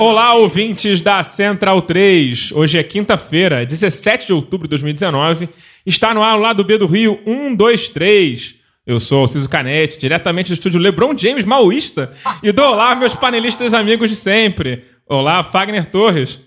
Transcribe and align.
Olá, 0.00 0.34
ouvintes 0.34 1.02
da 1.02 1.22
Central 1.22 1.82
3. 1.82 2.52
Hoje 2.52 2.78
é 2.78 2.82
quinta-feira, 2.82 3.66
17 3.66 4.28
de 4.28 4.32
outubro 4.32 4.66
de 4.66 4.70
2019. 4.70 5.50
Está 5.84 6.14
no 6.14 6.22
ar 6.22 6.38
o 6.38 6.40
lado 6.40 6.64
B 6.64 6.78
do 6.78 6.86
Rio 6.86 7.20
123. 7.26 8.54
Eu 8.86 8.98
sou 8.98 9.24
o 9.24 9.28
Ciso 9.28 9.46
Canete, 9.46 9.98
diretamente 9.98 10.48
do 10.48 10.54
estúdio 10.54 10.80
LeBron 10.80 11.14
James 11.14 11.44
Maoísta. 11.44 12.14
E 12.42 12.50
dou 12.50 12.72
olá, 12.72 12.94
meus 12.94 13.14
panelistas 13.14 13.74
amigos 13.74 14.08
de 14.08 14.16
sempre. 14.16 14.86
Olá, 15.06 15.44
Fagner 15.44 15.90
Torres. 15.90 16.40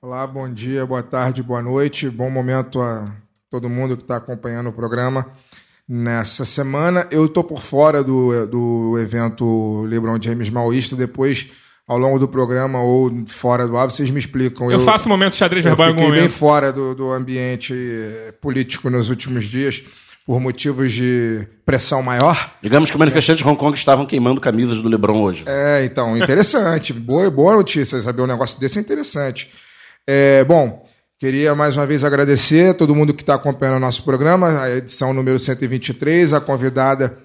Olá, 0.00 0.26
bom 0.26 0.50
dia, 0.50 0.86
boa 0.86 1.02
tarde, 1.02 1.42
boa 1.42 1.60
noite. 1.60 2.08
Bom 2.08 2.30
momento 2.30 2.80
a 2.80 3.14
todo 3.50 3.68
mundo 3.68 3.94
que 3.94 4.04
está 4.04 4.16
acompanhando 4.16 4.70
o 4.70 4.72
programa 4.72 5.32
nessa 5.86 6.46
semana. 6.46 7.06
Eu 7.10 7.26
estou 7.26 7.44
por 7.44 7.60
fora 7.60 8.02
do, 8.02 8.46
do 8.46 8.98
evento 8.98 9.82
LeBron 9.82 10.18
James 10.18 10.48
Maoísta. 10.48 10.96
Depois, 10.96 11.46
ao 11.86 11.98
longo 11.98 12.18
do 12.18 12.26
programa 12.26 12.82
ou 12.82 13.12
fora 13.26 13.66
do 13.66 13.76
ar, 13.76 13.88
vocês 13.88 14.10
me 14.10 14.18
explicam. 14.18 14.70
Eu, 14.70 14.84
faço 14.84 15.06
um 15.06 15.10
momento 15.10 15.36
xadrez 15.36 15.64
eu 15.64 15.70
verbal 15.70 15.86
em 15.86 15.90
algum 15.90 16.00
fiquei 16.00 16.12
bem 16.12 16.20
momento. 16.22 16.38
fora 16.38 16.72
do, 16.72 16.94
do 16.94 17.12
ambiente 17.12 17.72
eh, 17.72 18.32
político 18.40 18.90
nos 18.90 19.08
últimos 19.08 19.44
dias 19.44 19.84
por 20.26 20.40
motivos 20.40 20.92
de 20.92 21.46
pressão 21.64 22.02
maior. 22.02 22.50
Digamos 22.60 22.90
que 22.90 22.96
os 22.96 22.98
manifestantes 22.98 23.44
de 23.44 23.48
Hong 23.48 23.56
Kong 23.56 23.78
estavam 23.78 24.04
queimando 24.04 24.40
camisas 24.40 24.80
do 24.82 24.88
LeBron 24.88 25.22
hoje. 25.22 25.44
É, 25.46 25.84
então, 25.84 26.16
interessante. 26.16 26.92
boa, 26.94 27.30
boa 27.30 27.54
notícia. 27.54 28.02
Saber 28.02 28.22
um 28.22 28.26
negócio 28.26 28.58
desse 28.58 28.78
é 28.78 28.80
interessante. 28.80 29.48
É, 30.04 30.42
bom, 30.44 30.84
queria 31.20 31.54
mais 31.54 31.76
uma 31.76 31.86
vez 31.86 32.02
agradecer 32.02 32.70
a 32.70 32.74
todo 32.74 32.96
mundo 32.96 33.14
que 33.14 33.22
está 33.22 33.36
acompanhando 33.36 33.76
o 33.76 33.80
nosso 33.80 34.02
programa, 34.02 34.62
a 34.62 34.70
edição 34.76 35.14
número 35.14 35.38
123, 35.38 36.32
a 36.32 36.40
convidada 36.40 37.16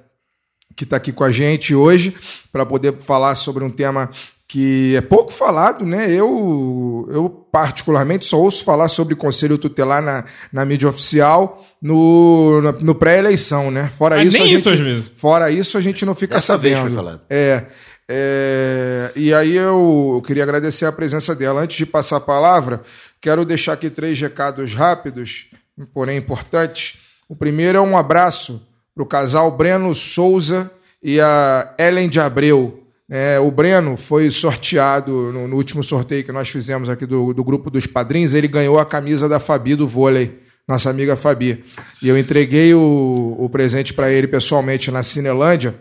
que 0.75 0.83
está 0.83 0.97
aqui 0.97 1.11
com 1.11 1.23
a 1.23 1.31
gente 1.31 1.73
hoje 1.73 2.15
para 2.51 2.65
poder 2.65 2.97
falar 2.99 3.33
sobre 3.33 3.63
um 3.63 3.69
tema 3.69 4.11
que 4.51 4.97
é 4.97 4.99
pouco 4.99 5.31
falado, 5.31 5.85
né? 5.85 6.11
Eu, 6.11 7.07
eu 7.09 7.29
particularmente 7.29 8.25
só 8.25 8.37
ouço 8.37 8.65
falar 8.65 8.89
sobre 8.89 9.15
conselho 9.15 9.57
tutelar 9.57 10.01
na, 10.01 10.25
na 10.51 10.65
mídia 10.65 10.89
oficial 10.89 11.65
no, 11.81 12.61
no, 12.61 12.71
no 12.73 12.93
pré-eleição, 12.93 13.71
né? 13.71 13.89
Fora 13.97 14.17
Mas 14.17 14.27
isso, 14.27 14.43
nem 14.43 14.53
a 14.53 14.57
isso, 14.57 14.75
gente, 14.75 15.13
fora 15.15 15.49
isso 15.49 15.77
a 15.77 15.81
gente 15.81 16.05
não 16.05 16.13
fica 16.13 16.35
Dessa 16.35 16.57
vez 16.57 16.75
sabendo. 16.75 16.93
foi 16.93 17.01
falado. 17.01 17.21
É, 17.29 17.65
é, 18.09 19.11
e 19.15 19.33
aí 19.33 19.55
eu, 19.55 20.15
eu 20.15 20.21
queria 20.21 20.43
agradecer 20.43 20.85
a 20.85 20.91
presença 20.91 21.33
dela. 21.33 21.61
Antes 21.61 21.77
de 21.77 21.85
passar 21.85 22.17
a 22.17 22.19
palavra, 22.19 22.81
quero 23.21 23.45
deixar 23.45 23.71
aqui 23.71 23.89
três 23.89 24.19
recados 24.19 24.73
rápidos, 24.73 25.47
porém 25.93 26.17
importantes. 26.17 26.97
O 27.29 27.37
primeiro 27.37 27.77
é 27.77 27.81
um 27.81 27.97
abraço 27.97 28.61
para 28.93 29.01
o 29.01 29.07
casal 29.07 29.49
Breno 29.55 29.95
Souza 29.95 30.69
e 31.01 31.21
a 31.21 31.73
Ellen 31.79 32.09
de 32.09 32.19
Abreu. 32.19 32.80
É, 33.13 33.37
o 33.41 33.51
Breno 33.51 33.97
foi 33.97 34.31
sorteado 34.31 35.33
no, 35.33 35.45
no 35.45 35.57
último 35.57 35.83
sorteio 35.83 36.23
que 36.23 36.31
nós 36.31 36.47
fizemos 36.47 36.87
aqui 36.87 37.05
do, 37.05 37.33
do 37.33 37.43
grupo 37.43 37.69
dos 37.69 37.85
padrinhos. 37.85 38.33
Ele 38.33 38.47
ganhou 38.47 38.79
a 38.79 38.85
camisa 38.85 39.27
da 39.27 39.37
Fabi 39.37 39.75
do 39.75 39.85
vôlei, 39.85 40.39
nossa 40.65 40.89
amiga 40.89 41.17
Fabi. 41.17 41.61
E 42.01 42.07
eu 42.07 42.17
entreguei 42.17 42.73
o, 42.73 43.35
o 43.37 43.49
presente 43.49 43.93
para 43.93 44.09
ele 44.09 44.29
pessoalmente 44.29 44.89
na 44.89 45.03
Cinelândia. 45.03 45.75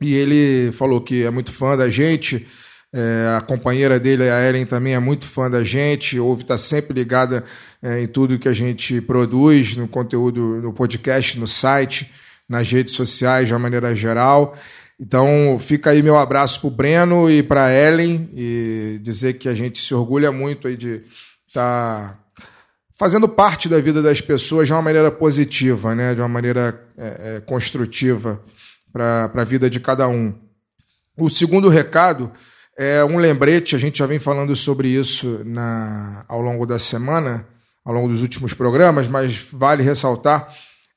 E 0.00 0.12
ele 0.12 0.72
falou 0.72 1.00
que 1.00 1.22
é 1.22 1.30
muito 1.30 1.52
fã 1.52 1.76
da 1.76 1.88
gente. 1.88 2.44
é, 2.92 3.36
a 3.36 3.40
companheira 3.40 4.00
dele, 4.00 4.28
a 4.28 4.48
Ellen, 4.48 4.66
também 4.66 4.94
é 4.94 4.98
muito 4.98 5.26
fã 5.26 5.48
da 5.48 5.62
gente. 5.62 6.18
Ouve, 6.18 6.42
está 6.42 6.58
sempre 6.58 6.92
ligada 6.92 7.44
é, 7.80 8.02
em 8.02 8.08
tudo 8.08 8.36
que 8.36 8.48
a 8.48 8.52
gente 8.52 9.00
produz, 9.00 9.76
no 9.76 9.86
conteúdo, 9.86 10.60
no 10.60 10.72
podcast, 10.72 11.38
no 11.38 11.46
site, 11.46 12.10
nas 12.48 12.68
redes 12.68 12.94
sociais, 12.94 13.46
de 13.46 13.54
uma 13.54 13.60
maneira 13.60 13.94
geral. 13.94 14.56
Então, 15.00 15.58
fica 15.60 15.90
aí 15.90 16.02
meu 16.02 16.18
abraço 16.18 16.60
para 16.60 16.68
o 16.68 16.70
Breno 16.70 17.30
e 17.30 17.42
para 17.42 17.72
Ellen 17.72 18.28
e 18.34 18.98
dizer 19.00 19.34
que 19.34 19.48
a 19.48 19.54
gente 19.54 19.80
se 19.80 19.94
orgulha 19.94 20.32
muito 20.32 20.66
aí 20.66 20.76
de 20.76 21.04
estar 21.46 22.18
fazendo 22.98 23.28
parte 23.28 23.68
da 23.68 23.80
vida 23.80 24.02
das 24.02 24.20
pessoas 24.20 24.66
de 24.66 24.72
uma 24.72 24.82
maneira 24.82 25.10
positiva, 25.10 25.94
né? 25.94 26.14
de 26.14 26.20
uma 26.20 26.28
maneira 26.28 26.84
é, 26.96 27.36
é, 27.36 27.40
construtiva 27.40 28.42
para 28.92 29.30
a 29.32 29.44
vida 29.44 29.70
de 29.70 29.78
cada 29.78 30.08
um. 30.08 30.34
O 31.16 31.30
segundo 31.30 31.68
recado 31.68 32.32
é 32.76 33.04
um 33.04 33.18
lembrete, 33.18 33.76
a 33.76 33.78
gente 33.78 33.98
já 33.98 34.06
vem 34.06 34.18
falando 34.18 34.54
sobre 34.56 34.88
isso 34.88 35.42
na, 35.44 36.24
ao 36.26 36.40
longo 36.40 36.66
da 36.66 36.78
semana, 36.78 37.46
ao 37.84 37.94
longo 37.94 38.08
dos 38.08 38.20
últimos 38.20 38.52
programas, 38.52 39.06
mas 39.06 39.46
vale 39.52 39.84
ressaltar. 39.84 40.52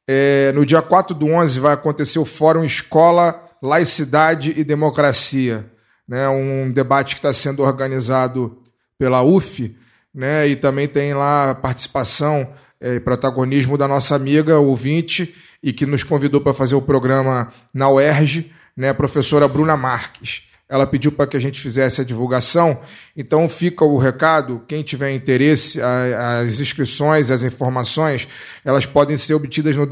É, 0.08 0.52
no 0.54 0.66
dia 0.66 0.82
4 0.82 1.16
do 1.16 1.28
11 1.28 1.60
vai 1.60 1.74
acontecer 1.74 2.18
o 2.18 2.26
Fórum 2.26 2.64
Escola, 2.64 3.51
Laicidade 3.62 4.54
e 4.58 4.64
Democracia, 4.64 5.66
né, 6.08 6.28
um 6.28 6.72
debate 6.72 7.16
que 7.16 7.20
está 7.20 7.32
sendo 7.32 7.62
organizado 7.62 8.58
pela 8.98 9.22
UF, 9.22 9.76
né, 10.14 10.48
e 10.48 10.56
também 10.56 10.88
tem 10.88 11.14
lá 11.14 11.54
participação 11.54 12.54
é, 12.80 12.96
e 12.96 13.00
protagonismo 13.00 13.78
da 13.78 13.88
nossa 13.88 14.16
amiga 14.16 14.58
ouvinte 14.58 15.36
e 15.62 15.72
que 15.72 15.86
nos 15.86 16.04
convidou 16.04 16.42
para 16.42 16.54
fazer 16.54 16.76
o 16.76 16.82
programa 16.82 17.54
na 17.74 17.90
UERJ, 17.90 18.52
né, 18.76 18.90
a 18.90 18.94
professora 18.94 19.48
Bruna 19.48 19.78
Marques. 19.78 20.44
Ela 20.68 20.88
pediu 20.88 21.12
para 21.12 21.28
que 21.28 21.36
a 21.36 21.40
gente 21.40 21.60
fizesse 21.60 22.02
a 22.02 22.04
divulgação, 22.04 22.80
então 23.16 23.48
fica 23.50 23.84
o 23.84 23.98
recado. 23.98 24.64
Quem 24.68 24.82
tiver 24.82 25.14
interesse, 25.14 25.80
as 25.82 26.62
inscrições, 26.62 27.30
as 27.30 27.44
informações, 27.44 28.28
elas 28.64 28.86
podem 28.86 29.18
ser 29.18 29.34
obtidas 29.34 29.76
no 29.76 29.86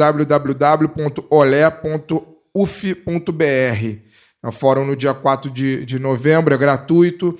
www.olé.uf.br. 2.59 3.99
O 4.41 4.51
fórum 4.51 4.85
no 4.85 4.95
dia 4.95 5.13
4 5.13 5.51
de, 5.51 5.85
de 5.85 5.99
novembro, 5.99 6.53
é 6.53 6.57
gratuito 6.57 7.37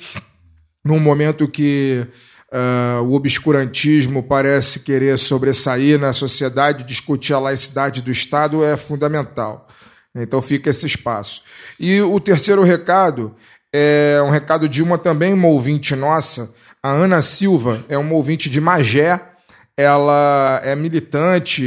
num 0.84 1.00
momento 1.00 1.48
que 1.48 2.06
ah, 2.52 3.02
o 3.04 3.14
obscurantismo 3.14 4.24
parece 4.24 4.82
querer 4.82 5.18
sobressair 5.18 6.00
na 6.00 6.12
sociedade, 6.14 6.84
discutir 6.84 7.34
a 7.34 7.40
laicidade 7.40 8.02
do 8.02 8.12
Estado 8.12 8.64
é 8.64 8.76
fundamental. 8.76 9.68
Então 10.16 10.42
fica 10.42 10.70
esse 10.70 10.86
espaço. 10.86 11.44
E 11.80 12.02
o 12.02 12.20
terceiro 12.20 12.64
recado 12.64 13.36
é 13.74 14.20
um 14.26 14.30
recado 14.30 14.68
de 14.68 14.82
uma 14.82 14.98
também 14.98 15.32
uma 15.34 15.48
ouvinte 15.48 15.96
nossa, 15.96 16.54
a 16.82 16.90
Ana 16.90 17.22
Silva, 17.22 17.86
é 17.88 17.98
uma 17.98 18.14
ouvinte 18.16 18.50
de 18.50 18.60
Magé. 18.60 19.22
Ela 19.82 20.60
é 20.66 20.76
militante, 20.76 21.62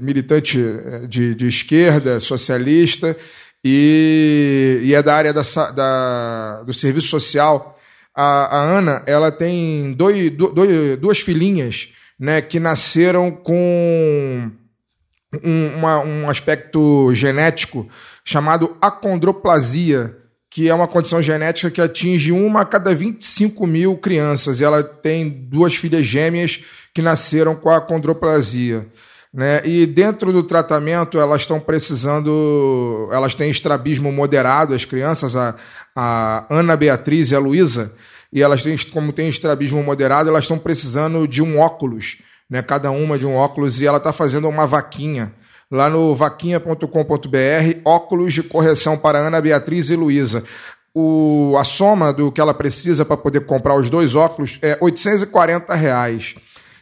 militante 0.00 0.56
eh, 0.60 1.06
de, 1.08 1.34
de 1.34 1.48
esquerda, 1.48 2.20
socialista, 2.20 3.16
e, 3.64 4.80
e 4.84 4.94
é 4.94 5.02
da 5.02 5.16
área 5.16 5.32
da, 5.32 5.42
da- 5.72 6.62
do 6.62 6.72
serviço 6.72 7.08
social. 7.08 7.76
A, 8.14 8.56
a 8.56 8.60
Ana, 8.78 9.02
ela 9.04 9.32
tem 9.32 9.92
dois, 9.94 10.30
dois- 10.30 10.96
duas 11.00 11.18
filhinhas, 11.18 11.88
né, 12.18 12.40
que 12.40 12.60
nasceram 12.60 13.32
com 13.32 14.50
um, 15.42 15.66
uma- 15.76 16.00
um 16.04 16.30
aspecto 16.30 17.12
genético 17.14 17.88
chamado 18.24 18.76
acondroplasia, 18.80 20.16
que 20.48 20.68
é 20.68 20.74
uma 20.74 20.88
condição 20.88 21.20
genética 21.22 21.70
que 21.70 21.80
atinge 21.80 22.30
uma 22.32 22.62
a 22.62 22.64
cada 22.64 22.94
25 22.94 23.66
mil 23.66 23.96
crianças. 23.96 24.60
E 24.60 24.64
ela 24.64 24.82
tem 24.84 25.28
duas 25.28 25.74
filhas 25.76 26.04
gêmeas 26.06 26.60
que 26.94 27.02
nasceram 27.02 27.54
com 27.54 27.70
a 27.70 27.78
acondroplasia. 27.78 28.86
Né? 29.32 29.64
E 29.64 29.86
dentro 29.86 30.32
do 30.32 30.42
tratamento, 30.42 31.18
elas 31.18 31.42
estão 31.42 31.60
precisando. 31.60 33.08
Elas 33.12 33.34
têm 33.34 33.50
estrabismo 33.50 34.10
moderado, 34.10 34.74
as 34.74 34.84
crianças, 34.84 35.36
a, 35.36 35.54
a 35.94 36.46
Ana 36.50 36.76
Beatriz 36.76 37.30
e 37.30 37.36
a 37.36 37.38
Luísa. 37.38 37.92
e 38.32 38.42
elas 38.42 38.62
têm, 38.62 38.76
como 38.92 39.12
tem 39.12 39.28
estrabismo 39.28 39.82
moderado, 39.82 40.28
elas 40.28 40.44
estão 40.44 40.58
precisando 40.58 41.28
de 41.28 41.42
um 41.42 41.58
óculos, 41.58 42.18
né? 42.48 42.62
Cada 42.62 42.90
uma 42.90 43.18
de 43.18 43.26
um 43.26 43.34
óculos, 43.34 43.80
e 43.80 43.86
ela 43.86 43.98
está 43.98 44.12
fazendo 44.12 44.48
uma 44.48 44.66
vaquinha 44.66 45.32
lá 45.70 45.88
no 45.88 46.16
vaquinha.com.br, 46.16 47.80
óculos 47.84 48.32
de 48.32 48.42
correção 48.42 48.98
para 48.98 49.20
Ana 49.20 49.40
Beatriz 49.40 49.88
e 49.88 49.94
Luísa. 49.94 50.42
O, 50.92 51.54
a 51.56 51.62
soma 51.62 52.12
do 52.12 52.32
que 52.32 52.40
ela 52.40 52.52
precisa 52.52 53.04
para 53.04 53.16
poder 53.16 53.46
comprar 53.46 53.76
os 53.76 53.88
dois 53.88 54.16
óculos 54.16 54.58
é 54.60 54.76
840 54.80 55.72
reais. 55.74 56.34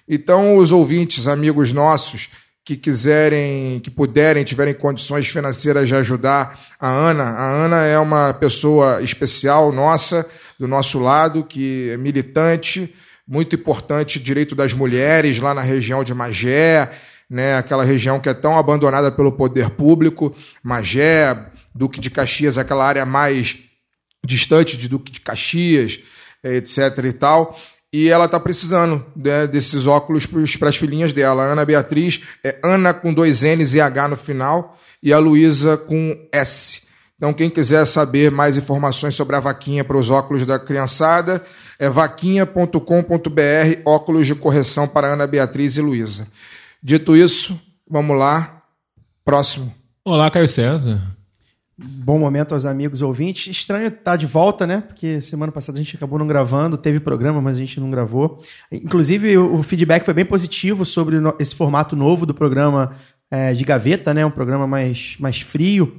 Então, 0.09 0.57
os 0.57 0.73
ouvintes, 0.73 1.29
amigos 1.29 1.73
nossos, 1.73 2.31
que 2.65 2.77
quiserem, 2.77 3.81
que 3.81 3.91
puderem, 3.91 4.45
tiverem 4.45 4.75
condições 4.75 5.27
financeiras 5.27 5.89
de 5.89 5.95
ajudar 5.95 6.59
a 6.79 6.89
Ana. 6.89 7.25
A 7.25 7.51
Ana 7.65 7.85
é 7.85 7.99
uma 7.99 8.35
pessoa 8.35 9.03
especial 9.03 9.73
nossa, 9.73 10.27
do 10.59 10.69
nosso 10.69 10.99
lado, 10.99 11.45
que 11.45 11.89
é 11.91 11.97
militante, 11.97 12.95
muito 13.27 13.57
importante, 13.57 14.21
direito 14.21 14.55
das 14.55 14.73
mulheres 14.73 15.39
lá 15.39 15.55
na 15.55 15.63
região 15.63 16.05
de 16.05 16.13
Magé, 16.13 16.91
né, 17.29 17.57
aquela 17.57 17.85
região 17.85 18.21
que 18.21 18.29
é 18.29 18.35
tão 18.35 18.57
abandonada 18.57 19.13
pelo 19.13 19.33
poder 19.33 19.71
público, 19.71 20.35
Magé, 20.63 21.51
Duque 21.75 22.01
de 22.01 22.11
Caxias, 22.11 22.59
aquela 22.59 22.87
área 22.87 23.05
mais 23.05 23.59
distante 24.25 24.77
de 24.77 24.89
Duque 24.89 25.13
de 25.13 25.21
Caxias, 25.21 26.01
eh, 26.43 26.57
etc 26.57 26.99
e 27.05 27.13
tal. 27.13 27.59
E 27.93 28.09
ela 28.09 28.27
está 28.27 28.39
precisando 28.39 29.05
né, 29.17 29.47
desses 29.47 29.87
óculos 29.87 30.27
para 30.27 30.69
as 30.69 30.77
filhinhas 30.77 31.13
dela. 31.13 31.45
Ana 31.45 31.65
Beatriz 31.65 32.23
é 32.45 32.61
Ana 32.63 32.93
com 32.93 33.15
dois 33.15 33.43
N's 33.43 33.75
e 33.75 33.81
H 33.81 34.09
no 34.09 34.17
final, 34.17 34.79
e 35.03 35.13
a 35.13 35.19
Luísa 35.19 35.77
com 35.77 36.17
S. 36.33 36.83
Então, 37.17 37.33
quem 37.33 37.51
quiser 37.51 37.85
saber 37.85 38.31
mais 38.31 38.57
informações 38.57 39.15
sobre 39.15 39.35
a 39.35 39.41
vaquinha 39.41 39.83
para 39.83 39.97
os 39.97 40.09
óculos 40.09 40.47
da 40.47 40.59
criançada, 40.59 41.43
é 41.79 41.89
vaquinha.com.br, 41.89 42.79
óculos 43.85 44.27
de 44.27 44.37
correção 44.37 44.87
para 44.87 45.15
Ana 45.15 45.27
Beatriz 45.27 45.77
e 45.77 45.81
Luísa. 45.81 46.29
Dito 46.81 47.17
isso, 47.17 47.59
vamos 47.91 48.17
lá. 48.17 48.63
Próximo. 49.25 49.75
Olá, 50.05 50.31
Caio 50.31 50.47
César. 50.47 51.18
Bom 51.81 52.19
momento 52.19 52.55
aos 52.55 52.67
amigos 52.67 53.03
ouvintes. 53.03 53.57
Estranho 53.57 53.87
estar 53.87 54.17
de 54.17 54.27
volta, 54.27 54.67
né? 54.67 54.83
Porque 54.85 55.21
semana 55.21 55.53
passada 55.53 55.79
a 55.79 55.83
gente 55.83 55.95
acabou 55.95 56.19
não 56.19 56.27
gravando, 56.27 56.77
teve 56.77 56.99
programa, 56.99 57.41
mas 57.41 57.57
a 57.57 57.61
gente 57.61 57.79
não 57.79 57.89
gravou. 57.89 58.43
Inclusive, 58.73 59.39
o 59.39 59.63
feedback 59.63 60.05
foi 60.05 60.13
bem 60.13 60.25
positivo 60.25 60.85
sobre 60.85 61.19
esse 61.39 61.55
formato 61.55 61.95
novo 61.95 62.27
do 62.27 62.35
programa 62.35 62.97
é, 63.31 63.53
de 63.53 63.63
gaveta, 63.65 64.13
né? 64.13 64.27
Um 64.27 64.31
programa 64.31 64.67
mais, 64.67 65.15
mais 65.21 65.41
frio. 65.41 65.97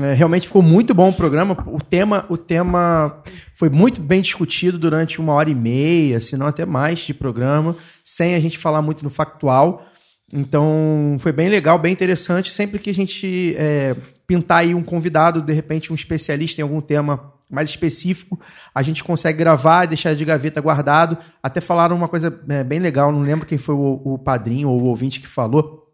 É, 0.00 0.12
realmente 0.12 0.46
ficou 0.46 0.62
muito 0.62 0.94
bom 0.94 1.08
o 1.08 1.12
programa. 1.12 1.56
O 1.66 1.78
tema, 1.82 2.24
o 2.28 2.36
tema 2.36 3.20
foi 3.52 3.68
muito 3.68 4.00
bem 4.00 4.20
discutido 4.20 4.78
durante 4.78 5.20
uma 5.20 5.32
hora 5.32 5.50
e 5.50 5.56
meia, 5.56 6.20
se 6.20 6.36
não 6.36 6.46
até 6.46 6.64
mais 6.64 7.00
de 7.00 7.12
programa, 7.12 7.74
sem 8.04 8.36
a 8.36 8.40
gente 8.40 8.58
falar 8.58 8.80
muito 8.80 9.02
no 9.02 9.10
factual. 9.10 9.84
Então 10.32 11.16
foi 11.18 11.32
bem 11.32 11.48
legal, 11.48 11.80
bem 11.80 11.92
interessante. 11.92 12.52
Sempre 12.52 12.78
que 12.78 12.90
a 12.90 12.94
gente 12.94 13.56
é, 13.58 13.96
pintar 14.26 14.58
aí 14.58 14.74
um 14.74 14.82
convidado, 14.82 15.40
de 15.40 15.52
repente 15.52 15.92
um 15.92 15.94
especialista 15.94 16.60
em 16.60 16.62
algum 16.62 16.80
tema 16.80 17.32
mais 17.48 17.70
específico, 17.70 18.38
a 18.74 18.82
gente 18.82 19.04
consegue 19.04 19.38
gravar 19.38 19.86
deixar 19.86 20.14
de 20.14 20.24
gaveta 20.24 20.60
guardado. 20.60 21.16
Até 21.42 21.60
falaram 21.60 21.94
uma 21.96 22.08
coisa 22.08 22.40
é, 22.48 22.64
bem 22.64 22.80
legal, 22.80 23.12
não 23.12 23.22
lembro 23.22 23.46
quem 23.46 23.58
foi 23.58 23.74
o, 23.74 24.00
o 24.04 24.18
padrinho 24.18 24.68
ou 24.68 24.82
o 24.82 24.86
ouvinte 24.86 25.20
que 25.20 25.28
falou, 25.28 25.86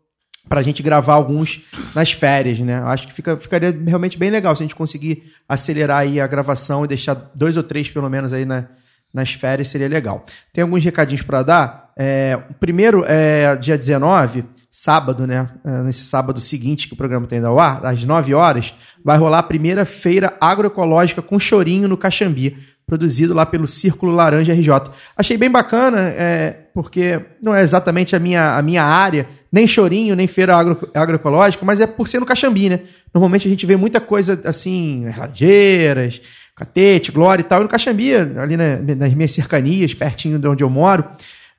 para 0.49 0.61
a 0.61 0.63
gente 0.63 0.83
gravar 0.83 1.15
alguns 1.15 1.63
nas 1.95 2.11
férias, 2.11 2.59
né? 2.59 2.83
Acho 2.85 3.07
que 3.07 3.13
fica, 3.13 3.37
ficaria 3.37 3.71
realmente 3.87 4.19
bem 4.19 4.31
legal 4.31 4.57
se 4.57 4.63
a 4.63 4.67
gente 4.67 4.75
conseguir 4.75 5.33
acelerar 5.49 5.99
aí 5.99 6.21
a 6.21 6.27
gravação 6.27 6.85
e 6.85 6.89
deixar 6.89 7.15
dois 7.35 7.57
ou 7.57 7.63
três, 7.63 7.89
pelo 7.89 8.09
menos, 8.11 8.33
aí 8.33 8.45
na, 8.45 8.67
nas 9.13 9.33
férias, 9.33 9.69
seria 9.69 9.89
legal. 9.89 10.25
Tem 10.53 10.63
alguns 10.63 10.83
recadinhos 10.83 11.23
para 11.23 11.43
dar. 11.43 11.82
É, 11.97 12.39
primeiro 12.59 13.05
é 13.07 13.55
dia 13.57 13.77
19, 13.77 14.45
sábado, 14.71 15.27
né? 15.27 15.51
É, 15.65 15.83
nesse 15.83 16.05
sábado 16.05 16.41
seguinte 16.41 16.89
que 16.89 16.95
o 16.95 16.97
programa 16.97 17.27
tem 17.27 17.45
ao 17.45 17.61
ar, 17.61 17.85
às 17.85 18.03
9 18.03 18.33
horas, 18.33 18.73
vai 19.05 19.19
rolar 19.19 19.41
a 19.41 19.43
primeira 19.43 19.85
feira 19.85 20.35
agroecológica 20.41 21.21
com 21.21 21.39
chorinho 21.39 21.87
no 21.87 21.97
Caxambi, 21.97 22.57
produzido 22.87 23.35
lá 23.35 23.45
pelo 23.45 23.67
Círculo 23.67 24.13
Laranja 24.13 24.55
RJ. 24.55 24.91
Achei 25.17 25.37
bem 25.37 25.51
bacana, 25.51 26.01
é, 26.01 26.69
porque 26.75 27.21
não 27.43 27.55
é 27.55 27.63
exatamente 27.63 28.17
a 28.17 28.19
minha, 28.19 28.57
a 28.57 28.63
minha 28.63 28.83
área, 28.83 29.29
nem 29.53 29.67
chorinho, 29.67 30.17
nem 30.17 30.27
feira 30.27 30.57
agro, 30.57 30.91
agroecológica, 30.95 31.65
mas 31.67 31.81
é 31.81 31.87
por 31.87 32.09
ser 32.09 32.21
no 32.21 32.27
Caxambi, 32.27 32.71
né? 32.71 32.81
Normalmente 33.13 33.47
a 33.47 33.51
gente 33.51 33.67
vê 33.67 33.77
muita 33.77 34.01
coisa 34.01 34.41
assim, 34.45 35.07
rangeiras, 35.11 36.21
catete, 36.57 37.13
glória 37.13 37.43
e 37.43 37.45
tal, 37.45 37.61
e 37.61 37.63
no 37.65 37.69
Caxambi, 37.69 38.15
ali 38.15 38.57
na, 38.57 38.79
nas 38.97 39.13
minhas 39.13 39.33
cercanias, 39.33 39.93
pertinho 39.93 40.39
de 40.39 40.49
onde 40.49 40.65
eu 40.65 40.71
moro, 40.71 41.05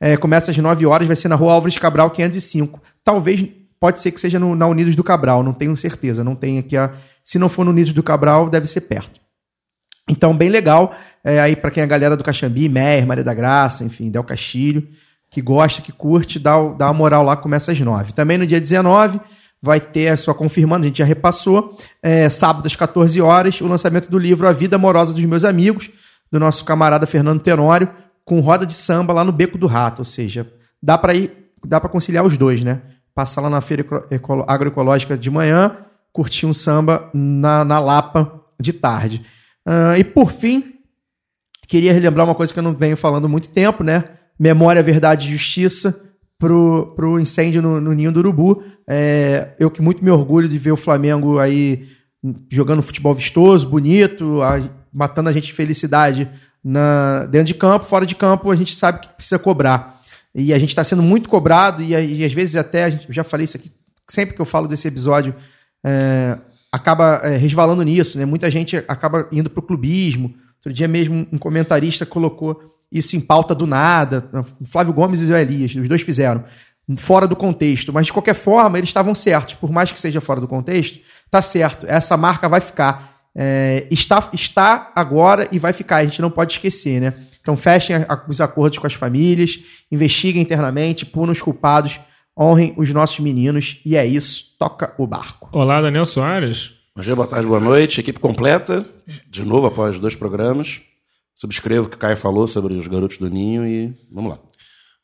é, 0.04 0.18
começa 0.18 0.52
às 0.52 0.58
9 0.58 0.86
horas, 0.86 1.08
vai 1.08 1.16
ser 1.16 1.30
na 1.30 1.36
rua 1.36 1.54
Álvares 1.54 1.78
Cabral 1.78 2.12
505. 2.12 2.82
Talvez, 3.06 3.48
pode 3.80 4.02
ser 4.02 4.12
que 4.12 4.20
seja 4.20 4.38
no, 4.38 4.54
na 4.54 4.68
Unidos 4.68 4.98
do 4.98 5.04
Cabral, 5.04 5.42
não 5.42 5.54
tenho 5.54 5.78
certeza. 5.78 6.26
Não 6.26 6.36
tem 6.36 6.60
aqui 6.60 6.76
a. 6.76 6.92
Se 7.24 7.40
não 7.40 7.48
for 7.48 7.64
no 7.64 7.72
Unidos 7.72 7.94
do 7.94 8.04
Cabral, 8.04 8.50
deve 8.50 8.68
ser 8.68 8.82
perto. 8.82 9.22
Então, 10.10 10.36
bem 10.36 10.50
legal. 10.50 10.94
É, 11.24 11.40
aí, 11.40 11.56
para 11.56 11.72
quem 11.72 11.80
é 11.80 11.86
a 11.86 11.88
galera 11.88 12.18
do 12.18 12.24
Caxambi, 12.24 12.68
Meyer, 12.68 13.08
Maria 13.08 13.24
da 13.24 13.34
Graça, 13.34 13.86
enfim, 13.86 14.12
Del 14.12 14.26
Castilho, 14.26 14.86
que 15.32 15.42
gosta, 15.42 15.82
que 15.82 15.94
curte, 15.94 16.38
dá, 16.38 16.62
dá 16.74 16.88
uma 16.88 16.94
moral 16.94 17.24
lá, 17.24 17.38
começa 17.38 17.72
às 17.72 17.80
9. 17.80 18.12
Também 18.12 18.38
no 18.38 18.46
dia 18.46 18.60
19 18.60 19.22
vai 19.62 19.80
ter 19.80 20.18
sua 20.18 20.36
confirmando, 20.36 20.84
a 20.84 20.88
gente 20.88 20.98
já 20.98 21.06
repassou, 21.06 21.78
é, 22.02 22.28
sábado 22.28 22.66
às 22.66 22.76
14 22.76 23.22
horas, 23.22 23.62
o 23.62 23.68
lançamento 23.68 24.12
do 24.12 24.20
livro 24.20 24.46
A 24.50 24.52
Vida 24.52 24.76
Amorosa 24.76 25.14
dos 25.14 25.24
Meus 25.24 25.46
Amigos, 25.46 25.90
do 26.30 26.42
nosso 26.42 26.66
camarada 26.66 27.08
Fernando 27.08 27.40
Tenório, 27.40 27.88
com 28.26 28.40
roda 28.40 28.66
de 28.66 28.74
samba 28.74 29.14
lá 29.14 29.24
no 29.24 29.32
Beco 29.32 29.58
do 29.58 29.68
Rato, 29.68 30.00
ou 30.00 30.06
seja, 30.06 30.52
dá 30.82 30.98
para 30.98 31.14
ir, 31.14 31.32
dá 31.66 31.80
para 31.80 31.90
conciliar 31.90 32.26
os 32.26 32.38
dois, 32.38 32.64
né? 32.64 32.82
Passar 33.14 33.42
lá 33.42 33.50
na 33.50 33.62
feira 33.62 33.86
agroecológica 34.48 35.18
de 35.18 35.30
manhã, 35.30 35.78
curtir 36.12 36.46
um 36.46 36.54
samba 36.54 37.10
na, 37.14 37.64
na 37.64 37.80
Lapa 37.80 38.42
de 38.60 38.74
tarde. 38.74 39.26
Uh, 39.68 39.98
e 39.98 40.04
por 40.04 40.32
fim, 40.32 40.74
queria 41.68 41.94
relembrar 41.94 42.26
uma 42.26 42.36
coisa 42.36 42.54
que 42.54 42.60
eu 42.60 42.64
não 42.64 42.74
venho 42.74 42.98
falando 42.98 43.30
muito 43.30 43.50
tempo, 43.50 43.84
né? 43.84 44.06
Memória, 44.40 44.82
Verdade 44.82 45.28
e 45.28 45.32
Justiça 45.32 46.02
pro, 46.40 46.94
pro 46.96 47.20
incêndio 47.20 47.62
no, 47.62 47.80
no 47.80 47.94
Ninho 47.94 48.12
do 48.12 48.20
Urubu. 48.20 48.64
É, 48.88 49.54
eu 49.60 49.70
que 49.72 49.82
muito 49.82 50.04
me 50.04 50.12
orgulho 50.12 50.50
de 50.50 50.58
ver 50.58 50.72
o 50.72 50.78
Flamengo 50.78 51.40
aí 51.40 51.88
jogando 52.50 52.82
futebol 52.82 53.14
vistoso, 53.14 53.68
bonito, 53.68 54.42
a, 54.42 54.62
matando 54.92 55.30
a 55.30 55.32
gente 55.32 55.48
de 55.48 55.54
felicidade 55.54 56.30
na, 56.64 57.26
dentro 57.26 57.48
de 57.48 57.54
campo, 57.54 57.86
fora 57.86 58.06
de 58.06 58.16
campo, 58.16 58.50
a 58.50 58.56
gente 58.56 58.76
sabe 58.76 59.02
que 59.02 59.10
precisa 59.10 59.38
cobrar. 59.38 60.02
E 60.34 60.54
a 60.54 60.58
gente 60.58 60.70
está 60.70 60.84
sendo 60.84 61.04
muito 61.04 61.30
cobrado, 61.30 61.84
e, 61.84 61.94
e, 61.94 62.24
às 62.24 62.34
vezes 62.34 62.56
até, 62.56 62.86
a 62.86 62.90
gente, 62.90 63.08
eu 63.08 63.14
já 63.14 63.24
falei 63.24 63.44
isso 63.44 63.58
aqui, 63.58 63.72
sempre 64.08 64.36
que 64.36 64.42
eu 64.42 64.46
falo 64.46 64.68
desse 64.68 64.88
episódio, 64.88 65.36
é, 65.84 66.38
acaba 66.72 67.22
é, 67.24 67.38
resvalando 67.38 67.84
nisso, 67.84 68.18
né? 68.18 68.26
Muita 68.26 68.50
gente 68.50 68.78
acaba 68.88 69.28
indo 69.32 69.50
para 69.50 69.60
o 69.60 69.64
clubismo. 69.64 70.34
Outro 70.56 70.74
dia 70.74 70.88
mesmo 70.88 71.28
um 71.32 71.38
comentarista 71.38 72.06
colocou 72.06 72.74
isso 72.92 73.16
em 73.16 73.20
pauta 73.20 73.54
do 73.54 73.68
nada. 73.68 74.28
Flávio 74.66 74.94
Gomes 74.94 75.22
e 75.22 75.32
o 75.32 75.36
Elias, 75.36 75.76
os 75.76 75.88
dois 75.88 76.02
fizeram. 76.02 76.44
Fora 76.98 77.28
do 77.28 77.36
contexto. 77.36 77.94
Mas 77.94 78.08
de 78.08 78.14
qualquer 78.14 78.34
forma, 78.34 78.78
eles 78.78 78.90
estavam 78.90 79.14
certos. 79.14 79.56
Por 79.56 79.72
mais 79.72 79.92
que 79.92 80.00
seja 80.00 80.20
fora 80.20 80.42
do 80.42 80.48
contexto, 80.48 81.00
tá 81.30 81.42
certo. 81.42 81.86
Essa 81.88 82.18
marca 82.18 82.50
vai 82.50 82.60
ficar 82.60 83.13
é, 83.36 83.88
está, 83.90 84.30
está 84.34 84.92
agora 84.96 85.48
e 85.52 85.60
vai 85.60 85.74
ficar, 85.74 85.98
a 85.98 86.06
gente 86.06 86.22
não 86.22 86.30
pode 86.30 86.54
esquecer, 86.54 87.02
né? 87.02 87.14
Então 87.42 87.58
fechem 87.58 87.96
a, 87.96 88.26
os 88.28 88.40
acordos 88.40 88.80
com 88.80 88.88
as 88.88 88.94
famílias, 88.94 89.60
investiguem 89.92 90.42
internamente, 90.42 91.06
punem 91.06 91.32
os 91.32 91.42
culpados, 91.42 92.00
honrem 92.40 92.74
os 92.78 92.90
nossos 92.94 93.20
meninos 93.20 93.82
e 93.86 93.96
é 93.96 94.06
isso, 94.06 94.56
toca 94.58 94.94
o 94.98 95.06
barco. 95.06 95.50
Olá, 95.52 95.82
Daniel 95.82 96.06
Soares. 96.06 96.72
Bom 96.96 97.02
dia, 97.02 97.16
boa 97.16 97.28
tarde, 97.28 97.48
boa 97.48 97.60
noite. 97.60 98.00
Equipe 98.00 98.20
completa, 98.20 98.86
de 99.28 99.44
novo 99.44 99.66
após 99.68 100.00
dois 100.00 100.16
programas. 100.16 100.82
Subscrevo 101.34 101.88
o 101.88 101.90
que 101.90 101.96
o 101.96 102.00
Caio 102.00 102.16
falou 102.16 102.48
sobre 102.48 102.76
os 102.76 102.88
garotos 102.88 103.18
do 103.18 103.30
Ninho 103.30 103.66
e 103.66 103.94
vamos 104.12 104.32
lá. 104.32 104.40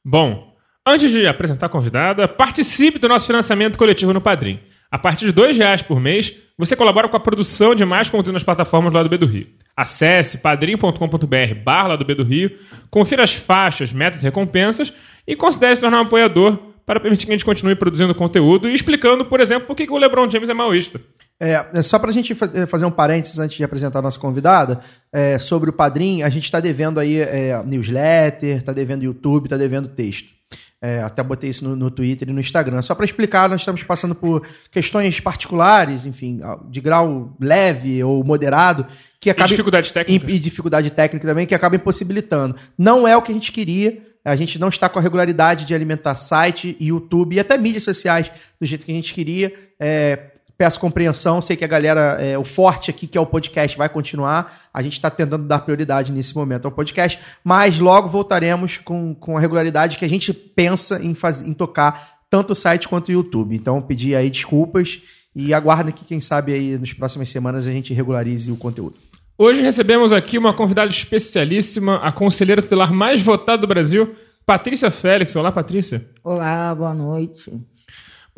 Bom, 0.06 0.56
antes 0.88 1.12
de 1.12 1.26
apresentar 1.26 1.66
a 1.66 1.70
convidada, 1.70 2.28
participe 2.28 3.00
do 3.00 3.10
nosso 3.10 3.26
financiamento 3.26 3.78
coletivo 3.78 4.14
no 4.14 4.22
Padrim. 4.22 4.60
A 4.92 4.98
partir 4.98 5.32
de 5.32 5.42
R$ 5.42 5.54
reais 5.54 5.82
por 5.82 6.00
mês, 6.00 6.36
você 6.58 6.76
colabora 6.76 7.08
com 7.08 7.16
a 7.16 7.20
produção 7.20 7.76
de 7.76 7.86
mais 7.86 8.10
conteúdo 8.10 8.34
nas 8.34 8.44
plataformas 8.44 8.92
do 8.92 8.98
Lado 8.98 9.10
B 9.10 9.18
do 9.18 9.26
Rio. 9.26 9.48
Acesse 9.78 10.40
padrim.com.br 10.40 11.56
barra 11.64 11.96
do 11.96 12.04
B 12.04 12.16
do 12.16 12.24
Rio, 12.24 12.52
confira 12.90 13.24
as 13.24 13.34
faixas, 13.34 13.94
metas 13.94 14.22
e 14.22 14.24
recompensas 14.24 14.92
e 15.26 15.36
considere 15.36 15.76
se 15.76 15.82
tornar 15.82 16.00
um 16.00 16.06
apoiador 16.06 16.58
para 16.86 17.00
permitir 17.00 17.28
que 17.28 17.32
a 17.32 17.36
gente 17.36 17.46
continue 17.46 17.76
produzindo 17.76 18.16
conteúdo 18.16 18.68
e 18.68 18.74
explicando, 18.74 19.24
por 19.24 19.40
exemplo, 19.40 19.68
por 19.68 19.76
que 19.76 19.88
o 19.90 19.98
LeBron 19.98 20.28
James 20.28 20.50
é 20.50 20.56
maoísta. 20.56 21.00
É, 21.40 21.68
é 21.76 21.82
só 21.84 22.00
para 22.00 22.10
a 22.10 22.14
gente 22.14 22.34
eh, 22.34 22.66
fazer 22.66 22.86
um 22.86 22.92
parênteses 22.92 23.38
antes 23.38 23.56
de 23.56 23.64
apresentar 23.64 24.00
a 24.00 24.02
nossa 24.02 24.20
convidada, 24.20 24.82
é, 25.14 25.38
sobre 25.38 25.70
o 25.70 25.74
Padrim, 25.74 26.24
a 26.24 26.30
gente 26.30 26.46
está 26.46 26.60
devendo 26.60 27.00
aí 27.00 27.22
é, 27.22 27.62
newsletter, 27.64 28.58
está 28.58 28.74
devendo 28.74 29.04
YouTube, 29.04 29.46
está 29.46 29.56
devendo 29.56 29.88
texto. 29.88 30.39
É, 30.82 31.02
até 31.02 31.22
botei 31.22 31.50
isso 31.50 31.68
no, 31.68 31.76
no 31.76 31.92
Twitter 31.92 32.30
e 32.30 32.32
no 32.32 32.40
Instagram. 32.40 32.82
Só 32.82 32.96
para 32.96 33.04
explicar, 33.04 33.50
nós 33.50 33.62
estamos 33.62 33.84
passando 33.84 34.16
por 34.16 34.48
questões 34.72 35.20
particulares, 35.20 36.06
enfim, 36.06 36.40
de 36.70 36.80
grau 36.80 37.36
leve 37.40 38.02
ou 38.02 38.24
moderado, 38.24 38.88
que 39.20 39.30
acaba 39.30 39.50
dificuldade 39.50 39.92
técnica. 39.92 40.32
E, 40.32 40.36
e 40.36 40.40
dificuldade 40.40 40.90
técnica 40.90 41.28
também, 41.28 41.46
que 41.46 41.54
acaba 41.54 41.76
impossibilitando. 41.76 42.56
Não 42.78 43.06
é 43.06 43.16
o 43.18 43.22
que 43.22 43.32
a 43.32 43.36
gente 43.36 43.52
queria. 43.52 44.06
A 44.24 44.36
gente 44.36 44.60
não 44.60 44.70
está 44.70 44.88
com 44.88 45.00
a 45.00 45.02
regularidade 45.02 45.66
de 45.66 45.74
alimentar 45.74 46.16
site, 46.16 46.78
YouTube 46.80 47.36
e 47.36 47.40
até 47.40 47.58
mídias 47.58 47.84
sociais 47.84 48.32
do 48.60 48.66
jeito 48.66 48.86
que 48.86 48.92
a 48.92 48.96
gente 48.96 49.14
queria. 49.14 49.54
É, 49.80 50.32
peço 50.60 50.78
compreensão, 50.78 51.42
sei 51.42 51.56
que 51.56 51.64
a 51.64 51.68
galera, 51.68 52.18
é, 52.20 52.38
o 52.38 52.44
forte 52.44 52.92
aqui, 52.92 53.08
que 53.08 53.18
é 53.18 53.22
o 53.22 53.26
podcast, 53.26 53.78
vai 53.78 53.88
continuar. 53.88 54.68
A 54.74 54.84
gente 54.84 54.92
está 54.92 55.10
tentando 55.10 55.48
dar 55.48 55.60
prioridade 55.60 56.12
nesse 56.12 56.36
momento 56.36 56.66
ao 56.66 56.72
podcast, 56.72 57.18
mas 57.42 57.80
logo 57.80 58.10
voltaremos 58.10 58.78
com, 58.78 59.16
com 59.16 59.38
a 59.38 59.40
regularidade 59.40 59.98
que 59.98 60.04
a 60.04 60.10
gente 60.10 60.34
pensa 60.34 61.02
em, 61.02 61.16
faz, 61.16 61.40
em 61.40 61.54
tocar 61.54 62.20
tanto 62.30 62.52
o 62.52 62.56
site 62.56 62.90
quanto 62.90 63.08
o 63.08 63.12
YouTube. 63.14 63.56
Então, 63.56 63.82
pedir 63.82 64.16
aí 64.16 64.30
desculpas 64.30 65.02
e 65.34 65.54
aguardem 65.54 65.94
que, 65.94 66.04
quem 66.04 66.20
sabe, 66.20 66.54
aí 66.54 66.78
nas 66.78 66.92
próximas 66.92 67.30
semanas 67.30 67.66
a 67.66 67.72
gente 67.72 67.94
regularize 67.94 68.52
o 68.52 68.58
conteúdo. 68.58 68.98
Hoje 69.38 69.62
recebemos 69.62 70.12
aqui 70.12 70.38
uma 70.38 70.54
convidada 70.54 70.90
especialíssima, 70.90 71.96
a 72.04 72.12
conselheira 72.12 72.62
tutelar 72.62 72.92
mais 72.92 73.22
votada 73.22 73.62
do 73.62 73.68
Brasil, 73.68 74.14
Patrícia 74.46 74.92
Félix. 74.92 75.34
Olá, 75.38 75.54
Patrícia. 75.54 76.06
Olá, 76.22 76.76
boa 76.76 76.94
noite. 76.94 77.50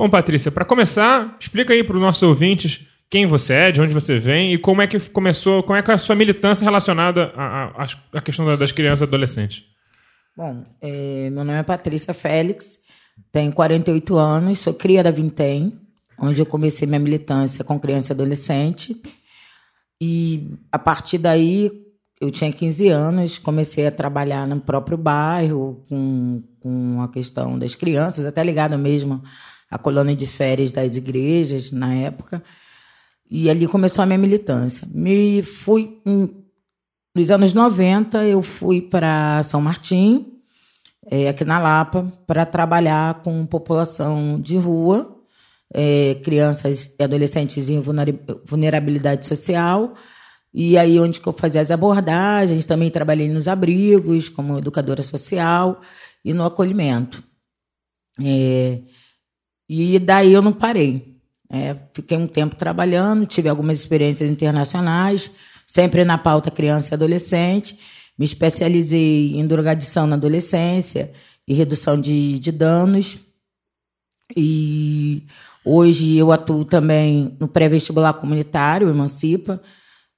Bom, 0.01 0.09
Patrícia, 0.09 0.51
para 0.51 0.65
começar, 0.65 1.37
explica 1.39 1.75
aí 1.75 1.83
para 1.83 1.95
os 1.95 2.01
nossos 2.01 2.23
ouvintes 2.23 2.87
quem 3.07 3.27
você 3.27 3.53
é, 3.53 3.71
de 3.71 3.79
onde 3.79 3.93
você 3.93 4.17
vem 4.17 4.51
e 4.51 4.57
como 4.57 4.81
é 4.81 4.87
que 4.87 4.99
começou, 4.99 5.61
como 5.61 5.77
é 5.77 5.83
que 5.83 5.91
é 5.91 5.93
a 5.93 5.97
sua 5.99 6.15
militância 6.15 6.63
relacionada 6.63 7.31
à, 7.35 7.83
à, 7.83 7.87
à 8.13 8.19
questão 8.19 8.57
das 8.57 8.71
crianças 8.71 9.01
e 9.01 9.03
adolescentes. 9.03 9.63
Bom, 10.35 10.65
é, 10.81 11.29
meu 11.29 11.43
nome 11.43 11.59
é 11.59 11.61
Patrícia 11.61 12.15
Félix, 12.15 12.79
tenho 13.31 13.53
48 13.53 14.17
anos, 14.17 14.57
sou 14.57 14.73
cria 14.73 15.03
da 15.03 15.11
Vintém, 15.11 15.79
onde 16.17 16.41
eu 16.41 16.47
comecei 16.47 16.87
minha 16.87 16.99
militância 16.99 17.63
com 17.63 17.79
criança 17.79 18.11
e 18.11 18.15
adolescente. 18.15 18.99
E 20.01 20.49
a 20.71 20.79
partir 20.79 21.19
daí, 21.19 21.71
eu 22.19 22.31
tinha 22.31 22.51
15 22.51 22.89
anos, 22.89 23.37
comecei 23.37 23.85
a 23.85 23.91
trabalhar 23.91 24.47
no 24.47 24.59
próprio 24.59 24.97
bairro, 24.97 25.85
com, 25.87 26.41
com 26.59 27.03
a 27.03 27.07
questão 27.07 27.59
das 27.59 27.75
crianças, 27.75 28.25
até 28.25 28.43
ligada 28.43 28.79
mesmo 28.79 29.21
à 29.71 29.77
colônia 29.77 30.15
de 30.15 30.27
férias 30.27 30.71
das 30.71 30.97
igrejas, 30.97 31.71
na 31.71 31.95
época. 31.95 32.43
E 33.29 33.49
ali 33.49 33.65
começou 33.65 34.03
a 34.03 34.05
minha 34.05 34.17
militância. 34.17 34.85
Me 34.93 35.41
fui 35.41 36.01
em, 36.05 36.29
nos 37.15 37.31
anos 37.31 37.53
90, 37.53 38.25
eu 38.25 38.43
fui 38.43 38.81
para 38.81 39.41
São 39.43 39.61
Martim, 39.61 40.27
é, 41.09 41.29
aqui 41.29 41.45
na 41.45 41.57
Lapa, 41.57 42.11
para 42.27 42.45
trabalhar 42.45 43.21
com 43.21 43.45
população 43.45 44.37
de 44.39 44.57
rua, 44.57 45.17
é, 45.73 46.15
crianças 46.23 46.93
e 46.99 47.03
adolescentes 47.03 47.69
em 47.69 47.81
vulnerabilidade 48.45 49.25
social. 49.25 49.93
E 50.53 50.77
aí, 50.77 50.99
onde 50.99 51.21
que 51.21 51.27
eu 51.27 51.31
fazia 51.31 51.61
as 51.61 51.71
abordagens, 51.71 52.65
também 52.65 52.89
trabalhei 52.89 53.29
nos 53.29 53.47
abrigos, 53.47 54.27
como 54.27 54.57
educadora 54.57 55.01
social, 55.01 55.79
e 56.25 56.33
no 56.33 56.43
acolhimento. 56.43 57.23
É, 58.21 58.81
e 59.79 59.99
daí 59.99 60.33
eu 60.33 60.41
não 60.41 60.53
parei. 60.53 61.15
É, 61.49 61.75
fiquei 61.93 62.17
um 62.17 62.27
tempo 62.27 62.55
trabalhando, 62.55 63.25
tive 63.25 63.49
algumas 63.49 63.79
experiências 63.79 64.29
internacionais, 64.29 65.31
sempre 65.65 66.03
na 66.05 66.17
pauta 66.17 66.49
criança 66.49 66.93
e 66.93 66.95
adolescente. 66.95 67.77
Me 68.17 68.25
especializei 68.25 69.37
em 69.37 69.47
drogadição 69.47 70.07
na 70.07 70.15
adolescência 70.15 71.11
e 71.47 71.53
redução 71.53 71.99
de, 71.99 72.39
de 72.39 72.51
danos. 72.51 73.17
E 74.35 75.23
Hoje 75.63 76.17
eu 76.17 76.31
atuo 76.31 76.65
também 76.65 77.37
no 77.39 77.47
pré-vestibular 77.47 78.13
comunitário, 78.13 78.89
Emancipa, 78.89 79.61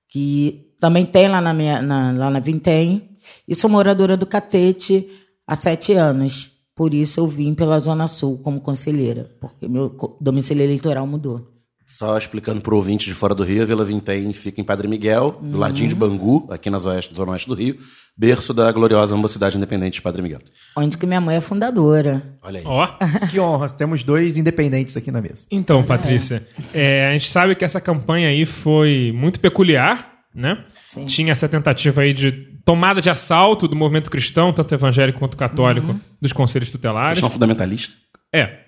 que 0.08 0.74
também 0.80 1.06
tem 1.06 1.28
lá 1.28 1.42
na, 1.42 1.54
minha, 1.54 1.82
na, 1.82 2.12
lá 2.14 2.30
na 2.30 2.40
Vintém. 2.40 3.18
E 3.48 3.54
sou 3.54 3.70
moradora 3.70 4.16
do 4.16 4.26
Catete 4.26 5.10
há 5.46 5.56
sete 5.56 5.94
anos. 5.94 6.50
Por 6.76 6.94
isso 6.94 7.20
eu 7.20 7.28
vim 7.28 7.54
pela 7.54 7.80
Zona 7.80 8.08
Sul 8.08 8.40
como 8.40 8.60
conselheira, 8.60 9.30
porque 9.40 9.68
meu 9.68 9.96
domicílio 10.20 10.64
eleitoral 10.64 11.06
mudou. 11.06 11.54
Só 11.86 12.18
explicando 12.18 12.62
para 12.62 12.74
o 12.74 12.78
ouvinte 12.78 13.06
de 13.06 13.14
fora 13.14 13.36
do 13.36 13.44
Rio, 13.44 13.62
a 13.62 13.66
Vila 13.66 13.84
Vintém 13.84 14.32
fica 14.34 14.60
em 14.60 14.64
Padre 14.64 14.88
Miguel, 14.88 15.38
do 15.42 15.58
ladinho 15.58 15.90
de 15.90 15.94
Bangu, 15.94 16.48
aqui 16.50 16.70
na 16.70 16.80
zona 16.80 16.96
oeste, 16.96 17.14
zona 17.14 17.34
oeste 17.34 17.48
do 17.48 17.54
Rio, 17.54 17.76
berço 18.18 18.54
da 18.54 18.72
gloriosa 18.72 19.16
Mocidade 19.16 19.58
Independente 19.58 19.96
de 19.96 20.02
Padre 20.02 20.22
Miguel. 20.22 20.40
Onde 20.78 20.98
que 20.98 21.06
minha 21.06 21.22
mãe 21.22 21.36
é 21.36 21.42
fundadora. 21.42 22.38
Olha 22.42 22.60
aí. 22.60 22.66
Ó. 22.66 22.88
Que 23.30 23.40
honra, 23.40 23.70
temos 23.70 24.04
dois 24.04 24.38
independentes 24.38 24.96
aqui 24.96 25.12
na 25.12 25.22
mesa. 25.22 25.46
Então, 25.52 25.84
Patrícia, 25.84 26.48
é, 26.74 27.10
a 27.10 27.14
gente 27.14 27.30
sabe 27.30 27.56
que 27.56 27.66
essa 27.66 27.82
campanha 27.82 28.30
aí 28.30 28.46
foi 28.46 29.12
muito 29.14 29.40
peculiar, 29.40 30.14
né? 30.34 30.64
Sim. 30.94 31.06
Tinha 31.06 31.32
essa 31.32 31.50
tentativa 31.50 32.02
aí 32.02 32.14
de 32.14 32.32
tomada 32.64 33.02
de 33.02 33.10
assalto 33.10 33.68
do 33.68 33.76
movimento 33.76 34.10
cristão, 34.12 34.54
tanto 34.54 34.74
evangélico 34.74 35.20
quanto 35.20 35.36
católico, 35.36 36.00
dos 36.22 36.32
conselhos 36.32 36.72
tutelares. 36.72 37.14
Questão 37.14 37.30
fundamentalista. 37.30 37.96
É. 38.32 38.60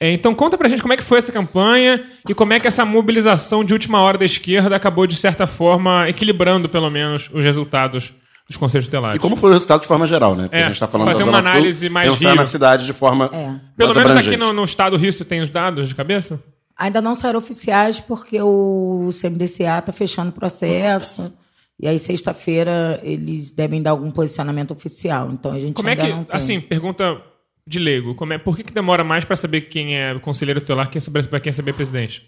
É, 0.00 0.12
Então 0.12 0.34
conta 0.34 0.58
pra 0.58 0.68
gente 0.68 0.82
como 0.82 0.92
é 0.92 0.96
que 0.96 1.02
foi 1.02 1.18
essa 1.18 1.32
campanha 1.32 2.04
e 2.28 2.34
como 2.34 2.52
é 2.52 2.60
que 2.60 2.66
essa 2.66 2.84
mobilização 2.84 3.64
de 3.64 3.72
última 3.72 4.00
hora 4.00 4.18
da 4.18 4.24
esquerda 4.24 4.74
acabou, 4.76 5.06
de 5.06 5.16
certa 5.16 5.46
forma, 5.46 6.08
equilibrando, 6.08 6.68
pelo 6.68 6.90
menos, 6.90 7.30
os 7.32 7.44
resultados 7.44 8.12
dos 8.46 8.56
conselhos 8.58 8.86
tutelares. 8.86 9.16
E 9.16 9.20
como 9.20 9.36
foi 9.36 9.48
o 9.50 9.52
resultado 9.54 9.80
de 9.80 9.86
forma 9.86 10.06
geral, 10.06 10.34
né? 10.36 10.42
Porque 10.44 10.56
É, 10.56 10.60
a 10.60 10.64
gente 10.64 10.74
está 10.74 10.86
falando 10.86 11.06
fazer 11.08 11.24
da 11.24 11.30
uma 11.30 11.38
Zona 11.40 11.50
análise 11.50 11.86
Sul, 11.86 11.94
mais 11.94 12.10
pensar 12.10 12.18
viva. 12.18 12.34
na 12.34 12.44
cidade 12.44 12.84
de 12.86 12.92
forma 12.92 13.24
É. 13.26 13.28
Pelo 13.76 13.94
menos 13.94 13.96
abrangente. 13.96 14.28
aqui 14.28 14.36
no, 14.36 14.52
no 14.52 14.64
estado 14.64 14.96
do 14.98 15.00
Rio 15.02 15.10
você 15.12 15.24
tem 15.24 15.40
os 15.40 15.48
dados 15.48 15.88
de 15.88 15.94
cabeça? 15.94 16.38
Ainda 16.76 17.00
não 17.00 17.14
saíram 17.14 17.38
oficiais 17.38 18.00
porque 18.00 18.38
o 18.42 19.08
CMDCA 19.12 19.78
está 19.78 19.92
fechando 19.92 20.30
o 20.30 20.32
processo. 20.32 21.32
E 21.80 21.88
aí, 21.88 21.98
sexta-feira, 21.98 23.00
eles 23.02 23.50
devem 23.52 23.82
dar 23.82 23.90
algum 23.90 24.10
posicionamento 24.10 24.70
oficial. 24.72 25.30
Então, 25.32 25.52
a 25.52 25.58
gente 25.58 25.74
Como 25.74 25.88
é 25.88 25.92
ainda 25.92 26.04
que, 26.04 26.10
não 26.10 26.24
tem. 26.24 26.36
assim, 26.36 26.60
pergunta 26.60 27.20
de 27.66 27.78
leigo, 27.78 28.14
como 28.14 28.32
é, 28.32 28.38
por 28.38 28.56
que, 28.56 28.62
que 28.62 28.72
demora 28.72 29.02
mais 29.02 29.24
pra 29.24 29.36
saber 29.36 29.62
quem 29.62 29.96
é 29.96 30.16
conselheiro 30.18 30.60
tutelar 30.60 30.90
que 30.90 30.98
pra 31.28 31.40
quem 31.40 31.50
é 31.50 31.52
saber 31.52 31.74
presidente? 31.74 32.22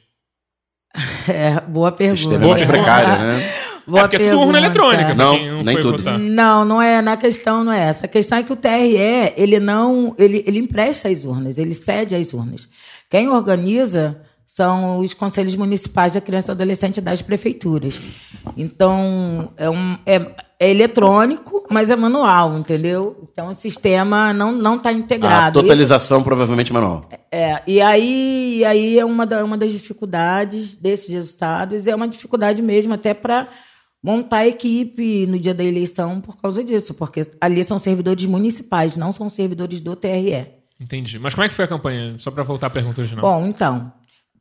É, 1.28 1.60
boa 1.60 1.92
pergunta. 1.92 2.16
Sistema 2.18 2.44
é 2.44 2.48
mais 2.48 2.64
precário, 2.64 3.08
né? 3.26 3.52
Boa 3.86 4.00
é 4.00 4.02
porque 4.02 4.16
é 4.16 4.30
tudo 4.30 4.40
urna 4.40 4.60
pergunta. 4.60 4.66
eletrônica, 4.66 5.14
Não, 5.14 5.38
não 5.38 5.62
nem 5.62 5.74
foi 5.76 5.82
tudo. 5.82 5.98
votar. 5.98 6.18
Não, 6.18 6.64
não 6.64 6.82
é. 6.82 7.00
Na 7.00 7.16
questão 7.16 7.62
não 7.62 7.72
é 7.72 7.82
essa. 7.82 8.06
A 8.06 8.08
questão 8.08 8.38
é 8.38 8.42
que 8.42 8.52
o 8.52 8.56
TRE, 8.56 9.32
ele 9.36 9.60
não. 9.60 10.12
Ele, 10.18 10.42
ele 10.44 10.58
empresta 10.58 11.08
as 11.08 11.24
urnas, 11.24 11.56
ele 11.56 11.72
cede 11.72 12.16
as 12.16 12.32
urnas. 12.34 12.68
Quem 13.08 13.28
organiza 13.28 14.20
são 14.46 15.00
os 15.00 15.12
conselhos 15.12 15.56
municipais 15.56 16.14
da 16.14 16.20
criança 16.20 16.52
e 16.52 16.54
adolescente 16.54 17.00
das 17.00 17.20
prefeituras. 17.20 18.00
Então, 18.56 19.52
é, 19.56 19.68
um, 19.68 19.98
é, 20.06 20.34
é 20.58 20.70
eletrônico, 20.70 21.66
mas 21.70 21.90
é 21.90 21.96
manual, 21.96 22.56
entendeu? 22.56 23.22
Então, 23.30 23.48
o 23.48 23.54
sistema 23.54 24.32
não 24.32 24.52
não 24.52 24.76
está 24.76 24.90
A 24.90 24.92
integrado. 24.92 25.60
totalização 25.60 26.22
provavelmente 26.22 26.72
manual. 26.72 27.08
É, 27.30 27.60
e 27.66 27.80
aí, 27.80 28.58
e 28.58 28.64
aí 28.64 28.98
é 28.98 29.04
uma, 29.04 29.26
da- 29.26 29.44
uma 29.44 29.58
das 29.58 29.72
dificuldades 29.72 30.76
desses 30.76 31.08
resultados, 31.12 31.86
é 31.86 31.94
uma 31.94 32.08
dificuldade 32.08 32.62
mesmo 32.62 32.94
até 32.94 33.12
para 33.12 33.46
montar 34.02 34.38
a 34.38 34.46
equipe 34.46 35.26
no 35.26 35.38
dia 35.38 35.52
da 35.52 35.64
eleição 35.64 36.20
por 36.20 36.40
causa 36.40 36.62
disso, 36.62 36.94
porque 36.94 37.22
ali 37.40 37.64
são 37.64 37.78
servidores 37.78 38.24
municipais, 38.24 38.96
não 38.96 39.10
são 39.10 39.28
servidores 39.28 39.80
do 39.80 39.96
TRE. 39.96 40.46
Entendi. 40.80 41.18
Mas 41.18 41.34
como 41.34 41.44
é 41.44 41.48
que 41.48 41.54
foi 41.54 41.64
a 41.64 41.68
campanha? 41.68 42.14
Só 42.18 42.30
pra 42.30 42.44
voltar 42.44 42.68
à 42.68 42.70
pergunta 42.70 43.00
original. 43.00 43.22
Bom, 43.22 43.46
então, 43.46 43.92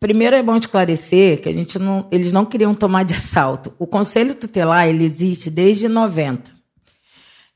primeiro 0.06 0.36
é 0.36 0.44
bom 0.44 0.56
esclarecer 0.56 1.42
que 1.42 1.50
a 1.50 1.52
gente 1.52 1.80
não, 1.80 2.08
eles 2.12 2.32
não 2.32 2.46
queriam 2.46 2.76
tomar 2.76 3.02
de 3.02 3.16
assalto. 3.16 3.74
O 3.80 3.88
Conselho 3.88 4.36
Tutelar 4.36 4.88
ele 4.88 5.04
existe 5.04 5.50
desde 5.50 5.88
90. 5.88 6.52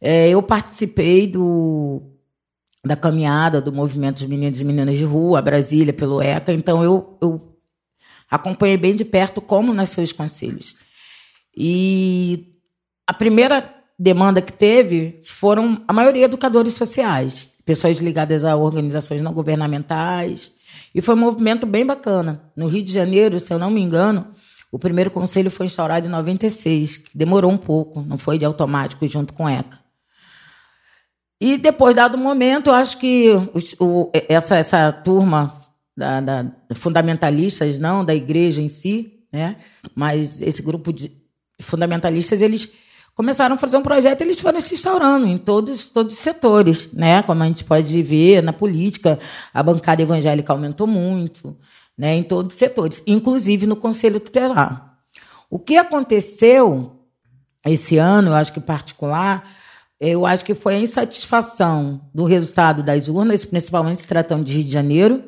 É, 0.02 0.30
eu 0.30 0.42
participei 0.42 1.28
do 1.28 2.02
da 2.84 2.96
caminhada 2.96 3.62
do 3.62 3.72
movimento 3.72 4.22
dos 4.22 4.28
meninos 4.28 4.60
e 4.60 4.66
meninas 4.66 4.98
de 4.98 5.04
rua, 5.04 5.44
Brasília, 5.44 5.94
pelo 5.94 6.24
ECA, 6.24 6.52
então 6.52 6.84
eu, 6.84 7.20
eu 7.22 7.56
acompanhei 8.32 8.78
bem 8.78 8.96
de 8.96 9.06
perto 9.06 9.42
como 9.42 9.72
nasceu 9.72 10.04
os 10.04 10.12
conselhos. 10.12 10.76
E 11.56 12.48
a 13.06 13.14
primeira 13.14 13.72
demanda 14.00 14.42
que 14.42 14.54
teve 14.54 15.22
foram 15.24 15.84
a 15.88 15.94
maioria 15.94 16.26
educadores 16.26 16.74
sociais, 16.74 17.48
pessoas 17.64 18.00
ligadas 18.00 18.44
a 18.44 18.56
organizações 18.56 19.22
não 19.22 19.34
governamentais. 19.34 20.58
E 20.94 21.02
foi 21.02 21.16
um 21.16 21.20
movimento 21.20 21.66
bem 21.66 21.86
bacana. 21.86 22.42
No 22.56 22.68
Rio 22.68 22.84
de 22.84 22.92
Janeiro, 22.92 23.40
se 23.40 23.54
eu 23.54 23.60
não 23.60 23.70
me 23.70 23.80
engano, 23.82 24.28
o 24.72 24.80
primeiro 24.80 25.12
conselho 25.12 25.50
foi 25.52 25.66
instaurado 25.68 26.08
em 26.08 26.10
96, 26.10 26.98
que 26.98 27.18
demorou 27.18 27.52
um 27.52 27.58
pouco, 27.58 28.02
não 28.02 28.18
foi 28.18 28.38
de 28.38 28.46
automático 28.46 29.08
junto 29.08 29.34
com 29.34 29.48
ECA. 29.50 29.80
E 31.42 31.58
depois, 31.58 31.96
dado 31.96 32.16
o 32.16 32.18
momento, 32.18 32.68
eu 32.70 32.74
acho 32.76 32.98
que 32.98 33.30
os- 33.54 33.76
o- 33.80 34.12
essa, 34.28 34.58
essa 34.58 34.92
turma 34.92 35.54
da, 35.96 36.20
da- 36.20 36.52
fundamentalistas, 36.76 37.78
não 37.80 38.04
da 38.04 38.14
igreja 38.14 38.62
em 38.62 38.68
si, 38.68 39.14
né? 39.32 39.58
mas 39.96 40.42
esse 40.42 40.62
grupo 40.62 40.92
de 40.92 41.12
fundamentalistas, 41.62 42.42
eles 42.42 42.72
começaram 43.20 43.56
a 43.56 43.58
fazer 43.58 43.76
um 43.76 43.82
projeto 43.82 44.22
e 44.22 44.24
eles 44.24 44.40
foram 44.40 44.62
se 44.62 44.76
instaurando 44.76 45.28
em 45.28 45.38
todos, 45.38 45.90
todos 45.90 46.14
os 46.14 46.20
setores, 46.20 46.90
né? 46.94 47.22
Como 47.22 47.44
a 47.44 47.48
gente 47.48 47.66
pode 47.66 48.02
ver 48.02 48.42
na 48.42 48.54
política, 48.54 49.20
a 49.54 49.62
bancada 49.62 50.02
evangélica 50.02 50.54
aumentou 50.54 50.88
muito, 50.88 51.54
né? 51.98 52.16
Em 52.16 52.24
todos 52.24 52.54
os 52.54 52.58
setores, 52.58 53.04
inclusive 53.06 53.68
no 53.68 53.76
Conselho 53.76 54.22
Tutelar. 54.22 54.96
O 55.50 55.60
que 55.60 55.76
aconteceu 55.76 56.96
esse 57.66 57.98
ano, 57.98 58.30
eu 58.30 58.36
acho 58.36 58.54
que 58.54 58.60
em 58.60 58.62
particular, 58.64 59.52
eu 60.00 60.26
acho 60.26 60.46
que 60.46 60.56
foi 60.56 60.76
a 60.76 60.80
insatisfação 60.80 62.00
do 62.16 62.24
resultado 62.24 62.82
das 62.82 63.10
urnas, 63.10 63.44
principalmente 63.44 64.00
se 64.00 64.08
tratando 64.08 64.46
de 64.46 64.54
Rio 64.54 64.64
de 64.64 64.72
Janeiro, 64.72 65.26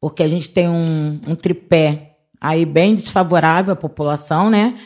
porque 0.00 0.22
a 0.22 0.28
gente 0.28 0.48
tem 0.48 0.68
um, 0.68 1.20
um 1.26 1.34
tripé 1.34 2.18
aí 2.40 2.64
bem 2.64 2.94
desfavorável 2.94 3.72
à 3.72 3.76
população, 3.76 4.48
né? 4.48 4.78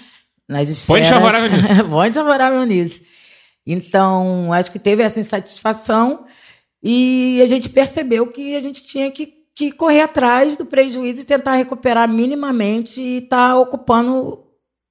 Nas 0.51 0.69
esferas... 0.69 1.09
nisso. 1.49 1.89
Põe 1.89 2.11
desfavorável 2.11 2.65
nisso. 2.65 3.03
Então, 3.65 4.53
acho 4.53 4.73
que 4.73 4.81
teve 4.81 5.01
essa 5.01 5.21
insatisfação 5.21 6.25
e 6.83 7.41
a 7.41 7.47
gente 7.47 7.69
percebeu 7.69 8.27
que 8.27 8.57
a 8.57 8.61
gente 8.61 8.83
tinha 8.83 9.09
que, 9.13 9.33
que 9.55 9.71
correr 9.71 10.01
atrás 10.01 10.57
do 10.57 10.67
prejuízo 10.67 11.21
e 11.21 11.25
tentar 11.25 11.55
recuperar 11.55 12.09
minimamente 12.09 13.01
e 13.01 13.19
estar 13.19 13.57
ocupando 13.59 14.41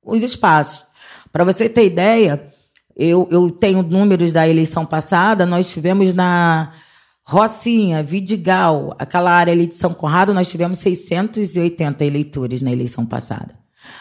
os 0.02 0.24
espaços. 0.24 0.86
Para 1.30 1.44
você 1.44 1.68
ter 1.68 1.86
ideia, 1.86 2.50
eu, 2.96 3.28
eu 3.30 3.52
tenho 3.52 3.84
números 3.84 4.32
da 4.32 4.48
eleição 4.48 4.86
passada, 4.86 5.46
nós 5.46 5.70
tivemos 5.70 6.14
na 6.14 6.72
Rocinha, 7.26 8.02
Vidigal, 8.02 8.96
aquela 8.98 9.32
área 9.32 9.52
ali 9.52 9.68
de 9.68 9.76
São 9.76 9.94
Conrado, 9.94 10.34
nós 10.34 10.50
tivemos 10.50 10.80
680 10.80 12.06
eleitores 12.06 12.62
na 12.62 12.72
eleição 12.72 13.06
passada. 13.06 13.60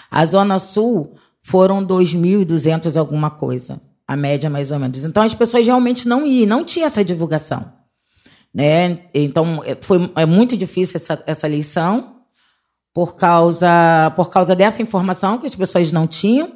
A 0.09 0.25
Zona 0.25 0.61
Sul 0.61 1.17
foram 1.49 1.83
2.200 1.83 2.99
alguma 2.99 3.31
coisa, 3.31 3.81
a 4.07 4.15
média 4.15 4.51
mais 4.51 4.71
ou 4.71 4.79
menos. 4.79 5.03
Então 5.03 5.23
as 5.23 5.33
pessoas 5.33 5.65
realmente 5.65 6.07
não 6.07 6.27
iam, 6.27 6.47
não 6.47 6.63
tinha 6.63 6.85
essa 6.85 7.03
divulgação. 7.03 7.73
Né? 8.53 8.99
Então 9.15 9.63
é, 9.65 9.75
foi 9.81 10.13
é 10.15 10.27
muito 10.27 10.59
difícil 10.59 10.97
essa, 10.97 11.23
essa 11.27 11.47
eleição 11.47 12.17
por 12.93 13.17
causa, 13.17 14.13
por 14.15 14.29
causa 14.29 14.55
dessa 14.55 14.83
informação 14.83 15.39
que 15.39 15.47
as 15.47 15.57
pessoas 15.57 15.91
não 15.91 16.07
tinham. 16.07 16.53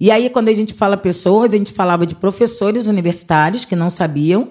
E 0.00 0.10
aí, 0.10 0.28
quando 0.28 0.48
a 0.48 0.52
gente 0.52 0.74
fala 0.74 0.96
pessoas, 0.96 1.54
a 1.54 1.56
gente 1.56 1.72
falava 1.72 2.04
de 2.04 2.16
professores 2.16 2.88
universitários 2.88 3.64
que 3.64 3.76
não 3.76 3.88
sabiam, 3.88 4.50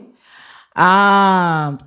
a 0.74 1.78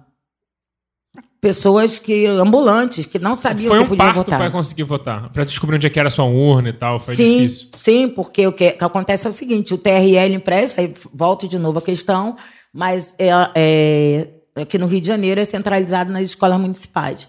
pessoas 1.40 1.98
que 1.98 2.26
ambulantes 2.26 3.06
que 3.06 3.18
não 3.18 3.34
sabiam 3.34 3.68
Foi 3.68 3.78
se 3.78 3.84
um 3.84 3.88
podiam 3.88 4.06
parto 4.06 4.16
votar. 4.16 4.38
para 4.38 4.50
conseguir 4.50 4.82
votar. 4.84 5.30
Para 5.30 5.44
descobrir 5.44 5.76
onde 5.76 5.86
é 5.86 5.90
que 5.90 5.98
era 5.98 6.08
a 6.08 6.10
sua 6.10 6.24
urna 6.24 6.70
e 6.70 6.72
tal. 6.72 7.00
Foi 7.00 7.14
sim, 7.14 7.46
difícil. 7.46 7.68
sim, 7.72 8.08
porque 8.08 8.46
o 8.46 8.52
que, 8.52 8.72
que 8.72 8.84
acontece 8.84 9.26
é 9.26 9.30
o 9.30 9.32
seguinte: 9.32 9.74
o 9.74 9.78
TRL 9.78 10.34
empresta, 10.34 10.80
aí 10.80 10.92
volto 11.12 11.46
de 11.46 11.58
novo 11.58 11.78
a 11.78 11.82
questão, 11.82 12.36
mas 12.72 13.14
é, 13.18 13.30
é, 13.54 14.28
aqui 14.56 14.78
no 14.78 14.86
Rio 14.86 15.00
de 15.00 15.06
Janeiro 15.06 15.40
é 15.40 15.44
centralizado 15.44 16.12
nas 16.12 16.22
escolas 16.22 16.60
municipais. 16.60 17.28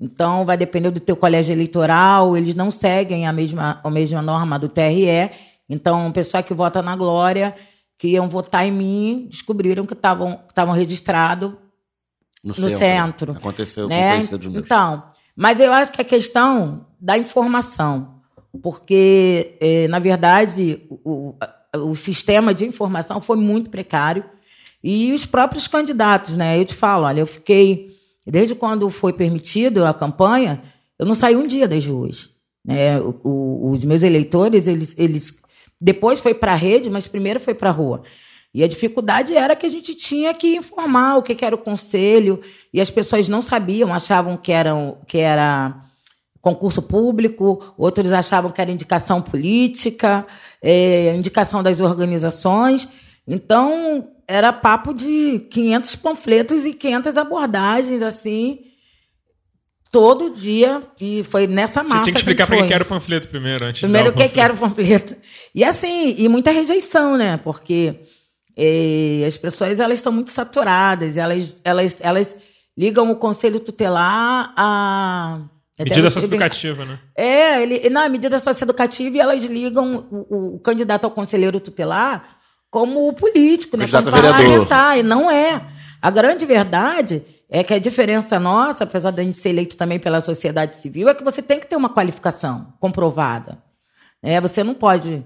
Então, 0.00 0.46
vai 0.46 0.56
depender 0.56 0.90
do 0.90 1.00
teu 1.00 1.16
colégio 1.16 1.52
eleitoral, 1.52 2.36
eles 2.36 2.54
não 2.54 2.70
seguem 2.70 3.26
a 3.26 3.32
mesma, 3.32 3.78
a 3.84 3.90
mesma 3.90 4.22
norma 4.22 4.58
do 4.58 4.68
TRE. 4.68 5.30
Então, 5.68 6.08
o 6.08 6.12
pessoal 6.12 6.42
que 6.42 6.54
vota 6.54 6.80
na 6.80 6.96
Glória, 6.96 7.54
que 7.98 8.08
iam 8.08 8.28
votar 8.28 8.66
em 8.66 8.72
mim, 8.72 9.26
descobriram 9.30 9.84
que 9.84 9.92
estavam 9.92 10.36
que 10.36 10.52
estavam 10.52 10.74
registrados 10.74 11.52
No, 12.42 12.54
no 12.56 12.68
centro. 12.70 13.32
Aconteceu 13.32 13.84
com 13.88 13.94
né? 13.94 14.10
conhecidos 14.12 14.48
meus. 14.48 14.64
Então, 14.64 15.04
mas 15.36 15.60
eu 15.60 15.72
acho 15.72 15.92
que 15.92 16.00
a 16.00 16.04
questão 16.04 16.86
da 17.00 17.16
informação, 17.16 18.16
porque, 18.62 19.56
eh, 19.60 19.88
na 19.88 19.98
verdade, 19.98 20.82
o, 20.90 21.34
o- 21.74 21.88
o 21.90 21.96
sistema 21.96 22.52
de 22.52 22.66
informação 22.66 23.20
foi 23.20 23.36
muito 23.36 23.70
precário 23.70 24.24
e 24.84 25.12
os 25.12 25.24
próprios 25.24 25.66
candidatos, 25.66 26.36
né? 26.36 26.58
Eu 26.58 26.64
te 26.64 26.74
falo, 26.74 27.04
olha, 27.06 27.20
eu 27.20 27.26
fiquei, 27.26 27.90
desde 28.26 28.54
quando 28.54 28.88
foi 28.90 29.12
permitido 29.12 29.84
a 29.84 29.94
campanha, 29.94 30.62
eu 30.98 31.06
não 31.06 31.14
saí 31.14 31.34
um 31.36 31.46
dia 31.46 31.66
das 31.68 31.86
ruas. 31.86 32.30
Né? 32.64 33.00
O- 33.00 33.16
o- 33.24 33.70
os 33.72 33.84
meus 33.84 34.02
eleitores, 34.02 34.68
eles, 34.68 34.94
eles 34.98 35.36
depois 35.80 36.20
foi 36.20 36.34
para 36.34 36.52
a 36.52 36.56
rede, 36.56 36.90
mas 36.90 37.06
primeiro 37.08 37.40
foi 37.40 37.54
para 37.54 37.70
a 37.70 37.72
rua. 37.72 38.02
E 38.54 38.62
a 38.62 38.68
dificuldade 38.68 39.34
era 39.34 39.56
que 39.56 39.64
a 39.64 39.68
gente 39.68 39.94
tinha 39.94 40.34
que 40.34 40.56
informar 40.56 41.16
o 41.16 41.22
que, 41.22 41.34
que 41.34 41.44
era 41.44 41.54
o 41.54 41.58
conselho, 41.58 42.40
e 42.72 42.80
as 42.80 42.90
pessoas 42.90 43.28
não 43.28 43.40
sabiam, 43.40 43.92
achavam 43.92 44.36
que, 44.36 44.52
eram, 44.52 44.98
que 45.06 45.18
era 45.18 45.74
concurso 46.40 46.82
público, 46.82 47.74
outros 47.78 48.12
achavam 48.12 48.50
que 48.50 48.60
era 48.60 48.70
indicação 48.70 49.22
política, 49.22 50.26
eh, 50.60 51.14
indicação 51.16 51.62
das 51.62 51.80
organizações. 51.80 52.88
Então, 53.26 54.08
era 54.26 54.52
papo 54.52 54.92
de 54.92 55.46
500 55.50 55.96
panfletos 55.96 56.66
e 56.66 56.74
500 56.74 57.16
abordagens, 57.16 58.02
assim, 58.02 58.60
todo 59.90 60.30
dia, 60.30 60.82
e 61.00 61.22
foi 61.22 61.46
nessa 61.46 61.82
massa 61.82 61.96
Você 61.96 62.04
tinha 62.04 62.12
que 62.14 62.18
explicar 62.18 62.46
para 62.46 62.56
quem 62.56 62.66
que 62.66 62.74
era 62.74 62.82
o 62.82 62.86
panfleto 62.86 63.28
primeiro, 63.28 63.64
antes 63.64 63.80
Primeiro, 63.80 64.10
o 64.10 64.12
que, 64.12 64.28
que 64.28 64.40
era 64.40 64.52
o 64.52 64.56
panfleto? 64.56 65.14
E 65.54 65.62
assim, 65.62 66.14
e 66.18 66.28
muita 66.28 66.50
rejeição, 66.50 67.16
né? 67.16 67.36
Porque 67.36 68.00
eh, 68.56 69.24
as 69.26 69.36
pessoas 69.36 69.80
elas 69.80 69.98
estão 69.98 70.12
muito 70.12 70.30
saturadas, 70.30 71.16
elas, 71.16 71.56
elas, 71.64 72.00
elas 72.02 72.40
ligam 72.76 73.10
o 73.10 73.16
conselho 73.16 73.60
tutelar 73.60 74.52
a. 74.56 75.40
Medida 75.78 76.10
socioeducativa, 76.10 76.84
né? 76.84 76.98
É, 77.16 77.62
ele, 77.62 77.90
não, 77.90 78.02
a 78.04 78.08
medida 78.08 78.38
socioeducativa 78.38 79.16
e 79.16 79.20
elas 79.20 79.42
ligam 79.44 80.06
o, 80.10 80.54
o- 80.54 80.58
candidato 80.60 81.04
ao 81.04 81.10
conselheiro 81.10 81.58
tutelar 81.58 82.36
como 82.70 83.08
o 83.08 83.12
político, 83.12 83.76
né? 83.76 83.84
Candidato 83.84 84.10
Como 84.10 84.22
vereador. 84.22 84.96
e 84.96 85.02
não 85.02 85.30
é. 85.30 85.66
A 86.00 86.10
grande 86.10 86.46
verdade 86.46 87.22
é 87.50 87.64
que 87.64 87.74
a 87.74 87.78
diferença 87.78 88.38
nossa, 88.38 88.84
apesar 88.84 89.10
de 89.10 89.20
a 89.20 89.24
gente 89.24 89.38
ser 89.38 89.48
eleito 89.50 89.76
também 89.76 89.98
pela 89.98 90.20
sociedade 90.20 90.76
civil, 90.76 91.08
é 91.08 91.14
que 91.14 91.24
você 91.24 91.42
tem 91.42 91.58
que 91.58 91.66
ter 91.66 91.76
uma 91.76 91.88
qualificação 91.88 92.72
comprovada. 92.78 93.58
É, 94.22 94.40
você 94.40 94.62
não 94.62 94.74
pode 94.74 95.24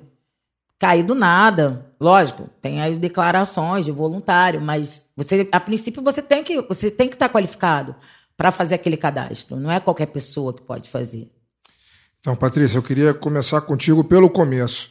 cair 0.79 1.03
do 1.03 1.15
nada. 1.15 1.86
Lógico, 1.99 2.51
tem 2.61 2.83
as 2.83 2.99
declarações 2.99 3.85
de 3.85 3.91
voluntário, 3.91 4.61
mas 4.61 5.07
você, 5.17 5.49
a 5.51 5.59
princípio, 5.59 6.03
você 6.03 6.21
tem 6.21 6.45
que 6.45 6.61
você 6.63 6.91
tem 6.91 7.09
que 7.09 7.15
estar 7.15 7.29
qualificado 7.29 7.95
para 8.37 8.53
fazer 8.53 8.75
aquele 8.75 8.97
cadastro. 8.97 9.57
Não 9.57 9.71
é 9.71 9.81
qualquer 9.81 10.07
pessoa 10.07 10.53
que 10.53 10.61
pode 10.61 10.91
fazer. 10.91 11.31
Então, 12.21 12.37
Patrícia, 12.37 12.77
eu 12.77 12.83
queria 12.83 13.15
começar 13.15 13.61
contigo 13.63 14.05
pelo 14.05 14.29
começo. 14.29 14.91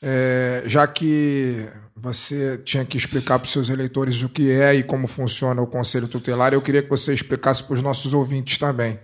É, 0.00 0.62
já 0.66 0.86
que 0.86 1.66
você 1.96 2.58
tinha 2.58 2.84
que 2.84 2.96
explicar 2.96 3.38
para 3.38 3.46
os 3.46 3.52
seus 3.52 3.68
eleitores 3.68 4.22
o 4.22 4.28
que 4.28 4.50
é 4.50 4.74
e 4.74 4.82
como 4.82 5.06
funciona 5.06 5.60
o 5.60 5.66
Conselho 5.66 6.06
Tutelar, 6.06 6.52
eu 6.52 6.62
queria 6.62 6.82
que 6.82 6.88
você 6.88 7.12
explicasse 7.12 7.62
para 7.62 7.74
os 7.74 7.82
nossos 7.82 8.12
ouvintes 8.12 8.58
também 8.58 9.00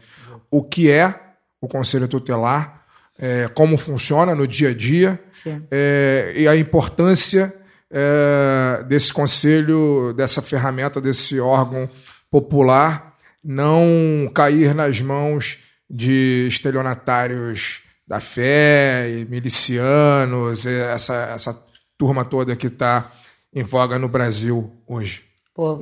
o 0.50 0.62
que 0.62 0.90
é 0.90 1.18
o 1.60 1.66
Conselho 1.66 2.06
Tutelar, 2.06 2.81
é, 3.18 3.48
como 3.48 3.76
funciona 3.76 4.34
no 4.34 4.46
dia 4.46 4.70
a 4.70 4.74
dia 4.74 5.22
é, 5.70 6.32
e 6.36 6.48
a 6.48 6.56
importância 6.56 7.54
é, 7.90 8.84
desse 8.88 9.12
conselho, 9.12 10.12
dessa 10.14 10.40
ferramenta, 10.40 11.00
desse 11.00 11.38
órgão 11.38 11.88
popular 12.30 13.12
não 13.42 14.30
cair 14.32 14.74
nas 14.74 15.00
mãos 15.00 15.58
de 15.90 16.46
estelionatários 16.48 17.82
da 18.06 18.20
fé 18.20 19.10
e 19.10 19.24
milicianos, 19.24 20.64
e 20.64 20.70
essa, 20.70 21.14
essa 21.34 21.66
turma 21.98 22.24
toda 22.24 22.54
que 22.54 22.68
está 22.68 23.10
em 23.52 23.62
voga 23.62 23.98
no 23.98 24.08
Brasil 24.08 24.72
hoje. 24.86 25.24
Pô, 25.54 25.80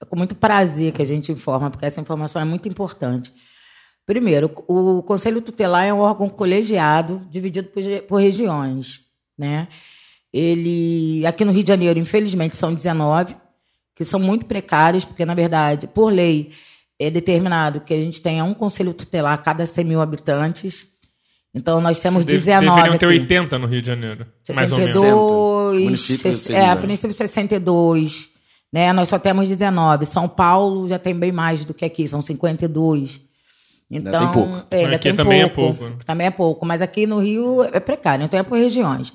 é 0.00 0.04
com 0.04 0.16
muito 0.16 0.34
prazer 0.34 0.92
que 0.92 1.02
a 1.02 1.04
gente 1.04 1.32
informa, 1.32 1.70
porque 1.70 1.86
essa 1.86 2.00
informação 2.00 2.42
é 2.42 2.44
muito 2.44 2.68
importante. 2.68 3.32
Primeiro, 4.06 4.50
o 4.66 5.02
Conselho 5.02 5.40
Tutelar 5.40 5.84
é 5.84 5.92
um 5.94 6.00
órgão 6.00 6.28
colegiado, 6.28 7.22
dividido 7.30 7.68
por, 7.68 7.82
por 8.08 8.20
regiões. 8.20 9.00
Né? 9.38 9.68
Ele, 10.32 11.24
aqui 11.26 11.44
no 11.44 11.52
Rio 11.52 11.62
de 11.62 11.68
Janeiro, 11.68 11.98
infelizmente, 11.98 12.56
são 12.56 12.74
19, 12.74 13.36
que 13.94 14.04
são 14.04 14.18
muito 14.18 14.46
precários, 14.46 15.04
porque, 15.04 15.24
na 15.24 15.34
verdade, 15.34 15.86
por 15.86 16.12
lei, 16.12 16.50
é 16.98 17.10
determinado 17.10 17.80
que 17.80 17.92
a 17.92 17.96
gente 17.96 18.20
tenha 18.22 18.42
um 18.44 18.54
Conselho 18.54 18.94
Tutelar 18.94 19.34
a 19.34 19.38
cada 19.38 19.66
100 19.66 19.84
mil 19.84 20.00
habitantes. 20.00 20.86
Então, 21.54 21.80
nós 21.80 22.00
temos 22.00 22.24
De- 22.24 22.32
19 22.32 22.74
Deveriam 22.74 22.98
ter 22.98 23.06
aqui. 23.06 23.14
80 23.20 23.58
no 23.58 23.66
Rio 23.66 23.82
de 23.82 23.86
Janeiro. 23.86 24.26
Mais 24.54 24.72
ou 24.72 24.78
menos. 24.78 24.92
62. 24.94 25.84
Município 25.84 26.30
de 26.30 26.36
se- 26.36 26.44
seis 26.44 26.58
é, 26.58 26.62
a 26.62 26.64
milhões. 26.68 26.80
princípio 26.80 27.14
62. 27.16 28.30
Né? 28.72 28.90
Nós 28.94 29.08
só 29.10 29.18
temos 29.18 29.48
19. 29.48 30.06
São 30.06 30.26
Paulo 30.26 30.88
já 30.88 30.98
tem 30.98 31.14
bem 31.14 31.30
mais 31.30 31.62
do 31.64 31.74
que 31.74 31.84
aqui, 31.84 32.08
são 32.08 32.22
52. 32.22 33.20
Então, 33.94 34.18
tem 34.18 34.32
pouco. 34.32 34.66
É, 34.70 34.84
ainda 34.84 34.96
Aqui 34.96 35.02
tem 35.08 35.14
também 35.16 35.42
é 35.42 35.46
pouco. 35.48 35.78
pouco, 35.78 35.94
né? 35.94 35.98
Também 36.06 36.26
é 36.26 36.30
pouco, 36.30 36.64
mas 36.64 36.80
aqui 36.80 37.06
no 37.06 37.18
Rio 37.20 37.62
é 37.64 37.78
precário, 37.78 38.24
então 38.24 38.40
é 38.40 38.42
por 38.42 38.56
regiões. 38.58 39.12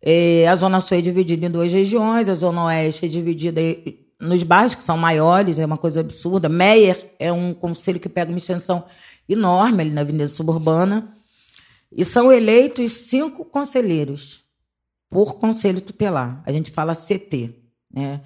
É, 0.00 0.46
a 0.48 0.54
Zona 0.54 0.80
Sul 0.80 0.96
é 0.96 1.00
dividida 1.02 1.46
em 1.46 1.50
duas 1.50 1.72
regiões, 1.72 2.28
a 2.28 2.34
Zona 2.34 2.64
Oeste 2.66 3.04
é 3.06 3.08
dividida 3.08 3.60
em- 3.60 3.98
nos 4.20 4.42
bairros 4.42 4.74
que 4.74 4.82
são 4.82 4.96
maiores, 4.96 5.58
é 5.58 5.66
uma 5.66 5.76
coisa 5.76 6.00
absurda. 6.00 6.48
Meyer 6.48 7.12
é 7.18 7.30
um 7.30 7.52
conselho 7.52 8.00
que 8.00 8.08
pega 8.08 8.30
uma 8.30 8.38
extensão 8.38 8.84
enorme 9.28 9.82
ali 9.82 9.90
na 9.90 10.00
Avenida 10.00 10.26
Suburbana. 10.26 11.12
E 11.92 12.04
são 12.04 12.32
eleitos 12.32 12.92
cinco 12.92 13.44
conselheiros. 13.44 14.44
por 15.08 15.38
conselho 15.38 15.80
tutelar. 15.80 16.42
A 16.44 16.50
gente 16.52 16.70
fala 16.70 16.92
CT, 16.92 17.50
né? 17.94 18.20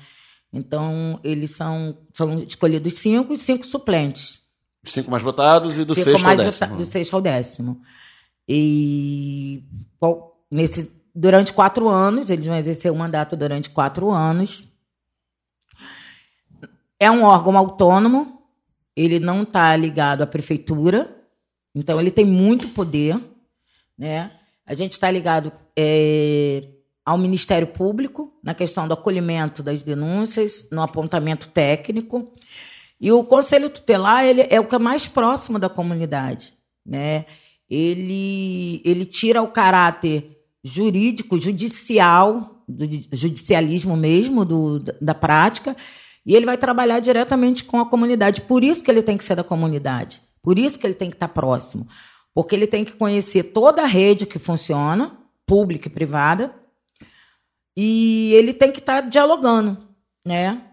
Então, 0.53 1.21
eles 1.23 1.51
são, 1.53 1.97
são 2.13 2.35
escolhidos 2.43 2.95
cinco 2.95 3.33
e 3.35 3.37
cinco 3.37 3.65
suplentes. 3.67 4.40
Cinco 4.85 5.11
mais 5.11 5.23
votados 5.23 5.79
e 5.79 5.85
do 5.85 5.95
Cinco 5.95 6.05
sexto 6.05 6.27
ao 6.27 6.37
décimo. 6.37 6.77
do 6.77 6.85
sexto 6.85 7.15
ao 7.15 7.21
décimo. 7.21 7.81
E 8.49 9.65
qual- 9.99 10.43
nesse, 10.51 10.91
durante 11.15 11.53
quatro 11.53 11.89
anos, 11.89 12.31
eles 12.31 12.47
vão 12.47 12.57
exercer 12.57 12.91
o 12.91 12.97
mandato 12.97 13.37
durante 13.37 13.69
quatro 13.71 14.11
anos. 14.11 14.65
É 16.99 17.11
um 17.11 17.23
órgão 17.23 17.57
autônomo, 17.57 18.43
ele 18.97 19.19
não 19.19 19.43
está 19.43 19.75
ligado 19.77 20.23
à 20.23 20.27
prefeitura, 20.27 21.15
então 21.75 22.01
ele 22.01 22.11
tem 22.11 22.25
muito 22.25 22.69
poder. 22.69 23.19
Né? 23.97 24.31
A 24.67 24.75
gente 24.75 24.93
está 24.93 25.11
ligado 25.11 25.53
é, 25.77 26.69
ao 27.05 27.17
Ministério 27.17 27.67
Público 27.69 28.33
na 28.43 28.55
questão 28.55 28.87
do 28.89 28.95
acolhimento 28.95 29.63
das 29.63 29.83
denúncias, 29.83 30.69
no 30.71 30.83
apontamento 30.83 31.49
técnico. 31.49 32.33
E 33.01 33.11
o 33.11 33.25
conselho 33.25 33.71
tutelar 33.71 34.25
ele 34.25 34.47
é 34.51 34.61
o 34.61 34.67
que 34.67 34.75
é 34.75 34.79
mais 34.79 35.07
próximo 35.09 35.59
da 35.59 35.69
comunidade, 35.69 36.53
né? 36.85 37.25
Ele 37.69 38.83
ele 38.85 39.05
tira 39.05 39.41
o 39.41 39.49
caráter 39.49 40.37
jurídico, 40.63 41.39
judicial, 41.39 42.63
do 42.69 42.87
di- 42.87 43.09
judicialismo 43.13 43.97
mesmo 43.97 44.45
do, 44.45 44.79
da 45.01 45.15
prática, 45.15 45.75
e 46.27 46.35
ele 46.35 46.45
vai 46.45 46.59
trabalhar 46.59 47.01
diretamente 47.01 47.65
com 47.65 47.81
a 47.81 47.89
comunidade. 47.89 48.43
Por 48.43 48.63
isso 48.63 48.85
que 48.85 48.91
ele 48.91 49.03
tem 49.03 49.17
que 49.17 49.25
ser 49.25 49.37
da 49.37 49.45
comunidade. 49.45 50.21
Por 50.43 50.59
isso 50.59 50.79
que 50.79 50.87
ele 50.87 50.95
tem 50.95 51.09
que 51.09 51.17
estar 51.17 51.29
próximo, 51.29 51.87
porque 52.35 52.55
ele 52.55 52.67
tem 52.67 52.85
que 52.85 52.93
conhecer 52.93 53.45
toda 53.45 53.83
a 53.83 53.87
rede 53.87 54.27
que 54.27 54.39
funciona, 54.39 55.19
pública 55.47 55.89
e 55.89 55.91
privada, 55.91 56.55
e 57.77 58.33
ele 58.35 58.53
tem 58.53 58.71
que 58.71 58.81
estar 58.81 59.01
dialogando, 59.03 59.79
né? 60.27 60.70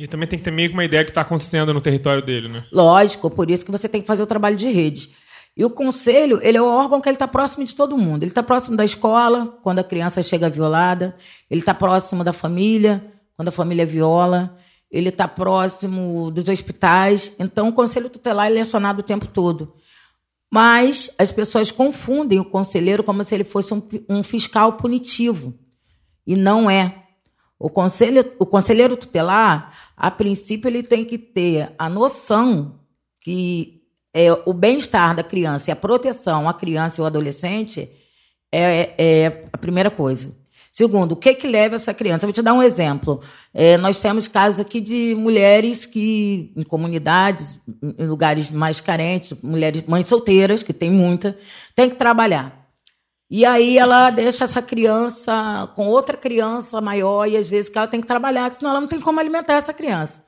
E 0.00 0.08
também 0.08 0.26
tem 0.26 0.38
que 0.38 0.44
ter 0.46 0.50
meio 0.50 0.70
que 0.70 0.74
uma 0.74 0.82
ideia 0.82 1.04
do 1.04 1.08
que 1.08 1.10
está 1.10 1.20
acontecendo 1.20 1.74
no 1.74 1.80
território 1.80 2.24
dele, 2.24 2.48
né? 2.48 2.64
Lógico, 2.72 3.28
por 3.28 3.50
isso 3.50 3.62
que 3.62 3.70
você 3.70 3.86
tem 3.86 4.00
que 4.00 4.06
fazer 4.06 4.22
o 4.22 4.26
trabalho 4.26 4.56
de 4.56 4.66
rede. 4.66 5.10
E 5.54 5.62
o 5.62 5.68
conselho, 5.68 6.40
ele 6.42 6.56
é 6.56 6.62
o 6.62 6.64
órgão 6.64 7.02
que 7.02 7.08
ele 7.10 7.16
está 7.16 7.28
próximo 7.28 7.66
de 7.66 7.74
todo 7.74 7.98
mundo. 7.98 8.22
Ele 8.22 8.30
está 8.30 8.42
próximo 8.42 8.78
da 8.78 8.84
escola, 8.84 9.58
quando 9.62 9.80
a 9.80 9.84
criança 9.84 10.22
chega 10.22 10.48
violada. 10.48 11.14
Ele 11.50 11.60
está 11.60 11.74
próximo 11.74 12.24
da 12.24 12.32
família, 12.32 13.12
quando 13.36 13.48
a 13.48 13.52
família 13.52 13.84
viola. 13.84 14.56
Ele 14.90 15.10
está 15.10 15.28
próximo 15.28 16.30
dos 16.30 16.48
hospitais. 16.48 17.36
Então, 17.38 17.68
o 17.68 17.72
conselho 17.74 18.08
tutelar 18.08 18.50
é 18.50 18.60
acionado 18.60 19.00
o 19.00 19.04
tempo 19.04 19.26
todo. 19.26 19.74
Mas 20.50 21.14
as 21.18 21.30
pessoas 21.30 21.70
confundem 21.70 22.40
o 22.40 22.44
conselheiro 22.46 23.04
como 23.04 23.22
se 23.22 23.34
ele 23.34 23.44
fosse 23.44 23.74
um, 23.74 23.82
um 24.08 24.22
fiscal 24.22 24.78
punitivo. 24.78 25.52
E 26.26 26.36
não 26.36 26.70
é. 26.70 27.00
O, 27.60 27.68
conselho, 27.68 28.24
o 28.38 28.46
conselheiro 28.46 28.96
tutelar, 28.96 29.89
a 30.00 30.10
princípio, 30.10 30.66
ele 30.66 30.82
tem 30.82 31.04
que 31.04 31.18
ter 31.18 31.74
a 31.78 31.86
noção 31.86 32.80
que 33.20 33.82
é, 34.14 34.32
o 34.46 34.54
bem-estar 34.54 35.14
da 35.14 35.22
criança 35.22 35.70
e 35.70 35.72
a 35.72 35.76
proteção 35.76 36.48
à 36.48 36.54
criança 36.54 36.98
e 36.98 37.00
ao 37.02 37.06
adolescente 37.06 37.86
é, 38.50 38.94
é 38.96 39.48
a 39.52 39.58
primeira 39.58 39.90
coisa. 39.90 40.34
Segundo, 40.72 41.12
o 41.12 41.16
que 41.16 41.34
que 41.34 41.46
leva 41.46 41.74
essa 41.74 41.92
criança? 41.92 42.24
Eu 42.24 42.28
vou 42.28 42.32
te 42.32 42.40
dar 42.40 42.54
um 42.54 42.62
exemplo. 42.62 43.20
É, 43.52 43.76
nós 43.76 44.00
temos 44.00 44.26
casos 44.26 44.58
aqui 44.58 44.80
de 44.80 45.14
mulheres 45.14 45.84
que, 45.84 46.50
em 46.56 46.62
comunidades, 46.62 47.60
em 47.98 48.06
lugares 48.06 48.50
mais 48.50 48.80
carentes, 48.80 49.34
mulheres, 49.42 49.84
mães 49.86 50.06
solteiras, 50.06 50.62
que 50.62 50.72
tem 50.72 50.88
muita, 50.88 51.36
tem 51.74 51.90
que 51.90 51.96
trabalhar. 51.96 52.59
E 53.30 53.46
aí 53.46 53.78
ela 53.78 54.10
deixa 54.10 54.42
essa 54.42 54.60
criança 54.60 55.70
com 55.76 55.86
outra 55.86 56.16
criança 56.16 56.80
maior 56.80 57.28
e 57.28 57.36
às 57.36 57.48
vezes 57.48 57.70
que 57.70 57.78
ela 57.78 57.86
tem 57.86 58.00
que 58.00 58.06
trabalhar, 58.06 58.52
senão 58.52 58.72
ela 58.72 58.80
não 58.80 58.88
tem 58.88 59.00
como 59.00 59.20
alimentar 59.20 59.54
essa 59.54 59.72
criança. 59.72 60.24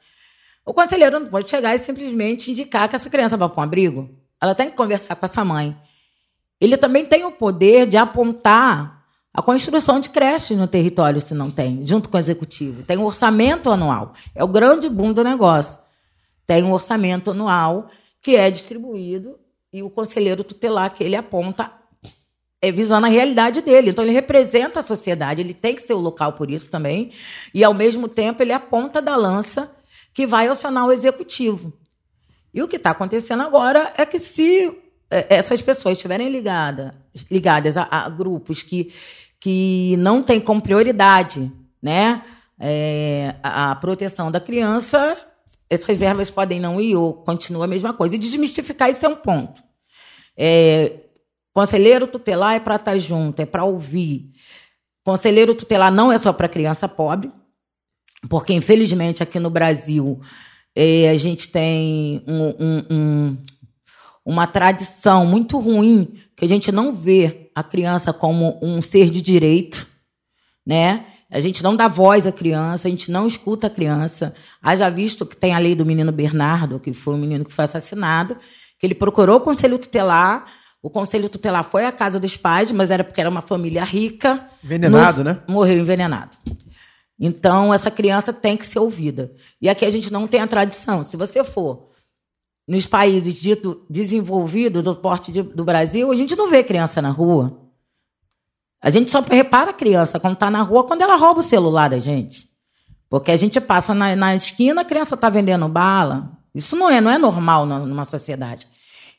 O 0.65 0.73
conselheiro 0.73 1.19
não 1.19 1.27
pode 1.27 1.49
chegar 1.49 1.75
e 1.75 1.79
simplesmente 1.79 2.53
indicar 2.53 2.89
que 2.89 2.95
essa 2.95 3.11
criança 3.11 3.37
vai 3.37 3.49
para 3.49 3.61
um 3.61 3.65
abrigo. 3.65 4.09
Ela 4.41 4.55
tem 4.55 4.71
que 4.71 4.77
conversar 4.77 5.17
com 5.17 5.27
essa 5.27 5.45
mãe. 5.45 5.77
Ele 6.61 6.77
também 6.77 7.05
tem 7.05 7.25
o 7.25 7.33
poder 7.33 7.89
de 7.89 7.97
apontar 7.97 9.03
a 9.35 9.43
construção 9.43 9.99
de 9.99 10.09
creches 10.09 10.57
no 10.57 10.69
território, 10.69 11.21
se 11.21 11.35
não 11.35 11.51
tem, 11.51 11.85
junto 11.85 12.09
com 12.09 12.17
o 12.17 12.21
executivo. 12.21 12.85
Tem 12.85 12.97
um 12.97 13.05
orçamento 13.05 13.69
anual. 13.69 14.15
É 14.33 14.45
o 14.45 14.49
grande 14.49 14.89
boom 14.89 15.13
do 15.13 15.25
negócio. 15.25 15.81
Tem 16.47 16.63
um 16.63 16.73
orçamento 16.73 17.33
anual 17.33 17.89
que 18.21 18.37
é 18.37 18.49
distribuído 18.49 19.37
e 19.73 19.83
o 19.83 19.91
conselheiro 19.91 20.45
tutelar 20.45 20.95
que 20.95 21.03
ele 21.03 21.17
aponta 21.17 21.82
é 22.63 22.71
visando 22.71 23.07
a 23.07 23.11
realidade 23.11 23.61
dele. 23.61 23.91
Então, 23.91 24.05
ele 24.05 24.13
representa 24.13 24.79
a 24.79 24.83
sociedade, 24.83 25.41
ele 25.41 25.53
tem 25.53 25.75
que 25.75 25.83
ser 25.83 25.95
o 25.95 25.99
local 25.99 26.35
por 26.35 26.49
isso 26.49 26.71
também. 26.71 27.11
E, 27.53 27.65
ao 27.65 27.75
mesmo 27.75 28.07
tempo, 28.07 28.41
ele 28.41 28.53
é 28.53 28.55
a 28.55 28.61
ponta 28.61 29.03
da 29.03 29.17
lança 29.17 29.69
que 30.15 30.25
vai 30.25 30.47
acionar 30.47 30.87
o 30.87 30.93
executivo. 30.93 31.73
E 32.55 32.63
o 32.63 32.69
que 32.69 32.77
está 32.77 32.91
acontecendo 32.91 33.43
agora 33.43 33.93
é 33.99 34.07
que, 34.07 34.21
se 34.21 34.73
eh, 35.11 35.27
essas 35.29 35.61
pessoas 35.61 35.97
estiverem 35.97 36.29
ligada, 36.29 36.95
ligadas 37.29 37.77
a, 37.77 37.89
a 37.91 38.09
grupos 38.09 38.63
que, 38.63 38.93
que 39.41 39.97
não 39.99 40.23
têm 40.23 40.39
como 40.39 40.63
prioridade 40.63 41.51
né, 41.83 42.23
a, 43.43 43.73
a 43.73 43.75
proteção 43.77 44.31
da 44.31 44.39
criança, 44.39 45.17
essas 45.69 45.97
verbas 45.97 46.31
podem 46.31 46.61
não 46.61 46.81
ir 46.81 46.95
ou 46.95 47.13
continua 47.13 47.65
a 47.65 47.69
mesma 47.69 47.93
coisa. 47.93 48.15
E 48.15 48.19
desmistificar 48.19 48.89
isso 48.89 49.05
é 49.05 49.09
um 49.09 49.17
ponto. 49.17 49.61
É, 50.37 51.02
Conselheiro 51.53 52.07
tutelar 52.07 52.55
é 52.55 52.61
para 52.61 52.77
estar 52.77 52.97
junto, 52.99 53.41
é 53.41 53.47
para 53.47 53.65
ouvir. 53.65 54.31
Conselheiro 55.05 55.55
tutelar 55.55 55.93
não 55.93 56.11
é 56.11 56.19
só 56.19 56.33
para 56.33 56.49
criança 56.49 56.89
pobre, 56.89 57.31
porque 58.29 58.53
infelizmente 58.53 59.23
aqui 59.23 59.39
no 59.39 59.51
Brasil 59.51 60.21
eh, 60.75 61.11
a 61.11 61.17
gente 61.19 61.49
tem 61.49 62.23
um- 62.27 62.55
um- 62.59 62.87
um- 62.91 63.37
uma 64.25 64.47
tradição 64.47 65.27
muito 65.27 65.59
ruim 65.59 66.19
que 66.37 66.45
a 66.47 66.49
gente 66.49 66.73
não 66.73 66.93
vê 66.93 67.51
a 67.55 67.63
criança 67.63 68.13
como 68.13 68.59
um 68.63 68.81
ser 68.81 69.11
de 69.11 69.21
direito, 69.21 69.87
né? 70.67 71.05
A 71.31 71.41
gente 71.41 71.63
não 71.63 71.77
dá 71.77 71.89
voz 71.89 72.27
à 72.27 72.33
criança, 72.33 72.89
a 72.89 72.91
gente 72.91 73.11
não 73.11 73.27
escuta 73.27 73.67
a 73.67 73.71
criança. 73.71 74.35
Haja 74.63 74.89
visto 74.89 75.27
que 75.27 75.37
tem 75.37 75.55
a 75.55 75.59
lei 75.59 75.75
do 75.75 75.85
menino 75.85 76.13
Bernardo, 76.13 76.79
que 76.81 76.93
foi 76.93 77.15
um 77.15 77.19
menino 77.19 77.45
que 77.45 77.53
foi 77.53 77.65
assassinado, 77.65 78.37
que 78.79 78.87
ele 78.87 78.95
procurou 78.95 79.37
o 79.37 79.41
conselho 79.41 79.79
tutelar, 79.79 80.47
o 80.83 80.91
conselho 80.91 81.29
tutelar 81.29 81.63
foi 81.65 81.85
à 81.87 81.93
casa 81.93 82.19
dos 82.19 82.37
pais, 82.37 82.73
mas 82.73 82.91
era 82.91 83.05
porque 83.05 83.21
era 83.21 83.31
uma 83.31 83.41
família 83.41 83.85
rica. 83.85 84.49
Envenenado, 84.65 85.23
né? 85.23 85.41
Morreu 85.49 85.79
envenenado. 85.79 86.37
Então, 87.19 87.73
essa 87.73 87.91
criança 87.91 88.33
tem 88.33 88.57
que 88.57 88.67
ser 88.67 88.81
ouvida. 88.81 89.33
E 89.61 89.69
aqui 89.69 89.85
a 89.85 89.91
gente 89.91 90.13
não 90.13 90.27
tem 90.27 90.41
a 90.41 90.47
tradição. 90.47 91.03
Se 91.05 91.17
você 91.17 91.45
for 91.45 91.91
nos 92.67 92.85
países 92.87 93.41
dito 93.41 93.85
desenvolvidos 93.89 94.83
do 94.83 94.95
porte 94.97 95.31
de- 95.31 95.43
do 95.43 95.65
Brasil, 95.65 96.11
a 96.11 96.17
gente 96.17 96.35
não 96.35 96.51
vê 96.51 96.65
criança 96.65 97.01
na 97.01 97.11
rua. 97.11 97.61
A 98.83 98.91
gente 98.91 99.11
só 99.11 99.21
repara 99.21 99.71
a 99.71 99.75
criança 99.75 100.19
quando 100.19 100.35
está 100.35 100.51
na 100.51 100.63
rua, 100.63 100.85
quando 100.85 101.03
ela 101.03 101.15
rouba 101.17 101.41
o 101.41 101.45
celular 101.45 101.91
da 101.91 102.01
gente. 102.01 102.49
Porque 103.09 103.31
a 103.31 103.37
gente 103.37 103.61
passa 103.61 103.95
na, 103.95 104.17
na 104.17 104.35
esquina, 104.35 104.81
a 104.81 104.85
criança 104.85 105.15
está 105.15 105.29
vendendo 105.29 105.69
bala. 105.69 106.33
Isso 106.53 106.75
não 106.75 106.91
é, 106.91 107.01
não 107.01 107.11
é 107.11 107.19
normal 107.19 107.65
na- 107.67 107.79
numa 107.81 108.05
sociedade. 108.05 108.67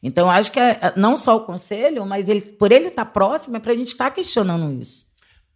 Então, 0.04 0.30
acho 0.30 0.52
que 0.52 0.60
é, 0.60 0.72
é 0.82 0.94
não 0.98 1.16
só 1.16 1.38
o 1.38 1.42
conselho, 1.46 2.06
mas 2.06 2.28
ele, 2.28 2.42
por 2.42 2.72
ele 2.74 2.88
estar 2.88 3.06
próximo, 3.06 3.56
é 3.56 3.60
para 3.60 3.72
a 3.72 3.76
gente 3.76 3.88
estar 3.88 4.12
questionando 4.12 4.70
isso. 4.82 5.06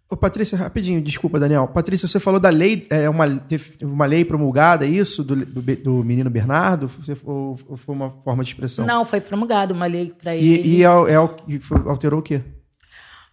Ô, 0.10 0.16
Patrícia, 0.16 0.58
rapidinho, 0.58 1.02
desculpa, 1.02 1.38
Daniel. 1.38 1.68
Patrícia, 1.68 2.08
você 2.08 2.18
falou 2.18 2.40
da 2.40 2.48
lei, 2.48 2.88
é 2.90 3.10
uma, 3.10 3.30
teve 3.40 3.74
uma 3.84 4.06
lei 4.06 4.24
promulgada, 4.24 4.86
é 4.86 4.90
isso, 4.90 5.22
do, 5.22 5.36
do, 5.46 5.62
do 5.62 5.92
menino 6.02 6.30
Bernardo? 6.30 6.88
Você, 6.88 7.18
ou, 7.26 7.60
ou 7.68 7.76
foi 7.76 7.94
uma 7.94 8.12
forma 8.24 8.42
de 8.42 8.52
expressão? 8.52 8.86
Não, 8.86 9.04
foi 9.04 9.20
promulgado 9.20 9.74
uma 9.74 9.86
lei 9.86 10.14
para 10.18 10.34
ele. 10.34 10.62
E, 10.66 10.78
e 10.78 10.84
é, 10.84 10.90
o- 10.90 11.08
é 11.10 11.16
alterou 11.16 12.22
o 12.22 12.24
quê? 12.24 12.42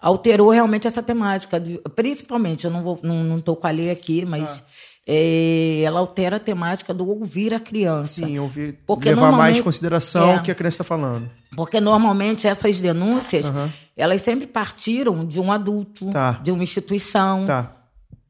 alterou 0.00 0.50
realmente 0.50 0.86
essa 0.86 1.02
temática. 1.02 1.58
de- 1.60 1.78
principalmente, 1.94 2.64
eu 2.64 2.70
não 2.70 2.82
vou, 2.82 2.98
não, 3.02 3.22
não 3.24 3.40
tô 3.40 3.56
com 3.56 3.66
a 3.66 3.70
lei 3.70 3.90
aqui, 3.90 4.24
mas 4.26 4.60
Ah. 4.60 4.64
É, 5.06 5.82
ela 5.82 6.00
altera 6.00 6.36
a 6.36 6.40
temática 6.40 6.94
do 6.94 7.06
ouvir 7.08 7.52
a 7.52 7.60
criança. 7.60 8.24
Sim, 8.26 8.38
ouvir, 8.38 8.78
Porque 8.86 9.08
levar 9.10 9.20
mais 9.22 9.30
normalmente- 9.32 9.60
em 9.60 9.62
consideração 9.62 10.30
É. 10.32 10.36
o 10.36 10.42
que 10.42 10.50
a 10.50 10.54
criança 10.54 10.74
está 10.76 10.84
falando. 10.84 11.28
Porque 11.54 11.80
normalmente 11.80 12.46
essas 12.46 12.80
denúncias, 12.80 13.46
Aham. 13.48 13.70
elas 13.96 14.22
sempre 14.22 14.46
partiram 14.46 15.24
de 15.26 15.38
um 15.40 15.52
adulto, 15.52 16.10
Tá. 16.10 16.32
de 16.42 16.50
uma 16.50 16.62
instituição. 16.62 17.44
Tá, 17.44 17.70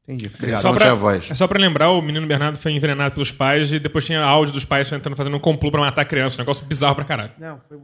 entendi. 0.02 0.30
Obrigado. 0.34 0.60
Só 0.62 0.70
não 0.72 0.78
tinha 0.78 0.94
voz. 0.94 1.30
É 1.30 1.34
só 1.34 1.46
pra 1.46 1.58
lembrar, 1.60 1.90
o 1.90 2.02
menino 2.02 2.26
Bernardo 2.26 2.58
foi 2.58 2.72
envenenado 2.72 3.14
pelos 3.14 3.30
pais 3.30 3.72
e 3.72 3.78
depois 3.78 4.04
tinha 4.04 4.22
áudio 4.22 4.52
dos 4.52 4.64
pais 4.64 4.90
tentando 4.90 5.16
fazer 5.16 5.32
um 5.32 5.38
complô 5.38 5.70
pra 5.70 5.80
matar 5.80 6.02
a 6.02 6.04
criança. 6.04 6.36
Um 6.36 6.40
negócio 6.40 6.66
bizarro 6.66 6.94
pra 6.96 7.04
caralho. 7.04 7.32
Não, 7.38 7.60
foi... 7.68 7.78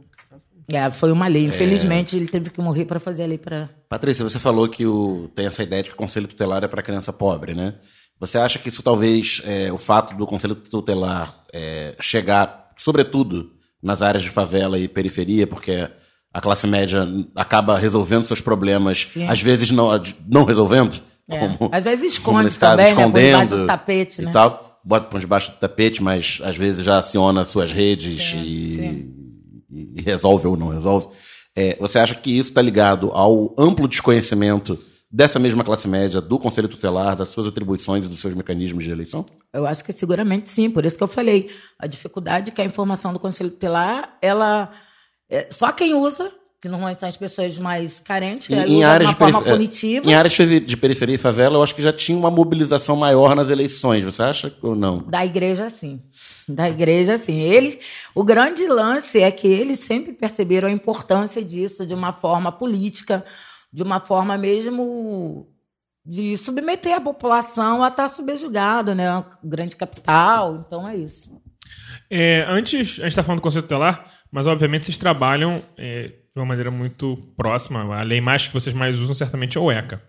É, 0.71 0.91
foi 0.91 1.11
uma 1.11 1.27
lei. 1.27 1.45
Infelizmente, 1.45 2.15
ele 2.15 2.27
teve 2.27 2.49
que 2.49 2.61
morrer 2.61 2.85
para 2.85 2.99
fazer 2.99 3.23
a 3.23 3.27
lei 3.27 3.37
para. 3.37 3.69
Patrícia, 3.89 4.23
você 4.23 4.39
falou 4.39 4.67
que 4.67 4.85
o, 4.85 5.29
tem 5.35 5.45
essa 5.45 5.63
ideia 5.63 5.83
de 5.83 5.89
que 5.89 5.95
o 5.95 5.97
conselho 5.97 6.27
tutelar 6.27 6.63
é 6.63 6.67
para 6.67 6.81
criança 6.81 7.11
pobre, 7.11 7.53
né? 7.53 7.75
Você 8.19 8.37
acha 8.37 8.59
que 8.59 8.69
isso 8.69 8.83
talvez, 8.83 9.41
é, 9.45 9.71
o 9.71 9.77
fato 9.77 10.15
do 10.15 10.27
conselho 10.27 10.55
tutelar 10.55 11.43
é, 11.51 11.95
chegar, 11.99 12.71
sobretudo, 12.77 13.51
nas 13.81 14.01
áreas 14.01 14.23
de 14.23 14.29
favela 14.29 14.77
e 14.77 14.87
periferia, 14.87 15.47
porque 15.47 15.89
a 16.33 16.39
classe 16.39 16.67
média 16.67 17.05
acaba 17.35 17.77
resolvendo 17.77 18.23
seus 18.23 18.39
problemas, 18.39 19.07
Sim. 19.11 19.27
às 19.27 19.41
vezes 19.41 19.71
não, 19.71 19.89
não 20.27 20.43
resolvendo. 20.43 21.01
É. 21.27 21.39
Como, 21.39 21.69
Às 21.73 21.83
vezes 21.83 22.13
esconde 22.13 22.25
como 22.25 22.43
nesse 22.43 22.59
caso, 22.59 22.77
também, 22.77 22.85
né? 22.85 22.93
Por 22.93 23.01
escondendo 23.01 23.25
debaixo 23.25 23.57
do 23.57 23.65
tapete, 23.65 24.21
e 24.21 24.25
né? 24.25 24.31
tal. 24.31 24.81
Bota 24.83 25.07
por 25.07 25.19
debaixo 25.19 25.51
do 25.51 25.57
tapete, 25.57 26.01
mas 26.01 26.39
às 26.43 26.57
vezes 26.57 26.83
já 26.83 26.97
aciona 26.97 27.45
suas 27.45 27.71
redes 27.71 28.31
Sim, 28.31 28.41
e, 28.41 28.75
sim. 28.75 29.20
E- 29.71 30.01
resolve 30.01 30.47
ou 30.47 30.57
não 30.57 30.67
resolve. 30.69 31.07
É, 31.55 31.75
você 31.79 31.99
acha 31.99 32.15
que 32.15 32.31
isso 32.31 32.49
está 32.49 32.61
ligado 32.61 33.11
ao 33.11 33.53
amplo 33.57 33.87
desconhecimento 33.87 34.79
dessa 35.11 35.37
mesma 35.37 35.63
classe 35.63 35.87
média, 35.87 36.21
do 36.21 36.39
Conselho 36.39 36.69
Tutelar, 36.69 37.15
das 37.17 37.29
suas 37.29 37.45
atribuições 37.47 38.05
e 38.05 38.07
dos 38.07 38.19
seus 38.19 38.33
mecanismos 38.33 38.83
de 38.85 38.91
eleição? 38.91 39.25
Eu 39.53 39.65
acho 39.65 39.83
que 39.83 39.91
seguramente 39.91 40.49
sim, 40.49 40.69
por 40.69 40.85
isso 40.85 40.97
que 40.97 41.03
eu 41.03 41.07
falei. 41.07 41.49
A 41.77 41.85
dificuldade 41.87 42.51
que 42.51 42.61
a 42.61 42.65
informação 42.65 43.11
do 43.11 43.19
Conselho 43.19 43.51
Tutelar, 43.51 44.17
ela. 44.21 44.71
é, 45.29 45.49
só 45.51 45.71
quem 45.73 45.93
usa, 45.93 46.31
que 46.61 46.69
normalmente 46.69 46.99
são 46.99 47.09
as 47.09 47.17
pessoas 47.17 47.57
mais 47.57 47.99
carentes, 47.99 48.45
que 48.45 48.53
Em, 48.53 48.83
áreas 48.83 49.09
uma 49.09 49.13
de 49.13 49.19
forma 49.33 49.41
punitiva. 49.41 50.07
em 50.07 50.13
áreas 50.13 50.33
de 50.33 50.77
periferia 50.77 51.15
e 51.15 51.17
favela, 51.17 51.57
eu 51.57 51.63
acho 51.63 51.73
que 51.73 51.81
já 51.81 51.91
tinha 51.91 52.15
uma 52.15 52.29
mobilização 52.29 52.95
maior 52.95 53.35
nas 53.35 53.49
eleições. 53.49 54.03
Você 54.03 54.21
acha 54.21 54.55
ou 54.61 54.75
não? 54.75 54.99
Da 54.99 55.25
igreja, 55.25 55.69
sim. 55.69 55.99
Da 56.47 56.69
igreja, 56.69 57.17
sim. 57.17 57.39
Eles, 57.39 57.79
o 58.13 58.23
grande 58.23 58.67
lance 58.67 59.19
é 59.19 59.31
que 59.31 59.47
eles 59.47 59.79
sempre 59.79 60.13
perceberam 60.13 60.67
a 60.67 60.71
importância 60.71 61.43
disso 61.43 61.83
de 61.85 61.95
uma 61.95 62.13
forma 62.13 62.51
política, 62.51 63.25
de 63.73 63.81
uma 63.81 63.99
forma 63.99 64.37
mesmo 64.37 65.47
de 66.05 66.37
submeter 66.37 66.95
a 66.95 67.01
população 67.01 67.83
a 67.83 67.87
estar 67.87 68.07
subjugado, 68.07 68.93
né? 68.93 69.07
A 69.07 69.25
grande 69.43 69.75
capital. 69.75 70.63
Então 70.65 70.87
é 70.87 70.95
isso. 70.95 71.41
É, 72.09 72.45
antes, 72.47 72.99
a 72.99 73.03
gente 73.03 73.07
está 73.07 73.23
falando 73.23 73.39
do 73.39 73.43
Conselho 73.43 73.63
Tutelar, 73.63 74.05
mas 74.31 74.45
obviamente 74.45 74.85
vocês 74.85 74.97
trabalham 74.97 75.63
é, 75.77 76.11
de 76.35 76.39
uma 76.39 76.45
maneira 76.45 76.71
muito 76.71 77.17
próxima. 77.35 77.83
A 77.95 78.03
lei 78.03 78.21
mais 78.21 78.47
que 78.47 78.53
vocês 78.53 78.75
mais 78.75 78.99
usam 78.99 79.13
certamente 79.15 79.57
é 79.57 79.61
o 79.61 79.71
ECA. 79.71 80.01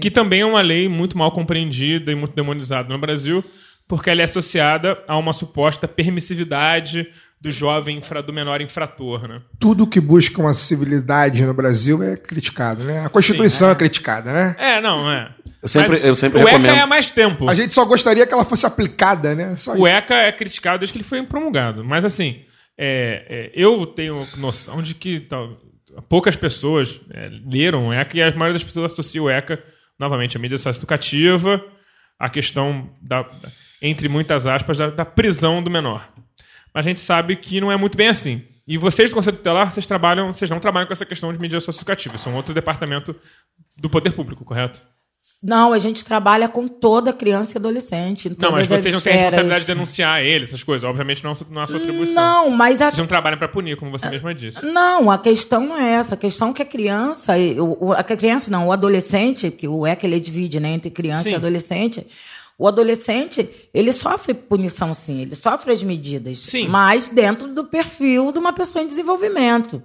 Que 0.00 0.10
também 0.10 0.40
é 0.40 0.46
uma 0.46 0.62
lei 0.62 0.88
muito 0.88 1.16
mal 1.18 1.30
compreendida 1.32 2.10
e 2.10 2.14
muito 2.14 2.34
demonizada 2.34 2.88
no 2.88 2.98
Brasil, 2.98 3.44
porque 3.86 4.10
ela 4.10 4.20
é 4.22 4.24
associada 4.24 4.98
a 5.06 5.16
uma 5.16 5.32
suposta 5.32 5.86
permissividade 5.86 7.06
do 7.40 7.50
jovem, 7.50 7.98
infra- 7.98 8.22
do 8.22 8.32
menor 8.32 8.60
infrator, 8.62 9.28
né? 9.28 9.42
Tudo 9.60 9.86
que 9.86 10.00
busca 10.00 10.40
uma 10.40 10.54
civilidade 10.54 11.44
no 11.44 11.52
Brasil 11.52 12.02
é 12.02 12.16
criticado, 12.16 12.82
né? 12.82 13.04
A 13.04 13.08
Constituição 13.10 13.68
é. 13.70 13.74
criticada, 13.74 14.32
né? 14.32 14.56
É, 14.58 14.80
não, 14.80 15.10
é. 15.10 15.30
Eu 15.62 15.68
sempre- 15.68 16.00
eu 16.02 16.16
sempre 16.16 16.38
o 16.40 16.44
recomendo- 16.44 16.66
ECA 16.72 16.76
é 16.78 16.80
há 16.82 16.86
mais 16.86 17.10
tempo. 17.10 17.48
A 17.48 17.54
gente 17.54 17.74
só 17.74 17.84
gostaria 17.84 18.26
que 18.26 18.32
ela 18.32 18.44
fosse 18.44 18.64
aplicada, 18.66 19.34
né? 19.34 19.54
Só 19.56 19.72
O 19.72 19.86
isso. 19.86 19.86
ECA 19.86 20.14
é 20.14 20.32
criticado 20.32 20.78
desde 20.78 20.92
que 20.92 20.98
ele 20.98 21.04
foi 21.04 21.22
promulgado. 21.24 21.84
Mas 21.84 22.04
assim, 22.04 22.40
é, 22.78 23.26
é, 23.28 23.50
eu 23.54 23.86
tenho 23.86 24.26
noção 24.38 24.80
de 24.82 24.94
que 24.94 25.20
tal, 25.20 25.58
poucas 26.02 26.36
pessoas 26.36 27.00
é, 27.10 27.30
leram 27.44 27.88
o 27.88 27.92
ECA 27.92 28.16
e 28.16 28.22
a 28.22 28.30
maioria 28.30 28.54
das 28.54 28.64
pessoas 28.64 28.92
associa 28.92 29.22
o 29.22 29.30
ECA, 29.30 29.62
novamente, 29.98 30.36
à 30.36 30.40
mídia 30.40 30.58
socioeducativa, 30.58 31.64
à 32.18 32.28
questão 32.28 32.90
da, 33.00 33.28
entre 33.80 34.08
muitas 34.08 34.46
aspas, 34.46 34.78
da, 34.78 34.90
da 34.90 35.04
prisão 35.04 35.62
do 35.62 35.70
menor. 35.70 36.08
Mas 36.72 36.84
a 36.84 36.88
gente 36.88 37.00
sabe 37.00 37.36
que 37.36 37.60
não 37.60 37.72
é 37.72 37.76
muito 37.76 37.96
bem 37.96 38.08
assim. 38.08 38.42
E 38.66 38.76
vocês 38.76 39.10
do 39.10 39.14
Conselho 39.14 39.36
Tutelar, 39.36 39.70
vocês 39.70 39.86
trabalham, 39.86 40.32
vocês 40.32 40.50
não 40.50 40.58
trabalham 40.58 40.86
com 40.86 40.92
essa 40.92 41.06
questão 41.06 41.32
de 41.32 41.40
mídia 41.40 41.60
socioeducativa. 41.60 42.18
São 42.18 42.34
outro 42.34 42.52
departamento 42.52 43.14
do 43.78 43.88
poder 43.88 44.12
público, 44.12 44.44
correto? 44.44 44.84
Não, 45.42 45.72
a 45.72 45.78
gente 45.78 46.04
trabalha 46.04 46.48
com 46.48 46.66
toda 46.66 47.12
criança 47.12 47.56
e 47.56 47.58
adolescente. 47.58 48.34
Não, 48.40 48.52
mas 48.52 48.66
vocês 48.66 48.92
não 48.94 49.00
têm 49.00 49.12
a 49.12 49.16
responsabilidade 49.16 49.60
de 49.62 49.66
denunciar 49.66 50.22
ele, 50.22 50.44
essas 50.44 50.62
coisas. 50.62 50.88
Obviamente 50.88 51.22
não, 51.22 51.36
não 51.50 51.60
é 51.60 51.64
a 51.64 51.66
sua 51.66 51.78
atribuição. 51.78 52.14
Não, 52.14 52.50
mas 52.50 52.80
a 52.80 52.86
Vocês 52.86 52.98
não 52.98 53.06
trabalham 53.06 53.38
para 53.38 53.48
punir, 53.48 53.76
como 53.76 53.90
você 53.90 54.08
mesma 54.08 54.34
disse. 54.34 54.64
Não, 54.64 55.10
a 55.10 55.18
questão 55.18 55.66
não 55.66 55.76
é 55.78 55.92
essa. 55.94 56.14
A 56.14 56.16
questão 56.16 56.50
é 56.50 56.52
que 56.52 56.62
a 56.62 56.66
criança, 56.66 57.34
o, 57.58 57.86
o- 57.88 57.92
a 57.92 58.02
criança 58.02 58.50
não, 58.50 58.68
o 58.68 58.72
adolescente, 58.72 59.50
que 59.50 59.68
o 59.68 59.86
ECA 59.86 60.06
ele 60.06 60.18
divide 60.20 60.58
né, 60.58 60.70
entre 60.70 60.90
criança 60.90 61.24
Sim. 61.24 61.32
e 61.32 61.34
adolescente, 61.34 62.06
o 62.58 62.66
adolescente, 62.66 63.48
ele 63.74 63.92
sofre 63.92 64.32
punição 64.32 64.94
sim, 64.94 65.20
ele 65.20 65.34
sofre 65.36 65.72
as 65.72 65.82
medidas, 65.82 66.38
Sim. 66.38 66.66
mas 66.68 67.08
dentro 67.10 67.48
do 67.48 67.64
perfil 67.64 68.32
de 68.32 68.38
uma 68.38 68.52
pessoa 68.52 68.82
em 68.82 68.86
desenvolvimento, 68.86 69.82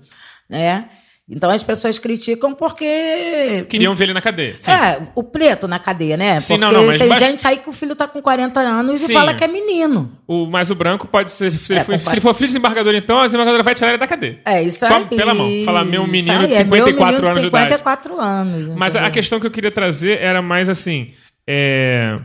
né? 0.49 0.89
Então 1.33 1.49
as 1.49 1.63
pessoas 1.63 1.97
criticam 1.97 2.53
porque... 2.53 3.65
Queriam 3.69 3.95
ver 3.95 4.05
ele 4.05 4.13
na 4.13 4.21
cadeia. 4.21 4.57
Sim. 4.57 4.69
É, 4.69 5.01
o 5.15 5.23
preto 5.23 5.65
na 5.65 5.79
cadeia, 5.79 6.17
né? 6.17 6.41
Sim, 6.41 6.55
Porque 6.59 6.61
não, 6.61 6.71
não, 6.71 6.97
tem 6.97 7.17
gente 7.17 7.47
aí 7.47 7.57
que 7.57 7.69
o 7.69 7.73
filho 7.73 7.95
tá 7.95 8.05
com 8.05 8.21
40 8.21 8.59
anos 8.59 8.99
Sim. 8.99 9.11
e 9.11 9.13
fala 9.13 9.33
que 9.33 9.43
é 9.43 9.47
menino. 9.47 10.11
O, 10.27 10.45
mas 10.45 10.69
o 10.69 10.75
branco 10.75 11.07
pode 11.07 11.31
ser. 11.31 11.51
Se, 11.51 11.71
ele 11.71 11.79
É, 11.79 11.83
for, 11.85 11.93
com 11.93 11.99
se 11.99 12.13
ele 12.13 12.21
for 12.21 12.33
filho 12.33 12.47
de 12.47 12.53
desembargador, 12.53 12.93
então, 12.93 13.19
a 13.19 13.25
desembargadora 13.25 13.63
vai 13.63 13.73
tirar 13.73 13.89
ele 13.89 13.97
da 13.97 14.07
cadeia. 14.07 14.41
É, 14.45 14.61
isso 14.61 14.85
aí. 14.85 15.05
pela 15.05 15.33
mão. 15.33 15.49
Falar 15.63 15.85
meu 15.85 16.05
menino 16.05 16.41
aí, 16.41 16.47
de 16.47 16.53
é 16.55 16.63
meu 16.65 16.85
54 16.85 17.13
menino 17.13 17.27
anos 17.29 17.41
de 17.41 17.47
idade. 17.47 17.63
54 17.63 18.19
anos. 18.19 18.67
Mas 18.75 18.95
a 18.97 19.09
questão 19.09 19.39
que 19.39 19.47
eu 19.47 19.51
queria 19.51 19.71
trazer 19.71 20.19
era 20.19 20.41
mais 20.41 20.67
assim: 20.67 21.13
é, 21.47 22.19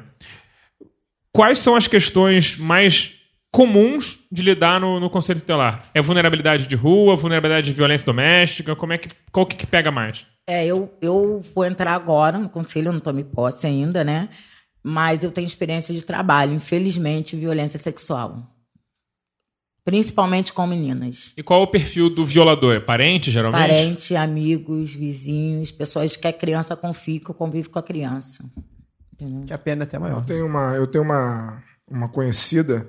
quais 1.33 1.61
são 1.61 1.77
as 1.77 1.87
questões 1.87 2.57
mais 2.57 3.16
comuns 3.57 4.19
de 4.31 4.43
lidar 4.43 4.79
no, 4.79 5.01
no 5.01 5.09
Conselho 5.09 5.41
Tutelar? 5.41 5.89
É 5.95 6.03
vulnerabilidade 6.03 6.67
de 6.67 6.77
rua, 6.77 7.17
vulnerabilidade 7.17 7.65
de 7.65 7.73
violência 7.73 8.05
doméstica? 8.05 8.77
Como 8.77 8.93
é 8.93 8.99
que, 8.99 9.09
qual 9.33 9.47
que, 9.47 9.57
que 9.57 9.67
pega 9.67 9.91
mais? 9.91 10.27
É, 10.47 10.67
eu, 10.67 10.93
eu 11.01 11.41
vou 11.55 11.65
entrar 11.65 11.95
agora 11.95 12.37
no 12.37 12.51
conselho, 12.51 12.89
eu 12.89 12.93
não 12.93 13.01
tomei 13.01 13.25
posse 13.25 13.67
ainda, 13.67 14.05
né? 14.05 14.29
Mas 14.85 15.25
eu 15.25 15.31
tenho 15.31 15.47
experiência 15.47 15.95
de 15.95 16.05
trabalho, 16.05 16.53
infelizmente, 16.53 17.35
violência 17.35 17.79
sexual. 17.79 18.47
Principalmente 19.87 20.53
com 20.53 20.67
meninas. 20.67 21.33
E 21.35 21.43
qual 21.43 21.63
é 21.63 21.65
o 21.65 21.69
perfil 21.69 22.11
do 22.11 22.27
violador? 22.27 22.77
É 22.77 22.81
parente, 22.81 23.31
geralmente? 23.31 23.71
Parente, 23.71 24.17
amigos, 24.17 24.93
vizinhos, 24.93 25.73
pessoas 25.73 26.15
que 26.15 26.29
a 26.29 26.33
criança 26.33 26.77
confia, 26.77 27.21
que 27.21 27.33
convive 27.33 27.71
com 27.71 27.79
a 27.79 27.83
criança. 27.83 28.45
Entendeu? 29.15 29.45
Que 29.47 29.53
a 29.55 29.59
pena 29.59 29.85
é 29.85 29.87
até 29.87 29.97
Eu 29.97 30.01
maior. 30.03 30.25
tenho 30.27 30.45
uma, 30.45 30.75
eu 30.75 30.87
tenho 30.87 31.05
uma, 31.05 31.63
uma 31.91 32.09
conhecida, 32.09 32.87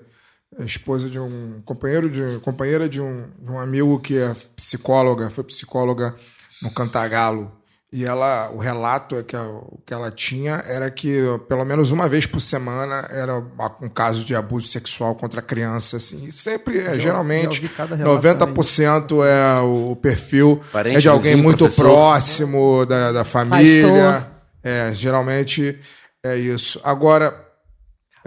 esposa 0.60 1.10
de 1.10 1.20
um 1.20 1.62
companheiro 1.66 2.10
de 2.10 2.40
companheira 2.40 2.88
de 2.88 3.02
um, 3.02 3.26
de 3.40 3.52
um 3.52 3.60
amigo 3.60 4.00
que 4.00 4.18
é 4.18 4.36
psicóloga, 4.56 5.30
foi 5.30 5.44
psicóloga 5.44 6.16
no 6.62 6.74
Cantagalo. 6.74 7.52
E 7.92 8.04
ela, 8.04 8.52
o 8.52 8.58
relato 8.58 9.16
é 9.16 9.24
que 9.24 9.36
o 9.38 9.80
que 9.86 9.94
ela 9.94 10.12
tinha 10.12 10.62
era 10.68 10.92
que 10.92 11.22
pelo 11.48 11.64
menos 11.64 11.90
uma 11.90 12.06
vez 12.06 12.26
por 12.26 12.42
semana 12.42 13.08
era 13.10 13.38
um 13.82 13.88
caso 13.88 14.26
de 14.26 14.36
abuso 14.36 14.68
sexual 14.68 15.16
contra 15.16 15.40
a 15.40 15.44
criança, 15.44 15.96
assim. 15.96 16.26
E 16.26 16.32
sempre, 16.32 16.80
é, 16.80 16.96
já 16.96 17.00
geralmente, 17.00 17.62
relato 17.66 17.96
90% 17.96 19.26
é 19.26 19.62
o 19.62 19.96
perfil 19.96 20.62
Parente, 20.70 20.98
é 20.98 21.00
de 21.00 21.08
alguém 21.08 21.32
vizinho, 21.32 21.44
muito 21.44 21.60
professor. 21.60 21.84
próximo 21.86 22.86
da, 22.86 23.14
da 23.14 23.24
família. 23.24 24.28
É, 24.62 24.92
geralmente 24.94 25.80
é 26.22 26.36
isso. 26.36 26.82
Agora, 26.84 27.47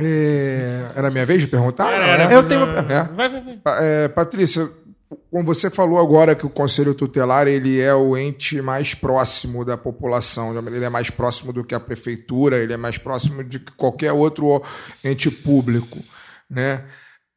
é, 0.06 0.92
era 0.94 1.08
a 1.08 1.10
minha 1.10 1.26
vez 1.26 1.42
de 1.42 1.48
perguntar? 1.48 1.92
Era, 1.92 2.06
era-? 2.06 2.32
Eu 2.32 2.46
tenho 2.46 2.62
É. 2.62 3.04
Vai, 3.14 3.28
vai, 3.28 3.42
vai. 3.42 3.60
É, 3.80 4.08
Patrícia, 4.08 4.68
como 5.30 5.44
você 5.44 5.70
falou 5.70 5.98
agora 5.98 6.34
que 6.34 6.46
o 6.46 6.50
Conselho 6.50 6.94
Tutelar 6.94 7.48
ele 7.48 7.80
é 7.80 7.94
o 7.94 8.16
ente 8.16 8.60
mais 8.62 8.94
próximo 8.94 9.64
da 9.64 9.76
população, 9.76 10.56
ele 10.68 10.84
é 10.84 10.90
mais 10.90 11.10
próximo 11.10 11.52
do 11.52 11.64
que 11.64 11.74
a 11.74 11.80
prefeitura, 11.80 12.58
ele 12.58 12.72
é 12.72 12.76
mais 12.76 12.96
próximo 12.98 13.42
de 13.42 13.58
que 13.58 13.72
qualquer 13.72 14.12
outro 14.12 14.62
ente 15.02 15.30
público, 15.30 15.98
né? 16.48 16.84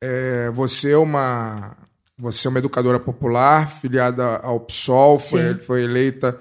É, 0.02 0.52
você 0.52 0.92
é 0.92 0.98
uma 0.98 1.76
você 2.18 2.48
é 2.48 2.50
uma 2.50 2.60
educadora 2.60 3.00
popular, 3.00 3.70
filiada 3.70 4.38
ao 4.38 4.60
PSOL, 4.60 5.18
foi, 5.18 5.56
foi 5.56 5.84
eleita 5.84 6.40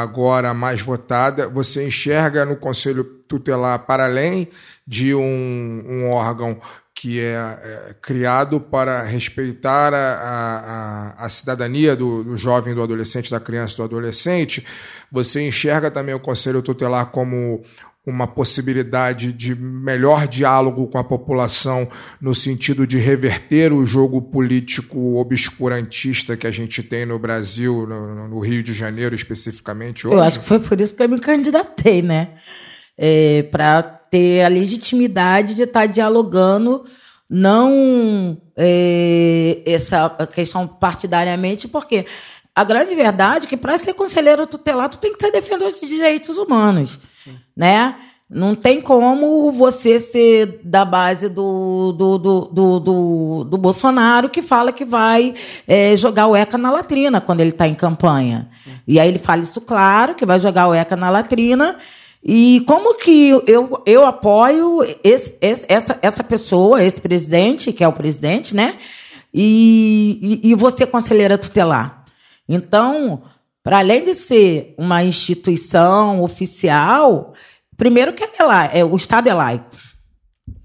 agora 0.00 0.54
mais 0.54 0.80
votada. 0.80 1.46
Você 1.48 1.86
enxerga 1.86 2.44
no 2.46 2.56
Conselho 2.56 3.04
Tutelar, 3.04 3.84
para 3.86 4.06
além 4.06 4.48
de 4.86 5.14
um, 5.14 5.84
um 5.86 6.10
órgão 6.10 6.58
que 6.94 7.20
é, 7.20 7.32
é, 7.34 7.94
criado 8.00 8.60
para 8.60 9.02
respeitar 9.02 9.92
a, 9.92 9.96
a, 10.14 10.58
a- 11.20 11.26
a 11.26 11.28
cidadania 11.28 11.94
do, 11.96 12.22
do 12.24 12.36
jovem, 12.36 12.74
do 12.74 12.82
adolescente, 12.82 13.30
da 13.30 13.40
criança, 13.40 13.76
do 13.76 13.82
adolescente, 13.84 14.64
você 15.10 15.46
enxerga 15.46 15.90
também 15.90 16.14
o 16.14 16.20
Conselho 16.20 16.62
Tutelar 16.62 17.06
como 17.06 17.62
uma 18.04 18.26
possibilidade 18.26 19.32
de 19.32 19.54
melhor 19.54 20.26
diálogo 20.26 20.88
com 20.88 20.98
a 20.98 21.04
população 21.04 21.88
no 22.20 22.34
sentido 22.34 22.84
de 22.84 22.98
reverter 22.98 23.72
o 23.72 23.86
jogo 23.86 24.20
político 24.20 25.16
obscurantista 25.16 26.36
que 26.36 26.46
a 26.46 26.50
gente 26.50 26.82
tem 26.82 27.06
no 27.06 27.16
Brasil, 27.18 27.86
no, 27.86 28.28
no 28.28 28.40
Rio 28.40 28.62
de 28.62 28.72
Janeiro 28.72 29.14
especificamente 29.14 30.06
hoje? 30.06 30.16
Eu 30.16 30.22
acho 30.22 30.40
que 30.40 30.46
foi 30.46 30.58
por 30.58 30.80
isso 30.80 30.96
que 30.96 31.02
eu 31.02 31.08
me 31.08 31.18
candidatei, 31.20 32.02
né? 32.02 32.30
É, 32.98 33.44
para 33.44 33.82
ter 33.82 34.42
a 34.42 34.48
legitimidade 34.48 35.54
de 35.54 35.62
estar 35.62 35.86
dialogando, 35.86 36.84
não 37.30 38.36
é, 38.56 39.62
essa 39.64 40.10
questão 40.32 40.66
partidariamente, 40.66 41.68
porque 41.68 42.04
a 42.54 42.64
grande 42.64 42.94
verdade 42.94 43.46
é 43.46 43.48
que 43.48 43.56
para 43.56 43.78
ser 43.78 43.94
conselheiro 43.94 44.46
tutelar, 44.46 44.88
tu 44.88 44.98
tem 44.98 45.12
que 45.12 45.24
ser 45.24 45.30
defensor 45.32 45.72
de 45.72 45.86
direitos 45.86 46.36
humanos, 46.38 46.98
né? 47.56 47.94
Não 48.34 48.54
tem 48.54 48.80
como 48.80 49.52
você 49.52 49.98
ser 49.98 50.60
da 50.64 50.86
base 50.86 51.28
do, 51.28 51.92
do, 51.92 52.16
do, 52.18 52.40
do, 52.46 52.80
do, 52.80 53.44
do 53.44 53.58
Bolsonaro 53.58 54.30
que 54.30 54.40
fala 54.40 54.72
que 54.72 54.86
vai 54.86 55.34
é, 55.68 55.94
jogar 55.96 56.26
o 56.28 56.34
ECA 56.34 56.56
na 56.56 56.70
latrina 56.72 57.20
quando 57.20 57.40
ele 57.40 57.50
está 57.50 57.68
em 57.68 57.74
campanha. 57.74 58.48
E 58.88 58.98
aí 58.98 59.06
ele 59.06 59.18
fala 59.18 59.42
isso 59.42 59.60
claro, 59.60 60.14
que 60.14 60.24
vai 60.24 60.38
jogar 60.38 60.66
o 60.66 60.74
ECA 60.74 60.96
na 60.96 61.10
latrina. 61.10 61.76
E 62.24 62.62
como 62.66 62.94
que 62.94 63.28
eu, 63.46 63.82
eu 63.84 64.06
apoio 64.06 64.78
esse, 65.04 65.36
esse- 65.42 65.66
essa, 65.68 65.98
essa 66.00 66.24
pessoa, 66.24 66.82
esse 66.82 67.02
presidente, 67.02 67.70
que 67.70 67.84
é 67.84 67.88
o 67.88 67.92
presidente, 67.92 68.56
né? 68.56 68.76
E, 69.34 70.40
e, 70.42 70.50
e 70.50 70.54
você, 70.54 70.86
conselheira 70.86 71.36
tutelar. 71.36 72.01
Então, 72.48 73.22
para 73.62 73.78
além 73.78 74.04
de 74.04 74.14
ser 74.14 74.74
uma 74.76 75.02
instituição 75.04 76.22
oficial, 76.22 77.34
primeiro 77.76 78.12
que 78.12 78.24
é 78.24 78.44
lá, 78.44 78.66
é, 78.66 78.84
o 78.84 78.96
Estado 78.96 79.28
é 79.28 79.34
laico. 79.34 79.70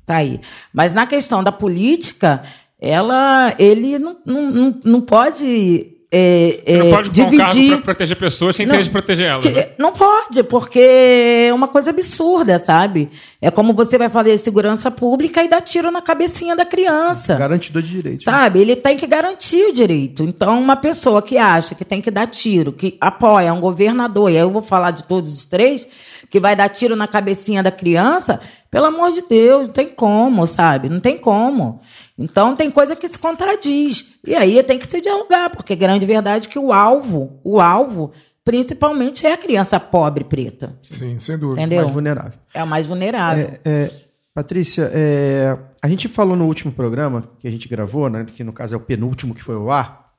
Tá 0.06 0.18
aí. 0.18 0.40
Mas 0.74 0.94
na 0.94 1.06
questão 1.06 1.44
da 1.44 1.52
política, 1.52 2.44
ela, 2.80 3.54
ele 3.60 4.00
não, 4.00 4.18
não, 4.26 4.52
não, 4.52 4.80
não 4.84 5.02
pode, 5.02 5.97
é, 6.10 6.62
Você 6.66 6.78
não 6.78 6.88
é, 6.88 6.90
pode 6.90 7.10
ocupar 7.10 7.28
um 7.28 7.30
dividir. 7.54 7.72
pra 7.74 7.82
proteger 7.82 8.18
pessoas 8.18 8.56
sem 8.56 8.66
Não, 8.66 8.74
interesse 8.74 8.90
de 8.90 8.94
proteger 8.94 9.28
elas. 9.30 9.46
que- 9.46 9.52
né? 9.52 9.68
Não 9.78 9.92
pode, 9.92 10.42
porque 10.44 10.80
é 10.80 11.54
uma 11.54 11.68
coisa 11.68 11.90
absurda, 11.90 12.58
sabe? 12.58 13.10
É 13.42 13.52
como 13.52 13.74
você 13.74 13.98
vai 13.98 14.08
fazer 14.08 14.38
segurança 14.38 14.90
pública 14.90 15.44
e 15.44 15.50
dar 15.50 15.60
tiro 15.62 15.92
na 15.92 16.02
cabecinha 16.02 16.56
da 16.56 16.66
criança. 16.66 17.36
Garantidor 17.36 17.82
de 17.82 17.90
direitos. 17.92 18.26
né? 18.26 18.32
Sabe? 18.32 18.60
Ele 18.62 18.76
tem 18.76 18.96
que 18.98 19.06
garantir 19.06 19.66
o 19.70 19.74
direito. 19.74 20.24
Então, 20.24 20.60
uma 20.60 20.78
pessoa 20.78 21.22
que 21.22 21.38
acha 21.38 21.76
que 21.76 21.84
tem 21.84 22.02
que 22.02 22.10
dar 22.10 22.28
tiro, 22.28 22.72
que 22.72 22.98
apoia 23.02 23.54
um 23.54 23.60
governador, 23.60 24.30
e 24.32 24.36
aí 24.36 24.42
eu 24.42 24.50
vou 24.52 24.62
falar 24.62 24.92
de 24.92 25.04
todos 25.04 25.34
os 25.34 25.46
três, 25.46 25.86
que 26.30 26.40
vai 26.40 26.56
dar 26.56 26.70
tiro 26.70 26.96
na 26.96 27.08
cabecinha 27.08 27.62
da 27.62 27.72
criança, 27.72 28.40
pelo 28.72 28.86
amor 28.88 29.12
de 29.14 29.24
Deus, 29.30 29.68
não 29.68 29.74
tem 29.74 29.88
como, 29.88 30.46
sabe? 30.48 30.90
Não 30.90 31.00
tem 31.00 31.18
como. 31.18 31.80
Então, 32.18 32.56
tem 32.56 32.72
coisa 32.72 32.96
que 32.96 33.08
se 33.08 33.20
contradiz. 33.20 34.14
E 34.26 34.34
aí 34.34 34.62
tem 34.64 34.80
que 34.80 34.88
se 34.88 35.00
dialogar, 35.00 35.52
porque 35.52 35.74
a 35.74 35.76
grande 35.76 36.06
verdade 36.06 36.48
é 36.48 36.50
que 36.50 36.58
o 36.58 36.74
alvo, 36.74 37.40
o 37.44 37.62
alvo, 37.62 38.12
principalmente 38.44 39.28
é 39.28 39.34
a 39.34 39.38
criança 39.38 39.80
pobre 39.80 40.24
preta. 40.24 40.80
Sim, 40.82 41.20
sem 41.20 41.38
dúvida. 41.38 41.62
Entendeu? 41.62 41.82
Mais 41.82 41.94
vulnerável. 41.94 42.40
É 42.54 42.60
a 42.60 42.66
mais 42.66 42.88
vulnerável. 42.88 43.60
É, 43.64 43.92
Patrícia, 44.34 44.90
é, 44.94 45.58
a 45.82 45.88
gente 45.88 46.08
falou 46.08 46.36
no 46.36 46.46
último 46.46 46.72
programa 46.72 47.30
que 47.40 47.48
a 47.48 47.52
gente 47.52 47.68
gravou, 47.68 48.10
né, 48.10 48.26
que 48.26 48.44
no 48.44 48.54
caso 48.54 48.74
é 48.74 48.78
o 48.78 48.82
penúltimo 48.82 49.36
que 49.36 49.44
foi 49.44 49.56
ao 49.56 49.70
ar. 49.70 50.14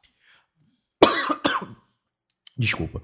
Desculpa. 2.57 3.03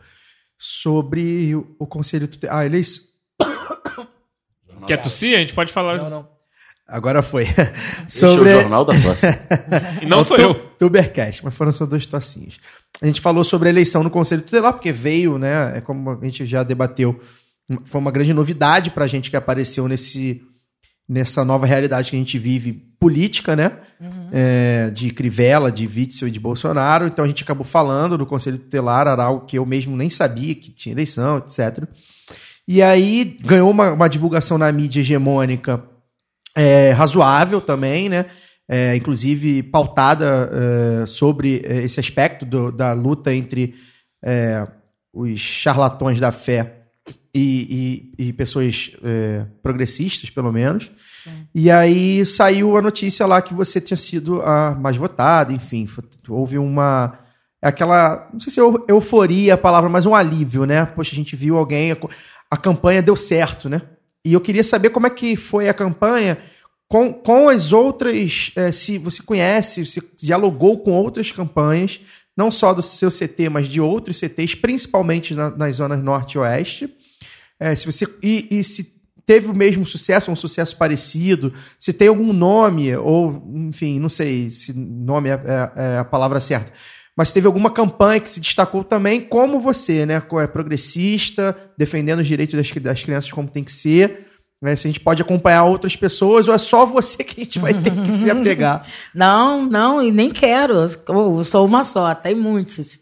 Sobre 0.56 1.54
o, 1.54 1.74
o 1.78 1.86
conselho 1.86 2.28
tutelar. 2.28 2.58
Ah, 2.58 2.66
ele 2.66 2.76
é 2.76 2.80
isso? 2.80 3.12
Quer 4.86 4.98
tossir? 4.98 5.36
A 5.36 5.40
gente 5.40 5.54
pode 5.54 5.72
falar. 5.72 5.98
Não, 5.98 6.10
não. 6.10 6.33
Agora 6.86 7.22
foi. 7.22 7.44
Esse 8.08 8.24
é 8.24 8.28
o 8.28 8.44
Jornal 8.60 8.84
da 8.84 8.92
Tosse. 9.00 9.26
E 10.02 10.06
não 10.06 10.18
É 10.18 10.20
o 10.20 10.24
sou 10.24 10.36
tu- 10.36 10.42
eu. 10.42 10.54
Tubercast, 10.78 11.44
mas 11.44 11.54
foram 11.56 11.72
só 11.72 11.86
dois 11.86 12.04
tocinhos. 12.06 12.58
A 13.00 13.06
gente 13.06 13.20
falou 13.20 13.42
sobre 13.44 13.68
a 13.68 13.72
eleição 13.72 14.02
no 14.02 14.10
Conselho 14.10 14.42
Tutelar, 14.42 14.72
porque 14.74 14.92
veio, 14.92 15.38
né? 15.38 15.78
É 15.78 15.80
como 15.80 16.10
a 16.10 16.24
gente 16.24 16.44
já 16.46 16.62
debateu, 16.62 17.18
foi 17.84 18.00
uma 18.00 18.10
grande 18.10 18.32
novidade 18.34 18.90
pra 18.90 19.06
gente 19.06 19.30
que 19.30 19.36
apareceu 19.36 19.88
nesse, 19.88 20.42
nessa 21.08 21.44
nova 21.44 21.64
realidade 21.66 22.10
que 22.10 22.16
a 22.16 22.18
gente 22.18 22.38
vive 22.38 22.72
política, 23.00 23.56
né? 23.56 23.72
É, 24.32 24.90
de 24.90 25.10
Crivella, 25.10 25.72
de 25.72 25.86
Witzel 25.86 26.28
e 26.28 26.30
de 26.30 26.38
Bolsonaro. 26.40 27.06
Então 27.06 27.24
a 27.24 27.28
gente 27.28 27.42
acabou 27.42 27.64
falando 27.64 28.18
do 28.18 28.26
Conselho 28.26 28.58
Tutelar, 28.58 29.06
era 29.06 29.24
algo 29.24 29.46
que 29.46 29.56
eu 29.58 29.64
mesmo 29.64 29.96
nem 29.96 30.10
sabia 30.10 30.54
que 30.54 30.70
tinha 30.70 30.92
eleição, 30.92 31.38
etc. 31.38 31.84
E 32.68 32.82
aí 32.82 33.36
ganhou 33.42 33.70
uma, 33.70 33.92
uma 33.92 34.08
divulgação 34.08 34.58
na 34.58 34.70
mídia 34.70 35.00
hegemônica 35.00 35.82
é, 36.56 36.90
razoável 36.92 37.60
também, 37.60 38.08
né? 38.08 38.26
É, 38.68 38.96
inclusive 38.96 39.62
pautada 39.62 40.50
é, 41.02 41.06
sobre 41.06 41.60
é, 41.66 41.82
esse 41.82 42.00
aspecto 42.00 42.46
do- 42.46 42.72
da 42.72 42.92
luta 42.94 43.34
entre 43.34 43.74
é, 44.24 44.66
os 45.12 45.38
charlatões 45.38 46.18
da 46.18 46.32
fé 46.32 46.76
e, 47.34 48.12
e- 48.18 48.28
e 48.28 48.32
pessoas 48.32 48.92
é, 49.04 49.44
progressistas, 49.62 50.30
pelo 50.30 50.50
menos. 50.52 50.90
E 51.54 51.70
aí 51.70 52.24
saiu 52.24 52.76
a 52.76 52.82
notícia 52.82 53.26
lá 53.26 53.42
que 53.42 53.52
você 53.52 53.80
tinha 53.80 53.96
sido 53.96 54.40
a 54.42 54.74
mais 54.74 54.96
votada, 54.96 55.52
enfim, 55.52 55.86
houve 56.28 56.56
uma 56.58 57.18
aquela, 57.60 58.28
não 58.32 58.40
sei 58.40 58.52
se 58.52 58.60
é 58.60 58.62
eu- 58.62 58.84
euforia 58.88 59.54
a 59.54 59.58
palavra, 59.58 59.88
mas 59.90 60.04
um 60.06 60.14
alívio, 60.14 60.64
né? 60.64 60.84
Poxa, 60.86 61.12
a 61.12 61.14
gente 61.14 61.34
viu 61.36 61.56
alguém, 61.58 61.92
a, 61.92 61.96
a 62.50 62.56
campanha 62.56 63.02
deu 63.02 63.16
certo, 63.16 63.68
né? 63.68 63.82
E 64.24 64.32
eu 64.32 64.40
queria 64.40 64.64
saber 64.64 64.90
como 64.90 65.06
é 65.06 65.10
que 65.10 65.36
foi 65.36 65.68
a 65.68 65.74
campanha 65.74 66.38
com, 66.88 67.12
com 67.12 67.48
as 67.48 67.72
outras, 67.72 68.52
eh, 68.56 68.72
se 68.72 68.98
você 68.98 69.22
conhece, 69.22 69.84
se 69.86 70.02
dialogou 70.22 70.78
com 70.78 70.92
outras 70.92 71.30
campanhas, 71.32 72.00
não 72.36 72.50
só 72.50 72.72
do 72.72 72.82
seu 72.82 73.10
CT, 73.10 73.48
mas 73.48 73.68
de 73.68 73.80
outros 73.80 74.16
CTs, 74.18 74.54
principalmente 74.54 75.34
na- 75.34 75.50
nas 75.50 75.76
zonas 75.76 76.02
norte 76.02 76.32
e 76.34 76.38
oeste. 76.38 76.88
Eh, 77.60 77.74
se 77.76 77.86
você, 77.86 78.06
e, 78.22 78.48
e 78.50 78.64
se 78.64 78.92
teve 79.26 79.48
o 79.48 79.54
mesmo 79.54 79.84
sucesso, 79.86 80.30
um 80.30 80.36
sucesso 80.36 80.76
parecido, 80.76 81.52
se 81.78 81.92
tem 81.92 82.08
algum 82.08 82.32
nome, 82.32 82.94
ou, 82.96 83.42
enfim, 83.68 83.98
não 83.98 84.08
sei 84.08 84.50
se 84.50 84.72
nome 84.74 85.30
é, 85.30 85.32
é- 85.34 85.72
é 85.94 85.98
a 85.98 86.04
palavra 86.04 86.38
certa, 86.40 86.72
mas 87.16 87.32
teve 87.32 87.46
alguma 87.46 87.70
campanha 87.70 88.20
que 88.20 88.30
se 88.30 88.40
destacou 88.40 88.82
também, 88.82 89.20
como 89.20 89.60
você, 89.60 90.04
né? 90.04 90.14
É 90.40 90.46
progressista, 90.46 91.56
defendendo 91.78 92.20
os 92.20 92.26
direitos 92.26 92.54
das, 92.54 92.70
das 92.82 93.02
crianças 93.02 93.30
como 93.30 93.48
tem 93.48 93.62
que 93.62 93.72
ser. 93.72 94.26
Né? 94.60 94.74
Se 94.76 94.86
a 94.86 94.90
gente 94.90 95.00
pode 95.00 95.20
acompanhar 95.20 95.64
outras 95.64 95.94
pessoas, 95.94 96.48
ou 96.48 96.54
é 96.54 96.58
só 96.58 96.86
você 96.86 97.22
que 97.22 97.40
a 97.40 97.44
gente 97.44 97.58
vai 97.58 97.74
ter 97.74 97.90
que 98.02 98.10
se 98.10 98.30
apegar. 98.30 98.86
Não, 99.14 99.66
não, 99.66 100.02
e 100.02 100.10
nem 100.10 100.30
quero. 100.30 100.74
Eu 101.08 101.44
sou 101.44 101.66
uma 101.66 101.84
só, 101.84 102.14
tem 102.14 102.34
muitos. 102.34 102.98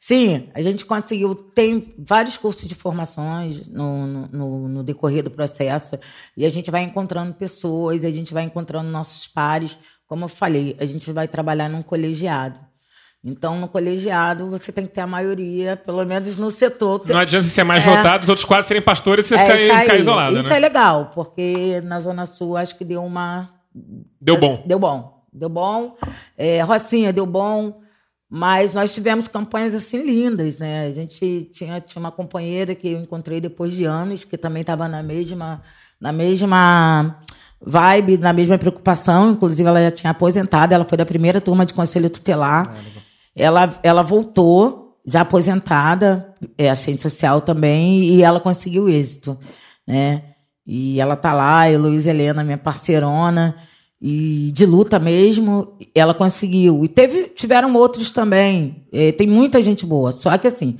Sim, 0.00 0.48
a 0.54 0.62
gente 0.62 0.84
conseguiu. 0.84 1.34
Tem 1.34 1.94
vários 1.98 2.36
cursos 2.36 2.68
de 2.68 2.74
formações 2.74 3.66
no- 3.68 4.28
no, 4.28 4.68
no 4.68 4.84
decorrer 4.84 5.22
do 5.22 5.30
processo, 5.30 5.98
e 6.36 6.44
a 6.44 6.48
gente 6.48 6.70
vai 6.70 6.82
encontrando 6.82 7.34
pessoas, 7.34 8.04
a 8.04 8.10
gente 8.10 8.34
vai 8.34 8.42
encontrando 8.44 8.90
nossos 8.90 9.26
pares. 9.26 9.78
Como 10.06 10.24
eu 10.24 10.28
falei, 10.28 10.76
a 10.78 10.84
gente 10.84 11.10
vai 11.12 11.26
trabalhar 11.26 11.68
num 11.68 11.82
colegiado. 11.82 12.58
Então, 13.28 13.58
no 13.58 13.66
colegiado, 13.66 14.48
você 14.48 14.70
tem 14.70 14.86
que 14.86 14.92
ter 14.92 15.00
a 15.00 15.06
maioria, 15.06 15.76
pelo 15.76 16.04
menos 16.06 16.38
no 16.38 16.48
setor. 16.48 17.02
Não 17.08 17.18
adianta 17.18 17.42
você 17.44 17.50
ser 17.50 17.64
mais 17.64 17.84
É. 17.84 17.96
votado, 17.96 18.22
os 18.22 18.28
outros 18.28 18.44
quatro 18.44 18.68
serem 18.68 18.80
pastores 18.80 19.26
e 19.26 19.28
você 19.30 19.34
É, 19.34 19.38
sair, 19.46 19.80
ficar 19.80 19.96
isolado, 19.96 20.36
Isso 20.38 20.48
né? 20.48 20.56
é 20.56 20.58
legal, 20.60 21.10
porque 21.12 21.80
na 21.82 21.98
Zona 21.98 22.24
Sul 22.24 22.56
acho 22.56 22.76
que 22.78 22.84
deu 22.84 23.02
uma. 23.02 23.50
Deu 24.20 24.38
bom. 24.38 24.62
Deu 24.64 24.78
bom. 24.78 25.22
Deu 25.32 25.48
bom. 25.48 25.96
É, 26.38 26.62
Rocinha 26.62 27.12
deu 27.12 27.26
bom. 27.26 27.80
Mas 28.28 28.72
nós 28.74 28.92
tivemos 28.94 29.28
campanhas 29.28 29.74
assim 29.74 30.02
lindas, 30.04 30.58
né? 30.58 30.86
A 30.86 30.92
gente 30.92 31.48
tinha, 31.52 31.80
tinha 31.80 32.00
uma 32.00 32.10
companheira 32.10 32.74
que 32.74 32.88
eu 32.92 33.00
encontrei 33.00 33.40
depois 33.40 33.72
de 33.72 33.84
anos, 33.84 34.24
que 34.24 34.36
também 34.36 34.62
estava 34.62 34.88
na 34.88 35.00
mesma, 35.02 35.62
na 36.00 36.12
mesma 36.12 37.16
vibe, 37.60 38.18
na 38.18 38.32
mesma 38.32 38.58
preocupação. 38.58 39.30
Inclusive, 39.30 39.68
ela 39.68 39.80
já 39.82 39.90
tinha 39.92 40.10
aposentado, 40.10 40.74
ela 40.74 40.84
foi 40.84 40.98
da 40.98 41.06
primeira 41.06 41.40
turma 41.40 41.64
de 41.64 41.72
conselho 41.72 42.10
tutelar. 42.10 42.74
Ela, 43.36 43.78
ela 43.82 44.02
voltou, 44.02 44.98
já 45.06 45.20
aposentada, 45.20 46.34
é 46.56 46.70
assistente 46.70 47.02
social 47.02 47.42
também, 47.42 48.02
e 48.04 48.22
ela 48.22 48.40
conseguiu 48.40 48.88
êxito, 48.88 49.38
né? 49.86 50.22
E 50.66 50.98
ela 51.00 51.14
tá 51.14 51.32
lá, 51.32 51.60
a 51.60 51.70
Heloísa 51.70 52.10
Helena, 52.10 52.42
minha 52.42 52.58
parceirona, 52.58 53.54
e 54.00 54.50
de 54.52 54.66
luta 54.66 54.98
mesmo, 54.98 55.76
ela 55.94 56.12
conseguiu. 56.12 56.84
E 56.84 56.88
teve, 56.88 57.24
tiveram 57.28 57.72
outros 57.74 58.10
também. 58.10 58.84
É, 58.92 59.12
tem 59.12 59.26
muita 59.26 59.62
gente 59.62 59.86
boa. 59.86 60.12
Só 60.12 60.36
que 60.36 60.48
assim, 60.48 60.76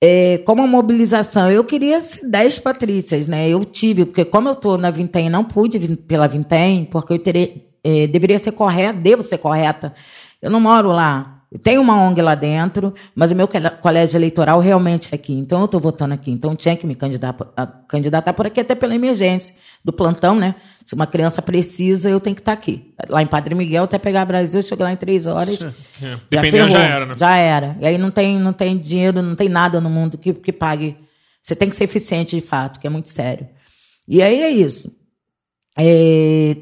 é, 0.00 0.38
como 0.38 0.62
a 0.62 0.66
mobilização, 0.66 1.50
eu 1.50 1.64
queria 1.64 1.98
10 2.22 2.58
Patrícias, 2.60 3.26
né? 3.26 3.48
Eu 3.48 3.64
tive, 3.64 4.04
porque 4.04 4.24
como 4.24 4.48
eu 4.48 4.52
estou 4.52 4.78
na 4.78 4.90
Vintém, 4.90 5.30
não 5.30 5.44
pude 5.44 5.78
vir 5.78 5.96
pela 5.96 6.28
Vintém, 6.28 6.84
porque 6.84 7.12
eu 7.12 7.18
terei, 7.18 7.68
é, 7.82 8.06
deveria 8.06 8.38
ser 8.38 8.52
correta, 8.52 8.98
devo 8.98 9.22
ser 9.22 9.38
correta. 9.38 9.94
Eu 10.40 10.50
não 10.50 10.60
moro 10.60 10.88
lá. 10.88 11.39
Eu 11.52 11.58
tenho 11.58 11.80
uma 11.82 12.00
ONG 12.00 12.22
lá 12.22 12.36
dentro, 12.36 12.94
mas 13.12 13.32
o 13.32 13.34
meu 13.34 13.48
colégio 13.80 14.16
eleitoral 14.16 14.60
realmente 14.60 15.08
é 15.10 15.16
aqui. 15.16 15.32
Então 15.32 15.58
eu 15.58 15.64
estou 15.64 15.80
votando 15.80 16.14
aqui. 16.14 16.30
Então 16.30 16.54
tinha 16.54 16.76
que 16.76 16.86
me 16.86 16.94
candidatar, 16.94 17.84
candidatar 17.88 18.32
por 18.34 18.46
aqui, 18.46 18.60
até 18.60 18.74
pela 18.76 18.94
emergência 18.94 19.56
do 19.84 19.92
plantão, 19.92 20.36
né? 20.36 20.54
Se 20.84 20.94
uma 20.94 21.08
criança 21.08 21.42
precisa, 21.42 22.08
eu 22.08 22.20
tenho 22.20 22.36
que 22.36 22.42
estar 22.42 22.52
aqui. 22.52 22.94
Lá 23.08 23.20
em 23.20 23.26
Padre 23.26 23.56
Miguel, 23.56 23.82
até 23.82 23.98
pegar 23.98 24.24
Brasil, 24.26 24.62
chegar 24.62 24.84
lá 24.84 24.92
em 24.92 24.96
três 24.96 25.26
horas. 25.26 25.64
É, 25.64 25.72
Já 26.30 26.42
Dependendo, 26.42 26.70
já 26.70 26.78
ferrou. 26.78 26.94
era, 26.94 27.06
né? 27.06 27.14
Já 27.18 27.36
era. 27.36 27.76
E 27.80 27.86
aí 27.86 27.98
não 27.98 28.12
tem, 28.12 28.38
não 28.38 28.52
tem 28.52 28.78
dinheiro, 28.78 29.20
não 29.20 29.34
tem 29.34 29.48
nada 29.48 29.80
no 29.80 29.90
mundo 29.90 30.16
que, 30.18 30.32
que 30.32 30.52
pague. 30.52 30.96
Você 31.42 31.56
tem 31.56 31.68
que 31.68 31.74
ser 31.74 31.84
eficiente 31.84 32.36
de 32.36 32.42
fato, 32.42 32.78
que 32.78 32.86
é 32.86 32.90
muito 32.90 33.08
sério. 33.08 33.48
E 34.06 34.22
aí 34.22 34.40
é 34.40 34.50
isso. 34.50 34.94
É, 35.76 36.56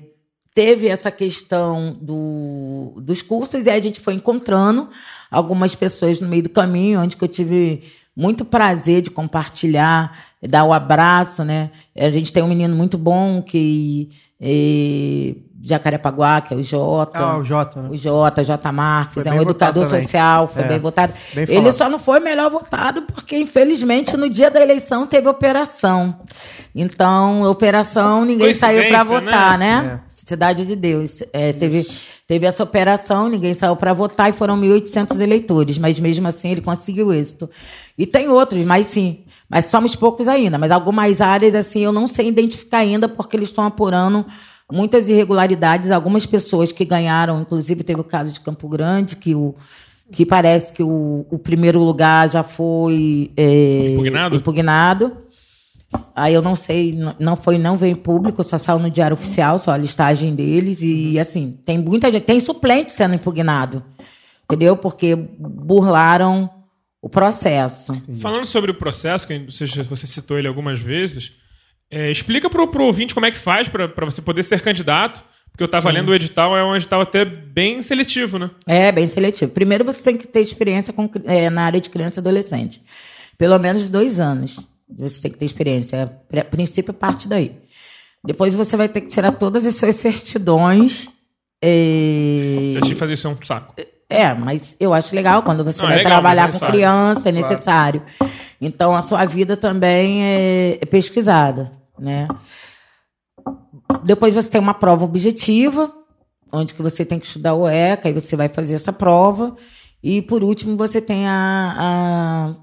teve 0.59 0.89
essa 0.89 1.09
questão 1.09 1.97
do, 2.01 2.95
dos 2.97 3.23
cursos 3.23 3.67
e 3.67 3.71
a 3.71 3.79
gente 3.79 4.01
foi 4.01 4.15
encontrando 4.15 4.89
algumas 5.31 5.77
pessoas 5.77 6.21
no 6.21 6.27
meio 6.27 6.43
do 6.43 6.49
caminho, 6.49 6.99
onde 6.99 7.17
eu 7.21 7.29
tive 7.29 7.85
muito 8.17 8.45
prazer 8.45 9.01
de 9.01 9.09
compartilhar 9.09 10.35
dar 10.43 10.65
o 10.65 10.73
abraço, 10.73 11.45
né? 11.45 11.71
A 11.97 12.11
gente 12.11 12.33
tem 12.33 12.43
um 12.43 12.49
menino 12.49 12.75
muito 12.75 12.99
bom 12.99 13.41
que 13.41 14.11
eh, 14.41 15.37
Jacarepaguá, 15.61 16.41
que 16.41 16.55
é 16.55 16.57
o 16.57 16.63
Jota. 16.63 17.19
Ah, 17.19 17.39
o 17.39 17.45
Jota, 17.45 17.83
né? 17.83 17.89
O 17.91 17.97
Jota, 17.97 18.45
Jota 18.45 18.71
Marques, 18.71 19.27
é 19.27 19.33
um 19.33 19.43
educador 19.43 19.85
social, 19.85 20.49
foi 20.49 20.63
É, 20.63 20.69
bem 20.69 20.79
votado. 20.79 21.13
bem 21.35 21.47
Ele 21.49 21.73
só 21.73 21.89
não 21.89 21.99
foi 21.99 22.21
melhor 22.21 22.51
votado 22.51 23.03
porque, 23.03 23.37
infelizmente, 23.37 24.17
no 24.17 24.31
dia 24.31 24.51
da 24.51 24.61
eleição 24.61 25.07
teve 25.07 25.29
operação. 25.29 26.21
Então, 26.75 27.43
operação, 27.43 28.25
ninguém 28.25 28.55
saiu 28.55 28.89
para 28.89 29.05
Coincidência, 29.05 29.31
votar, 29.33 29.59
né? 29.59 29.83
né? 29.83 30.01
Cidade 30.09 30.65
de 30.65 30.77
Deus. 30.77 31.23
É, 31.33 31.53
teve, 31.53 31.87
teve 32.27 32.47
essa 32.47 32.63
operação, 32.63 33.29
ninguém 33.29 33.53
saiu 33.53 33.75
para 33.75 33.93
votar 33.93 34.31
e 34.31 34.33
foram 34.33 34.57
1.800 34.61 35.21
eleitores, 35.21 35.77
mas 35.77 35.99
mesmo 35.99 36.29
assim 36.29 36.53
ele 36.53 36.61
conseguiu 36.61 37.13
êxito. 37.13 37.51
E 37.97 38.07
tem 38.07 38.29
outros, 38.29 38.65
mas 38.65 38.87
sim. 38.87 39.25
Mas 39.51 39.65
somos 39.65 39.97
poucos 39.97 40.29
ainda. 40.29 40.57
Mas 40.57 40.71
algumas 40.71 41.21
áreas, 41.21 41.55
assim, 41.55 41.81
eu 41.81 41.91
não 41.91 42.07
sei 42.07 42.29
identificar 42.29 42.79
ainda 42.79 43.09
porque 43.09 43.37
eles 43.37 43.49
estão 43.49 43.65
apurando 43.65 44.25
muitas 44.71 45.09
irregularidades. 45.09 45.91
Algumas 45.91 46.27
pessoas 46.27 46.73
que 46.73 46.85
ganharam, 46.85 47.41
inclusive 47.41 47.83
teve 47.83 48.01
o 48.01 48.05
caso 48.05 48.33
de 48.33 48.41
Campo 48.41 48.69
Grande, 48.69 49.17
que 49.17 49.35
o 49.35 49.55
que 50.11 50.25
parece 50.25 50.73
que 50.73 50.83
o, 50.83 51.27
o 51.31 51.39
primeiro 51.39 51.81
lugar 51.81 52.31
já 52.31 52.43
foi 52.43 53.31
é, 53.37 53.91
Impugnado? 53.93 54.37
impugnado. 54.37 55.17
Aí 56.15 56.35
eu 56.35 56.43
não 56.43 56.55
sei, 56.55 56.99
não 57.19 57.35
foi, 57.35 57.57
não 57.57 57.77
veio 57.77 57.93
em 57.93 57.95
público, 57.95 58.43
só 58.43 58.59
saiu 58.59 58.79
no 58.79 58.91
diário 58.91 59.15
oficial, 59.15 59.59
só 59.59 59.71
a 59.71 59.77
listagem 59.77 60.35
deles. 60.35 60.83
E 60.83 61.19
assim, 61.19 61.59
tem 61.65 61.79
muita 61.79 62.13
gente, 62.13 62.25
tem 62.25 62.41
suplente 62.41 62.93
sendo 62.93 63.15
impugnado. 63.15 63.83
Entendeu? 64.45 64.77
Porque 64.77 65.15
burlaram 65.17 66.49
o 67.01 67.09
processo. 67.09 68.01
Falando 68.19 68.47
sobre 68.47 68.71
o 68.71 68.75
processo, 68.75 69.27
que 69.27 69.39
você, 69.39 69.67
você 69.83 70.07
citou 70.07 70.39
ele 70.39 70.49
algumas 70.49 70.81
vezes, 70.81 71.33
é, 71.91 72.11
explica 72.11 72.51
pro, 72.51 72.69
pro 72.69 72.85
ouvinte 72.85 73.15
como 73.15 73.27
é 73.27 73.31
que 73.31 73.39
faz 73.39 73.69
pra 73.69 74.05
você 74.05 74.21
poder 74.23 74.43
ser 74.43 74.61
candidato. 74.61 75.25
Porque 75.51 75.65
eu 75.65 75.69
tava 75.69 75.91
lendo 75.91 76.11
o 76.11 76.15
edital, 76.15 76.57
é 76.57 76.63
um 76.63 76.77
edital 76.77 77.01
até 77.01 77.25
bem 77.25 77.83
seletivo, 77.83 78.39
né? 78.39 78.49
É, 78.65 78.93
bem 78.93 79.09
seletivo. 79.09 79.51
Primeiro 79.51 79.85
você 79.85 80.05
tem 80.05 80.17
que 80.17 80.29
ter 80.29 80.41
experiência 80.41 80.93
com, 80.93 81.11
é, 81.25 81.51
na 81.51 81.65
área 81.65 81.81
de 81.81 81.91
criança 81.91 82.21
e 82.21 82.23
adolescente. 82.23 82.81
Pelo 83.37 83.59
menos 83.59 83.89
dois 83.89 84.21
anos. 84.21 84.65
Você 84.97 85.21
tem 85.21 85.33
que 85.33 85.39
ter 85.39 85.47
experiência. 85.47 86.17
A 86.33 86.45
princípio 86.45 86.95
parte 86.95 87.29
daí. 87.29 87.57
Depois 88.25 88.55
você 88.55 88.77
vai 88.77 88.89
ter 88.89 89.01
que 89.01 89.09
tirar 89.09 89.33
todas 89.33 89.67
as 89.67 89.75
suas 89.75 89.97
certidões. 89.97 91.09
é, 91.61 92.75
Deixa 92.75 92.89
de 92.89 92.95
fazer 92.95 93.15
isso 93.15 93.27
é 93.27 93.31
um 93.31 93.43
saco. 93.43 93.75
É, 94.11 94.33
mas 94.33 94.75
eu 94.81 94.95
acho 94.95 95.15
legal 95.15 95.43
quando 95.43 95.63
você 95.63 95.83
Não, 95.83 95.89
é 95.89 95.97
vai 95.97 95.99
legal, 95.99 96.13
trabalhar 96.13 96.43
com 96.43 96.47
necessário. 96.49 96.75
criança, 96.75 97.29
é 97.29 97.33
necessário. 97.33 98.03
Então 98.61 98.95
a 98.95 99.03
sua 99.03 99.25
vida 99.27 99.57
também 99.57 100.25
é, 100.25 100.79
é 100.81 100.87
pesquisada, 100.87 101.71
né? 101.99 102.27
Depois 104.05 104.35
você 104.35 104.51
tem 104.51 104.61
uma 104.61 104.75
prova 104.75 105.05
objetiva, 105.05 105.93
onde 106.51 106.73
que 106.73 106.83
você 106.83 107.05
tem 107.05 107.19
que 107.19 107.27
estudar 107.27 107.55
o 107.55 107.69
ECA, 107.69 108.09
e 108.09 108.13
você 108.13 108.35
vai 108.35 108.49
fazer 108.49 108.75
essa 108.75 108.93
prova. 108.93 109.55
E 110.03 110.23
por 110.23 110.43
último 110.43 110.77
você 110.77 111.01
tem 111.01 111.27
a, 111.27 111.75
a 111.79 112.55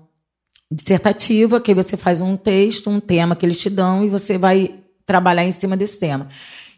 dissertativa, 0.71 1.59
que 1.61 1.71
aí 1.71 1.75
você 1.75 1.95
faz 1.95 2.21
um 2.21 2.35
texto, 2.35 2.89
um 2.89 2.99
tema 2.99 3.35
que 3.35 3.45
eles 3.45 3.59
te 3.59 3.69
dão 3.69 4.03
e 4.03 4.09
você 4.09 4.37
vai 4.37 4.79
trabalhar 5.05 5.43
em 5.43 5.51
cima 5.51 5.77
desse 5.77 5.99
tema. 5.99 6.27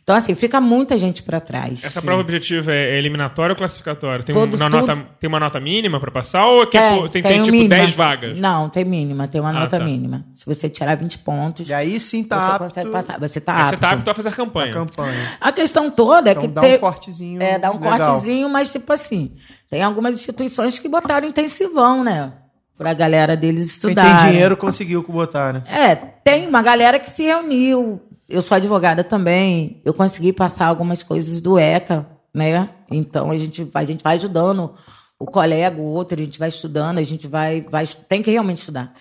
Então, 0.08 0.16
assim, 0.16 0.34
fica 0.36 0.62
muita 0.62 0.98
gente 0.98 1.22
para 1.22 1.42
trás. 1.42 1.84
Essa 1.84 2.02
prova 2.02 2.22
objetiva 2.22 2.72
é 2.72 2.96
é 2.96 2.98
eliminatória 2.98 3.52
ou 3.52 3.58
classificatória? 3.58 4.24
Tem, 4.24 4.34
Todos- 4.34 4.58
uma, 4.62 4.70
tudo- 4.70 4.88
nota, 4.88 5.06
tem 5.20 5.28
uma 5.28 5.38
nota 5.38 5.60
mínima 5.60 6.00
pra 6.00 6.10
passar 6.10 6.46
ou 6.48 6.64
é 6.64 6.66
que 6.66 6.78
é 6.78 7.08
tem, 7.10 7.22
tem, 7.22 7.42
um 7.42 7.44
tipo 7.44 7.52
mínima. 7.58 7.76
10 7.76 7.94
vagas? 7.94 8.38
Não, 8.40 8.70
tem 8.70 8.86
mínima, 8.86 9.28
tem 9.28 9.42
uma 9.42 9.50
Ah, 9.50 9.54
nota 9.60 9.78
tá. 9.78 9.84
mínima. 9.84 10.24
Se 10.34 10.46
você 10.46 10.70
tirar 10.70 10.96
20 10.96 11.18
pontos, 11.18 11.68
E 11.68 11.74
aí 11.74 12.00
sim 12.00 12.24
tá 12.24 12.38
você 12.40 12.52
apto 12.52 12.64
consegue 12.70 12.90
passar. 12.90 13.20
Você 13.20 13.42
tá 13.42 13.54
apto. 13.54 13.70
Você 13.76 13.78
tá 13.82 13.92
apto 13.92 14.10
a 14.10 14.14
fazer 14.14 14.30
a 14.30 14.32
campanha. 14.32 14.72
campanha. 14.72 15.14
A 15.42 15.52
questão 15.52 15.92
toda 15.92 16.30
é 16.30 16.32
Então 16.32 16.42
que 16.44 16.48
dá 16.48 16.62
tem, 16.62 16.76
um 16.78 16.80
cortezinho 16.80 17.42
É, 17.44 17.60
dá 17.60 17.70
um 17.70 17.74
legal. 17.74 17.98
cortezinho, 17.98 18.48
mas 18.48 18.72
tipo 18.72 18.94
assim, 18.94 19.34
tem 19.70 19.84
algumas 19.84 20.16
instituições 20.16 20.80
que 20.80 20.88
botaram 20.88 21.28
intensivão, 21.28 22.02
né? 22.06 22.32
Pra 22.78 22.94
galera 22.94 23.36
deles 23.36 23.64
Quem 23.78 23.90
estudarem. 23.90 24.16
tem 24.24 24.30
dinheiro 24.32 24.56
conseguiu 24.56 25.04
botar, 25.06 25.52
né? 25.52 25.64
É, 25.68 25.96
tem 25.96 26.48
uma 26.48 26.62
galera 26.62 26.98
que 26.98 27.10
se 27.10 27.24
reuniu. 27.24 28.00
Eu 28.30 28.42
sou 28.42 28.56
advogada 28.56 29.04
também. 29.04 29.82
Eu 29.86 29.94
consegui 29.94 30.34
passar 30.34 30.68
algumas 30.68 31.02
coisas 31.04 31.40
do 31.42 31.58
ECA, 31.58 32.06
né? 32.34 32.70
Então 32.92 33.32
a 33.32 33.38
gente, 33.38 33.64
vai- 33.64 33.84
a 33.84 33.88
gente 33.88 34.04
vai 34.04 34.16
ajudando 34.16 34.74
o 35.20 35.26
colega, 35.26 35.78
o 35.80 35.86
outro, 35.86 36.20
a 36.20 36.24
gente 36.24 36.38
vai 36.38 36.50
estudando, 36.50 36.98
a 37.00 37.04
gente 37.04 37.28
vai, 37.28 37.62
vai 37.62 37.86
tem 38.08 38.22
que 38.22 38.30
realmente 38.32 38.58
estudar. 38.58 38.94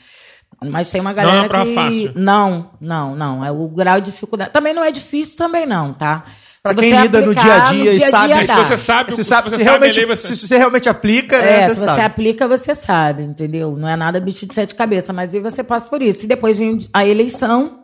Mas 0.70 0.90
tem 0.90 1.00
uma 1.00 1.12
Não 1.12 1.20
é 1.20 1.24
galera 1.24 1.48
prova 1.48 1.66
que 1.66 1.74
fácil. 1.74 2.12
não, 2.14 2.70
não, 2.80 3.14
não, 3.14 3.44
é 3.44 3.50
o 3.50 3.68
grau 3.68 4.00
de 4.00 4.06
dificuldade. 4.10 4.50
Também 4.52 4.72
não 4.72 4.82
é 4.82 4.90
difícil 4.90 5.36
também 5.36 5.66
não, 5.66 5.92
tá? 5.92 6.24
Pra 6.62 6.72
Se 6.74 6.80
quem 6.80 6.90
você 6.94 7.02
lida 7.02 7.20
no 7.20 7.34
dia 7.34 7.54
a 7.54 7.60
dia 7.72 7.92
e 7.92 8.00
sabe- 8.00 8.34
Mas 8.34 8.50
se 8.50 8.56
dá. 8.56 8.64
você 8.64 8.76
sabe, 8.76 9.10
Você 9.12 9.22
se 9.22 9.28
sabe, 9.28 9.50
você 9.50 9.56
se, 9.56 9.64
sabe 9.64 9.78
realmente, 9.78 9.98
ali, 10.00 10.06
você... 10.08 10.34
se 10.34 10.48
você 10.48 10.56
realmente 10.56 10.88
aplica, 10.88 11.40
né? 11.40 11.60
É, 11.64 11.68
Você 11.68 11.74
se 11.74 11.80
você 11.80 11.86
sabe. 11.86 12.00
aplica, 12.00 12.48
você 12.48 12.74
sabe, 12.74 13.22
entendeu? 13.22 13.76
Não 13.76 13.88
é 13.88 13.94
nada 13.96 14.18
bicho 14.18 14.46
de 14.46 14.54
sete 14.54 14.74
cabeças, 14.74 15.14
mas 15.14 15.34
aí 15.34 15.40
você 15.40 15.62
passa 15.62 15.88
por 15.88 16.00
isso. 16.00 16.24
E 16.24 16.28
depois 16.28 16.56
vem 16.58 16.78
a 16.92 17.06
eleição, 17.06 17.80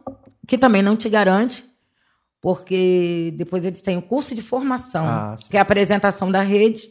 que 0.46 0.58
também 0.58 0.82
não 0.82 0.96
te 0.96 1.08
garante, 1.08 1.64
porque 2.40 3.32
depois 3.36 3.64
eles 3.64 3.82
têm 3.82 3.96
o 3.96 4.02
curso 4.02 4.34
de 4.34 4.42
formação, 4.42 5.06
Ah, 5.06 5.36
que 5.48 5.56
é 5.56 5.60
a 5.60 5.62
apresentação 5.62 6.30
da 6.30 6.40
rede, 6.42 6.88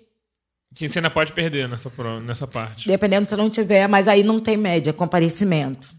Que 0.73 0.87
você 0.87 0.99
ainda 0.99 1.09
pode 1.09 1.33
perder 1.33 1.67
nessa, 1.67 1.91
nessa 2.23 2.47
parte. 2.47 2.87
dependendo 2.87 3.27
se 3.27 3.35
não 3.35 3.49
tiver, 3.49 3.87
mas 3.87 4.07
aí 4.07 4.23
não 4.23 4.39
tem 4.39 4.55
média, 4.55 4.93
comparecimento. 4.93 5.93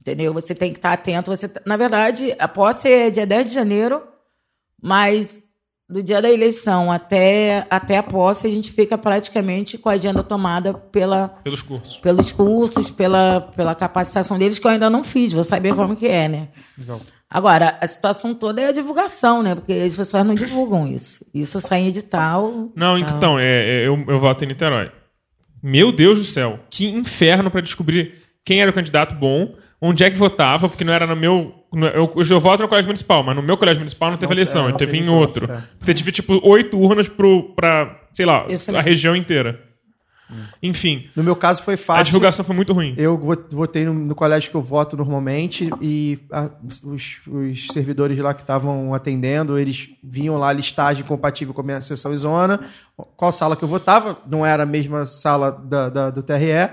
Entendeu? 0.00 0.32
Você 0.34 0.54
tem 0.54 0.72
que 0.72 0.78
estar 0.78 0.92
atento. 0.92 1.30
Você, 1.30 1.48
tá- 1.48 1.60
na 1.64 1.76
verdade, 1.76 2.34
a 2.38 2.46
posse 2.48 2.88
é 2.88 3.10
dia 3.10 3.26
10 3.26 3.46
de 3.48 3.54
janeiro, 3.54 4.02
mas 4.82 5.45
do 5.88 6.02
dia 6.02 6.20
da 6.20 6.30
eleição 6.30 6.90
até, 6.90 7.64
até 7.70 7.96
a 7.96 8.02
posse, 8.02 8.46
a 8.46 8.50
gente 8.50 8.72
fica 8.72 8.98
praticamente 8.98 9.78
com 9.78 9.88
a 9.88 9.92
agenda 9.92 10.22
tomada 10.22 10.74
pela, 10.74 11.28
Pelos 11.44 11.62
cursos. 11.62 11.96
pelos 11.98 12.32
cursos, 12.32 12.90
pela, 12.90 13.40
pela 13.54 13.74
capacitação 13.74 14.38
deles, 14.38 14.58
que 14.58 14.66
eu 14.66 14.70
ainda 14.70 14.90
não 14.90 15.04
fiz, 15.04 15.32
vou 15.32 15.44
saber 15.44 15.74
como 15.74 15.96
que 15.96 16.08
é, 16.08 16.28
né? 16.28 16.48
Agora, 17.30 17.78
a 17.80 17.86
situação 17.86 18.34
toda 18.34 18.60
é 18.60 18.68
a 18.68 18.72
divulgação, 18.72 19.42
né? 19.42 19.54
Porque 19.54 19.72
as 19.72 19.94
pessoas 19.94 20.24
não 20.24 20.34
divulgam 20.34 20.86
isso. 20.86 21.24
Isso 21.34 21.60
sai 21.60 21.80
em 21.80 21.88
edital. 21.88 22.70
Não, 22.74 22.98
tal. 22.98 23.16
então, 23.16 23.38
é, 23.38 23.44
é, 23.82 23.86
eu, 23.86 24.04
eu 24.08 24.20
voto 24.20 24.44
em 24.44 24.48
Niterói. 24.48 24.90
Meu 25.62 25.90
Deus 25.90 26.18
do 26.18 26.24
céu, 26.24 26.60
que 26.70 26.86
inferno 26.86 27.50
pra 27.50 27.60
descobrir 27.60 28.14
quem 28.44 28.60
era 28.60 28.70
o 28.70 28.74
candidato 28.74 29.14
bom, 29.16 29.54
onde 29.80 30.04
é 30.04 30.10
que 30.10 30.16
votava, 30.16 30.68
porque 30.68 30.84
não 30.84 30.92
era 30.92 31.06
no 31.06 31.16
meu. 31.16 31.52
no- 31.72 31.86
eu, 31.88 32.10
hoje 32.14 32.32
eu 32.32 32.40
voto 32.40 32.62
no 32.62 32.68
colégio 32.68 32.88
municipal, 32.88 33.22
mas 33.22 33.36
no 33.36 33.42
meu 33.42 33.56
colégio 33.56 33.80
municipal 33.80 34.10
não 34.10 34.16
teve 34.18 34.30
Não, 34.30 34.36
eleição, 34.36 34.66
é, 34.66 34.70
não 34.70 34.76
teve 34.78 34.96
em 34.98 35.08
outro. 35.08 35.50
é. 35.50 35.62
Você 35.80 35.92
tive, 35.94 36.12
tipo, 36.12 36.40
oito 36.48 36.78
urnas 36.78 37.08
pro, 37.08 37.54
pra, 37.54 38.00
sei 38.14 38.24
lá, 38.26 38.46
Isso 38.48 38.70
a 38.70 38.74
mesmo. 38.74 38.88
região 38.88 39.14
inteira. 39.16 39.62
Enfim, 40.60 41.08
No 41.14 41.22
meu 41.22 41.36
caso 41.36 41.62
foi 41.62 41.74
a 41.74 41.78
fácil. 41.78 42.06
divulgação 42.06 42.44
foi 42.44 42.56
muito 42.56 42.72
ruim. 42.72 42.94
Eu 42.96 43.16
vo- 43.16 43.46
votei 43.52 43.84
no, 43.84 43.94
no 43.94 44.12
colégio 44.14 44.50
que 44.50 44.56
eu 44.56 44.60
voto 44.62 44.96
normalmente 44.96 45.70
e 45.80 46.18
a- 46.32 46.50
os, 46.84 47.20
os 47.28 47.66
servidores 47.68 48.18
lá 48.18 48.34
que 48.34 48.40
estavam 48.42 48.92
atendendo, 48.92 49.56
eles 49.56 49.88
vinham 50.02 50.36
lá 50.36 50.48
a 50.48 50.52
listagem 50.52 51.04
compatível 51.04 51.54
com 51.54 51.60
a 51.60 51.64
minha 51.64 51.80
sessão 51.80 52.12
e 52.12 52.16
zona, 52.16 52.58
qual 53.16 53.30
sala 53.30 53.54
que 53.54 53.62
eu 53.62 53.68
votava, 53.68 54.18
não 54.28 54.44
era 54.44 54.64
a 54.64 54.66
mesma 54.66 55.06
sala 55.06 55.52
da, 55.52 55.88
da- 55.88 56.10
do 56.10 56.24
TRE, 56.24 56.70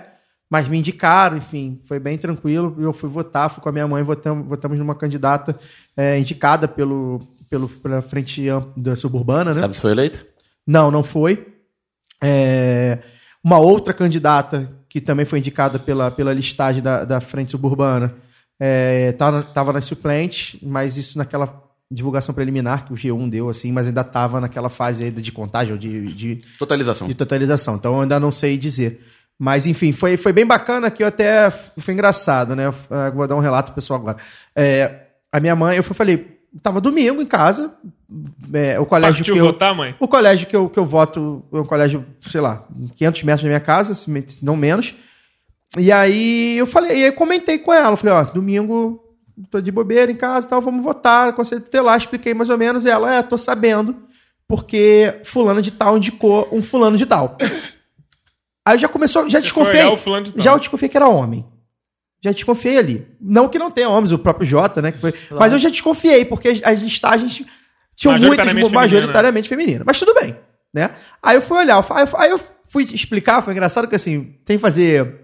mas 0.53 0.67
me 0.67 0.77
indicaram, 0.77 1.35
enfim, 1.35 1.79
foi 1.87 1.97
bem 1.97 2.15
tranquilo. 2.15 2.75
Eu 2.77 2.93
fui 2.93 3.09
votar, 3.09 3.49
fui 3.49 3.59
com 3.59 3.69
a 3.69 3.71
minha 3.71 3.87
mãe, 3.87 4.03
votamos, 4.03 4.47
votamos 4.47 4.77
numa 4.77 4.93
candidata 4.93 5.57
é, 5.97 6.19
indicada 6.19 6.67
pelo, 6.67 7.27
pelo, 7.49 7.67
pela 7.67 8.03
frente 8.03 8.45
da 8.77 8.95
suburbana, 8.95 9.51
né? 9.51 9.59
Sabe 9.59 9.75
se 9.75 9.81
foi 9.81 9.89
eleito? 9.89 10.23
Não, 10.67 10.91
não 10.91 11.01
foi. 11.01 11.47
É, 12.23 12.99
uma 13.43 13.57
outra 13.57 13.95
candidata 13.95 14.71
que 14.87 15.01
também 15.01 15.25
foi 15.25 15.39
indicada 15.39 15.79
pela, 15.79 16.11
pela 16.11 16.31
listagem 16.31 16.83
da, 16.83 17.03
da 17.03 17.19
Frente 17.19 17.49
Suburbana 17.49 18.13
estava 19.09 19.41
tava 19.41 19.73
nas 19.73 19.85
suplentes, 19.85 20.59
mas 20.61 20.97
isso 20.97 21.17
naquela 21.17 21.63
divulgação 21.89 22.35
preliminar 22.35 22.85
que 22.85 22.93
o 22.93 22.95
G1 22.95 23.27
deu, 23.27 23.49
assim, 23.49 23.71
mas 23.71 23.87
ainda 23.87 24.01
estava 24.01 24.39
naquela 24.39 24.69
fase 24.69 25.09
de 25.09 25.31
contagem, 25.31 25.75
de, 25.77 26.13
de, 26.13 26.43
Totalização. 26.59 27.07
de 27.07 27.15
totalização. 27.15 27.75
Então 27.75 27.95
eu 27.95 28.01
ainda 28.01 28.19
não 28.19 28.31
sei 28.31 28.55
dizer. 28.55 29.03
Mas, 29.39 29.65
enfim, 29.65 29.91
foi, 29.91 30.15
foi 30.15 30.31
bem 30.31 30.45
bacana 30.45 30.89
que 30.91 31.03
eu 31.03 31.07
até. 31.07 31.49
Foi 31.51 31.93
engraçado, 31.93 32.55
né? 32.55 32.67
Eu 32.67 33.13
vou 33.13 33.27
dar 33.27 33.35
um 33.35 33.39
relato 33.39 33.71
pro 33.71 33.75
pessoal 33.75 33.99
agora. 33.99 34.17
É, 34.55 35.07
a 35.31 35.39
minha 35.39 35.55
mãe, 35.55 35.77
eu 35.77 35.83
falei, 35.83 36.39
tava 36.61 36.79
domingo 36.79 37.21
em 37.21 37.25
casa, 37.25 37.73
é, 38.53 38.79
o 38.79 38.85
colégio 38.85 39.17
Partiu 39.17 39.33
que 39.33 39.39
eu. 39.39 39.45
votar, 39.45 39.75
mãe? 39.75 39.95
O 39.99 40.07
colégio 40.07 40.47
que 40.47 40.55
eu, 40.55 40.69
que 40.69 40.77
eu 40.77 40.85
voto 40.85 41.43
é 41.51 41.57
um 41.57 41.65
colégio, 41.65 42.05
sei 42.21 42.41
lá, 42.41 42.67
500 42.95 43.23
metros 43.23 43.43
da 43.43 43.47
minha 43.49 43.59
casa, 43.59 43.95
se 43.95 44.09
não 44.43 44.55
menos. 44.55 44.93
E 45.77 45.91
aí 45.91 46.57
eu 46.57 46.67
falei, 46.67 46.99
e 46.99 47.05
aí 47.05 47.11
comentei 47.11 47.57
com 47.57 47.73
ela, 47.73 47.93
eu 47.93 47.97
falei, 47.97 48.13
ó, 48.13 48.23
domingo 48.23 48.99
tô 49.49 49.59
de 49.59 49.71
bobeira 49.71 50.11
em 50.11 50.15
casa 50.15 50.45
e 50.45 50.49
tal, 50.49 50.61
vamos 50.61 50.83
votar, 50.83 51.33
conselho 51.33 51.61
tutelar, 51.61 51.97
expliquei 51.97 52.35
mais 52.35 52.51
ou 52.51 52.57
menos, 52.57 52.85
e 52.85 52.89
ela, 52.89 53.11
é, 53.11 53.23
tô 53.23 53.35
sabendo, 53.35 53.95
porque 54.47 55.21
fulano 55.23 55.61
de 55.61 55.71
tal 55.71 55.97
indicou 55.97 56.47
um 56.51 56.61
fulano 56.61 56.95
de 56.95 57.07
tal. 57.07 57.35
Aí 58.65 58.77
já 58.79 58.87
começou, 58.87 59.23
já 59.29 59.39
Você 59.39 59.43
desconfiei, 59.43 59.81
olhar 59.81 59.91
o 59.93 59.97
fulano 59.97 60.25
de 60.25 60.41
já 60.41 60.51
eu 60.51 60.59
desconfiei 60.59 60.89
que 60.89 60.97
era 60.97 61.07
homem. 61.07 61.45
Já 62.23 62.31
desconfiei 62.31 62.77
ali. 62.77 63.07
Não 63.19 63.49
que 63.49 63.59
não 63.59 63.69
tenha 63.69 63.89
homens, 63.89 64.11
o 64.13 64.17
próprio 64.19 64.45
Jota, 64.47 64.81
né? 64.81 64.91
Que 64.93 64.99
foi, 64.99 65.13
Mas 65.31 65.51
eu 65.51 65.59
já 65.59 65.69
desconfiei, 65.69 66.23
porque 66.23 66.61
as 66.63 66.79
listagens 66.81 67.43
tinham 67.95 68.13
muitas 68.27 68.45
Majoritariamente 68.93 69.49
femininas. 69.49 69.83
Mas 69.85 69.99
tudo 69.99 70.13
bem, 70.13 70.37
né? 70.73 70.91
Aí 71.21 71.35
eu 71.35 71.41
fui 71.41 71.57
olhar, 71.57 71.85
aí 71.89 72.05
eu- 72.05 72.19
aí 72.19 72.29
eu 72.31 72.39
fui 72.69 72.83
explicar, 72.83 73.41
foi 73.41 73.51
engraçado 73.53 73.87
que 73.89 73.95
assim, 73.95 74.35
tem 74.45 74.57
que 74.57 74.61
fazer 74.61 75.21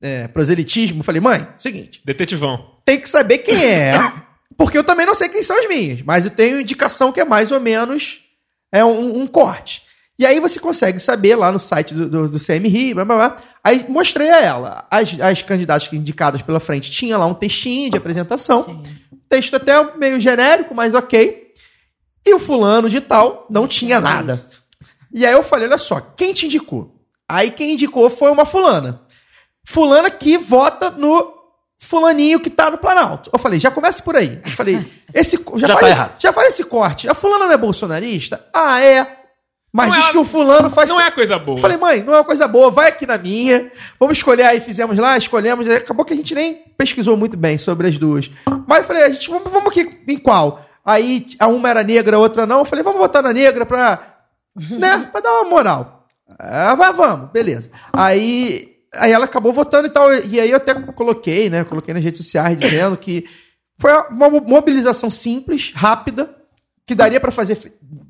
é, 0.00 0.28
proselitismo. 0.28 1.02
Falei, 1.02 1.20
mãe, 1.20 1.48
seguinte, 1.58 2.00
Detetivão. 2.04 2.76
tem 2.84 3.00
que 3.00 3.08
saber 3.08 3.38
quem 3.38 3.64
é, 3.64 4.12
porque 4.56 4.78
eu 4.78 4.84
também 4.84 5.04
não 5.06 5.14
sei 5.14 5.28
quem 5.28 5.42
são 5.42 5.58
as 5.58 5.66
minhas, 5.66 6.02
mas 6.02 6.26
eu 6.26 6.30
tenho 6.30 6.60
indicação 6.60 7.10
que 7.10 7.18
é 7.20 7.24
mais 7.24 7.50
ou 7.50 7.58
menos 7.58 8.20
é 8.70 8.84
um, 8.84 9.20
um 9.22 9.26
corte. 9.26 9.82
E 10.18 10.24
aí 10.24 10.40
você 10.40 10.58
consegue 10.58 10.98
saber 10.98 11.36
lá 11.36 11.52
no 11.52 11.58
site 11.58 11.92
do, 11.92 12.08
do, 12.08 12.28
do 12.28 12.38
CMRI, 12.40 12.94
blá, 12.94 13.04
blá, 13.04 13.16
blá. 13.16 13.36
aí 13.62 13.84
mostrei 13.88 14.30
a 14.30 14.40
ela. 14.40 14.86
As, 14.90 15.20
as 15.20 15.42
candidatas 15.42 15.92
indicadas 15.92 16.40
pela 16.40 16.58
frente 16.58 16.90
tinha 16.90 17.18
lá 17.18 17.26
um 17.26 17.34
textinho 17.34 17.90
de 17.90 17.98
apresentação, 17.98 18.82
texto 19.28 19.56
até 19.56 19.96
meio 19.96 20.18
genérico, 20.18 20.74
mas 20.74 20.94
ok. 20.94 21.52
E 22.24 22.34
o 22.34 22.38
fulano 22.38 22.88
de 22.88 23.00
tal 23.00 23.46
não 23.50 23.68
tinha 23.68 24.00
nada. 24.00 24.40
E 25.12 25.24
aí 25.26 25.32
eu 25.32 25.42
falei, 25.42 25.66
olha 25.68 25.78
só, 25.78 26.00
quem 26.00 26.32
te 26.32 26.46
indicou? 26.46 26.96
Aí 27.28 27.50
quem 27.50 27.74
indicou 27.74 28.08
foi 28.08 28.30
uma 28.30 28.46
fulana. 28.46 29.02
Fulana 29.64 30.10
que 30.10 30.38
vota 30.38 30.90
no 30.90 31.34
fulaninho 31.78 32.40
que 32.40 32.50
tá 32.50 32.70
no 32.70 32.78
Planalto. 32.78 33.30
Eu 33.32 33.38
falei, 33.38 33.60
já 33.60 33.70
começa 33.70 34.02
por 34.02 34.16
aí. 34.16 34.40
Eu 34.44 34.50
falei, 34.52 34.84
esse 35.12 35.36
já, 35.56 35.66
Já 35.68 35.74
tá 35.74 35.80
faz, 35.80 35.92
errado. 35.92 36.14
já 36.18 36.32
faz 36.32 36.48
esse 36.48 36.64
corte. 36.64 37.08
A 37.08 37.14
fulana 37.14 37.46
não 37.46 37.52
é 37.52 37.56
bolsonarista? 37.56 38.44
Ah, 38.52 38.80
é. 38.80 39.15
Mas 39.76 39.88
Não 39.90 39.96
diz 39.98 40.08
é- 40.08 40.10
que 40.12 40.16
o 40.18 40.24
fulano 40.24 40.70
faz 40.70 40.88
Não 40.88 40.98
é 40.98 41.10
coisa 41.10 41.38
boa. 41.38 41.58
eu 41.58 41.60
falei, 41.60 41.76
mãe, 41.76 42.02
não 42.02 42.14
é 42.16 42.24
coisa 42.24 42.48
boa, 42.48 42.70
vai 42.70 42.88
aqui 42.88 43.06
na 43.06 43.18
minha. 43.18 43.70
Vamos 44.00 44.16
escolher 44.16 44.44
aí, 44.44 44.58
fizemos 44.58 44.96
lá, 44.96 45.18
escolhemos. 45.18 45.68
Acabou 45.68 46.02
que 46.02 46.14
a 46.14 46.16
gente 46.16 46.34
nem 46.34 46.54
pesquisou 46.78 47.14
muito 47.14 47.36
bem 47.36 47.58
sobre 47.58 47.86
as 47.88 47.98
duas. 47.98 48.30
Mas 48.66 48.78
eu 48.78 48.84
falei, 48.84 49.02
a 49.02 49.10
gente, 49.10 49.28
vamos, 49.28 49.52
vamos 49.52 49.68
aqui 49.68 50.00
em 50.08 50.16
qual? 50.16 50.64
Aí 50.82 51.26
a 51.38 51.46
uma 51.46 51.68
era 51.68 51.82
negra, 51.82 52.16
a 52.16 52.18
outra 52.18 52.46
não. 52.46 52.60
Eu 52.60 52.64
falei, 52.64 52.82
vamos 52.82 52.98
votar 52.98 53.22
na 53.22 53.34
negra 53.34 53.66
pra, 53.66 54.00
né, 54.56 55.08
pra 55.12 55.20
dar 55.20 55.32
uma 55.40 55.50
moral. 55.50 56.06
Ah, 56.38 56.74
vai, 56.74 56.92
vamos, 56.94 57.30
beleza. 57.30 57.70
Aí, 57.92 58.76
aí 58.94 59.12
ela 59.12 59.26
acabou 59.26 59.52
votando 59.52 59.88
e 59.88 59.90
tal. 59.90 60.12
E 60.14 60.40
aí 60.40 60.50
eu 60.50 60.56
até 60.56 60.72
coloquei, 60.74 61.50
né, 61.50 61.64
coloquei 61.64 61.92
nas 61.92 62.02
redes 62.02 62.18
sociais 62.18 62.56
dizendo 62.56 62.96
que 62.96 63.24
foi 63.78 63.92
uma 64.10 64.30
mo- 64.30 64.40
mobilização 64.40 65.10
simples, 65.10 65.72
rápida, 65.74 66.34
que 66.86 66.94
daria 66.94 67.20
pra 67.20 67.32
fazer 67.32 67.58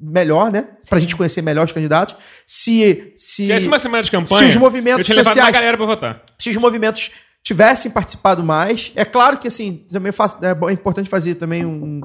melhor, 0.00 0.52
né? 0.52 0.68
Pra 0.88 0.98
gente 0.98 1.16
conhecer 1.16 1.40
melhor 1.42 1.64
os 1.64 1.72
candidatos. 1.72 2.14
Se. 2.46 3.14
se 3.16 3.42
Tivesse 3.44 3.66
uma 3.66 3.78
semana 3.78 4.02
de 4.02 4.10
campanha, 4.10 4.42
se 4.42 4.48
os 4.48 4.56
movimentos 4.56 5.08
eu 5.08 5.14
sociais- 5.24 5.38
uma 5.48 5.50
galera 5.50 5.76
votar. 5.76 6.22
se 6.38 6.50
os 6.50 6.56
movimentos 6.56 7.10
tivessem 7.42 7.90
participado 7.90 8.42
mais, 8.42 8.92
é 8.96 9.04
claro 9.04 9.38
que 9.38 9.48
assim, 9.48 9.86
também 9.90 10.10
faço, 10.12 10.36
é, 10.44 10.50
é 10.68 10.72
importante 10.72 11.08
fazer 11.08 11.36
também 11.36 11.64
um, 11.64 12.00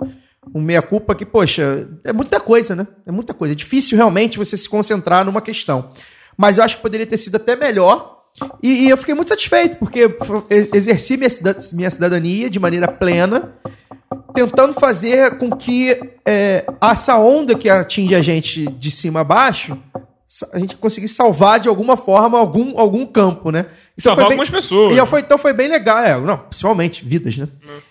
um 0.53 0.61
meia-culpa 0.61 1.15
que, 1.15 1.25
poxa, 1.25 1.89
é 2.03 2.13
muita 2.13 2.39
coisa, 2.39 2.75
né? 2.75 2.87
É 3.05 3.11
muita 3.11 3.33
coisa. 3.33 3.53
É 3.53 3.55
difícil 3.55 3.97
realmente 3.97 4.37
você 4.37 4.55
se 4.55 4.69
concentrar 4.69 5.25
numa 5.25 5.41
questão. 5.41 5.91
Mas 6.37 6.57
eu 6.57 6.63
acho 6.63 6.77
que 6.77 6.81
poderia 6.81 7.05
ter 7.05 7.17
sido 7.17 7.35
até 7.35 7.55
melhor. 7.55 8.19
E, 8.63 8.85
e 8.85 8.89
eu 8.89 8.95
fiquei 8.95 9.13
muito 9.13 9.27
satisfeito, 9.27 9.75
porque 9.77 10.07
exerci 10.73 11.17
minha, 11.17 11.29
minha 11.73 11.91
cidadania 11.91 12.49
de 12.49 12.59
maneira 12.59 12.87
plena, 12.87 13.53
tentando 14.33 14.73
fazer 14.73 15.37
com 15.37 15.49
que 15.55 15.97
é, 16.25 16.65
essa 16.81 17.17
onda 17.17 17.55
que 17.55 17.69
atinge 17.69 18.13
a 18.15 18.21
gente 18.21 18.65
de 18.71 18.91
cima 18.91 19.21
a 19.21 19.23
baixo, 19.23 19.77
a 20.53 20.59
gente 20.59 20.77
conseguisse 20.77 21.13
salvar 21.13 21.59
de 21.59 21.67
alguma 21.67 21.97
forma 21.97 22.37
algum, 22.39 22.79
algum 22.79 23.05
campo, 23.05 23.51
né? 23.51 23.65
Salvar 23.99 24.25
foi 24.25 24.29
bem- 24.29 24.39
algumas 24.39 24.49
pessoas. 24.49 24.93
E 24.97 25.05
foi- 25.05 25.19
então 25.21 25.37
foi 25.37 25.53
bem 25.53 25.67
legal, 25.67 25.97
é, 25.99 26.17
não, 26.19 26.37
principalmente 26.37 27.03
vidas, 27.05 27.35
né? 27.37 27.47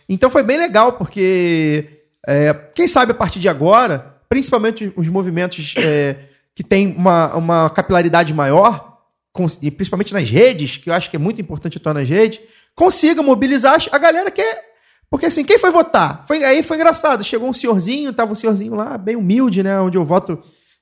Então 0.08 0.30
foi 0.30 0.42
bem 0.42 0.56
legal, 0.56 0.94
porque 0.94 1.98
é, 2.26 2.54
quem 2.74 2.86
sabe 2.88 3.12
a 3.12 3.14
partir 3.14 3.40
de 3.40 3.48
agora, 3.48 4.14
principalmente 4.28 4.92
os 4.96 5.08
movimentos 5.08 5.74
é, 5.76 6.16
que 6.54 6.62
têm 6.64 6.94
uma, 6.96 7.34
uma 7.36 7.70
capilaridade 7.70 8.32
maior, 8.32 8.98
com- 9.32 9.46
e 9.60 9.70
principalmente 9.70 10.12
nas 10.14 10.28
redes, 10.30 10.76
que 10.78 10.88
eu 10.90 10.94
acho 10.94 11.10
que 11.10 11.16
é 11.16 11.18
muito 11.18 11.40
importante 11.42 11.76
atuar 11.76 11.94
nas 11.94 12.08
redes, 12.08 12.40
consiga 12.74 13.22
mobilizar 13.22 13.76
a 13.92 13.98
galera 13.98 14.30
que 14.30 14.40
é. 14.40 14.69
Porque 15.10 15.26
assim, 15.26 15.44
quem 15.44 15.58
foi 15.58 15.70
votar? 15.70 16.24
Foi, 16.26 16.42
aí 16.44 16.62
foi 16.62 16.76
engraçado. 16.76 17.24
Chegou 17.24 17.48
um 17.48 17.52
senhorzinho, 17.52 18.12
tava 18.12 18.32
um 18.32 18.34
senhorzinho 18.34 18.74
lá, 18.74 18.96
bem 18.96 19.16
humilde, 19.16 19.62
né? 19.62 19.80
Onde 19.80 19.98
eu 19.98 20.04
voto 20.04 20.40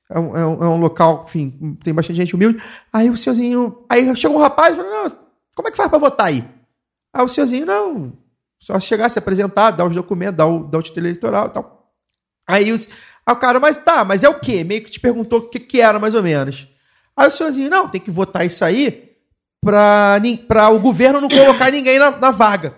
é 0.09 0.19
um, 0.19 0.37
é 0.37 0.45
um- 0.45 0.63
é 0.63 0.67
um 0.67 0.77
local, 0.77 1.25
enfim, 1.27 1.77
tem 1.83 1.93
bastante 1.93 2.17
gente 2.17 2.35
humilde. 2.35 2.61
Aí 2.93 3.09
o 3.09 3.17
senhorzinho. 3.17 3.83
Aí 3.89 4.15
chegou 4.15 4.37
um 4.37 4.41
rapaz 4.41 4.73
e 4.73 4.77
falou: 4.77 4.91
Não, 4.91 5.17
como 5.55 5.67
é 5.67 5.71
que 5.71 5.77
faz 5.77 5.89
pra 5.89 5.97
votar 5.97 6.27
aí? 6.27 6.43
Aí 7.13 7.23
o 7.23 7.27
senhorzinho, 7.27 7.65
não. 7.65 8.13
Só 8.61 8.79
chegar, 8.79 9.09
se 9.09 9.17
apresentar, 9.17 9.71
dar 9.71 9.85
os 9.85 9.95
documentos, 9.95 10.35
dar 10.37 10.45
o, 10.45 10.63
dar 10.63 10.77
o 10.77 10.83
título 10.83 11.05
eleitoral 11.07 11.47
e 11.47 11.49
tal. 11.49 11.91
Aí, 12.47 12.71
os, 12.71 12.87
aí 13.25 13.33
o 13.33 13.37
cara, 13.37 13.59
mas 13.59 13.77
tá, 13.77 14.03
mas 14.03 14.23
é 14.23 14.29
o 14.29 14.39
quê? 14.39 14.63
Meio 14.63 14.83
que 14.83 14.91
te 14.91 14.99
perguntou 14.99 15.39
o 15.39 15.49
que, 15.49 15.59
que 15.59 15.79
era, 15.81 15.97
mais 15.97 16.13
ou 16.13 16.21
menos. 16.21 16.67
Aí 17.15 17.27
o 17.27 17.31
senhorzinho, 17.31 17.69
não, 17.69 17.87
tem 17.87 18.01
que 18.01 18.11
votar 18.11 18.45
isso 18.45 18.63
aí 18.65 19.11
pra, 19.63 20.17
pra 20.47 20.69
o 20.69 20.79
governo 20.79 21.21
não 21.21 21.29
colocar 21.29 21.71
ninguém 21.71 21.97
na, 21.99 22.11
na 22.11 22.31
vaga. 22.31 22.75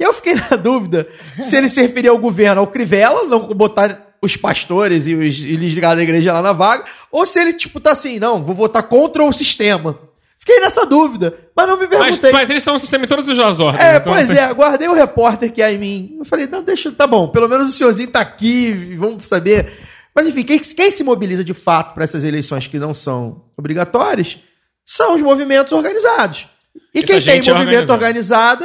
E 0.00 0.04
eu 0.04 0.12
fiquei 0.12 0.34
na 0.50 0.56
dúvida 0.56 1.06
se 1.42 1.56
ele 1.56 1.68
se 1.68 1.80
referia 1.80 2.10
ao 2.10 2.18
governo, 2.18 2.60
ao 2.60 2.66
Crivella, 2.66 3.24
não 3.24 3.40
botar 3.48 4.14
os 4.20 4.36
pastores 4.36 5.06
e 5.06 5.14
os 5.14 5.38
e 5.40 5.56
ligados 5.56 5.98
à 5.98 6.02
igreja 6.02 6.32
lá 6.32 6.40
na 6.42 6.52
vaga, 6.52 6.84
ou 7.10 7.26
se 7.26 7.40
ele, 7.40 7.52
tipo, 7.52 7.80
tá 7.80 7.90
assim, 7.92 8.18
não, 8.20 8.42
vou 8.42 8.54
votar 8.54 8.82
contra 8.84 9.22
o 9.24 9.32
sistema. 9.32 9.98
Fiquei 10.38 10.58
nessa 10.60 10.84
dúvida, 10.84 11.38
mas 11.54 11.68
não 11.68 11.76
me 11.78 11.86
Mas, 11.86 11.98
perguntei. 11.98 12.32
mas 12.32 12.50
eles 12.50 12.62
são 12.64 12.74
um 12.74 12.78
sistema 12.78 13.04
em 13.04 13.08
todas 13.08 13.28
as 13.28 13.60
ordens. 13.60 13.80
É, 13.80 13.96
então- 13.96 14.12
pois 14.12 14.30
é, 14.30 14.42
aguardei 14.42 14.88
o 14.88 14.92
repórter 14.94 15.52
que 15.52 15.62
há 15.62 15.72
em 15.72 15.78
mim. 15.78 16.16
Eu 16.18 16.24
falei, 16.24 16.48
não, 16.48 16.62
deixa, 16.64 16.90
tá 16.90 17.06
bom, 17.06 17.28
pelo 17.28 17.48
menos 17.48 17.68
o 17.68 17.72
senhorzinho 17.72 18.10
tá 18.10 18.20
aqui, 18.20 18.96
vamos 18.98 19.26
saber. 19.28 19.72
Mas 20.14 20.26
enfim, 20.26 20.42
quem, 20.42 20.58
quem 20.58 20.90
se 20.90 21.04
mobiliza 21.04 21.44
de 21.44 21.54
fato 21.54 21.94
para 21.94 22.02
essas 22.04 22.24
eleições 22.24 22.66
que 22.66 22.78
não 22.78 22.92
são 22.92 23.44
obrigatórias 23.56 24.38
são 24.84 25.14
os 25.14 25.22
movimentos 25.22 25.72
organizados. 25.72 26.48
E 26.94 26.98
Essa 26.98 27.06
quem 27.06 27.20
tem 27.22 27.48
é 27.48 27.54
movimento 27.54 27.90
organizado, 27.92 28.64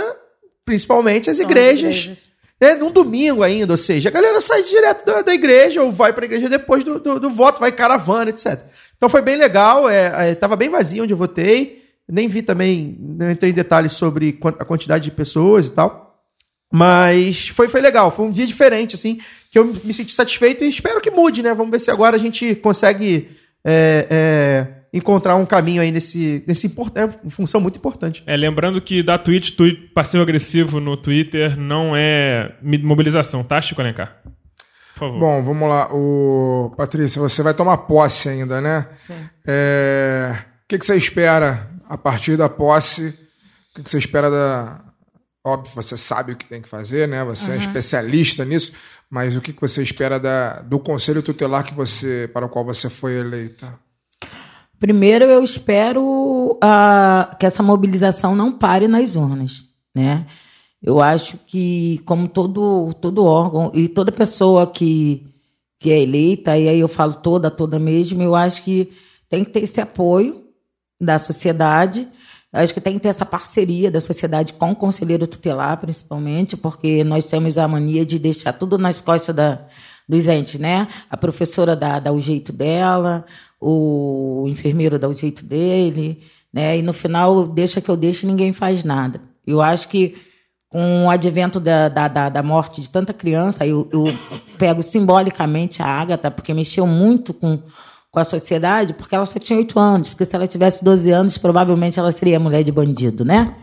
principalmente 0.67 1.29
as 1.29 1.39
igrejas. 1.39 2.29
Né, 2.59 2.73
num 2.73 2.91
domingo 2.91 3.43
ainda, 3.43 3.73
ou 3.73 3.77
seja, 3.77 4.09
a 4.09 4.11
galera 4.11 4.41
sai 4.41 4.63
direto 4.63 5.05
da, 5.05 5.21
da 5.21 5.31
igreja 5.31 5.83
ou 5.83 5.91
vai 5.91 6.11
para 6.11 6.25
a 6.25 6.25
igreja 6.25 6.49
depois 6.49 6.83
do, 6.83 6.99
do, 6.99 7.19
do 7.19 7.29
voto, 7.29 7.59
vai 7.59 7.71
caravana, 7.71 8.31
etc. 8.31 8.59
Então 8.97 9.07
foi 9.07 9.21
bem 9.21 9.35
legal, 9.35 9.87
é, 9.87 10.31
é, 10.31 10.35
tava 10.35 10.55
bem 10.55 10.67
vazio 10.67 11.03
onde 11.03 11.13
eu 11.13 11.17
votei, 11.17 11.83
nem 12.09 12.27
vi 12.27 12.41
também, 12.41 12.97
não 12.99 13.29
entrei 13.29 13.51
em 13.51 13.53
detalhes 13.53 13.91
sobre 13.93 14.39
a 14.59 14.65
quantidade 14.65 15.03
de 15.03 15.11
pessoas 15.11 15.67
e 15.67 15.71
tal, 15.71 16.19
mas 16.73 17.49
foi, 17.49 17.67
foi 17.67 17.79
legal, 17.79 18.09
foi 18.09 18.25
um 18.25 18.31
dia 18.31 18.47
diferente, 18.47 18.95
assim, 18.95 19.19
que 19.51 19.59
eu 19.59 19.65
me 19.65 19.93
senti 19.93 20.11
satisfeito 20.11 20.63
e 20.63 20.69
espero 20.69 20.99
que 20.99 21.11
mude, 21.11 21.43
né? 21.43 21.53
Vamos 21.53 21.71
ver 21.71 21.79
se 21.79 21.91
agora 21.91 22.15
a 22.15 22.19
gente 22.19 22.55
consegue 22.55 23.29
é, 23.63 24.07
é, 24.09 24.67
encontrar 24.93 25.35
um 25.35 25.45
caminho 25.45 25.81
aí 25.81 25.91
nesse, 25.91 26.43
nesse 26.47 26.73
é 26.95 27.05
uma 27.05 27.29
função 27.29 27.59
muito 27.59 27.77
importante. 27.77 28.23
É, 28.25 28.35
lembrando 28.35 28.81
que 28.81 29.03
da 29.03 29.17
Twitch, 29.17 29.55
tweet 29.55 29.91
passivo 29.93 30.23
agressivo 30.23 30.79
no 30.79 30.97
Twitter 30.97 31.57
não 31.57 31.95
é 31.95 32.55
mobilização, 32.61 33.43
tá, 33.43 33.61
Chico 33.61 33.81
Alencar? 33.81 34.21
Por 34.93 34.99
favor. 34.99 35.19
Bom, 35.19 35.43
vamos 35.43 35.69
lá. 35.69 35.93
O... 35.93 36.73
Patrícia, 36.75 37.21
você 37.21 37.43
vai 37.43 37.53
tomar 37.53 37.77
posse 37.79 38.29
ainda, 38.29 38.59
né? 38.59 38.89
Sim. 38.95 39.29
É, 39.45 40.35
O 40.63 40.67
que, 40.67 40.79
que 40.79 40.85
você 40.85 40.95
espera 40.95 41.69
a 41.87 41.97
partir 41.97 42.35
da 42.35 42.49
posse? 42.49 43.09
O 43.09 43.75
que, 43.75 43.83
que 43.83 43.89
você 43.89 43.97
espera 43.97 44.29
da. 44.29 44.81
Óbvio, 45.45 45.71
você 45.75 45.95
sabe 45.95 46.33
o 46.33 46.35
que 46.35 46.47
tem 46.47 46.61
que 46.61 46.67
fazer, 46.67 47.07
né? 47.07 47.23
Você 47.23 47.51
é 47.51 47.57
especialista 47.57 48.43
nisso, 48.43 48.73
mas 49.09 49.37
o 49.37 49.39
que, 49.41 49.53
que 49.53 49.61
você 49.61 49.81
espera 49.81 50.19
da... 50.19 50.61
do 50.61 50.77
conselho 50.79 51.23
tutelar 51.23 51.63
que 51.63 51.73
você... 51.73 52.29
para 52.33 52.45
o 52.45 52.49
qual 52.49 52.65
você 52.65 52.89
foi 52.89 53.13
eleita? 53.13 53.73
Primeiro, 54.79 55.25
eu 55.25 55.43
espero 55.43 56.57
ah, 56.61 57.35
que 57.39 57.45
essa 57.45 57.63
mobilização 57.63 58.35
não 58.35 58.51
pare 58.51 58.87
nas 58.87 59.15
urnas, 59.15 59.65
né? 59.95 60.25
Eu 60.81 61.01
acho 61.01 61.37
que, 61.47 61.99
como 62.05 62.27
todo, 62.27 62.93
todo 63.01 63.25
órgão 63.25 63.71
e 63.73 63.87
toda 63.87 64.11
pessoa 64.11 64.67
que, 64.67 65.25
que 65.79 65.91
é 65.91 66.01
eleita, 66.01 66.57
e 66.57 66.69
aí 66.69 66.79
eu 66.79 66.87
falo 66.87 67.15
toda, 67.15 67.49
toda 67.49 67.79
mesmo, 67.79 68.21
eu 68.21 68.35
acho 68.35 68.63
que 68.63 68.93
tem 69.27 69.43
que 69.43 69.51
ter 69.51 69.63
esse 69.63 69.81
apoio 69.81 70.43
da 71.01 71.17
sociedade. 71.17 72.07
Eu 72.53 72.59
acho 72.59 72.73
que 72.73 72.79
tem 72.79 72.93
que 72.93 72.99
ter 72.99 73.09
essa 73.09 73.25
parceria 73.25 73.89
da 73.89 73.99
sociedade 73.99 74.53
com 74.53 74.71
o 74.71 74.75
conselheiro 74.75 75.25
tutelar, 75.25 75.77
principalmente, 75.77 76.55
porque 76.55 77.03
nós 77.03 77.25
temos 77.25 77.57
a 77.57 77.67
mania 77.67 78.05
de 78.05 78.19
deixar 78.19 78.53
tudo 78.53 78.77
nas 78.77 79.01
costas 79.01 79.35
da, 79.35 79.65
dos 80.07 80.27
entes, 80.27 80.59
né? 80.59 80.87
A 81.09 81.17
professora 81.17 81.75
dá, 81.75 81.99
dá 81.99 82.11
o 82.11 82.21
jeito 82.21 82.53
dela, 82.53 83.25
o 83.59 84.45
enfermeiro 84.47 84.99
dá 84.99 85.07
o 85.07 85.13
jeito 85.13 85.43
dele, 85.43 86.23
né? 86.53 86.77
E 86.77 86.81
no 86.81 86.93
final, 86.93 87.47
deixa 87.47 87.81
que 87.81 87.89
eu 87.89 87.97
deixe, 87.97 88.27
ninguém 88.27 88.53
faz 88.53 88.83
nada. 88.83 89.21
Eu 89.45 89.61
acho 89.61 89.87
que 89.87 90.15
com 90.69 91.05
o 91.05 91.09
advento 91.09 91.59
da, 91.59 91.87
da, 91.87 92.07
da, 92.07 92.29
da 92.29 92.43
morte 92.43 92.81
de 92.81 92.89
tanta 92.89 93.13
criança, 93.13 93.65
eu, 93.65 93.87
eu 93.91 94.05
pego 94.57 94.83
simbolicamente 94.83 95.81
a 95.81 95.87
Agatha, 95.87 96.29
porque 96.29 96.53
mexeu 96.53 96.85
muito 96.85 97.33
com, 97.33 97.59
com 98.11 98.19
a 98.19 98.23
sociedade, 98.23 98.93
porque 98.93 99.15
ela 99.15 99.25
só 99.25 99.39
tinha 99.39 99.57
oito 99.57 99.79
anos, 99.79 100.09
porque 100.09 100.25
se 100.25 100.35
ela 100.35 100.45
tivesse 100.45 100.83
12 100.83 101.09
anos, 101.11 101.37
provavelmente 101.37 101.99
ela 101.99 102.11
seria 102.11 102.39
mulher 102.39 102.63
de 102.63 102.71
bandido, 102.71 103.23
né? 103.23 103.55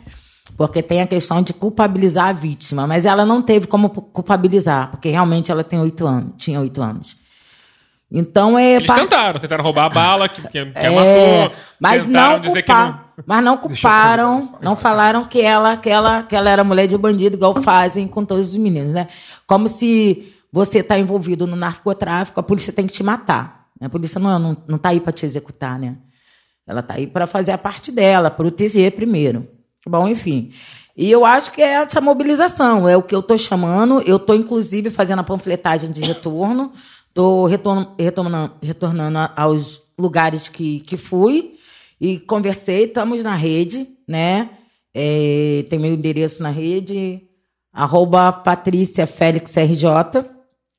Porque 0.57 0.83
tem 0.83 1.03
a 1.03 1.07
questão 1.07 1.43
de 1.43 1.53
culpabilizar 1.53 2.27
a 2.27 2.33
vítima, 2.33 2.87
mas 2.87 3.05
ela 3.05 3.27
não 3.27 3.43
teve 3.43 3.67
como 3.67 3.91
culpabilizar, 3.91 4.91
porque 4.91 5.11
realmente 5.11 5.51
ela 5.51 5.65
tem 5.65 5.79
oito 5.81 6.07
anos, 6.07 6.33
tinha 6.39 6.61
oito 6.61 6.81
anos. 6.81 7.17
Então 8.17 8.57
é. 8.57 8.75
Eles 8.77 8.87
par- 8.87 9.01
tentaram, 9.01 9.41
tentaram 9.41 9.65
roubar 9.65 9.87
a 9.87 9.89
bala 9.89 10.29
que, 10.29 10.41
que, 10.43 10.49
que 10.49 10.59
é, 10.73 10.91
matou. 11.49 11.59
mas 11.81 12.07
tentaram 12.07 12.33
não, 12.35 12.41
dizer 12.41 12.63
culpar, 12.63 13.13
mas 13.27 13.45
não 13.45 13.57
culparam, 13.57 14.59
não 14.63 14.77
falaram 14.77 15.25
que 15.25 15.41
ela, 15.41 15.77
que 15.77 15.91
ela, 15.91 16.23
que 16.23 16.37
ela 16.37 16.49
era 16.49 16.63
mulher 16.63 16.87
de 16.87 16.97
bandido, 16.97 17.35
igual 17.37 17.57
fazem 17.61 18.07
com 18.07 18.25
todos 18.25 18.49
os 18.49 18.57
meninos, 18.57 18.95
né? 18.95 19.09
Como 19.49 19.69
se 19.69 20.33
você 20.53 20.79
está 20.79 20.97
envolvido 20.97 21.45
no 21.47 21.57
narcotráfico, 21.57 22.39
a 22.39 22.43
polícia 22.45 22.73
tem 22.73 22.87
que 22.87 22.93
te 22.93 23.03
matar. 23.03 23.67
né? 23.81 23.89
A 23.89 23.91
polícia 23.91 24.21
não, 24.21 24.39
não, 24.39 24.57
não 24.69 24.79
tá 24.79 24.91
aí 24.91 25.01
para 25.01 25.13
te 25.13 25.27
executar, 25.27 25.77
né? 25.81 25.97
Ela 26.67 26.83
tá 26.83 26.95
aí 26.95 27.09
para 27.09 27.27
fazer 27.27 27.51
a 27.51 27.59
parte 27.59 27.91
dela, 27.91 28.31
proteger 28.31 28.93
primeiro. 28.93 29.49
Bom, 29.87 30.07
enfim. 30.09 30.53
E 30.97 31.11
eu 31.11 31.25
acho 31.27 31.51
que 31.51 31.61
é 31.61 31.83
essa 31.83 32.01
mobilização, 32.01 32.89
é 32.89 32.97
o 32.97 33.03
que 33.03 33.15
eu 33.15 33.19
estou 33.21 33.37
chamando. 33.37 34.01
Eu 34.07 34.17
estou, 34.17 34.37
inclusive, 34.37 34.89
fazendo 34.91 35.19
a 35.19 35.25
panfletagem 35.25 35.91
de 35.91 36.01
retorno, 36.03 36.73
estou 37.15 37.47
retornando, 37.47 38.53
retornando 38.61 39.19
aos 39.37 39.83
lugares 39.97 40.49
que, 40.49 40.81
que 40.81 40.97
fui 40.97 41.55
e 42.01 42.19
conversei, 42.19 42.87
estamos 42.87 43.23
na 43.23 43.37
rede, 43.37 43.87
né? 44.07 44.51
É, 44.93 45.65
tem 45.69 45.79
meu 45.79 45.95
endereço 45.95 46.43
na 46.43 46.51
rede, 46.51 47.23
arroba 47.73 48.33
Patrícia 48.33 49.07
Félix 49.07 49.57
RJ. 49.57 49.87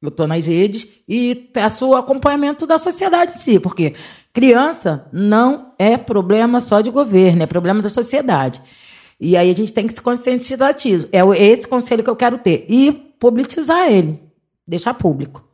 Eu 0.01 0.09
estou 0.09 0.27
nas 0.27 0.45
redes 0.45 0.87
e 1.07 1.33
peço 1.53 1.87
o 1.87 1.95
acompanhamento 1.95 2.67
da 2.67 2.77
sociedade 2.77 3.33
em 3.33 3.37
si, 3.37 3.59
porque 3.59 3.95
criança 4.33 5.07
não 5.11 5.73
é 5.79 5.97
problema 5.97 6.59
só 6.59 6.81
de 6.81 6.91
governo, 6.91 7.43
é 7.43 7.47
problema 7.47 7.81
da 7.81 7.89
sociedade. 7.89 8.61
E 9.19 9.37
aí 9.37 9.49
a 9.49 9.55
gente 9.55 9.73
tem 9.73 9.87
que 9.87 9.93
se 9.93 10.01
conscientizar 10.01 10.73
disso. 10.75 11.07
É 11.13 11.21
esse 11.41 11.65
conselho 11.65 12.03
que 12.03 12.09
eu 12.09 12.15
quero 12.15 12.37
ter. 12.37 12.65
E 12.69 12.91
publicizar 12.91 13.89
ele, 13.89 14.21
deixar 14.67 14.93
público. 14.93 15.45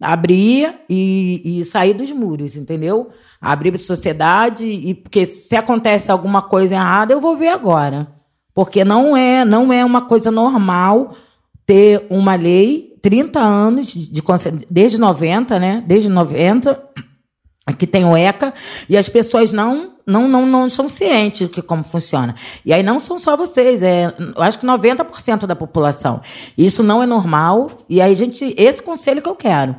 Abrir 0.00 0.74
e, 0.88 1.60
e 1.60 1.64
sair 1.64 1.94
dos 1.94 2.10
muros, 2.10 2.56
entendeu? 2.56 3.10
Abrir 3.40 3.70
para 3.70 3.80
a 3.80 3.84
sociedade, 3.84 4.66
e, 4.66 4.94
porque 4.94 5.24
se 5.26 5.54
acontece 5.56 6.10
alguma 6.10 6.42
coisa 6.42 6.74
errada, 6.74 7.12
eu 7.12 7.20
vou 7.20 7.36
ver 7.36 7.48
agora. 7.48 8.08
Porque 8.54 8.84
não 8.84 9.16
é, 9.16 9.44
não 9.44 9.72
é 9.72 9.84
uma 9.84 10.02
coisa 10.02 10.30
normal 10.30 11.14
ter 11.66 12.06
uma 12.10 12.34
lei, 12.34 12.94
30 13.02 13.38
anos, 13.40 13.86
de, 13.88 14.22
conselho- 14.22 14.62
desde 14.70 14.98
90, 14.98 15.58
né? 15.58 15.82
Desde 15.86 16.08
90, 16.08 16.80
que 17.72 17.86
tem 17.86 18.04
o 18.04 18.16
ECA, 18.16 18.52
e 18.88 18.96
as 18.96 19.08
pessoas 19.08 19.50
não, 19.50 19.94
não, 20.06 20.28
não, 20.28 20.46
não 20.46 20.68
são 20.68 20.88
cientes 20.88 21.48
de 21.48 21.62
como 21.62 21.82
funciona. 21.82 22.34
E 22.64 22.72
aí 22.72 22.82
não 22.82 22.98
são 22.98 23.18
só 23.18 23.36
vocês, 23.36 23.82
é, 23.82 24.14
eu 24.36 24.42
acho 24.42 24.58
que 24.58 24.66
90% 24.66 25.46
da 25.46 25.56
população. 25.56 26.20
Isso 26.58 26.82
não 26.82 27.02
é 27.02 27.06
normal, 27.06 27.70
e 27.88 28.02
aí 28.02 28.14
gente, 28.14 28.54
esse 28.58 28.82
conselho 28.82 29.22
que 29.22 29.28
eu 29.28 29.34
quero. 29.34 29.76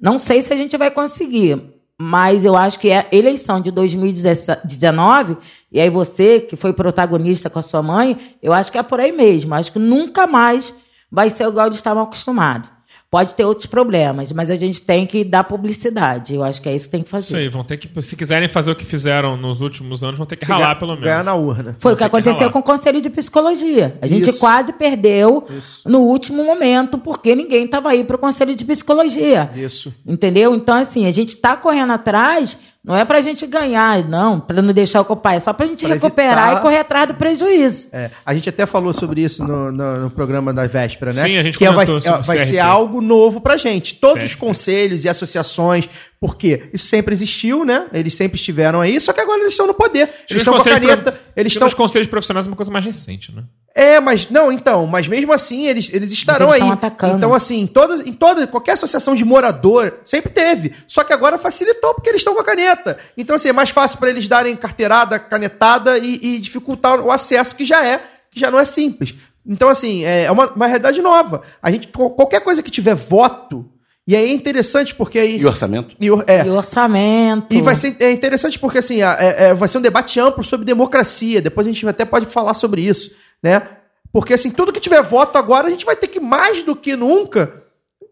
Não 0.00 0.18
sei 0.18 0.42
se 0.42 0.52
a 0.52 0.56
gente 0.56 0.76
vai 0.76 0.90
conseguir, 0.90 1.62
mas 2.00 2.44
eu 2.44 2.56
acho 2.56 2.78
que 2.78 2.90
é 2.90 2.98
a 3.00 3.16
eleição 3.16 3.60
de 3.60 3.70
2019, 3.70 5.36
e 5.70 5.80
aí 5.80 5.90
você, 5.90 6.40
que 6.40 6.56
foi 6.56 6.72
protagonista 6.72 7.50
com 7.50 7.58
a 7.58 7.62
sua 7.62 7.82
mãe, 7.82 8.36
eu 8.42 8.52
acho 8.52 8.72
que 8.72 8.78
é 8.78 8.82
por 8.82 9.00
aí 9.00 9.12
mesmo. 9.12 9.54
Acho 9.54 9.72
que 9.72 9.78
nunca 9.78 10.26
mais 10.26 10.74
vai 11.10 11.30
ser 11.30 11.46
igual 11.46 11.66
eles 11.66 11.76
estavam 11.76 12.02
acostumados. 12.02 12.77
Pode 13.10 13.34
ter 13.34 13.44
outros 13.44 13.66
problemas, 13.66 14.30
mas 14.32 14.50
a 14.50 14.56
gente 14.56 14.82
tem 14.82 15.06
que 15.06 15.24
dar 15.24 15.42
publicidade. 15.42 16.34
Eu 16.34 16.44
acho 16.44 16.60
que 16.60 16.68
é 16.68 16.74
isso 16.74 16.84
que 16.84 16.90
tem 16.90 17.02
que 17.02 17.08
fazer. 17.08 17.26
Isso 17.26 17.36
aí, 17.36 17.48
vão 17.48 17.64
ter 17.64 17.78
que, 17.78 18.02
se 18.02 18.14
quiserem 18.14 18.50
fazer 18.50 18.70
o 18.70 18.76
que 18.76 18.84
fizeram 18.84 19.34
nos 19.34 19.62
últimos 19.62 20.02
anos, 20.04 20.18
vão 20.18 20.26
ter 20.26 20.36
que 20.36 20.44
ralar 20.44 20.78
pelo 20.78 20.90
menos. 20.90 21.04
Ganhar 21.04 21.24
na 21.24 21.34
urna. 21.34 21.74
Foi 21.78 21.94
o 21.94 21.96
que 21.96 22.00
que 22.00 22.04
aconteceu 22.04 22.40
ralar. 22.40 22.52
com 22.52 22.58
o 22.58 22.62
Conselho 22.62 23.00
de 23.00 23.08
Psicologia. 23.08 23.96
A 24.02 24.06
gente 24.06 24.28
Isso. 24.28 24.38
quase 24.38 24.74
perdeu 24.74 25.46
no 25.86 26.00
último 26.00 26.44
momento, 26.44 26.98
porque 26.98 27.34
ninguém 27.34 27.64
estava 27.64 27.88
aí 27.88 28.04
para 28.04 28.16
o 28.16 28.18
Conselho 28.18 28.54
de 28.54 28.64
Psicologia. 28.64 29.50
Isso. 29.54 29.94
Entendeu? 30.06 30.54
Então, 30.54 30.76
assim, 30.76 31.06
a 31.06 31.10
gente 31.10 31.30
está 31.30 31.56
correndo 31.56 31.94
atrás, 31.94 32.58
não 32.84 32.96
é 32.96 33.04
para 33.04 33.18
a 33.18 33.20
gente 33.20 33.46
ganhar, 33.46 34.02
não, 34.08 34.40
para 34.40 34.62
não 34.62 34.72
deixar 34.72 35.00
ocupar, 35.00 35.34
é 35.34 35.40
só 35.40 35.52
para 35.52 35.66
a 35.66 35.68
gente 35.68 35.84
Pra 35.84 35.94
recuperar 35.94 36.46
evitar- 36.46 36.58
e 36.58 36.62
correr 36.62 36.78
atrás 36.78 37.08
do 37.08 37.14
prejuízo. 37.14 37.88
É, 37.92 38.10
a 38.24 38.32
gente 38.34 38.48
até 38.48 38.64
falou 38.66 38.94
sobre 38.94 39.20
isso 39.22 39.44
no, 39.44 39.70
no- 39.72 39.96
no 40.04 40.10
programa 40.10 40.54
da 40.54 40.66
véspera, 40.66 41.12
né? 41.12 41.24
Sim, 41.24 41.36
a 41.38 41.42
gente 41.42 41.58
que 41.58 41.66
é- 41.66 41.72
vai, 41.72 41.84
vai 42.24 42.38
ser 42.46 42.60
algo 42.60 43.00
novo 43.00 43.40
pra 43.40 43.56
gente. 43.56 43.94
Todos 43.96 44.24
os 44.24 44.30
CRT. 44.34 44.40
conselhos 44.40 45.04
e 45.04 45.08
associações, 45.08 45.88
porque 46.20 46.68
isso 46.72 46.86
sempre 46.86 47.12
existiu, 47.14 47.64
né? 47.64 47.86
Eles 47.92 48.14
sempre 48.16 48.36
estiveram 48.38 48.80
aí, 48.80 48.98
só 49.00 49.12
que 49.12 49.20
agora 49.20 49.38
eles 49.40 49.52
estão 49.52 49.66
no 49.66 49.74
poder. 49.74 50.08
Eles 50.28 50.42
estão 50.42 50.54
com 50.54 50.60
a 50.60 50.64
conselhos 50.64 50.88
caneta. 50.88 51.12
pro- 51.12 51.20
Eles 51.36 51.52
estão. 51.52 51.68
Os 51.68 51.74
conselhos 51.74 52.08
profissionais 52.08 52.46
é 52.46 52.50
uma 52.50 52.56
coisa 52.56 52.70
mais 52.72 52.84
recente, 52.84 53.32
né? 53.34 53.44
É, 53.74 54.00
mas 54.00 54.28
não, 54.28 54.50
então, 54.50 54.86
mas 54.86 55.06
mesmo 55.06 55.32
assim 55.32 55.66
eles, 55.66 55.88
eles 55.94 56.10
estarão 56.10 56.46
eles 56.46 56.54
aí. 56.56 56.60
estão 56.62 56.72
atacando. 56.72 57.16
Então, 57.16 57.32
assim, 57.32 57.60
em 57.60 57.66
todas, 57.68 58.00
em 58.00 58.12
toda, 58.12 58.44
qualquer 58.48 58.72
associação 58.72 59.14
de 59.14 59.24
morador 59.24 59.98
sempre 60.04 60.32
teve. 60.32 60.72
Só 60.88 61.04
que 61.04 61.12
agora 61.12 61.38
facilitou 61.38 61.94
porque 61.94 62.08
eles 62.08 62.20
estão 62.20 62.34
com 62.34 62.40
a 62.40 62.44
caneta. 62.44 62.98
Então, 63.16 63.36
assim, 63.36 63.50
é 63.50 63.52
mais 63.52 63.70
fácil 63.70 63.98
para 63.98 64.10
eles 64.10 64.26
darem 64.26 64.56
carteirada, 64.56 65.16
canetada 65.20 65.96
e, 65.98 66.18
e 66.20 66.40
dificultar 66.40 66.98
o 67.00 67.12
acesso, 67.12 67.54
que 67.54 67.64
já 67.64 67.84
é, 67.86 68.02
que 68.32 68.40
já 68.40 68.50
não 68.50 68.58
é 68.58 68.64
simples. 68.64 69.14
Então, 69.46 69.68
assim, 69.68 70.04
é 70.04 70.28
uma, 70.30 70.46
uma 70.52 70.66
realidade 70.66 71.00
nova. 71.00 71.42
A 71.62 71.70
gente, 71.70 71.86
qual- 71.88 72.10
qualquer 72.10 72.40
coisa 72.40 72.62
que 72.64 72.70
tiver 72.72 72.94
voto, 72.96 73.64
e 74.08 74.16
aí 74.16 74.30
é 74.30 74.32
interessante 74.32 74.94
porque 74.94 75.18
aí. 75.18 75.38
E 75.38 75.44
orçamento? 75.46 75.94
e 76.00 76.10
o- 76.10 76.24
é, 76.26 76.44
E 76.46 76.50
orçamento. 76.50 77.54
e 77.54 77.60
vai 77.62 77.76
ser 77.76 77.94
é 78.00 78.10
interessante 78.10 78.58
porque 78.58 78.78
assim, 78.78 79.02
a- 79.02 79.16
é- 79.20 79.44
é, 79.50 79.54
vai 79.54 79.68
ser 79.68 79.78
um 79.78 79.82
debate 79.82 80.18
amplo 80.18 80.42
sobre 80.42 80.64
democracia. 80.66 81.40
Depois 81.42 81.66
a 81.66 81.70
gente 81.70 81.86
até 81.86 82.04
pode 82.04 82.26
falar 82.26 82.54
sobre 82.54 82.80
isso, 82.80 83.12
né? 83.42 83.62
Porque 84.10 84.32
assim, 84.32 84.50
tudo 84.50 84.72
que 84.72 84.80
tiver 84.80 85.02
voto 85.02 85.36
agora, 85.36 85.66
a 85.68 85.70
gente 85.70 85.84
vai 85.84 85.94
ter 85.94 86.08
que 86.08 86.18
mais 86.18 86.62
do 86.62 86.74
que 86.74 86.96
nunca 86.96 87.62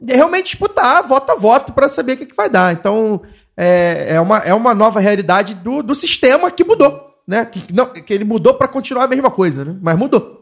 realmente 0.06 0.48
disputar 0.48 1.02
voto 1.02 1.32
a 1.32 1.34
voto 1.34 1.72
para 1.72 1.88
saber 1.88 2.12
o 2.12 2.16
que, 2.18 2.26
que 2.26 2.36
vai 2.36 2.50
dar. 2.50 2.74
Então, 2.74 3.22
é, 3.56 4.08
é, 4.16 4.20
uma, 4.20 4.36
é 4.40 4.52
uma 4.52 4.74
nova 4.74 5.00
realidade 5.00 5.54
do, 5.54 5.82
do 5.82 5.94
sistema 5.94 6.50
que 6.50 6.62
mudou, 6.62 7.00
né? 7.26 7.46
Que, 7.46 7.72
não, 7.72 7.86
que 7.86 8.12
ele 8.12 8.24
mudou 8.24 8.52
para 8.52 8.68
continuar 8.68 9.04
a 9.04 9.08
mesma 9.08 9.30
coisa, 9.30 9.64
né? 9.64 9.74
Mas 9.80 9.96
mudou. 9.96 10.35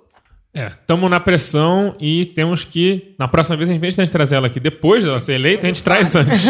É, 0.57 0.69
estamos 0.69 1.11
na 1.11 1.19
pressão 1.19 1.97
e 1.99 2.27
temos 2.27 2.65
que, 2.65 3.13
na 3.19 3.27
próxima 3.27 3.57
vez, 3.57 3.69
em 3.69 3.77
vez 3.77 3.97
de 3.97 4.01
a 4.01 4.05
gente 4.05 4.13
trazer 4.13 4.37
ela 4.37 4.47
aqui 4.47 4.61
depois 4.61 5.03
dela 5.03 5.19
ser 5.19 5.35
eleita, 5.35 5.67
a 5.67 5.69
gente 5.69 5.83
traz 5.83 6.15
antes. 6.15 6.45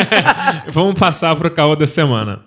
Vamos 0.72 0.98
passar 0.98 1.36
pro 1.36 1.50
caô 1.50 1.76
da 1.76 1.86
semana. 1.86 2.40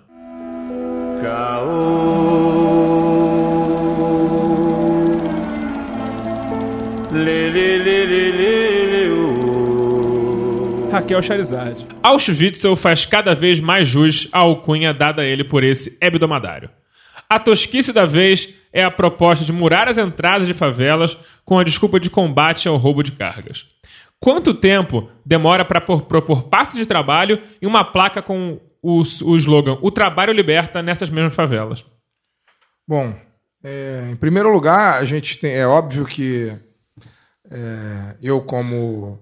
Raquel 10.90 11.22
Charizard. 11.22 11.86
Auschwitzel 12.02 12.74
faz 12.74 13.06
cada 13.06 13.36
vez 13.36 13.60
mais 13.60 13.86
jus 13.86 14.28
à 14.32 14.40
alcunha 14.40 14.92
dada 14.92 15.22
a 15.22 15.24
ele 15.24 15.44
por 15.44 15.62
esse 15.62 15.96
hebdomadário. 16.00 16.70
A 17.30 17.38
tosquice 17.38 17.92
da 17.92 18.04
vez 18.04 18.52
é 18.72 18.84
a 18.84 18.90
proposta 18.90 19.44
de 19.44 19.52
murar 19.52 19.88
as 19.88 19.98
entradas 19.98 20.46
de 20.46 20.54
favelas 20.54 21.16
com 21.44 21.58
a 21.58 21.64
desculpa 21.64 21.98
de 21.98 22.10
combate 22.10 22.68
ao 22.68 22.76
roubo 22.76 23.02
de 23.02 23.12
cargas. 23.12 23.66
Quanto 24.20 24.52
tempo 24.52 25.10
demora 25.24 25.64
para 25.64 25.80
propor 25.80 26.44
passos 26.44 26.76
de 26.76 26.86
trabalho 26.86 27.40
e 27.62 27.66
uma 27.66 27.84
placa 27.84 28.20
com 28.20 28.60
o, 28.82 29.00
o 29.00 29.36
slogan 29.36 29.78
O 29.80 29.90
trabalho 29.90 30.32
liberta 30.32 30.82
nessas 30.82 31.10
mesmas 31.10 31.34
favelas? 31.34 31.84
Bom, 32.86 33.14
é, 33.62 34.08
em 34.10 34.16
primeiro 34.16 34.52
lugar, 34.52 35.00
a 35.00 35.04
gente 35.04 35.38
tem. 35.38 35.52
É 35.52 35.66
óbvio 35.66 36.04
que 36.04 36.52
é, 37.50 38.16
eu, 38.22 38.40
como 38.42 39.18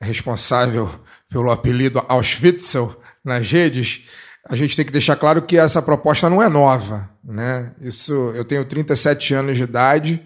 responsável 0.00 0.90
pelo 1.28 1.50
apelido 1.50 2.02
Auschwitzel 2.08 3.00
nas 3.24 3.50
redes, 3.50 4.06
a 4.46 4.54
gente 4.54 4.76
tem 4.76 4.84
que 4.84 4.92
deixar 4.92 5.16
claro 5.16 5.42
que 5.42 5.56
essa 5.56 5.80
proposta 5.80 6.28
não 6.28 6.42
é 6.42 6.48
nova. 6.48 7.10
Né? 7.24 7.72
Isso, 7.80 8.12
eu 8.34 8.44
tenho 8.44 8.64
37 8.64 9.34
anos 9.34 9.56
de 9.56 9.62
idade, 9.62 10.22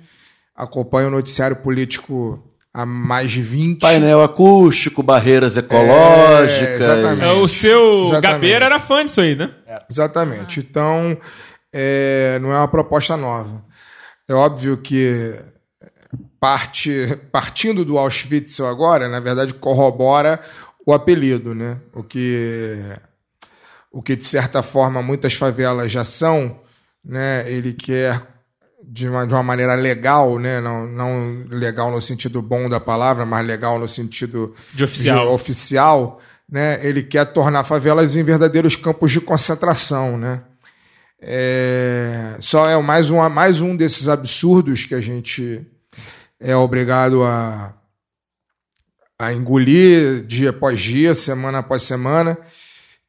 acompanho 0.54 1.08
o 1.08 1.12
noticiário 1.12 1.56
político 1.56 2.42
há 2.74 2.84
mais 2.84 3.30
de 3.30 3.42
20. 3.42 3.80
Painel 3.80 4.22
acústico, 4.22 5.02
barreiras 5.02 5.56
ecológicas. 5.56 6.80
exatamente. 6.80 7.24
É, 7.24 7.32
o 7.32 7.48
seu 7.48 8.02
Exatamente. 8.02 8.22
Gabeira 8.22 8.64
era 8.66 8.80
fã 8.80 9.04
disso 9.04 9.20
aí, 9.20 9.36
né? 9.36 9.52
Exatamente. 9.88 10.60
Então, 10.60 11.16
é, 11.72 12.38
não 12.40 12.52
é 12.52 12.58
uma 12.58 12.68
proposta 12.68 13.16
nova. 13.16 13.64
É 14.28 14.34
óbvio 14.34 14.76
que 14.76 15.34
parte, 16.40 17.18
partindo 17.32 17.84
do 17.84 17.98
Auschwitz 17.98 18.60
agora, 18.60 19.08
na 19.08 19.20
verdade, 19.20 19.54
corrobora 19.54 20.40
o 20.86 20.92
apelido, 20.92 21.54
né? 21.54 21.78
O 21.94 22.02
que, 22.02 22.78
o 23.92 24.02
que 24.02 24.16
de 24.16 24.24
certa 24.24 24.62
forma 24.62 25.02
muitas 25.02 25.34
favelas 25.34 25.90
já 25.90 26.04
são, 26.04 26.60
né? 27.04 27.50
Ele 27.50 27.72
quer 27.72 28.22
de 28.82 29.08
uma, 29.08 29.26
de 29.26 29.34
uma 29.34 29.42
maneira 29.42 29.74
legal, 29.74 30.38
né? 30.38 30.60
Não, 30.60 30.86
não 30.86 31.44
legal 31.48 31.90
no 31.90 32.00
sentido 32.00 32.40
bom 32.40 32.68
da 32.68 32.80
palavra, 32.80 33.26
mas 33.26 33.46
legal 33.46 33.78
no 33.78 33.88
sentido 33.88 34.54
De 34.72 34.84
oficial. 34.84 35.26
de 35.26 35.32
oficial, 35.32 36.20
né? 36.48 36.84
Ele 36.86 37.02
quer 37.02 37.26
tornar 37.32 37.64
favelas 37.64 38.16
em 38.16 38.22
verdadeiros 38.22 38.76
campos 38.76 39.10
de 39.12 39.20
concentração, 39.20 40.16
né? 40.16 40.42
É, 41.20 42.36
só 42.38 42.68
é 42.68 42.80
mais 42.80 43.10
um, 43.10 43.28
mais 43.28 43.60
um 43.60 43.76
desses 43.76 44.08
absurdos 44.08 44.84
que 44.84 44.94
a 44.94 45.00
gente 45.00 45.66
é 46.40 46.54
obrigado 46.54 47.24
a, 47.24 47.74
a 49.18 49.32
engolir 49.32 50.24
dia 50.24 50.50
após 50.50 50.80
dia, 50.80 51.14
semana 51.14 51.58
após 51.58 51.82
semana, 51.82 52.38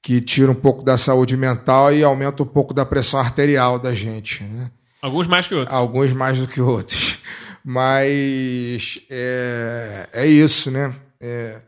que 0.02 0.22
tira 0.22 0.52
um 0.52 0.56
pouco 0.56 0.84
da 0.84 0.98
saúde 0.98 1.36
mental 1.36 1.94
e 1.94 2.04
aumenta 2.04 2.44
um 2.44 2.46
pouco 2.46 2.74
da 2.74 2.86
pressão 2.86 3.20
arterial 3.20 3.78
da 3.78 3.94
gente. 3.94 4.44
Né? 4.44 4.72
Alguns 5.02 5.28
mais 5.28 5.48
que 5.48 5.56
outros. 5.56 5.76
Alguns 5.76 6.14
mais 6.14 6.40
do 6.40 6.48
que 6.48 6.62
outros. 6.62 7.20
Mas 7.64 9.02
é, 9.10 10.10
é 10.14 10.28
isso, 10.28 10.72
né? 10.72 10.96
É, 11.20 11.60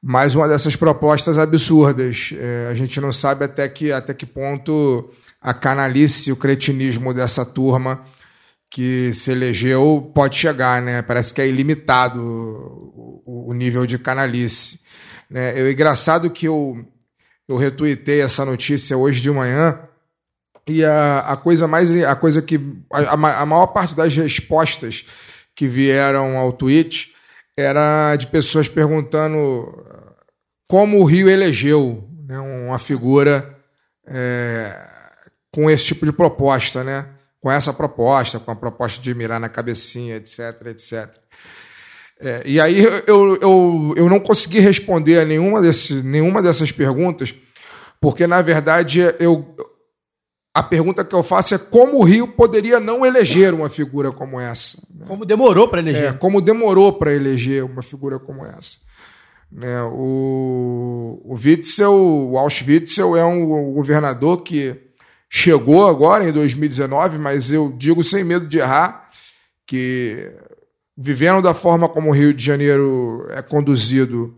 mais 0.00 0.34
uma 0.34 0.48
dessas 0.48 0.76
propostas 0.76 1.38
absurdas. 1.38 2.32
É, 2.36 2.68
a 2.70 2.74
gente 2.74 3.00
não 3.00 3.12
sabe 3.12 3.44
até 3.44 3.68
que, 3.68 3.92
até 3.92 4.14
que 4.14 4.24
ponto 4.24 5.12
a 5.40 5.52
canalice 5.52 6.30
e 6.30 6.32
o 6.32 6.36
cretinismo 6.36 7.12
dessa 7.12 7.44
turma 7.44 8.04
que 8.70 9.12
se 9.12 9.30
elegeu 9.30 10.10
pode 10.14 10.36
chegar, 10.36 10.80
né? 10.80 11.02
Parece 11.02 11.34
que 11.34 11.42
é 11.42 11.46
ilimitado 11.46 12.20
o, 12.22 13.50
o 13.50 13.52
nível 13.52 13.84
de 13.84 13.98
canalice. 13.98 14.80
Né? 15.28 15.60
É 15.60 15.70
engraçado 15.70 16.30
que 16.30 16.46
eu, 16.46 16.82
eu 17.48 17.56
retuitei 17.56 18.20
essa 18.20 18.44
notícia 18.44 18.96
hoje 18.96 19.20
de 19.20 19.30
manhã 19.30 19.88
e 20.66 20.84
a, 20.84 21.20
a 21.20 21.36
coisa 21.36 21.66
mais 21.66 21.90
a 22.04 22.14
coisa 22.14 22.40
que 22.40 22.60
a, 22.92 23.42
a 23.42 23.46
maior 23.46 23.68
parte 23.68 23.96
das 23.96 24.16
respostas 24.16 25.04
que 25.54 25.66
vieram 25.66 26.38
ao 26.38 26.52
tweet 26.52 27.12
era 27.56 28.16
de 28.16 28.26
pessoas 28.28 28.68
perguntando 28.68 29.84
como 30.68 31.00
o 31.00 31.04
Rio 31.04 31.28
elegeu 31.28 32.08
né, 32.26 32.38
uma 32.38 32.78
figura 32.78 33.58
é, 34.06 34.88
com 35.52 35.70
esse 35.70 35.84
tipo 35.84 36.06
de 36.06 36.12
proposta, 36.12 36.82
né? 36.82 37.06
Com 37.40 37.50
essa 37.50 37.72
proposta, 37.72 38.40
com 38.40 38.50
a 38.50 38.56
proposta 38.56 39.02
de 39.02 39.14
mirar 39.14 39.38
na 39.38 39.48
cabecinha, 39.48 40.16
etc, 40.16 40.66
etc. 40.66 41.21
É, 42.22 42.42
e 42.44 42.60
aí 42.60 42.84
eu, 43.06 43.36
eu, 43.40 43.94
eu 43.96 44.08
não 44.08 44.20
consegui 44.20 44.60
responder 44.60 45.18
a 45.20 45.24
nenhuma, 45.24 45.60
desse, 45.60 45.94
nenhuma 46.02 46.40
dessas 46.40 46.70
perguntas, 46.70 47.34
porque 48.00 48.26
na 48.26 48.40
verdade 48.40 49.00
eu, 49.18 49.56
a 50.54 50.62
pergunta 50.62 51.04
que 51.04 51.14
eu 51.14 51.22
faço 51.22 51.54
é 51.54 51.58
como 51.58 51.98
o 51.98 52.04
Rio 52.04 52.28
poderia 52.28 52.78
não 52.78 53.04
eleger 53.04 53.54
uma 53.54 53.68
figura 53.68 54.12
como 54.12 54.38
essa. 54.38 54.78
né? 54.94 55.04
Como 55.06 55.24
demorou 55.24 55.68
para 55.68 55.80
eleger. 55.80 56.04
É, 56.04 56.12
como 56.12 56.40
demorou 56.40 56.92
para 56.92 57.12
eleger 57.12 57.64
uma 57.64 57.82
figura 57.82 58.18
como 58.18 58.44
essa. 58.46 58.78
Né, 59.50 59.82
o, 59.82 61.20
o 61.24 61.34
Witzel, 61.34 61.92
o 61.92 62.38
Auschwitzel 62.38 63.14
é 63.16 63.24
um 63.24 63.72
governador 63.74 64.42
que 64.42 64.74
chegou 65.28 65.86
agora 65.86 66.26
em 66.26 66.32
2019, 66.32 67.18
mas 67.18 67.50
eu 67.50 67.74
digo 67.76 68.02
sem 68.02 68.24
medo 68.24 68.46
de 68.46 68.58
errar 68.58 69.10
que 69.66 70.30
vivendo 70.96 71.42
da 71.42 71.54
forma 71.54 71.88
como 71.88 72.10
o 72.10 72.12
Rio 72.12 72.32
de 72.32 72.44
Janeiro 72.44 73.26
é 73.30 73.40
conduzido 73.42 74.34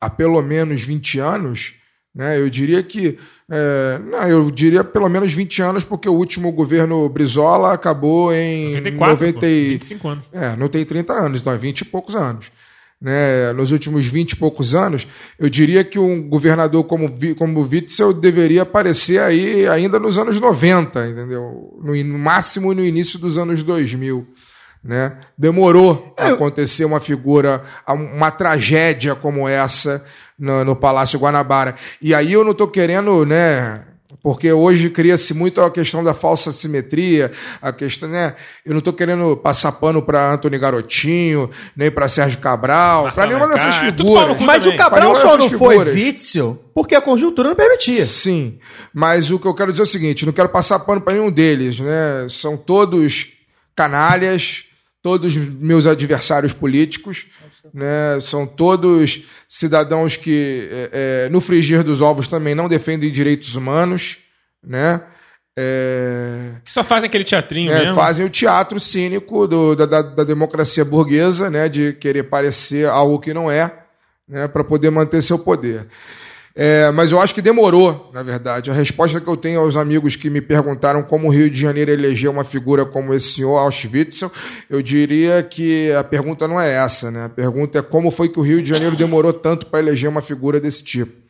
há 0.00 0.10
pelo 0.10 0.40
menos 0.42 0.82
20 0.82 1.18
anos, 1.18 1.74
né, 2.14 2.38
eu 2.38 2.48
diria 2.48 2.82
que 2.82 3.18
é, 3.50 3.98
não, 3.98 4.28
eu 4.28 4.50
diria 4.50 4.82
pelo 4.82 5.08
menos 5.08 5.32
20 5.32 5.62
anos, 5.62 5.84
porque 5.84 6.08
o 6.08 6.14
último 6.14 6.50
governo 6.52 7.08
Brizola 7.08 7.72
acabou 7.72 8.32
em 8.32 8.74
94, 8.76 9.14
90 9.14 9.40
pô, 9.40 9.46
e- 9.46 9.68
25 9.70 10.08
anos. 10.08 10.24
é, 10.32 10.56
não 10.56 10.68
tem 10.68 10.84
30 10.84 11.12
anos, 11.12 11.40
então 11.40 11.52
é 11.52 11.58
20 11.58 11.80
e 11.80 11.84
poucos 11.84 12.16
anos. 12.16 12.50
Né? 12.98 13.52
Nos 13.52 13.72
últimos 13.72 14.06
20 14.06 14.32
e 14.32 14.36
poucos 14.36 14.74
anos, 14.74 15.06
eu 15.38 15.50
diria 15.50 15.84
que 15.84 15.98
um 15.98 16.26
governador 16.26 16.82
como, 16.84 17.12
como 17.36 17.60
Witzel 17.60 18.14
deveria 18.14 18.62
aparecer 18.62 19.20
aí 19.20 19.68
ainda 19.68 19.98
nos 19.98 20.16
anos 20.16 20.40
90, 20.40 21.06
entendeu? 21.06 21.78
No, 21.82 21.94
no 21.94 22.18
máximo 22.18 22.72
no 22.72 22.82
início 22.82 23.18
dos 23.18 23.36
anos 23.36 23.62
2000. 23.62 24.26
Né? 24.86 25.18
Demorou 25.36 26.14
a 26.16 26.28
acontecer 26.28 26.84
uma 26.84 27.00
figura, 27.00 27.64
uma 27.88 28.30
tragédia 28.30 29.16
como 29.16 29.48
essa 29.48 30.04
no, 30.38 30.64
no 30.64 30.76
Palácio 30.76 31.18
Guanabara. 31.18 31.74
E 32.00 32.14
aí 32.14 32.32
eu 32.32 32.44
não 32.44 32.52
estou 32.52 32.68
querendo, 32.68 33.26
né? 33.26 33.82
Porque 34.22 34.52
hoje 34.52 34.90
cria-se 34.90 35.34
muito 35.34 35.60
a 35.60 35.70
questão 35.70 36.02
da 36.02 36.14
falsa 36.14 36.50
simetria, 36.52 37.32
a 37.60 37.72
questão, 37.72 38.08
né? 38.08 38.34
Eu 38.64 38.72
não 38.72 38.78
estou 38.78 38.92
querendo 38.92 39.36
passar 39.36 39.72
pano 39.72 40.02
para 40.02 40.32
Antônio 40.32 40.58
Garotinho, 40.58 41.50
nem 41.76 41.90
para 41.90 42.08
Sérgio 42.08 42.38
Cabral, 42.38 43.10
para 43.12 43.26
nenhuma 43.26 43.48
dessas 43.48 43.74
é 43.76 43.80
figuras. 43.80 44.36
cu 44.36 44.44
Mas 44.44 44.62
também. 44.62 44.76
o 44.76 44.82
Cabral 44.82 45.14
só 45.16 45.36
não 45.36 45.50
foi. 45.50 45.78
Witzel 45.78 46.62
porque 46.74 46.94
a 46.94 47.00
conjuntura 47.00 47.48
não 47.48 47.56
permitia. 47.56 48.04
Sim, 48.04 48.58
mas 48.92 49.30
o 49.30 49.38
que 49.38 49.46
eu 49.46 49.54
quero 49.54 49.70
dizer 49.70 49.82
é 49.82 49.84
o 49.84 49.88
seguinte: 49.88 50.26
não 50.26 50.32
quero 50.32 50.48
passar 50.48 50.78
pano 50.80 51.00
para 51.00 51.14
nenhum 51.14 51.30
deles, 51.30 51.80
né? 51.80 52.26
São 52.28 52.56
todos 52.56 53.28
canalhas, 53.76 54.64
todos 55.06 55.36
meus 55.36 55.86
adversários 55.86 56.52
políticos, 56.52 57.26
né? 57.72 58.18
São 58.20 58.44
todos 58.44 59.22
cidadãos 59.48 60.16
que, 60.16 60.68
é, 60.68 61.26
é, 61.26 61.28
no 61.28 61.40
frigir 61.40 61.84
dos 61.84 62.00
ovos, 62.00 62.26
também 62.26 62.56
não 62.56 62.68
defendem 62.68 63.12
direitos 63.12 63.54
humanos, 63.54 64.18
né? 64.66 65.00
É, 65.56 66.54
Que 66.64 66.72
só 66.72 66.82
fazem 66.82 67.06
aquele 67.08 67.22
teatrinho 67.22 67.70
é, 67.70 67.82
mesmo. 67.82 67.94
fazem 67.94 68.26
o 68.26 68.28
teatro 68.30 68.80
cínico 68.80 69.46
do- 69.46 69.76
da, 69.76 69.86
da- 69.86 70.02
da 70.02 70.24
democracia 70.24 70.84
burguesa, 70.84 71.48
né, 71.48 71.68
de 71.68 71.92
querer 71.92 72.24
parecer 72.24 72.88
algo 72.88 73.20
que 73.20 73.32
não 73.32 73.48
é, 73.48 73.72
né, 74.28 74.48
para 74.48 74.64
poder 74.64 74.90
manter 74.90 75.22
seu 75.22 75.38
poder. 75.38 75.86
É, 76.58 76.90
mas 76.90 77.12
eu 77.12 77.20
acho 77.20 77.34
que 77.34 77.42
demorou, 77.42 78.10
na 78.14 78.22
verdade. 78.22 78.70
A 78.70 78.74
resposta 78.74 79.20
que 79.20 79.28
eu 79.28 79.36
tenho 79.36 79.60
aos 79.60 79.76
amigos 79.76 80.16
que 80.16 80.30
me 80.30 80.40
perguntaram 80.40 81.02
como 81.02 81.28
o 81.28 81.30
Rio 81.30 81.50
de 81.50 81.60
Janeiro 81.60 81.90
elegeu 81.90 82.32
uma 82.32 82.44
figura 82.44 82.86
como 82.86 83.12
esse 83.12 83.34
senhor 83.34 83.58
Auschwitz, 83.58 84.22
eu 84.70 84.80
diria 84.80 85.42
que 85.42 85.92
a 85.92 86.02
pergunta 86.02 86.48
não 86.48 86.58
é 86.58 86.72
essa, 86.72 87.10
né? 87.10 87.26
A 87.26 87.28
pergunta 87.28 87.78
é 87.78 87.82
como 87.82 88.10
foi 88.10 88.30
que 88.30 88.38
o 88.38 88.42
Rio 88.42 88.62
de 88.62 88.70
Janeiro 88.70 88.96
demorou 88.96 89.34
tanto 89.34 89.66
para 89.66 89.80
eleger 89.80 90.08
uma 90.08 90.22
figura 90.22 90.58
desse 90.58 90.82
tipo 90.82 91.26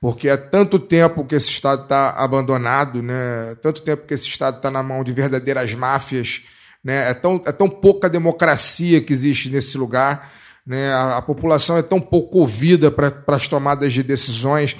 porque 0.00 0.28
é 0.28 0.36
tanto 0.36 0.78
tempo 0.78 1.24
que 1.26 1.34
esse 1.34 1.50
Estado 1.50 1.82
está 1.82 2.10
abandonado, 2.10 3.02
né? 3.02 3.54
tanto 3.60 3.82
tempo 3.82 4.06
que 4.06 4.14
esse 4.14 4.26
Estado 4.26 4.56
está 4.56 4.70
na 4.70 4.82
mão 4.82 5.04
de 5.04 5.12
verdadeiras 5.12 5.74
máfias, 5.74 6.42
né? 6.82 7.10
é, 7.10 7.14
tão, 7.14 7.42
é 7.46 7.52
tão 7.52 7.68
pouca 7.68 8.08
democracia 8.08 9.02
que 9.02 9.12
existe 9.12 9.50
nesse 9.50 9.76
lugar, 9.76 10.32
né? 10.70 10.92
a, 10.92 11.16
a 11.16 11.22
população 11.22 11.76
é 11.76 11.82
tão 11.82 12.00
pouco 12.00 12.38
ouvida 12.38 12.92
para 12.92 13.12
as 13.26 13.48
tomadas 13.48 13.92
de 13.92 14.04
decisões. 14.04 14.76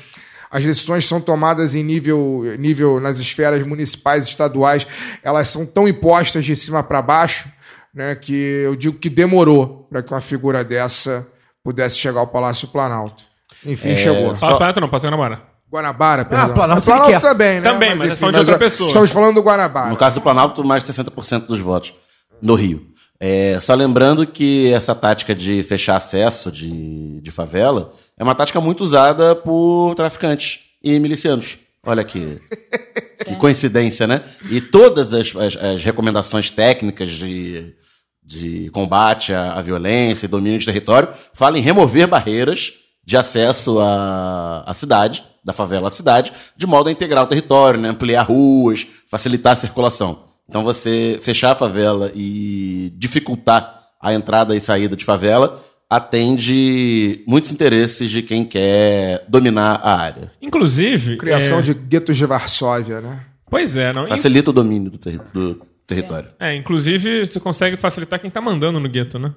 As 0.49 0.65
decisões 0.65 1.07
são 1.07 1.21
tomadas 1.21 1.75
em 1.75 1.83
nível, 1.83 2.45
nível 2.61 3.01
nas 3.01 3.19
esferas 3.19 3.67
municipais, 3.67 4.29
estaduais, 4.29 4.87
elas 5.21 5.49
são 5.49 5.67
tão 5.67 5.89
impostas 5.89 6.45
de 6.45 6.55
cima 6.55 6.81
para 6.85 7.03
baixo, 7.03 7.49
né? 7.93 8.15
que 8.15 8.33
eu 8.33 8.77
digo 8.77 8.99
que 8.99 9.11
demorou 9.11 9.89
para 9.91 10.01
que 10.01 10.13
uma 10.13 10.21
figura 10.21 10.63
dessa 10.63 11.27
pudesse 11.63 11.97
chegar 11.97 12.21
ao 12.21 12.29
Palácio 12.29 12.69
Planalto. 12.69 13.25
Enfim, 13.67 13.97
chegou. 13.97 14.35
Fala 14.37 14.59
Planalto 14.59 14.81
não, 14.81 14.89
passa 14.89 15.09
Guanabara. 15.09 15.43
Guanabara, 15.73 16.25
perdão. 16.25 16.55
Planalto 16.55 16.85
Planalto 16.85 17.11
quer. 17.11 17.21
também, 17.21 17.61
né? 17.61 17.69
Também, 17.69 17.97
mas 17.97 18.11
é 18.11 18.15
falando 18.15 18.35
de 18.35 18.41
outra 18.41 18.59
pessoa. 18.59 18.89
Estamos 18.89 19.11
falando 19.11 19.35
do 19.35 19.43
Guanabara. 19.43 19.91
No 19.91 19.97
caso 19.97 20.15
do 20.15 20.21
Planalto, 20.21 20.65
mais 20.65 20.85
de 20.85 20.93
60% 20.93 21.47
dos 21.47 21.59
votos 21.59 21.95
no 22.41 22.55
Rio. 22.55 22.90
É, 23.23 23.61
só 23.61 23.75
lembrando 23.75 24.27
que 24.27 24.73
essa 24.73 24.95
tática 24.95 25.35
de 25.35 25.63
fechar 25.63 25.97
acesso 25.97 26.51
de, 26.51 27.21
de 27.21 27.31
favela 27.31 27.91
é 28.19 28.25
uma 28.25 28.35
tática 28.35 28.61
muito 28.61 28.83
usada 28.83 29.37
por 29.37 29.95
traficantes 29.95 30.61
e 30.83 30.99
milicianos. 30.99 31.59
Olha 31.85 32.03
que, 32.03 32.39
que 33.27 33.37
coincidência, 33.37 34.07
né? 34.07 34.23
E 34.51 34.61
todas 34.61 35.13
as, 35.13 35.35
as- 35.37 35.57
as 35.57 35.85
recomendações 35.85 36.49
técnicas 36.49 37.11
de, 37.11 37.75
de 38.23 38.71
combate 38.71 39.35
à, 39.35 39.53
à 39.55 39.61
violência 39.63 40.25
e 40.25 40.29
domínio 40.29 40.59
de 40.59 40.65
território 40.65 41.09
falam 41.35 41.59
em 41.59 41.63
remover 41.63 42.07
barreiras 42.07 42.73
de 43.05 43.17
acesso 43.19 43.79
à, 43.81 44.63
à 44.67 44.73
cidade, 44.73 45.25
da 45.45 45.53
favela 45.53 45.89
à 45.89 45.91
cidade, 45.91 46.33
de 46.57 46.67
modo 46.67 46.89
a 46.89 46.93
integrar 46.93 47.25
o 47.25 47.29
território, 47.29 47.79
né? 47.81 47.89
ampliar 47.91 48.23
ruas, 48.23 48.87
facilitar 49.11 49.53
a 49.55 49.57
circulação. 49.57 50.30
Então 50.51 50.65
você 50.65 51.17
fechar 51.23 51.53
a 51.53 51.55
favela 51.55 52.11
e 52.13 52.93
dificultar 52.97 53.73
a 54.03 54.13
entrada 54.13 54.57
e 54.57 54.61
saída 54.61 54.97
de 54.97 55.05
favela 55.05 55.63
atende 55.89 57.23
muitos 57.27 57.53
interesses 57.53 58.11
de 58.11 58.21
quem 58.21 58.45
quer 58.45 59.25
dominar 59.29 59.81
a 59.83 59.97
área. 59.97 60.33
Inclusive. 60.43 61.17
Criação 61.17 61.61
é, 61.61 61.63
de 61.63 61.73
guetos 61.75 62.17
de 62.17 62.27
Varsóvia, 62.27 63.01
né? 63.01 63.21
Pois 63.49 63.77
é, 63.77 63.93
não. 63.93 64.05
Facilita 64.07 64.51
o 64.51 64.53
domínio 64.53 64.91
do, 64.91 64.99
terri- 64.99 65.21
do 65.33 65.61
território. 65.87 66.31
É, 66.41 66.57
inclusive, 66.57 67.27
você 67.27 67.39
consegue 67.39 67.77
facilitar 67.77 68.21
quem 68.21 68.31
tá 68.31 68.41
mandando 68.41 68.81
no 68.81 68.89
gueto, 68.89 69.19
né? 69.21 69.33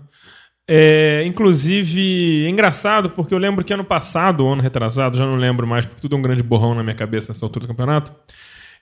É, 0.67 1.23
inclusive, 1.25 2.45
é 2.45 2.49
engraçado 2.49 3.09
porque 3.11 3.33
eu 3.33 3.37
lembro 3.37 3.63
que 3.63 3.73
ano 3.73 3.83
passado, 3.85 4.45
ou 4.45 4.53
ano 4.53 4.61
retrasado, 4.63 5.17
já 5.17 5.25
não 5.25 5.35
lembro 5.35 5.67
mais, 5.67 5.85
porque 5.85 6.01
tudo 6.01 6.15
é 6.15 6.19
um 6.19 6.21
grande 6.21 6.41
borrão 6.41 6.73
na 6.73 6.81
minha 6.83 6.95
cabeça 6.95 7.31
nessa 7.33 7.45
altura 7.45 7.65
do 7.65 7.69
campeonato, 7.69 8.13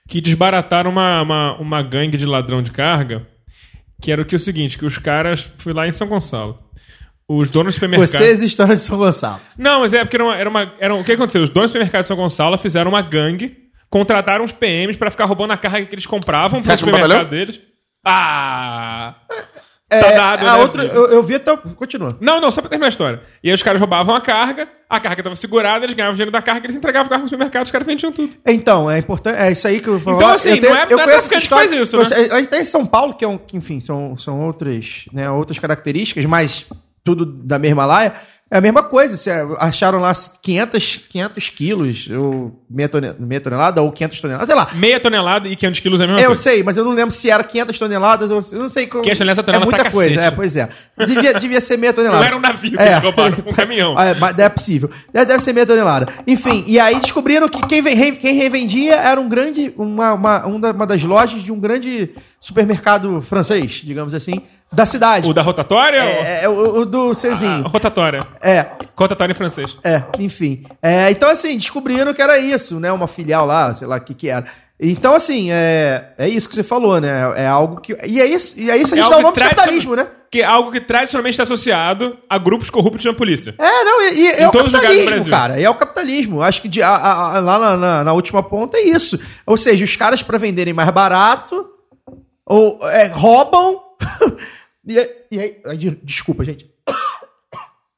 que 0.08 0.20
desbarataram 0.20 0.90
uma, 0.90 1.22
uma, 1.22 1.54
uma 1.60 1.82
gangue 1.82 2.16
de 2.16 2.26
ladrão 2.26 2.62
de 2.62 2.70
carga, 2.70 3.26
que 4.00 4.10
era 4.12 4.20
o 4.22 4.24
que 4.24 4.34
é 4.34 4.36
o 4.36 4.40
seguinte, 4.40 4.76
que 4.78 4.84
os 4.84 4.98
caras, 4.98 5.50
fui 5.58 5.72
lá 5.72 5.86
em 5.86 5.92
São 5.92 6.06
Gonçalo, 6.08 6.58
os 7.28 7.48
donos 7.48 7.72
do 7.72 7.74
supermercado... 7.74 8.08
Vocês, 8.20 8.42
história 8.42 8.74
de 8.74 8.80
São 8.82 8.98
Gonçalo. 8.98 9.40
Não, 9.56 9.80
mas 9.80 9.94
é 9.94 10.04
porque 10.04 10.16
era 10.16 10.24
uma, 10.24 10.36
era 10.36 10.50
uma. 10.50 10.74
Era 10.78 10.94
um- 10.94 11.00
o 11.00 11.04
que 11.04 11.12
aconteceu? 11.12 11.42
Os 11.42 11.50
donos 11.50 11.70
do 11.70 11.72
supermercado 11.72 12.02
de 12.02 12.06
São 12.08 12.16
Gonçalo 12.16 12.58
fizeram 12.58 12.90
uma 12.90 13.00
gangue 13.02 13.56
contrataram 13.88 14.42
uns 14.42 14.52
PMs 14.52 14.96
pra 14.96 15.10
ficar 15.10 15.26
roubando 15.26 15.52
a 15.52 15.56
carga 15.58 15.84
que 15.84 15.94
eles 15.94 16.06
compravam 16.06 16.58
pro 16.60 16.62
Sétimo 16.66 16.88
supermercado 16.90 17.10
batalhão? 17.24 17.30
deles. 17.30 17.60
Ah! 18.04 19.14
É, 19.96 20.00
Tá 20.00 20.10
dado, 20.10 20.46
a 20.48 20.52
né, 20.56 20.62
outra, 20.62 20.82
filho? 20.82 20.94
eu, 20.94 21.06
eu 21.10 21.22
vi 21.22 21.34
até. 21.36 21.52
o- 21.52 21.58
Continua. 21.58 22.16
Não, 22.20 22.40
não, 22.40 22.50
só 22.50 22.60
pra 22.60 22.70
terminar 22.70 22.86
a 22.86 22.88
história. 22.88 23.20
E 23.42 23.48
aí 23.48 23.54
os 23.54 23.62
caras 23.62 23.78
roubavam 23.80 24.14
a 24.14 24.20
carga, 24.20 24.68
a 24.88 24.98
carga 25.00 25.22
tava 25.22 25.36
segurada, 25.36 25.84
eles 25.84 25.94
ganhavam 25.94 26.14
dinheiro 26.14 26.30
da 26.30 26.40
carga, 26.42 26.66
eles 26.66 26.76
entregavam 26.76 27.06
o 27.06 27.10
carro 27.10 27.22
no 27.22 27.28
supermercado, 27.28 27.64
os 27.66 27.70
caras 27.70 27.86
vendiam 27.86 28.10
tudo. 28.12 28.34
Então, 28.46 28.90
é 28.90 28.98
importante. 28.98 29.38
É 29.38 29.50
isso 29.52 29.66
aí 29.68 29.80
que 29.80 29.88
eu 29.88 29.98
vou 29.98 30.14
Então, 30.14 30.20
falar. 30.22 30.34
assim, 30.36 30.50
eu 30.50 30.62
não 30.62 30.76
é- 30.76 30.86
eu 30.90 30.96
não 30.96 31.04
é 31.04 31.06
traficante 31.06 31.34
essa 31.36 31.40
que 31.40 31.48
faz 31.48 31.72
isso, 31.72 31.96
né? 31.96 32.02
A 32.30 32.36
gente 32.38 32.48
tem 32.48 32.60
em 32.60 32.64
São 32.64 32.84
Paulo, 32.86 33.14
que 33.14 33.24
é 33.24 33.28
um. 33.28 33.36
que, 33.38 33.56
enfim, 33.56 33.80
são, 33.80 34.16
são 34.16 34.40
outras, 34.40 35.04
né, 35.12 35.30
outras 35.30 35.58
características, 35.58 36.24
mas 36.24 36.66
tudo 37.04 37.24
da 37.26 37.58
mesma 37.58 37.84
laia. 37.84 38.12
É 38.52 38.58
a 38.58 38.60
mesma 38.60 38.82
coisa. 38.82 39.16
Se 39.16 39.30
acharam 39.58 39.98
lá 39.98 40.12
500, 40.42 41.00
500 41.08 41.48
quilos, 41.48 42.08
ou 42.10 42.62
meia, 42.68 42.88
tone- 42.88 43.14
meia 43.18 43.40
tonelada, 43.40 43.80
ou 43.80 43.90
500 43.90 44.20
toneladas, 44.20 44.46
sei 44.46 44.54
lá. 44.56 44.68
Meia 44.74 45.00
tonelada 45.00 45.48
e 45.48 45.56
500 45.56 45.80
quilos 45.80 46.00
é 46.00 46.04
a 46.04 46.06
mesma 46.06 46.20
Eu 46.20 46.26
coisa. 46.26 46.40
sei, 46.42 46.62
mas 46.62 46.76
eu 46.76 46.84
não 46.84 46.92
lembro 46.92 47.14
se 47.14 47.30
era 47.30 47.42
500 47.42 47.78
toneladas 47.78 48.30
ou. 48.30 48.40
Eu 48.52 48.58
não 48.64 48.70
sei. 48.70 48.86
como- 48.86 49.02
500 49.02 49.18
toneladas 49.18 49.38
é 49.38 49.40
É 49.40 49.44
tonelada 49.44 49.64
muita 49.64 49.82
pra 49.84 49.90
coisa, 49.90 50.14
cacete. 50.16 50.32
é, 50.32 50.36
pois 50.36 50.56
é. 50.56 50.68
Devia, 51.06 51.34
devia 51.34 51.60
ser 51.62 51.78
meia 51.78 51.92
tonelada. 51.94 52.18
Não 52.20 52.26
era 52.26 52.36
um 52.36 52.40
navio 52.40 52.76
que 52.76 52.82
eles 52.82 52.98
roubaram, 53.02 53.38
um 53.46 53.52
caminhão. 53.52 53.94
É, 54.02 54.14
mas 54.14 54.38
é 54.38 54.48
possível. 54.48 54.90
Deve 55.12 55.26
deve 55.26 55.42
ser 55.42 55.52
meia 55.54 55.66
tonelada. 55.66 56.08
Enfim, 56.26 56.62
e 56.66 56.78
aí 56.78 57.00
descobriram 57.00 57.48
que 57.48 57.60
quem, 57.66 57.82
quem 58.16 58.34
revendia 58.34 58.96
era 58.96 59.18
um 59.18 59.28
grande. 59.30 59.72
Uma, 59.78 60.12
uma, 60.12 60.46
um 60.46 60.56
uma 60.56 60.86
das 60.86 61.02
lojas 61.02 61.42
de 61.42 61.50
um 61.50 61.58
grande 61.58 62.10
supermercado 62.38 63.22
francês, 63.22 63.80
digamos 63.84 64.12
assim, 64.14 64.42
da 64.72 64.86
cidade. 64.86 65.28
O 65.28 65.34
da 65.34 65.42
rotatória? 65.42 65.98
É, 66.02 66.44
é, 66.44 66.48
o, 66.48 66.78
o 66.80 66.86
do 66.86 67.08
ou... 67.08 67.14
Cezinho. 67.14 67.62
Ah, 67.66 67.68
rotatória. 67.68 68.20
É, 68.40 68.66
Rotatória 68.96 69.32
em 69.32 69.36
francês. 69.36 69.76
é, 69.84 70.02
enfim. 70.18 70.64
É, 70.82 71.10
então, 71.10 71.28
assim, 71.28 71.56
descobriram 71.56 72.14
que 72.14 72.22
era 72.22 72.38
isso, 72.38 72.78
né? 72.80 72.90
Uma 72.92 73.06
filial 73.08 73.44
lá, 73.46 73.72
sei 73.74 73.86
lá 73.86 73.96
o 73.96 74.00
que 74.00 74.14
que 74.14 74.28
era. 74.28 74.46
Então, 74.84 75.14
assim, 75.14 75.48
é, 75.52 76.08
é 76.18 76.28
isso 76.28 76.48
que 76.48 76.56
você 76.56 76.62
falou, 76.64 77.00
né? 77.00 77.10
É 77.36 77.46
algo 77.46 77.80
que. 77.80 77.96
E 78.04 78.20
é 78.20 78.26
isso, 78.26 78.58
e 78.58 78.68
é 78.70 78.76
isso 78.76 78.94
a 78.94 78.96
gente 78.96 79.06
É 79.06 79.10
dá 79.10 79.18
o 79.18 79.22
nome 79.22 79.34
de 79.36 79.40
capitalismo, 79.40 79.94
né? 79.94 80.06
Que 80.30 80.40
é 80.40 80.44
algo 80.44 80.72
que 80.72 80.80
tradicionalmente 80.80 81.34
está 81.34 81.42
associado 81.44 82.18
a 82.28 82.36
grupos 82.38 82.68
corruptos 82.70 83.04
na 83.04 83.12
polícia. 83.14 83.54
É, 83.58 83.84
não, 83.84 84.02
e, 84.02 84.14
e 84.22 84.28
é 84.28 84.48
o 84.48 84.50
capitalismo, 84.50 85.30
cara. 85.30 85.60
É 85.60 85.68
o 85.70 85.74
capitalismo. 85.74 86.42
Acho 86.42 86.62
que 86.62 86.68
de- 86.68 86.82
a- 86.82 86.88
a- 86.88 87.36
a- 87.36 87.40
lá 87.40 87.58
na, 87.58 87.76
na- 87.76 88.04
na 88.04 88.12
última 88.12 88.42
ponta 88.42 88.76
é 88.78 88.82
isso. 88.82 89.20
Ou 89.46 89.56
seja, 89.56 89.84
os 89.84 89.94
caras 89.94 90.22
para 90.22 90.38
venderem 90.38 90.72
mais 90.74 90.90
barato 90.90 91.64
ou 92.46 92.80
é, 92.88 93.06
roubam. 93.06 93.80
e, 94.86 94.98
aí- 94.98 95.10
e 95.30 95.40
aí, 95.40 95.98
desculpa, 96.02 96.44
gente. 96.44 96.70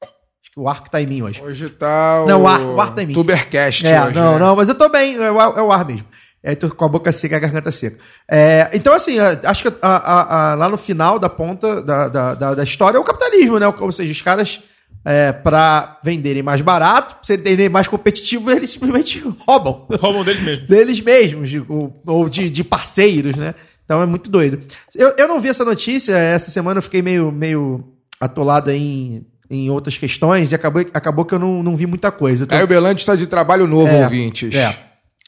Acho 0.03 0.51
que 0.53 0.61
o 0.61 0.68
arco 0.68 0.91
tá 0.91 1.01
em 1.01 1.07
mim 1.07 1.22
hoje. 1.22 1.43
Hoje 1.43 1.68
tá 1.70 2.22
o, 2.22 2.26
Não, 2.28 2.43
o 2.43 2.49
ar- 2.49 2.61
o 2.61 2.80
ar 2.80 2.95
tá 2.95 3.03
em 3.03 3.07
mim. 3.07 3.14
Tubercast 3.14 3.87
É, 3.87 4.05
hoje, 4.05 4.14
não, 4.14 4.32
né? 4.35 4.39
não, 4.39 4.57
mas 4.57 4.68
eu 4.68 4.74
tô 4.74 4.89
bem, 4.89 5.16
é 5.16 5.30
o, 5.30 5.41
é 5.41 5.62
o 5.62 5.72
ar 5.72 5.85
mesmo. 5.87 6.05
É, 6.43 6.55
tô 6.55 6.68
com 6.68 6.85
a 6.85 6.89
boca 6.89 7.11
seca 7.11 7.35
e 7.35 7.39
a 7.39 7.41
garganta 7.41 7.70
seca. 7.70 7.99
É, 8.30 8.68
então, 8.74 8.93
assim, 8.93 9.18
a- 9.18 9.41
acho 9.45 9.62
que 9.62 9.68
a- 9.68 9.89
a- 9.97 10.51
a- 10.51 10.55
lá 10.55 10.68
no 10.68 10.76
final 10.76 11.18
da 11.18 11.28
ponta 11.30 11.80
da, 11.82 12.09
da, 12.09 12.35
da, 12.35 12.55
da 12.57 12.62
história 12.64 12.99
é 12.99 13.01
o 13.01 13.05
capitalismo, 13.05 13.59
né? 13.59 13.66
Ou 13.66 13.91
seja, 13.91 14.12
os 14.12 14.20
caras, 14.20 14.61
é, 15.07 15.32
para 15.32 15.99
venderem 16.05 16.43
mais 16.43 16.61
barato, 16.61 17.16
serem 17.26 17.70
mais 17.70 17.89
competitivos, 17.89 18.55
eles 18.55 18.68
simplesmente 18.70 19.20
roubam 19.49 19.87
Roubam 19.99 20.22
deles 20.22 20.43
mesmo. 20.43 20.66
deles 20.66 21.01
mesmos, 21.01 21.49
de- 21.51 21.64
ou, 21.66 22.03
ou 22.07 22.28
de, 22.28 22.51
de 22.51 22.62
parceiros, 22.62 23.37
né? 23.37 23.55
Então 23.85 24.01
é 24.03 24.07
muito 24.07 24.30
doido. 24.30 24.61
Eu, 24.95 25.14
eu 25.18 25.28
não 25.28 25.41
vi 25.41 25.49
essa 25.49 25.64
notícia, 25.64 26.16
essa 26.16 26.51
semana 26.51 26.78
eu 26.78 26.82
fiquei 26.82 27.03
meio, 27.03 27.30
meio 27.30 27.85
atolado 28.20 28.70
em, 28.70 29.26
em 29.51 29.68
outras 29.70 29.99
questões 29.99 30.53
e 30.53 30.55
acabou, 30.55 30.85
acabou 30.95 31.24
que 31.24 31.35
eu 31.35 31.39
não, 31.39 31.62
não 31.62 31.76
vi 31.76 31.87
muita 31.87 32.11
coisa. 32.11 32.47
Tô- 32.47 32.55
Caio 32.55 32.66
Belante 32.66 33.01
está 33.01 33.14
de 33.14 33.26
trabalho 33.26 33.66
novo, 33.66 33.89
É, 33.95 34.05
ouvintes. 34.05 34.55
é. 34.55 34.74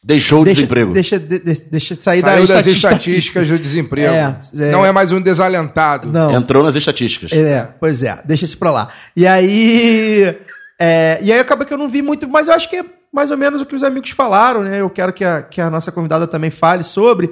Deixou 0.04 0.42
o 0.42 0.44
Deixa, 0.44 0.61
desemprego. 0.61 0.92
deixa, 0.92 1.18
de- 1.18 1.38
de- 1.40 1.66
deixa 1.68 1.96
sair 2.00 2.20
Saiu 2.20 2.46
da 2.46 2.54
das 2.54 2.66
estatística. 2.66 2.92
estatísticas 2.94 3.48
do 3.48 3.59
desemprego. 3.59 4.14
É, 4.14 4.38
é. 4.61 4.70
Não 4.70 4.86
é 4.86 4.92
mais 4.92 5.11
um 5.11 5.20
desalentado. 5.20 6.12
Não. 6.12 6.30
Entrou 6.30 6.62
nas 6.62 6.76
estatísticas. 6.76 7.32
É, 7.32 7.68
pois 7.80 8.04
é, 8.04 8.20
deixa 8.24 8.44
isso 8.44 8.57
pra 8.57 8.70
lá. 8.70 8.88
E 9.16 9.26
aí. 9.26 10.36
é, 10.78 11.18
e 11.22 11.32
aí 11.32 11.38
acaba 11.40 11.64
que 11.64 11.74
eu 11.74 11.78
não 11.78 11.88
vi 11.90 12.02
muito, 12.02 12.28
mas 12.28 12.46
eu 12.46 12.54
acho 12.54 12.70
que 12.70 12.76
é 12.76 12.84
mais 13.12 13.30
ou 13.32 13.36
menos 13.36 13.61
o 13.61 13.66
que 13.66 13.74
os 13.74 13.82
amigos 13.82 14.11
falaram, 14.11 14.62
né? 14.62 14.80
Eu 14.80 14.88
quero 14.90 15.12
que 15.12 15.24
a, 15.24 15.42
que 15.42 15.61
a 15.61 15.68
nossa 15.70 15.90
convidada 15.90 16.26
também 16.26 16.50
fale 16.50 16.84
sobre. 16.84 17.30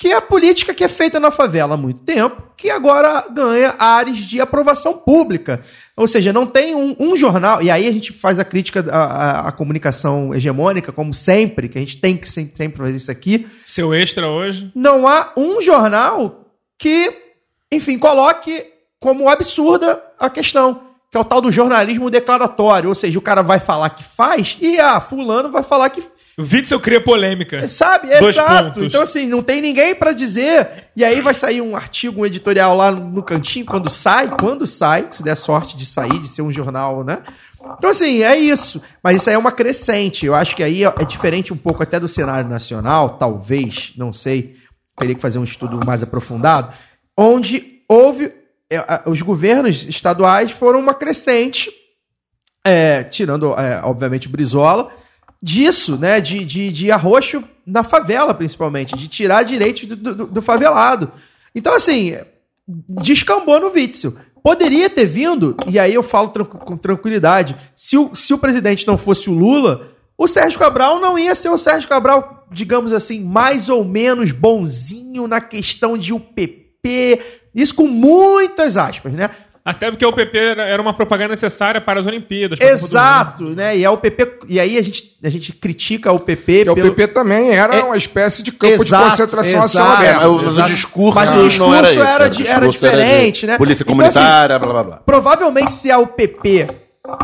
Que 0.00 0.08
é 0.08 0.14
a 0.14 0.20
política 0.22 0.72
que 0.72 0.82
é 0.82 0.88
feita 0.88 1.20
na 1.20 1.30
favela 1.30 1.74
há 1.74 1.76
muito 1.76 2.00
tempo, 2.00 2.42
que 2.56 2.70
agora 2.70 3.22
ganha 3.30 3.74
áreas 3.78 4.16
de 4.16 4.40
aprovação 4.40 4.94
pública. 4.94 5.60
Ou 5.94 6.08
seja, 6.08 6.32
não 6.32 6.46
tem 6.46 6.74
um, 6.74 6.96
um 6.98 7.14
jornal, 7.14 7.60
e 7.60 7.70
aí 7.70 7.86
a 7.86 7.92
gente 7.92 8.10
faz 8.10 8.38
a 8.40 8.44
crítica 8.44 8.82
à, 8.90 9.04
à- 9.44 9.48
à 9.48 9.52
comunicação 9.52 10.34
hegemônica, 10.34 10.90
como 10.90 11.12
sempre, 11.12 11.68
que 11.68 11.76
a 11.76 11.82
gente 11.82 11.98
tem 12.00 12.16
que 12.16 12.26
sempre, 12.26 12.56
sempre 12.56 12.78
fazer 12.78 12.96
isso 12.96 13.10
aqui 13.10 13.46
Seu 13.66 13.92
extra 13.92 14.26
hoje. 14.26 14.72
não 14.74 15.06
há 15.06 15.32
um 15.36 15.60
jornal 15.60 16.46
que, 16.78 17.12
enfim, 17.70 17.98
coloque 17.98 18.64
como 18.98 19.28
absurda 19.28 20.02
a 20.18 20.30
questão, 20.30 20.80
que 21.10 21.16
é 21.18 21.20
o 21.20 21.24
tal 21.24 21.42
do 21.42 21.52
jornalismo 21.52 22.08
declaratório, 22.08 22.88
ou 22.88 22.94
seja, 22.94 23.18
o 23.18 23.22
cara 23.22 23.42
vai 23.42 23.58
falar 23.60 23.90
que 23.90 24.02
faz 24.04 24.56
e 24.62 24.80
ah, 24.80 24.98
fulano 24.98 25.50
vai 25.50 25.62
falar 25.62 25.90
que 25.90 26.02
Witzel 26.42 26.80
cria 26.80 27.02
polêmica. 27.02 27.66
sabe, 27.68 28.08
Dois 28.18 28.34
exato. 28.34 28.64
pontos. 28.64 28.82
Então 28.82 29.02
assim, 29.02 29.26
não 29.26 29.42
tem 29.42 29.60
ninguém 29.60 29.94
pra 29.94 30.12
dizer, 30.12 30.90
e 30.96 31.04
aí 31.04 31.20
vai 31.20 31.34
sair 31.34 31.60
um 31.60 31.76
artigo, 31.76 32.20
um 32.20 32.26
editorial 32.26 32.76
lá 32.76 32.90
no, 32.90 33.22
cantinho 33.22 33.66
quando 33.66 33.88
sai, 33.88 34.28
quando 34.36 34.66
sai, 34.66 35.06
se 35.10 35.22
der 35.22 35.36
sorte 35.36 35.76
de 35.76 35.86
sair, 35.86 36.18
de 36.18 36.28
ser 36.28 36.42
um 36.42 36.52
jornal, 36.52 37.04
né? 37.04 37.18
Então 37.78 37.90
assim, 37.90 38.22
é 38.22 38.36
isso. 38.36 38.82
Mas 39.02 39.16
isso 39.16 39.28
aí 39.28 39.34
é 39.34 39.38
uma 39.38 39.52
crescente. 39.52 40.26
Eu 40.26 40.34
acho 40.34 40.56
que 40.56 40.62
aí 40.62 40.84
é 40.84 41.04
diferente 41.04 41.52
um 41.52 41.56
pouco 41.56 41.82
até 41.82 42.00
do 42.00 42.08
cenário 42.08 42.48
nacional, 42.48 43.18
talvez, 43.18 43.92
não 43.96 44.12
sei, 44.12 44.56
teria 44.96 45.14
que 45.14 45.20
fazer 45.20 45.38
um 45.38 45.44
estudo 45.44 45.80
mais 45.84 46.02
aprofundado, 46.02 46.72
onde 47.16 47.82
houve 47.88 48.32
é, 48.70 49.02
os 49.06 49.20
governos 49.20 49.84
estaduais 49.84 50.52
foram 50.52 50.78
uma 50.78 50.94
crescente, 50.94 51.70
é, 52.64 53.02
tirando, 53.02 53.52
é, 53.58 53.80
obviamente, 53.82 54.28
o 54.28 54.30
Brizola, 54.30 54.92
disso, 55.42 55.96
né? 55.96 56.20
De, 56.20 56.44
de, 56.44 56.70
de 56.70 56.90
arroxo 56.90 57.42
na 57.66 57.82
favela, 57.84 58.34
principalmente, 58.34 58.96
de 58.96 59.08
tirar 59.08 59.42
direitos 59.44 59.86
do, 59.86 59.96
do, 59.96 60.26
do 60.26 60.42
favelado. 60.42 61.10
Então, 61.54 61.74
assim, 61.74 62.16
descambou 62.88 63.60
no 63.60 63.70
Witzel. 63.70 64.14
Poderia 64.42 64.88
ter 64.88 65.04
vindo, 65.04 65.54
e 65.66 65.78
aí 65.78 65.92
eu 65.92 66.02
falo 66.02 66.28
tran- 66.28 66.44
com 66.44 66.76
tranquilidade, 66.76 67.54
se 67.76 67.98
o, 67.98 68.14
se 68.14 68.32
o 68.32 68.38
presidente 68.38 68.86
não 68.86 68.96
fosse 68.96 69.28
o 69.28 69.34
Lula, 69.34 69.88
o 70.16 70.26
Sérgio 70.26 70.58
Cabral 70.58 70.98
não 70.98 71.18
ia 71.18 71.34
ser 71.34 71.50
o 71.50 71.58
Sérgio 71.58 71.88
Cabral, 71.88 72.46
digamos 72.50 72.92
assim, 72.92 73.20
mais 73.20 73.68
ou 73.68 73.84
menos 73.84 74.32
bonzinho 74.32 75.26
na 75.28 75.40
questão 75.42 75.96
de 75.96 76.14
UPP, 76.14 77.20
isso 77.54 77.74
com 77.74 77.86
muitas 77.86 78.76
aspas, 78.78 79.12
né? 79.12 79.28
Até 79.62 79.90
porque 79.90 80.06
o 80.06 80.12
PP 80.12 80.38
era 80.38 80.62
era 80.66 80.80
uma 80.80 80.94
propaganda 80.94 81.30
necessária 81.34 81.80
para 81.80 82.00
as 82.00 82.06
Olimpíadas. 82.06 82.58
para. 82.58 82.68
Exato, 82.70 83.44
né? 83.50 83.76
E 83.76 83.84
é 83.84 83.90
o 83.90 83.96
PP, 83.98 84.38
e 84.48 84.58
aí 84.58 84.78
a 84.78 84.82
gente, 84.82 85.16
a 85.22 85.28
gente 85.28 85.52
critica 85.52 86.10
o 86.12 86.18
PP 86.18 86.64
E 86.64 86.70
o 86.70 86.74
PP 86.74 87.08
também 87.08 87.50
era 87.52 87.76
É- 87.76 87.82
uma 87.82 87.96
espécie 87.96 88.42
de 88.42 88.52
campo 88.52 88.82
Exato, 88.82 89.04
de 89.04 89.10
concentração 89.10 89.62
a 89.62 89.68
céu 89.68 89.84
exato. 89.84 90.02
É, 90.02 90.08
aberto. 90.08 90.20
mas 90.20 90.26
o- 90.28 90.34
mas 90.36 90.42
o 90.42 90.54
Exato. 90.54 90.70
discurso, 90.70 91.18
Mas 91.18 91.30
o 91.32 91.34
não 91.36 91.48
discurso 91.48 91.74
era 91.74 91.90
isso. 91.92 92.00
era 92.02 92.26
o 92.26 92.30
de- 92.30 92.46
era 92.48 92.68
diferente, 92.68 93.46
né? 93.46 93.58
Polícia 93.58 93.82
Então, 93.82 93.94
comunitária, 93.94 94.58
blá 94.58 94.68
blá 94.72 94.82
blá. 94.84 94.96
Provavelmente, 95.04 95.74
se 95.74 95.90
a 95.90 95.98
UPP 95.98 96.66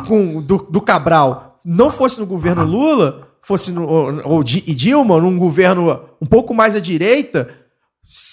com, 0.07 0.41
do, 0.43 0.59
do 0.71 0.81
Cabral 0.81 1.59
não 1.65 1.91
fosse 1.91 2.21
no 2.21 2.27
governo 2.27 2.65
Lula, 2.65 3.29
fosse 3.43 3.73
no, 3.73 3.87
ou, 3.89 4.21
ou 4.25 4.41
e 4.43 4.75
Dilma, 4.75 5.19
num 5.19 5.39
governo 5.39 6.01
um 6.21 6.27
pouco 6.27 6.53
mais 6.53 6.75
à 6.77 6.81
direita, 6.81 7.49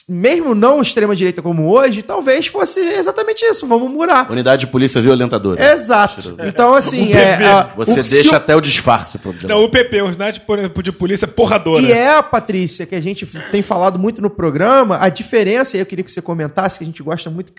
mesmo 0.07 0.53
não 0.53 0.81
extrema-direita 0.81 1.41
como 1.41 1.67
hoje, 1.69 2.03
talvez 2.03 2.45
fosse 2.47 2.79
exatamente 2.79 3.43
isso. 3.43 3.65
Vamos 3.67 3.89
murar. 3.91 4.29
Unidade 4.31 4.61
de 4.65 4.67
polícia 4.71 5.01
violentadora. 5.01 5.73
Exato. 5.73 6.35
Então, 6.45 6.75
assim, 6.75 7.11
é. 7.13 7.43
A- 7.45 7.73
Você 7.75 8.01
o- 8.01 8.03
deixa 8.03 8.33
o- 8.33 8.35
até 8.35 8.55
o 8.55 8.61
disfarce. 8.61 9.17
Pro... 9.17 9.33
Não, 9.47 9.63
o 9.63 9.69
PP, 9.71 10.01
Unidade 10.03 10.41
de 10.83 10.91
Polícia 10.91 11.27
Porradora. 11.27 11.81
E 11.83 11.91
é, 11.91 12.21
Patrícia, 12.21 12.85
que 12.85 12.93
a 12.95 13.01
gente 13.01 13.25
tem 13.51 13.61
falado 13.61 13.97
muito 13.97 14.21
no 14.21 14.29
programa, 14.29 14.97
a 15.01 15.09
diferença, 15.09 15.75
e 15.75 15.79
eu 15.79 15.85
queria 15.85 16.03
que 16.03 16.11
você 16.11 16.21
comentasse, 16.21 16.77
que 16.77 16.83
a 16.83 16.87
gente 16.87 17.01
gosta 17.01 17.29
muito 17.29 17.51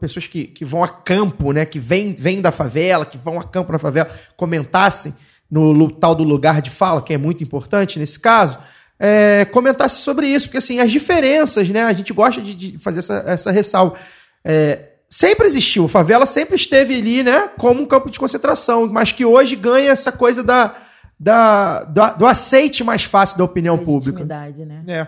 pessoas 0.00 0.26
que, 0.26 0.44
que 0.44 0.64
vão 0.64 0.82
a 0.84 0.88
campo, 0.88 1.52
né? 1.52 1.64
Que 1.64 1.78
vêm 1.78 2.12
vêm 2.12 2.40
da 2.40 2.50
favela, 2.50 3.06
que 3.06 3.16
vão 3.16 3.38
a 3.38 3.44
campo 3.44 3.72
na 3.72 3.78
favela, 3.78 4.10
comentassem 4.36 5.14
no 5.50 5.70
lu- 5.72 5.90
tal 5.90 6.14
do 6.14 6.22
lugar 6.24 6.60
de 6.60 6.68
fala, 6.70 7.00
que 7.00 7.12
é 7.14 7.18
muito 7.18 7.42
importante 7.42 7.98
nesse 7.98 8.18
caso, 8.20 8.58
é, 9.00 9.46
comentasse 9.46 10.00
sobre 10.02 10.28
isso, 10.28 10.46
porque 10.46 10.58
assim, 10.58 10.78
as 10.78 10.92
diferenças, 10.92 11.68
né? 11.70 11.82
A 11.84 11.92
gente 11.94 12.12
gosta 12.12 12.40
de, 12.40 12.54
de 12.54 12.78
fazer 12.78 12.98
essa, 12.98 13.24
essa 13.26 13.50
ressalva. 13.50 13.96
É, 14.44 14.90
sempre 15.08 15.46
existiu, 15.46 15.86
a 15.86 15.88
favela 15.88 16.26
sempre 16.26 16.54
esteve 16.54 16.94
ali, 16.94 17.22
né? 17.22 17.48
Como 17.58 17.80
um 17.82 17.86
campo 17.86 18.10
de 18.10 18.18
concentração, 18.20 18.86
mas 18.92 19.10
que 19.10 19.24
hoje 19.24 19.56
ganha 19.56 19.90
essa 19.90 20.12
coisa 20.12 20.44
da, 20.44 20.74
da, 21.18 21.82
da- 21.84 22.12
do 22.12 22.26
aceite 22.26 22.84
mais 22.84 23.02
fácil 23.04 23.38
da 23.38 23.44
opinião 23.44 23.76
pública. 23.78 24.20
Né? 24.66 24.84
É. 24.86 25.06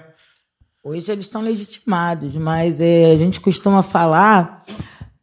Hoje 0.83 1.13
eles 1.13 1.27
estão 1.27 1.43
legitimados, 1.43 2.35
mas 2.35 2.81
é, 2.81 3.13
a 3.13 3.17
gente 3.17 3.39
costuma 3.41 3.83
falar 3.83 4.65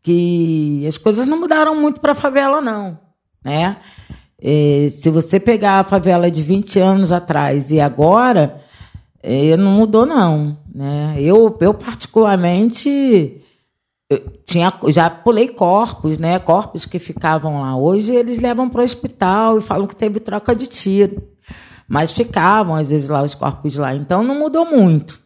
que 0.02 0.86
as 0.88 0.98
coisas 0.98 1.26
não 1.26 1.40
mudaram 1.40 1.76
muito 1.76 2.00
para 2.00 2.14
a 2.14 2.16
favela, 2.16 2.62
não. 2.62 2.98
Né? 3.44 3.78
É, 4.42 4.88
se 4.90 5.10
você 5.10 5.40
pegar 5.40 5.80
a 5.80 5.84
favela 5.84 6.32
de 6.32 6.42
20 6.42 6.80
anos 6.80 7.12
atrás 7.12 7.72
e 7.72 7.80
agora, 7.80 8.62
eh, 9.22 9.58
não 9.58 9.72
mudou, 9.72 10.06
não. 10.06 10.58
Né? 10.74 11.16
Eu, 11.20 11.56
eu, 11.60 11.74
particularmente, 11.74 13.42
eu 14.10 14.20
tinha, 14.46 14.74
já 14.88 15.10
pulei 15.10 15.50
corpos, 15.50 16.18
né? 16.18 16.40
Corpos 16.40 16.86
que 16.86 17.00
ficavam 17.00 17.62
lá. 17.62 17.76
Hoje 17.76 18.16
eles 18.16 18.40
levam 18.40 18.70
para 18.70 18.82
o 18.82 18.84
hospital 18.84 19.58
e 19.58 19.62
falam 19.62 19.88
que 19.88 19.96
teve 19.96 20.20
troca 20.20 20.56
de 20.56 20.68
tiro. 20.68 21.22
Mas 21.88 22.12
ficavam, 22.12 22.76
às 22.76 22.90
vezes, 22.92 23.10
lá 23.10 23.24
os 23.24 23.36
corpos 23.36 23.76
lá. 23.76 23.94
Então 23.94 24.24
não 24.24 24.36
mudou 24.36 24.66
muito. 24.66 25.20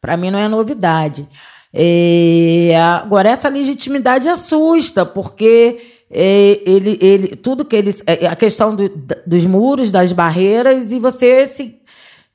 Para 0.00 0.16
mim 0.16 0.30
não 0.30 0.38
é 0.38 0.48
novidade. 0.48 1.28
É, 1.72 2.72
agora, 2.76 3.28
essa 3.28 3.48
legitimidade 3.48 4.28
assusta, 4.28 5.04
porque 5.04 5.80
é, 5.80 5.93
ele, 6.14 6.98
ele, 7.00 7.36
tudo 7.36 7.64
que 7.64 7.74
eles. 7.74 8.02
é, 8.06 8.26
a 8.26 8.36
questão 8.36 8.74
do- 8.74 8.90
dos 9.26 9.44
muros, 9.46 9.90
das 9.90 10.12
barreiras, 10.12 10.92
e 10.92 10.98
você 10.98 11.46
se. 11.46 11.76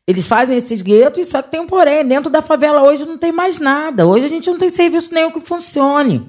Eles 0.08 0.26
fazem 0.26 0.58
esses 0.58 0.82
guetos, 0.82 1.28
só 1.28 1.42
que 1.42 1.52
tem 1.52 1.60
um 1.60 1.68
porém. 1.68 2.04
Dentro 2.04 2.32
da 2.32 2.42
favela 2.42 2.82
hoje 2.84 3.06
não 3.06 3.18
tem 3.18 3.32
mais 3.32 3.60
nada. 3.60 4.08
Hoje 4.08 4.26
a 4.26 4.30
gente 4.30 4.50
não 4.50 4.58
tem 4.58 4.70
serviço 4.70 5.14
nenhum 5.14 5.30
que 5.32 5.40
funcione. 5.40 6.28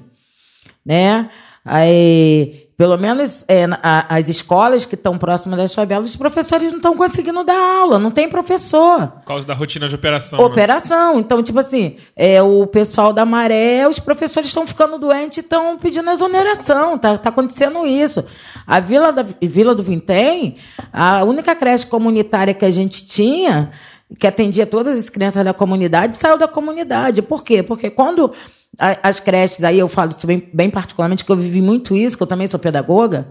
Né? 0.85 1.29
Aí, 1.65 2.67
pelo 2.81 2.97
menos 2.97 3.45
é, 3.47 3.65
a- 3.83 4.15
as 4.15 4.27
escolas 4.27 4.85
que 4.85 4.95
estão 4.95 5.15
próximas 5.15 5.59
das 5.59 5.71
favelas, 5.75 6.09
os 6.09 6.15
professores 6.15 6.69
não 6.71 6.77
estão 6.77 6.97
conseguindo 6.97 7.43
dar 7.43 7.55
aula, 7.55 7.99
não 7.99 8.09
tem 8.09 8.27
professor. 8.27 9.07
Por 9.07 9.23
causa 9.25 9.45
da 9.45 9.53
rotina 9.53 9.87
de 9.87 9.93
operação. 9.93 10.39
né? 10.39 10.45
Operação. 10.45 11.19
Então, 11.19 11.43
tipo 11.43 11.59
assim, 11.59 11.97
é, 12.15 12.41
o 12.41 12.65
pessoal 12.65 13.13
da 13.13 13.23
maré, 13.23 13.87
os 13.87 13.99
professores 13.99 14.49
estão 14.49 14.65
ficando 14.65 14.97
doentes 14.97 15.37
e 15.37 15.41
estão 15.41 15.77
pedindo 15.77 16.09
exoneração. 16.09 16.97
Tá, 16.97 17.19
tá 17.19 17.29
acontecendo 17.29 17.85
isso. 17.85 18.25
A 18.65 18.79
Vila, 18.79 19.13
da, 19.13 19.23
Vila 19.39 19.75
do 19.75 19.83
Vintém, 19.83 20.55
a 20.91 21.23
única 21.23 21.53
creche 21.55 21.85
comunitária 21.85 22.51
que 22.51 22.65
a 22.65 22.71
gente 22.71 23.05
tinha, 23.05 23.69
que 24.17 24.25
atendia 24.25 24.65
todas 24.65 24.97
as 24.97 25.07
crianças 25.07 25.45
da 25.45 25.53
comunidade, 25.53 26.15
saiu 26.15 26.35
da 26.35 26.47
comunidade. 26.47 27.21
Por 27.21 27.43
quê? 27.43 27.61
Porque 27.61 27.91
quando 27.91 28.31
as 28.77 29.19
creches, 29.19 29.63
aí 29.63 29.77
eu 29.77 29.87
falo 29.87 30.11
isso 30.11 30.25
bem, 30.25 30.49
bem 30.53 30.69
particularmente, 30.69 31.25
que 31.25 31.31
eu 31.31 31.35
vivi 31.35 31.61
muito 31.61 31.95
isso, 31.95 32.17
que 32.17 32.23
eu 32.23 32.27
também 32.27 32.47
sou 32.47 32.59
pedagoga, 32.59 33.27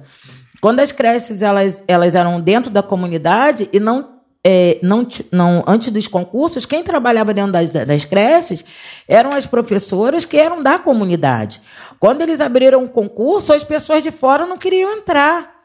quando 0.61 0.81
as 0.81 0.93
creches 0.93 1.43
elas, 1.43 1.85
elas 1.89 2.15
eram 2.15 2.41
dentro 2.41 2.71
da 2.71 2.83
comunidade 2.83 3.69
e 3.73 3.81
não 3.81 4.21
é, 4.43 4.79
não, 4.83 5.07
não, 5.31 5.63
antes 5.67 5.91
dos 5.91 6.07
concursos, 6.07 6.65
quem 6.65 6.83
trabalhava 6.83 7.35
dentro 7.35 7.53
das, 7.53 7.69
das 7.69 8.05
creches 8.07 8.65
eram 9.07 9.33
as 9.33 9.45
professoras 9.45 10.25
que 10.25 10.39
eram 10.39 10.63
da 10.63 10.79
comunidade. 10.79 11.61
Quando 11.99 12.23
eles 12.23 12.41
abriram 12.41 12.85
o 12.85 12.89
concurso, 12.89 13.53
as 13.53 13.63
pessoas 13.63 14.03
de 14.03 14.11
fora 14.11 14.47
não 14.47 14.57
queriam 14.57 14.97
entrar. 14.97 15.61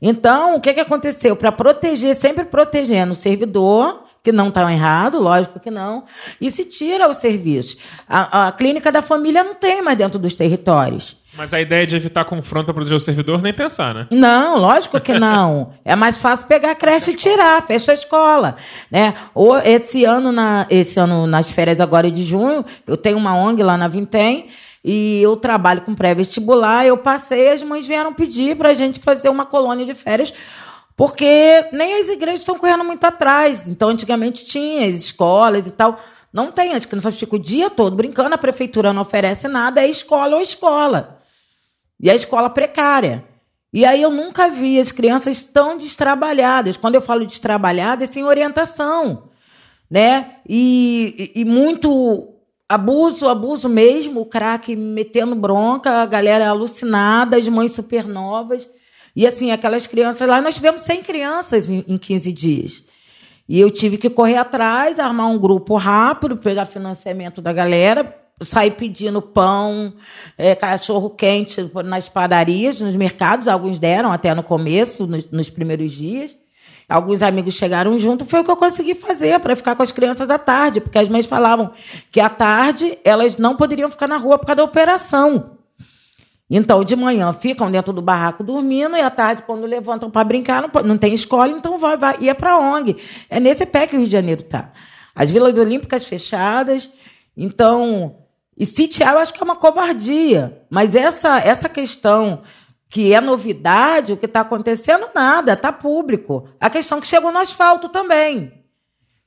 Então, 0.00 0.56
o 0.56 0.60
que, 0.60 0.74
que 0.74 0.80
aconteceu? 0.80 1.36
Para 1.36 1.50
proteger, 1.50 2.14
sempre 2.14 2.44
protegendo 2.44 3.12
o 3.12 3.16
servidor, 3.16 4.04
que 4.28 4.32
não 4.32 4.48
está 4.48 4.70
errado, 4.70 5.18
lógico 5.18 5.58
que 5.58 5.70
não, 5.70 6.04
e 6.38 6.50
se 6.50 6.66
tira 6.66 7.08
os 7.08 7.16
serviços. 7.16 7.78
A, 8.06 8.48
a 8.48 8.52
clínica 8.52 8.92
da 8.92 9.00
família 9.00 9.42
não 9.42 9.54
tem 9.54 9.80
mais 9.80 9.96
dentro 9.96 10.18
dos 10.18 10.34
territórios. 10.34 11.16
Mas 11.34 11.54
a 11.54 11.60
ideia 11.62 11.86
de 11.86 11.96
evitar 11.96 12.26
confronto 12.26 12.66
para 12.66 12.74
proteger 12.74 12.96
o 12.96 13.00
servidor, 13.00 13.40
nem 13.40 13.54
pensar, 13.54 13.94
né? 13.94 14.06
Não, 14.10 14.58
lógico 14.58 15.00
que 15.00 15.18
não. 15.18 15.72
É 15.82 15.96
mais 15.96 16.18
fácil 16.18 16.46
pegar 16.46 16.72
a 16.72 16.74
creche 16.74 17.12
e 17.12 17.16
tirar, 17.16 17.62
fecha 17.62 17.92
a 17.92 17.94
escola, 17.94 18.56
né? 18.90 19.14
Ou 19.34 19.56
esse 19.56 20.04
ano 20.04 20.30
na 20.30 20.66
esse 20.68 21.00
ano 21.00 21.26
nas 21.26 21.50
férias 21.50 21.80
agora 21.80 22.10
de 22.10 22.22
junho, 22.22 22.66
eu 22.86 22.98
tenho 22.98 23.16
uma 23.16 23.34
ONG 23.34 23.62
lá 23.62 23.78
na 23.78 23.88
Vintém 23.88 24.48
e 24.84 25.22
eu 25.22 25.36
trabalho 25.36 25.80
com 25.80 25.94
pré-vestibular, 25.94 26.84
eu 26.84 26.98
passei, 26.98 27.52
as 27.52 27.62
mães 27.62 27.86
vieram 27.86 28.12
pedir 28.12 28.56
para 28.56 28.70
a 28.70 28.74
gente 28.74 29.00
fazer 29.00 29.30
uma 29.30 29.46
colônia 29.46 29.86
de 29.86 29.94
férias 29.94 30.34
porque 30.98 31.68
nem 31.70 31.94
as 32.00 32.08
igrejas 32.08 32.40
estão 32.40 32.58
correndo 32.58 32.82
muito 32.82 33.04
atrás. 33.04 33.68
Então, 33.68 33.90
antigamente 33.90 34.44
tinha 34.44 34.84
as 34.84 34.96
escolas 34.96 35.68
e 35.68 35.72
tal. 35.72 35.96
Não 36.32 36.50
tem, 36.50 36.74
as 36.74 36.84
crianças 36.84 37.16
ficam 37.16 37.38
o 37.38 37.40
dia 37.42 37.70
todo 37.70 37.94
brincando, 37.94 38.34
a 38.34 38.38
prefeitura 38.38 38.92
não 38.92 39.02
oferece 39.02 39.46
nada, 39.46 39.80
é 39.80 39.88
escola 39.88 40.34
ou 40.34 40.42
escola. 40.42 41.20
E 42.00 42.10
a 42.10 42.16
escola 42.16 42.50
precária. 42.50 43.24
E 43.72 43.86
aí 43.86 44.02
eu 44.02 44.10
nunca 44.10 44.50
vi 44.50 44.80
as 44.80 44.90
crianças 44.90 45.44
tão 45.44 45.78
destrabalhadas. 45.78 46.76
Quando 46.76 46.96
eu 46.96 47.00
falo 47.00 47.24
destrabalhadas, 47.24 48.10
é 48.10 48.12
sem 48.12 48.24
orientação. 48.24 49.28
Né? 49.88 50.38
E, 50.48 51.32
e, 51.36 51.42
e 51.42 51.44
muito 51.44 52.34
abuso, 52.68 53.28
abuso 53.28 53.68
mesmo, 53.68 54.22
o 54.22 54.26
crack 54.26 54.74
metendo 54.74 55.36
bronca, 55.36 56.02
a 56.02 56.06
galera 56.06 56.48
alucinada, 56.48 57.36
as 57.36 57.46
mães 57.46 57.70
supernovas. 57.70 58.68
E 59.14 59.26
assim, 59.26 59.50
aquelas 59.50 59.86
crianças 59.86 60.28
lá, 60.28 60.40
nós 60.40 60.54
tivemos 60.54 60.82
100 60.82 61.02
crianças 61.02 61.70
em, 61.70 61.84
em 61.88 61.98
15 61.98 62.32
dias. 62.32 62.84
E 63.48 63.58
eu 63.58 63.70
tive 63.70 63.96
que 63.96 64.10
correr 64.10 64.36
atrás, 64.36 64.98
armar 64.98 65.28
um 65.28 65.38
grupo 65.38 65.76
rápido, 65.76 66.36
pegar 66.36 66.66
financiamento 66.66 67.40
da 67.40 67.52
galera, 67.52 68.14
sair 68.40 68.72
pedindo 68.72 69.22
pão, 69.22 69.92
eh, 70.36 70.54
cachorro 70.54 71.10
quente 71.10 71.70
nas 71.84 72.08
padarias, 72.08 72.80
nos 72.80 72.94
mercados. 72.94 73.48
Alguns 73.48 73.78
deram 73.78 74.12
até 74.12 74.34
no 74.34 74.42
começo, 74.42 75.06
nos, 75.06 75.30
nos 75.30 75.48
primeiros 75.48 75.92
dias. 75.92 76.36
Alguns 76.88 77.22
amigos 77.22 77.54
chegaram 77.54 77.98
junto, 77.98 78.24
foi 78.24 78.40
o 78.40 78.44
que 78.44 78.50
eu 78.50 78.56
consegui 78.56 78.94
fazer 78.94 79.38
para 79.40 79.54
ficar 79.54 79.76
com 79.76 79.82
as 79.82 79.92
crianças 79.92 80.30
à 80.30 80.38
tarde, 80.38 80.80
porque 80.80 80.98
as 80.98 81.06
mães 81.06 81.26
falavam 81.26 81.70
que 82.10 82.18
à 82.18 82.30
tarde 82.30 82.98
elas 83.04 83.36
não 83.36 83.56
poderiam 83.56 83.90
ficar 83.90 84.08
na 84.08 84.16
rua 84.16 84.38
por 84.38 84.46
causa 84.46 84.56
da 84.56 84.64
operação. 84.64 85.57
Então, 86.50 86.82
de 86.82 86.96
manhã 86.96 87.32
ficam 87.32 87.70
dentro 87.70 87.92
do 87.92 88.00
barraco 88.00 88.42
dormindo 88.42 88.96
e 88.96 89.00
à 89.00 89.10
tarde, 89.10 89.42
quando 89.42 89.66
levantam 89.66 90.10
para 90.10 90.24
brincar, 90.24 90.62
não, 90.62 90.82
não 90.82 90.96
tem 90.96 91.12
escola, 91.12 91.52
então 91.52 91.78
vai, 91.78 91.96
vai, 91.96 92.16
ia 92.20 92.34
para 92.34 92.56
ONG. 92.56 92.96
É 93.28 93.38
nesse 93.38 93.66
pé 93.66 93.86
que 93.86 93.94
o 93.94 93.98
Rio 93.98 94.06
de 94.06 94.12
Janeiro 94.12 94.40
está. 94.40 94.72
As 95.14 95.30
vilas 95.30 95.58
olímpicas 95.58 96.06
fechadas. 96.06 96.90
Então, 97.36 98.16
e 98.56 98.64
sitiar 98.64 99.14
eu 99.14 99.18
acho 99.18 99.34
que 99.34 99.42
é 99.42 99.44
uma 99.44 99.56
covardia. 99.56 100.62
Mas 100.70 100.94
essa, 100.94 101.38
essa 101.38 101.68
questão 101.68 102.42
que 102.88 103.12
é 103.12 103.20
novidade, 103.20 104.14
o 104.14 104.16
que 104.16 104.24
está 104.24 104.40
acontecendo, 104.40 105.08
nada, 105.14 105.52
está 105.52 105.70
público. 105.70 106.48
A 106.58 106.70
questão 106.70 107.00
que 107.00 107.06
chegou 107.06 107.30
no 107.30 107.38
asfalto 107.38 107.90
também. 107.90 108.64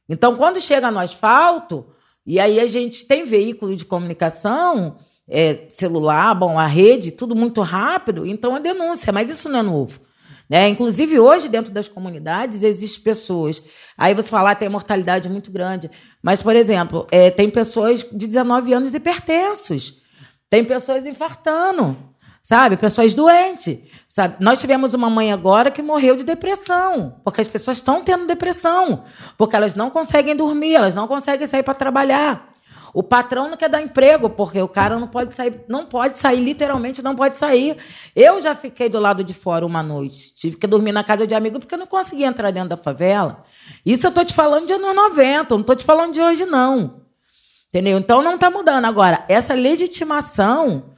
Então, 0.10 0.36
quando 0.36 0.60
chega 0.60 0.90
no 0.90 0.98
asfalto, 1.00 1.86
e 2.26 2.40
aí 2.40 2.60
a 2.60 2.68
gente 2.68 3.06
tem 3.06 3.24
veículo 3.24 3.76
de 3.76 3.86
comunicação, 3.86 4.98
é, 5.32 5.66
celular, 5.70 6.36
bom, 6.36 6.60
a 6.60 6.68
rede, 6.68 7.12
tudo 7.12 7.34
muito 7.34 7.62
rápido, 7.62 8.28
então 8.28 8.56
é 8.56 8.60
denúncia, 8.60 9.14
mas 9.14 9.30
isso 9.30 9.48
não 9.48 9.60
é 9.60 9.64
novo. 9.64 10.00
Né? 10.50 10.68
Inclusive, 10.68 11.18
hoje, 11.18 11.48
dentro 11.48 11.72
das 11.72 11.88
comunidades, 11.88 12.62
existem 12.62 13.02
pessoas. 13.02 13.64
Aí 13.98 14.14
você 14.14 14.30
fala, 14.30 14.52
ah, 14.52 14.56
tem 14.56 14.68
mortalidade 14.68 15.30
muito 15.30 15.50
grande. 15.50 15.90
Mas, 16.22 16.44
por 16.44 16.54
exemplo, 16.54 17.08
é, 17.10 17.32
tem 17.32 17.50
pessoas 17.50 18.06
de 18.12 18.28
19 18.28 18.74
anos 18.74 18.94
hipertensos. 18.94 20.02
Tem 20.50 20.66
pessoas 20.66 21.06
infartando, 21.06 21.96
sabe? 22.44 22.76
Pessoas 22.76 23.14
doentes. 23.14 23.80
Sabe? 24.10 24.36
Nós 24.42 24.60
tivemos 24.60 24.94
uma 24.94 25.10
mãe 25.10 25.32
agora 25.32 25.72
que 25.72 25.82
morreu 25.82 26.18
de 26.18 26.26
depressão, 26.26 27.22
porque 27.24 27.40
as 27.40 27.48
pessoas 27.48 27.78
estão 27.78 28.04
tendo 28.04 28.28
depressão, 28.28 29.06
porque 29.38 29.56
elas 29.56 29.74
não 29.74 29.90
conseguem 29.90 30.36
dormir, 30.36 30.76
elas 30.76 30.94
não 30.94 31.08
conseguem 31.08 31.48
sair 31.48 31.64
para 31.64 31.74
trabalhar. 31.74 32.51
O 32.94 33.02
patrão 33.02 33.50
não 33.50 33.58
quer 33.58 33.70
dar 33.70 33.82
emprego, 33.82 34.30
porque 34.30 34.62
o 34.62 34.68
cara 34.68 35.00
não 35.00 35.08
pode 35.08 35.34
sair, 35.34 35.64
não 35.68 35.86
pode 35.86 36.18
sair, 36.18 36.42
literalmente 36.42 37.02
não 37.02 37.16
pode 37.16 37.38
sair. 37.38 37.78
Eu 38.16 38.42
já 38.42 38.54
fiquei 38.54 38.90
do 38.90 39.00
lado 39.00 39.24
de 39.24 39.34
fora 39.34 39.66
uma 39.66 39.82
noite. 39.82 40.34
Tive 40.36 40.58
que 40.58 40.68
dormir 40.68 40.92
na 40.92 41.04
casa 41.04 41.26
de 41.26 41.34
amigo 41.34 41.60
porque 41.60 41.74
eu 41.74 41.80
não 41.80 41.88
conseguia 41.88 42.28
entrar 42.28 42.52
dentro 42.52 42.70
da 42.70 42.78
favela. 42.78 43.44
Isso 43.86 44.08
eu 44.08 44.12
tô 44.12 44.26
te 44.26 44.34
falando 44.34 44.68
de 44.68 44.74
anos 44.74 44.96
90, 44.96 45.56
não 45.56 45.64
tô 45.64 45.76
te 45.76 45.86
falando 45.86 46.14
de 46.14 46.22
hoje, 46.22 46.46
não. 46.46 47.02
Entendeu? 47.70 47.98
Então 47.98 48.22
não 48.22 48.38
tá 48.38 48.52
mudando. 48.52 48.86
Agora, 48.86 49.24
essa 49.30 49.54
legitimação. 49.54 50.92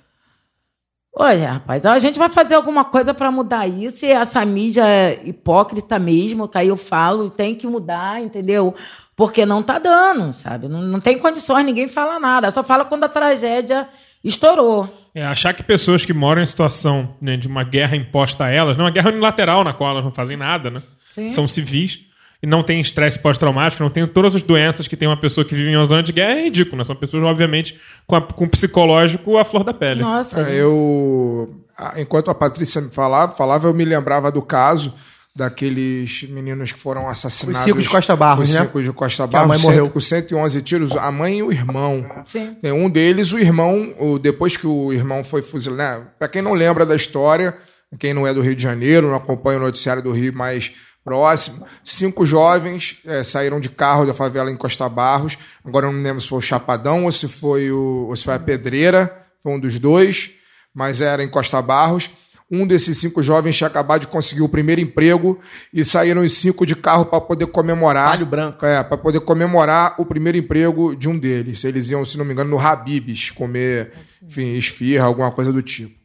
Olha, 1.15 1.53
rapaz, 1.53 1.85
a 1.85 1.99
gente 1.99 2.17
vai 2.17 2.27
fazer 2.27 2.55
alguma 2.55 2.83
coisa 2.83 3.13
para 3.13 3.31
mudar 3.31 3.67
isso 3.67 4.03
e 4.03 4.11
essa 4.11 4.43
mídia 4.43 4.83
é 4.87 5.21
hipócrita 5.23 5.99
mesmo, 5.99 6.47
que 6.47 6.57
aí 6.57 6.69
eu 6.69 6.77
falo, 6.77 7.29
tem 7.29 7.53
que 7.53 7.67
mudar, 7.67 8.19
entendeu? 8.19 8.73
Porque 9.15 9.45
não 9.45 9.61
tá 9.61 9.77
dando, 9.77 10.33
sabe? 10.33 10.67
Não, 10.67 10.81
não 10.81 10.99
tem 10.99 11.19
condições, 11.19 11.63
ninguém 11.63 11.87
fala 11.87 12.19
nada. 12.19 12.49
Só 12.49 12.63
fala 12.63 12.83
quando 12.83 13.03
a 13.03 13.09
tragédia 13.09 13.87
estourou. 14.23 14.89
É, 15.13 15.23
achar 15.23 15.53
que 15.53 15.61
pessoas 15.61 16.03
que 16.03 16.13
moram 16.13 16.41
em 16.41 16.47
situação 16.47 17.15
né, 17.21 17.37
de 17.37 17.47
uma 17.47 17.63
guerra 17.63 17.95
imposta 17.95 18.45
a 18.45 18.49
elas, 18.49 18.75
não 18.75 18.85
uma 18.85 18.91
guerra 18.91 19.11
unilateral 19.11 19.63
na 19.63 19.71
qual 19.71 19.91
elas 19.91 20.03
não 20.03 20.11
fazem 20.11 20.35
nada, 20.35 20.71
né? 20.71 20.81
Sim. 21.09 21.29
São 21.29 21.47
civis 21.47 21.99
e 22.43 22.45
não 22.45 22.61
têm 22.61 22.81
estresse 22.81 23.17
pós-traumático, 23.17 23.81
não 23.81 23.89
têm 23.89 24.05
todas 24.05 24.35
as 24.35 24.43
doenças 24.43 24.85
que 24.85 24.97
tem 24.97 25.07
uma 25.07 25.15
pessoa 25.15 25.45
que 25.45 25.55
vive 25.55 25.69
em 25.71 25.77
uma 25.77 25.85
zona 25.85 26.03
de 26.03 26.11
guerra, 26.11 26.39
é 26.41 26.43
ridículo, 26.43 26.77
né? 26.77 26.83
São 26.83 26.95
pessoas, 26.95 27.23
obviamente, 27.23 27.79
com, 28.05 28.17
a- 28.17 28.21
com 28.21 28.43
o 28.43 28.49
psicológico 28.49 29.37
à 29.37 29.45
flor 29.45 29.63
da 29.63 29.73
pele. 29.73 30.01
Nossa, 30.01 30.41
É, 30.41 30.53
eu, 30.61 31.55
enquanto 31.97 32.29
a 32.29 32.35
Patrícia 32.35 32.81
me 32.81 32.91
falava, 32.91 33.33
falava, 33.33 33.67
eu 33.69 33.73
me 33.73 33.85
lembrava 33.85 34.29
do 34.29 34.41
caso 34.41 34.93
daqueles 35.35 36.23
meninos 36.29 36.71
que 36.71 36.79
foram 36.79 37.09
assassinados. 37.09 37.59
Os 37.61 37.65
cinco 37.65 37.81
de 37.81 37.89
Costa 37.89 38.15
Barros, 38.15 38.47
os 38.49 38.53
né? 38.55 38.61
cinco 38.61 38.83
de 38.83 38.91
Costa 38.93 39.27
Que 39.27 39.35
a 39.35 39.39
mãe 39.39 39.47
Barros, 39.49 39.63
morreu. 39.63 39.85
cento- 39.85 39.93
com 39.93 39.99
111 39.99 40.61
tiros, 40.61 40.95
a 40.95 41.11
mãe 41.11 41.39
e 41.39 41.43
o 41.43 41.51
irmão. 41.51 42.05
Sim. 42.25 42.55
Tem 42.61 42.71
um 42.71 42.89
deles, 42.89 43.31
o 43.31 43.39
irmão, 43.39 43.93
o- 43.99 44.19
depois 44.19 44.55
que 44.55 44.67
o 44.67 44.93
irmão 44.93 45.23
foi 45.23 45.41
fuzilado. 45.41 46.01
Né? 46.01 46.07
Para 46.19 46.27
quem 46.27 46.41
não 46.41 46.53
lembra 46.53 46.85
da 46.85 46.95
história, 46.95 47.55
quem 47.99 48.13
não 48.13 48.27
é 48.27 48.33
do 48.33 48.41
Rio 48.41 48.55
de 48.55 48.61
Janeiro, 48.61 49.07
não 49.07 49.15
acompanha 49.15 49.59
o 49.59 49.61
noticiário 49.61 50.01
do 50.03 50.11
Rio 50.11 50.33
mais, 50.33 50.71
próximo. 51.03 51.65
Cinco 51.83 52.25
jovens 52.25 52.99
eh, 53.05 53.23
saíram 53.23 53.59
de 53.59 53.69
carro 53.69 54.05
da 54.05 54.13
favela 54.13 54.49
em 54.49 54.55
Costa 54.55 54.87
Barros. 54.87 55.37
Agora 55.63 55.87
eu 55.87 55.91
não 55.91 55.99
me 55.99 56.03
lembro 56.03 56.21
se 56.21 56.27
foi 56.27 56.37
o 56.39 56.41
Chapadão 56.41 57.05
ou 57.05 57.11
se 57.11 57.27
foi, 57.27 57.71
o, 57.71 58.07
ou 58.07 58.15
se 58.15 58.23
foi 58.23 58.33
a 58.33 58.39
Pedreira. 58.39 59.21
Foi 59.41 59.51
um 59.51 59.59
dos 59.59 59.77
dois, 59.77 60.31
mas 60.73 61.01
era 61.01 61.23
em 61.23 61.29
Costa 61.29 61.61
Barros. 61.61 62.09
Um 62.49 62.67
desses 62.67 62.99
cinco 62.99 63.23
jovens 63.23 63.57
tinha 63.57 63.67
acabado 63.67 64.01
de 64.01 64.07
conseguir 64.07 64.41
o 64.41 64.49
primeiro 64.49 64.79
emprego 64.79 65.39
e 65.73 65.83
saíram 65.83 66.21
os 66.21 66.33
cinco 66.35 66.65
de 66.65 66.75
carro 66.75 67.05
para 67.05 67.19
poder 67.19 67.47
comemorar. 67.47 68.09
Palho 68.09 68.25
branco. 68.25 68.65
É, 68.65 68.83
para 68.83 68.97
poder 68.97 69.21
comemorar 69.21 69.95
o 69.97 70.05
primeiro 70.05 70.37
emprego 70.37 70.95
de 70.95 71.09
um 71.09 71.17
deles. 71.17 71.63
Eles 71.63 71.89
iam, 71.89 72.05
se 72.05 72.17
não 72.17 72.23
me 72.23 72.31
engano, 72.31 72.51
no 72.51 72.59
Habibs 72.59 73.31
comer, 73.31 73.93
enfim, 74.21 74.53
esfirra, 74.53 75.05
alguma 75.05 75.31
coisa 75.31 75.51
do 75.51 75.61
tipo. 75.61 75.95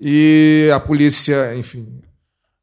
E 0.00 0.70
a 0.74 0.80
polícia, 0.80 1.54
enfim. 1.54 1.86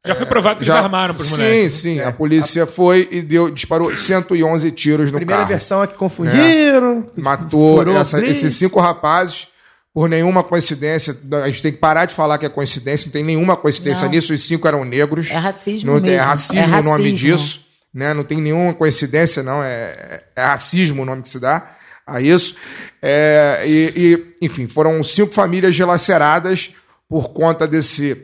Já 0.06 0.14
foi 0.14 0.26
provado 0.26 0.58
que 0.60 0.64
já- 0.66 0.74
eles 0.74 0.84
armaram 0.84 1.14
pros 1.14 1.28
Sim, 1.28 1.32
moleques. 1.36 1.72
sim. 1.74 2.00
A 2.00 2.12
polícia 2.12 2.66
foi 2.66 3.08
e 3.10 3.22
deu, 3.22 3.50
disparou 3.50 3.94
111 3.94 4.70
tiros 4.70 5.10
no 5.10 5.16
Primeira 5.16 5.40
carro. 5.42 5.48
versão 5.48 5.82
é 5.82 5.86
que 5.86 5.94
confundiram. 5.94 7.06
Matou 7.16 7.78
furou 7.78 7.96
essa- 7.98 8.20
esses 8.24 8.54
cinco 8.54 8.80
rapazes 8.80 9.48
por 9.94 10.08
nenhuma 10.08 10.42
coincidência. 10.42 11.16
A 11.42 11.48
gente 11.48 11.62
tem 11.62 11.72
que 11.72 11.78
parar 11.78 12.04
de 12.04 12.14
falar 12.14 12.36
que 12.36 12.44
é 12.44 12.48
coincidência, 12.50 13.06
não 13.06 13.12
tem 13.12 13.24
nenhuma 13.24 13.56
coincidência 13.56 14.04
Não. 14.04 14.10
nisso. 14.10 14.34
Os 14.34 14.46
cinco 14.46 14.68
eram 14.68 14.84
negros. 14.84 15.30
É 15.30 15.36
racismo 15.38 15.92
Não 15.92 16.00
tem, 16.00 16.10
é 16.10 16.16
mesmo. 16.16 16.28
racismo 16.28 16.60
É 16.60 16.64
o 16.80 16.82
nome 16.82 17.10
racismo. 17.10 17.16
disso. 17.16 17.64
Né? 17.94 18.12
Não 18.12 18.24
tem 18.24 18.38
nenhuma 18.40 18.74
coincidência, 18.74 19.42
não. 19.42 19.62
É, 19.62 20.22
é 20.36 20.44
racismo 20.44 21.02
o 21.02 21.06
nome 21.06 21.22
que 21.22 21.28
se 21.28 21.38
dá 21.38 21.70
a 22.06 22.20
isso. 22.20 22.56
É, 23.00 23.62
e, 23.66 23.92
e, 24.42 24.46
enfim, 24.46 24.66
foram 24.66 25.02
cinco 25.04 25.32
famílias 25.32 25.74
dilaceradas 25.74 26.72
por 27.08 27.32
conta 27.32 27.66
desse, 27.68 28.16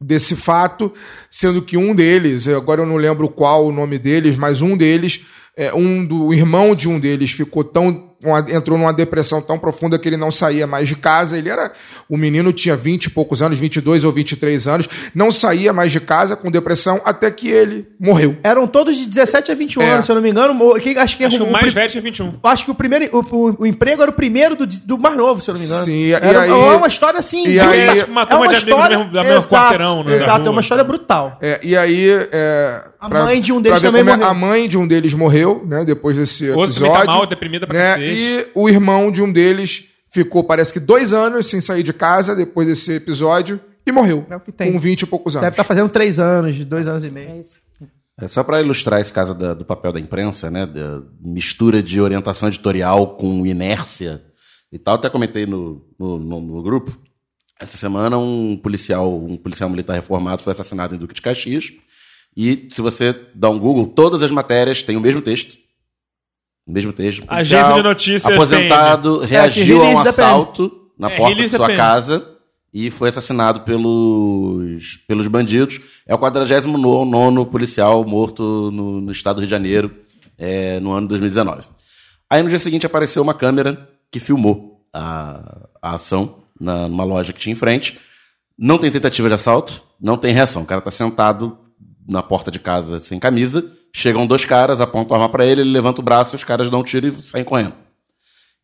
desse 0.00 0.36
fato, 0.36 0.92
sendo 1.30 1.60
que 1.62 1.76
um 1.76 1.94
deles, 1.94 2.46
eu- 2.46 2.56
agora 2.56 2.82
eu 2.82 2.86
não 2.86 2.96
lembro 2.96 3.28
qual 3.28 3.66
o 3.66 3.72
nome 3.72 3.98
deles, 3.98 4.36
mas 4.36 4.62
um 4.62 4.76
deles, 4.76 5.24
é, 5.56 5.72
um 5.74 6.04
do 6.06 6.26
o 6.26 6.34
irmão 6.34 6.74
de 6.74 6.88
um 6.88 7.00
deles 7.00 7.30
ficou 7.32 7.64
tão 7.64 8.07
uma- 8.22 8.44
entrou 8.50 8.76
numa 8.78 8.92
depressão 8.92 9.40
tão 9.40 9.58
profunda 9.58 9.98
que 9.98 10.08
ele 10.08 10.16
não 10.16 10.30
saía 10.30 10.66
mais 10.66 10.88
de 10.88 10.96
casa. 10.96 11.36
Ele 11.38 11.48
era 11.48 11.72
o 12.08 12.16
menino 12.16 12.52
tinha 12.52 12.76
20 12.76 13.04
e 13.06 13.10
poucos 13.10 13.40
anos, 13.42 13.58
22 13.58 14.04
ou 14.04 14.12
23 14.12 14.66
anos, 14.68 14.88
não 15.14 15.30
saía 15.30 15.72
mais 15.72 15.92
de 15.92 16.00
casa 16.00 16.34
com 16.36 16.50
depressão 16.50 17.00
até 17.04 17.30
que 17.30 17.48
ele 17.48 17.86
morreu. 17.98 18.36
Eram 18.42 18.66
todos 18.66 18.96
de 18.96 19.06
17 19.06 19.52
a 19.52 19.54
21 19.54 19.82
É. 19.82 19.90
anos, 19.92 20.06
se 20.06 20.10
eu 20.10 20.14
não 20.16 20.22
me 20.22 20.30
engano. 20.30 20.54
O- 20.62 20.74
que- 20.80 20.98
Acho 20.98 21.16
que, 21.16 21.24
Acho 21.24 21.36
que 21.36 21.42
o 21.42 21.46
o 21.46 21.52
mais 21.52 21.66
pri- 21.66 21.74
velho 21.74 21.90
tinha 21.90 22.02
21. 22.02 22.34
Acho 22.42 22.64
que 22.64 22.70
o 22.70 22.74
primeiro, 22.74 23.08
o, 23.16 23.20
o- 23.36 23.56
o 23.60 23.66
emprego 23.66 24.02
era 24.02 24.10
o 24.10 24.14
primeiro 24.14 24.56
do, 24.56 24.66
do 24.66 24.98
mais 24.98 25.16
novo, 25.16 25.40
se 25.40 25.48
eu 25.50 25.54
não 25.54 25.60
me 25.60 25.66
engano. 25.66 25.84
Sim, 25.84 26.10
era, 26.10 26.40
aí- 26.42 26.50
é 26.50 26.54
uma 26.54 26.88
história 26.88 27.18
assim. 27.18 27.46
e 27.46 27.60
aí- 27.60 27.88
Acho 27.88 28.00
é 28.00 28.04
uma 28.04 28.22
uma 28.22 28.26
de 28.26 28.34
amigos 28.34 28.58
história 28.58 28.96
do 28.96 28.98
mesmo- 29.04 29.12
da 29.14 29.22
mesma 29.22 29.38
exato, 29.38 29.54
quarteirão, 29.64 30.04
né, 30.04 30.16
Exato, 30.16 30.48
é 30.48 30.50
uma 30.50 30.60
história 30.60 30.84
brutal. 30.84 31.38
É, 31.40 31.60
e 31.62 31.76
aí. 31.76 32.08
é, 32.32 32.82
A 33.00 33.08
pra- 33.08 33.22
mãe 33.24 33.40
de 33.40 33.52
um 33.52 33.60
deles 33.62 33.80
também 33.80 34.00
é, 34.00 34.04
morreu. 34.04 34.26
A 34.26 34.34
mãe 34.34 34.68
de 34.68 34.76
um 34.76 34.86
deles 34.86 35.14
morreu, 35.14 35.64
né? 35.66 35.84
Depois 35.84 36.16
desse 36.16 36.50
Outro 36.50 36.74
também 36.74 36.88
episódio. 36.90 37.06
tá 37.06 37.12
mal, 37.18 37.26
deprimida 37.26 37.66
pra 37.66 37.78
né, 37.78 37.94
E 38.16 38.46
o 38.54 38.68
irmão 38.68 39.10
de 39.10 39.22
um 39.22 39.32
deles 39.32 39.84
ficou, 40.10 40.42
parece 40.44 40.72
que, 40.72 40.80
dois 40.80 41.12
anos 41.12 41.46
sem 41.48 41.60
sair 41.60 41.82
de 41.82 41.92
casa 41.92 42.34
depois 42.34 42.66
desse 42.66 42.92
episódio 42.92 43.60
e 43.86 43.92
morreu. 43.92 44.26
É 44.30 44.36
o 44.36 44.40
que 44.40 44.52
tem. 44.52 44.72
Com 44.72 44.78
20 44.80 45.02
e 45.02 45.06
poucos 45.06 45.34
anos. 45.36 45.44
Deve 45.44 45.52
estar 45.54 45.64
fazendo 45.64 45.88
três 45.88 46.18
anos, 46.18 46.64
dois 46.64 46.88
anos 46.88 47.04
e 47.04 47.10
meio. 47.10 47.40
É 48.20 48.26
só 48.26 48.42
para 48.42 48.60
ilustrar 48.60 49.00
esse 49.00 49.12
caso 49.12 49.32
da- 49.34 49.54
do 49.54 49.64
papel 49.64 49.92
da 49.92 50.00
imprensa, 50.00 50.50
né, 50.50 50.66
da 50.66 51.02
mistura 51.20 51.80
de 51.82 52.00
orientação 52.00 52.48
editorial 52.48 53.16
com 53.16 53.46
inércia 53.46 54.22
e 54.72 54.78
tal, 54.78 54.96
até 54.96 55.08
comentei 55.08 55.46
no, 55.46 55.86
no, 55.98 56.18
no- 56.18 56.40
no 56.40 56.62
grupo. 56.62 56.98
Essa 57.60 57.76
semana 57.76 58.18
um 58.18 58.56
policial, 58.56 59.16
um 59.24 59.36
policial 59.36 59.70
militar 59.70 59.94
reformado 59.94 60.42
foi 60.42 60.52
assassinado 60.52 60.94
em 60.94 60.98
Duque 60.98 61.14
de 61.14 61.22
Caxias. 61.22 61.72
E 62.36 62.68
se 62.70 62.80
você 62.80 63.14
dá 63.34 63.50
um 63.50 63.58
Google, 63.58 63.86
todas 63.86 64.22
as 64.22 64.30
matérias 64.30 64.82
têm 64.82 64.96
o 64.96 65.00
mesmo 65.00 65.20
texto. 65.22 65.56
Mesmo 66.68 66.92
texto. 66.92 67.24
Agência 67.26 67.64
policial 67.64 67.76
de 67.76 67.82
notícias 67.82 68.32
aposentado 68.32 69.20
reagiu 69.20 69.80
que 69.80 69.86
a 69.86 69.90
um 69.90 69.98
assalto 70.00 70.70
na 70.98 71.10
É, 71.10 71.16
porta 71.16 71.34
de 71.34 71.48
sua 71.48 71.74
casa 71.74 72.26
e 72.72 72.90
foi 72.90 73.08
assassinado 73.08 73.60
pelos, 73.60 74.96
pelos 75.08 75.26
bandidos. 75.28 75.80
É 76.06 76.14
o 76.14 76.18
49 76.18 77.46
policial 77.50 78.04
morto 78.04 78.70
no, 78.70 79.00
no 79.00 79.10
estado 79.10 79.36
do 79.36 79.38
Rio 79.40 79.46
de 79.46 79.50
Janeiro 79.50 79.90
é, 80.36 80.78
no 80.80 80.92
ano 80.92 81.06
de 81.06 81.08
2019. 81.08 81.66
Aí 82.28 82.42
no 82.42 82.50
dia 82.50 82.58
seguinte 82.58 82.84
apareceu 82.84 83.22
uma 83.22 83.32
câmera 83.32 83.88
que 84.10 84.20
filmou 84.20 84.84
a, 84.92 85.68
a 85.80 85.94
ação 85.94 86.42
na, 86.60 86.86
numa 86.86 87.04
loja 87.04 87.32
que 87.32 87.40
tinha 87.40 87.52
em 87.52 87.56
frente. 87.56 87.98
Não 88.58 88.76
tem 88.76 88.90
tentativa 88.90 89.28
de 89.28 89.34
assalto, 89.34 89.82
não 89.98 90.18
tem 90.18 90.34
reação. 90.34 90.62
O 90.62 90.66
cara 90.66 90.82
tá 90.82 90.90
sentado 90.90 91.56
na 92.06 92.22
porta 92.22 92.50
de 92.50 92.58
casa 92.58 92.98
sem 92.98 93.18
camisa. 93.18 93.64
Chegam 93.92 94.26
dois 94.26 94.44
caras, 94.44 94.80
apontam 94.80 95.16
a 95.16 95.20
arma 95.20 95.28
pra 95.30 95.44
ele, 95.46 95.62
ele 95.62 95.70
levanta 95.70 96.00
o 96.00 96.04
braço, 96.04 96.36
os 96.36 96.44
caras 96.44 96.70
dão 96.70 96.80
um 96.80 96.84
tiro 96.84 97.06
e 97.08 97.12
saem 97.12 97.44
correndo. 97.44 97.74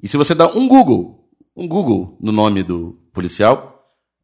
E 0.03 0.07
se 0.09 0.17
você 0.17 0.35
dá 0.35 0.47
um 0.49 0.69
Google, 0.69 1.29
um 1.57 1.67
Google 1.67 2.17
no 2.21 2.31
nome 2.33 2.63
do 2.63 2.99
policial, 3.13 3.73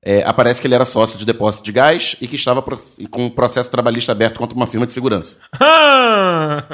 é, 0.04 0.22
aparece 0.22 0.60
que 0.60 0.66
ele 0.66 0.74
era 0.74 0.84
sócio 0.84 1.18
de 1.18 1.24
depósito 1.26 1.64
de 1.64 1.72
gás 1.72 2.16
e 2.20 2.26
que 2.28 2.36
estava 2.36 2.62
pro- 2.62 2.80
com 3.10 3.26
um 3.26 3.30
processo 3.30 3.70
trabalhista 3.70 4.12
aberto 4.12 4.38
contra 4.38 4.56
uma 4.56 4.66
firma 4.66 4.86
de 4.86 4.92
segurança. 4.92 5.38
Ah! 5.58 6.66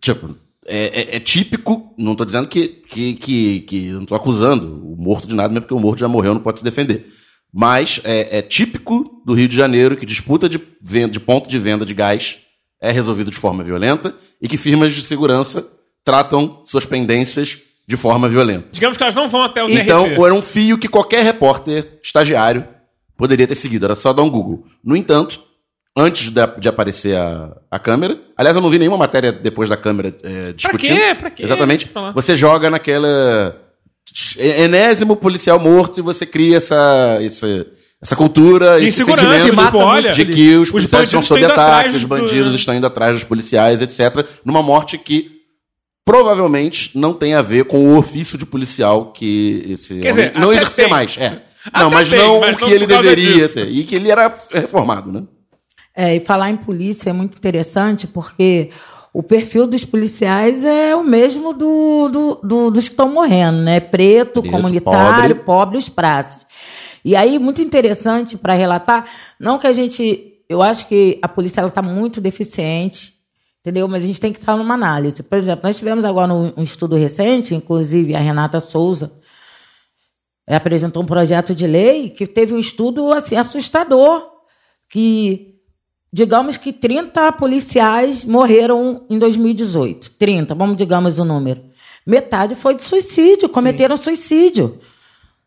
Tipo, 0.00 0.36
é, 0.66 1.00
é- 1.14 1.16
é 1.16 1.20
típico, 1.20 1.94
não 1.98 2.14
tô 2.14 2.24
dizendo 2.24 2.48
que, 2.48 2.68
que, 2.68 3.14
que, 3.14 3.60
que 3.62 3.88
não 3.92 4.04
tô 4.04 4.14
acusando 4.14 4.86
o 4.86 4.96
morto 4.96 5.26
de 5.26 5.34
nada, 5.34 5.48
mesmo 5.48 5.62
porque 5.62 5.74
o 5.74 5.80
morto 5.80 5.98
já 6.00 6.08
morreu, 6.08 6.34
não 6.34 6.40
pode 6.42 6.58
se 6.60 6.64
defender. 6.64 7.06
Mas 7.52 8.00
é, 8.04 8.38
é 8.38 8.42
típico 8.42 9.22
do 9.26 9.34
Rio 9.34 9.48
de 9.48 9.56
Janeiro 9.56 9.96
que 9.96 10.06
disputa 10.06 10.48
de, 10.48 10.60
venda, 10.80 11.12
de 11.12 11.18
ponto 11.20 11.48
de 11.50 11.58
venda 11.58 11.84
de 11.84 11.94
gás 11.94 12.38
é 12.80 12.90
resolvido 12.90 13.30
de 13.30 13.36
forma 13.36 13.62
violenta 13.64 14.14
e 14.40 14.48
que 14.48 14.56
firmas 14.56 14.94
de 14.94 15.02
segurança 15.02 15.66
tratam 16.04 16.62
suas 16.64 16.86
pendências 16.86 17.58
de 17.86 17.96
forma 17.96 18.28
violenta. 18.28 18.68
Digamos 18.72 18.96
que 18.96 19.02
elas 19.02 19.14
não 19.14 19.28
vão 19.28 19.42
até 19.42 19.62
o 19.62 19.68
Então, 19.68 20.04
DRT. 20.08 20.22
era 20.24 20.34
um 20.34 20.40
fio 20.42 20.78
que 20.78 20.88
qualquer 20.88 21.22
repórter 21.24 21.98
estagiário 22.02 22.66
poderia 23.16 23.46
ter 23.46 23.54
seguido. 23.54 23.84
Era 23.84 23.94
só 23.94 24.12
dar 24.12 24.22
um 24.22 24.30
Google. 24.30 24.64
No 24.82 24.96
entanto, 24.96 25.42
antes 25.96 26.30
da- 26.30 26.46
de, 26.46 26.68
aparecer 26.68 27.16
a, 27.16 27.54
a 27.70 27.78
câmera, 27.78 28.18
aliás, 28.36 28.56
eu 28.56 28.62
não 28.62 28.70
vi 28.70 28.78
nenhuma 28.78 28.96
matéria 28.96 29.30
depois 29.32 29.68
da 29.68 29.76
câmera 29.76 30.16
é, 30.22 30.52
discutindo. 30.52 30.96
quê? 30.96 31.14
Pra 31.18 31.30
quê? 31.30 31.42
Exatamente. 31.42 31.88
Pra. 31.88 32.12
Você 32.12 32.34
joga 32.36 32.70
naquela 32.70 33.60
enésimo 34.38 35.16
policial 35.16 35.58
morto 35.58 35.98
e 36.00 36.02
você 36.02 36.24
cria 36.24 36.56
essa, 36.56 37.18
essa, 37.20 37.66
essa 38.02 38.16
cultura, 38.16 38.78
De 38.78 38.86
esse 38.86 39.04
sentimento 39.04 39.44
tipo, 39.44 39.78
olha, 39.78 40.10
de 40.12 40.24
que 40.24 40.54
os 40.54 40.62
os 40.68 40.70
policiais 40.70 41.08
estão 41.08 41.20
sob 41.22 41.44
ataque, 41.44 41.96
os 41.96 42.02
do- 42.02 42.08
bandidos 42.08 42.54
estão 42.54 42.74
indo 42.74 42.86
atrás 42.86 43.14
dos 43.14 43.24
policiais, 43.24 43.82
etc. 43.82 44.26
Numa 44.44 44.62
morte 44.62 44.96
que 44.96 45.38
provavelmente 46.04 46.90
não 46.96 47.12
tem 47.12 47.34
a 47.34 47.42
ver 47.42 47.64
com 47.66 47.86
o 47.88 47.96
ofício 47.98 48.38
de 48.38 48.46
policial 48.46 49.12
que 49.12 49.64
esse 49.68 50.00
Quer 50.00 50.10
dizer, 50.10 50.32
não 50.38 50.52
exercia 50.52 50.84
tem. 50.84 50.90
mais. 50.90 51.16
É. 51.18 51.42
Não, 51.78 51.90
mas 51.90 52.08
tem, 52.08 52.18
não 52.18 52.40
mas 52.40 52.52
o 52.52 52.56
que 52.56 52.64
não 52.64 52.70
ele 52.72 52.86
deveria 52.86 53.34
disso. 53.42 53.54
ter. 53.54 53.68
E 53.68 53.84
que 53.84 53.94
ele 53.94 54.10
era 54.10 54.34
reformado, 54.50 55.12
né? 55.12 55.22
É, 55.94 56.16
e 56.16 56.20
falar 56.20 56.50
em 56.50 56.56
polícia 56.56 57.10
é 57.10 57.12
muito 57.12 57.36
interessante 57.36 58.06
porque 58.06 58.70
o 59.12 59.22
perfil 59.22 59.66
dos 59.66 59.84
policiais 59.84 60.64
é 60.64 60.96
o 60.96 61.04
mesmo 61.04 61.52
do, 61.52 62.08
do- 62.08 62.40
do- 62.42 62.70
dos 62.70 62.84
que 62.88 62.94
estão 62.94 63.12
morrendo, 63.12 63.58
né? 63.58 63.78
Preto, 63.78 64.40
Preto, 64.40 64.50
comunitário, 64.50 65.34
pobre. 65.36 65.44
pobre, 65.44 65.78
os 65.78 65.88
praças. 65.88 66.46
E 67.04 67.16
aí, 67.16 67.38
muito 67.38 67.62
interessante 67.62 68.36
para 68.36 68.54
relatar, 68.54 69.08
não 69.38 69.58
que 69.58 69.66
a 69.66 69.72
gente. 69.72 70.42
Eu 70.48 70.60
acho 70.62 70.88
que 70.88 71.18
a 71.22 71.28
polícia 71.28 71.64
está 71.64 71.80
muito 71.80 72.20
deficiente, 72.20 73.14
entendeu? 73.60 73.86
Mas 73.86 74.02
a 74.02 74.06
gente 74.06 74.20
tem 74.20 74.32
que 74.32 74.38
estar 74.38 74.56
numa 74.56 74.74
análise. 74.74 75.22
Por 75.22 75.38
exemplo, 75.38 75.60
nós 75.64 75.78
tivemos 75.78 76.04
agora 76.04 76.32
um, 76.34 76.62
estudo 76.62 76.96
recente, 76.96 77.54
inclusive 77.54 78.14
a 78.14 78.18
Renata 78.18 78.58
Souza 78.58 79.12
eh, 80.46 80.56
apresentou 80.56 81.04
um 81.04 81.06
projeto 81.06 81.54
de 81.54 81.66
lei 81.66 82.10
que 82.10 82.26
teve 82.26 82.52
um 82.52 82.58
estudo 82.58 83.12
assim, 83.12 83.36
assustador, 83.36 84.28
que 84.88 85.54
digamos 86.12 86.56
que 86.56 86.72
30 86.72 87.30
policiais 87.32 88.24
morreram 88.24 89.06
em 89.08 89.18
2018. 89.18 90.10
30, 90.18 90.54
vamos 90.56 90.76
digamos 90.76 91.20
o 91.20 91.24
número. 91.24 91.62
Metade 92.04 92.56
foi 92.56 92.74
de 92.74 92.82
suicídio, 92.82 93.48
cometeram 93.48 93.96
suicídio. 93.96 94.80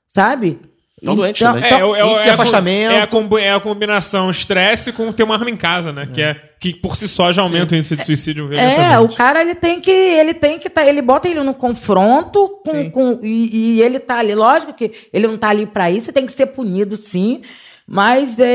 Sabe? 0.07 0.61
Tão 1.03 1.15
doentes 1.15 1.41
Então- 1.41 1.53
também. 1.53 1.69
É, 1.71 1.79
é, 1.79 1.85
o- 1.85 1.95
é, 1.95 2.05
índice 2.11 2.27
é 2.27 2.31
a 2.31 2.35
com- 2.35 2.41
afastamento. 2.41 2.91
É 2.93 3.01
a, 3.01 3.07
combi- 3.07 3.41
é 3.41 3.53
a 3.53 3.59
combinação 3.59 4.29
estresse 4.29 4.91
com 4.91 5.11
ter 5.11 5.23
uma 5.23 5.35
arma 5.35 5.49
em 5.49 5.57
casa, 5.57 5.91
né? 5.91 6.07
Que, 6.13 6.21
é, 6.21 6.35
que 6.59 6.73
por 6.73 6.95
si 6.95 7.07
só 7.07 7.31
já 7.31 7.41
aumenta 7.41 7.73
o 7.73 7.77
índice 7.77 7.95
de 7.95 8.05
suicídio 8.05 8.53
É, 8.53 8.97
o 8.99 9.09
cara 9.09 9.41
ele 9.41 9.53
tem 9.55 9.81
que 9.81 9.91
ele 9.91 10.33
tem 10.33 10.57
que 10.57 10.69
tá, 10.69 10.85
ele 10.87 11.01
bota 11.01 11.27
ele 11.27 11.41
no 11.43 11.53
confronto 11.53 12.47
com, 12.65 12.89
com 12.89 13.19
e, 13.21 13.77
e 13.77 13.81
ele 13.81 13.99
tá 13.99 14.19
ali, 14.19 14.33
lógico 14.33 14.73
que 14.73 14.91
ele 15.11 15.27
não 15.27 15.37
tá 15.37 15.49
ali 15.49 15.65
para 15.65 15.91
isso, 15.91 16.11
tem 16.13 16.25
que 16.25 16.31
ser 16.31 16.45
punido 16.47 16.95
sim, 16.95 17.41
mas 17.85 18.39
é, 18.39 18.45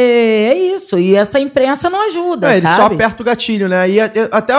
é 0.50 0.58
isso. 0.74 0.98
E 0.98 1.14
essa 1.14 1.38
imprensa 1.38 1.90
não 1.90 2.06
ajuda, 2.06 2.52
É, 2.52 2.56
ele 2.56 2.66
só 2.66 2.86
aperta 2.86 3.22
o 3.22 3.26
gatilho, 3.26 3.68
né? 3.68 3.88
E 3.90 4.00
até 4.00 4.54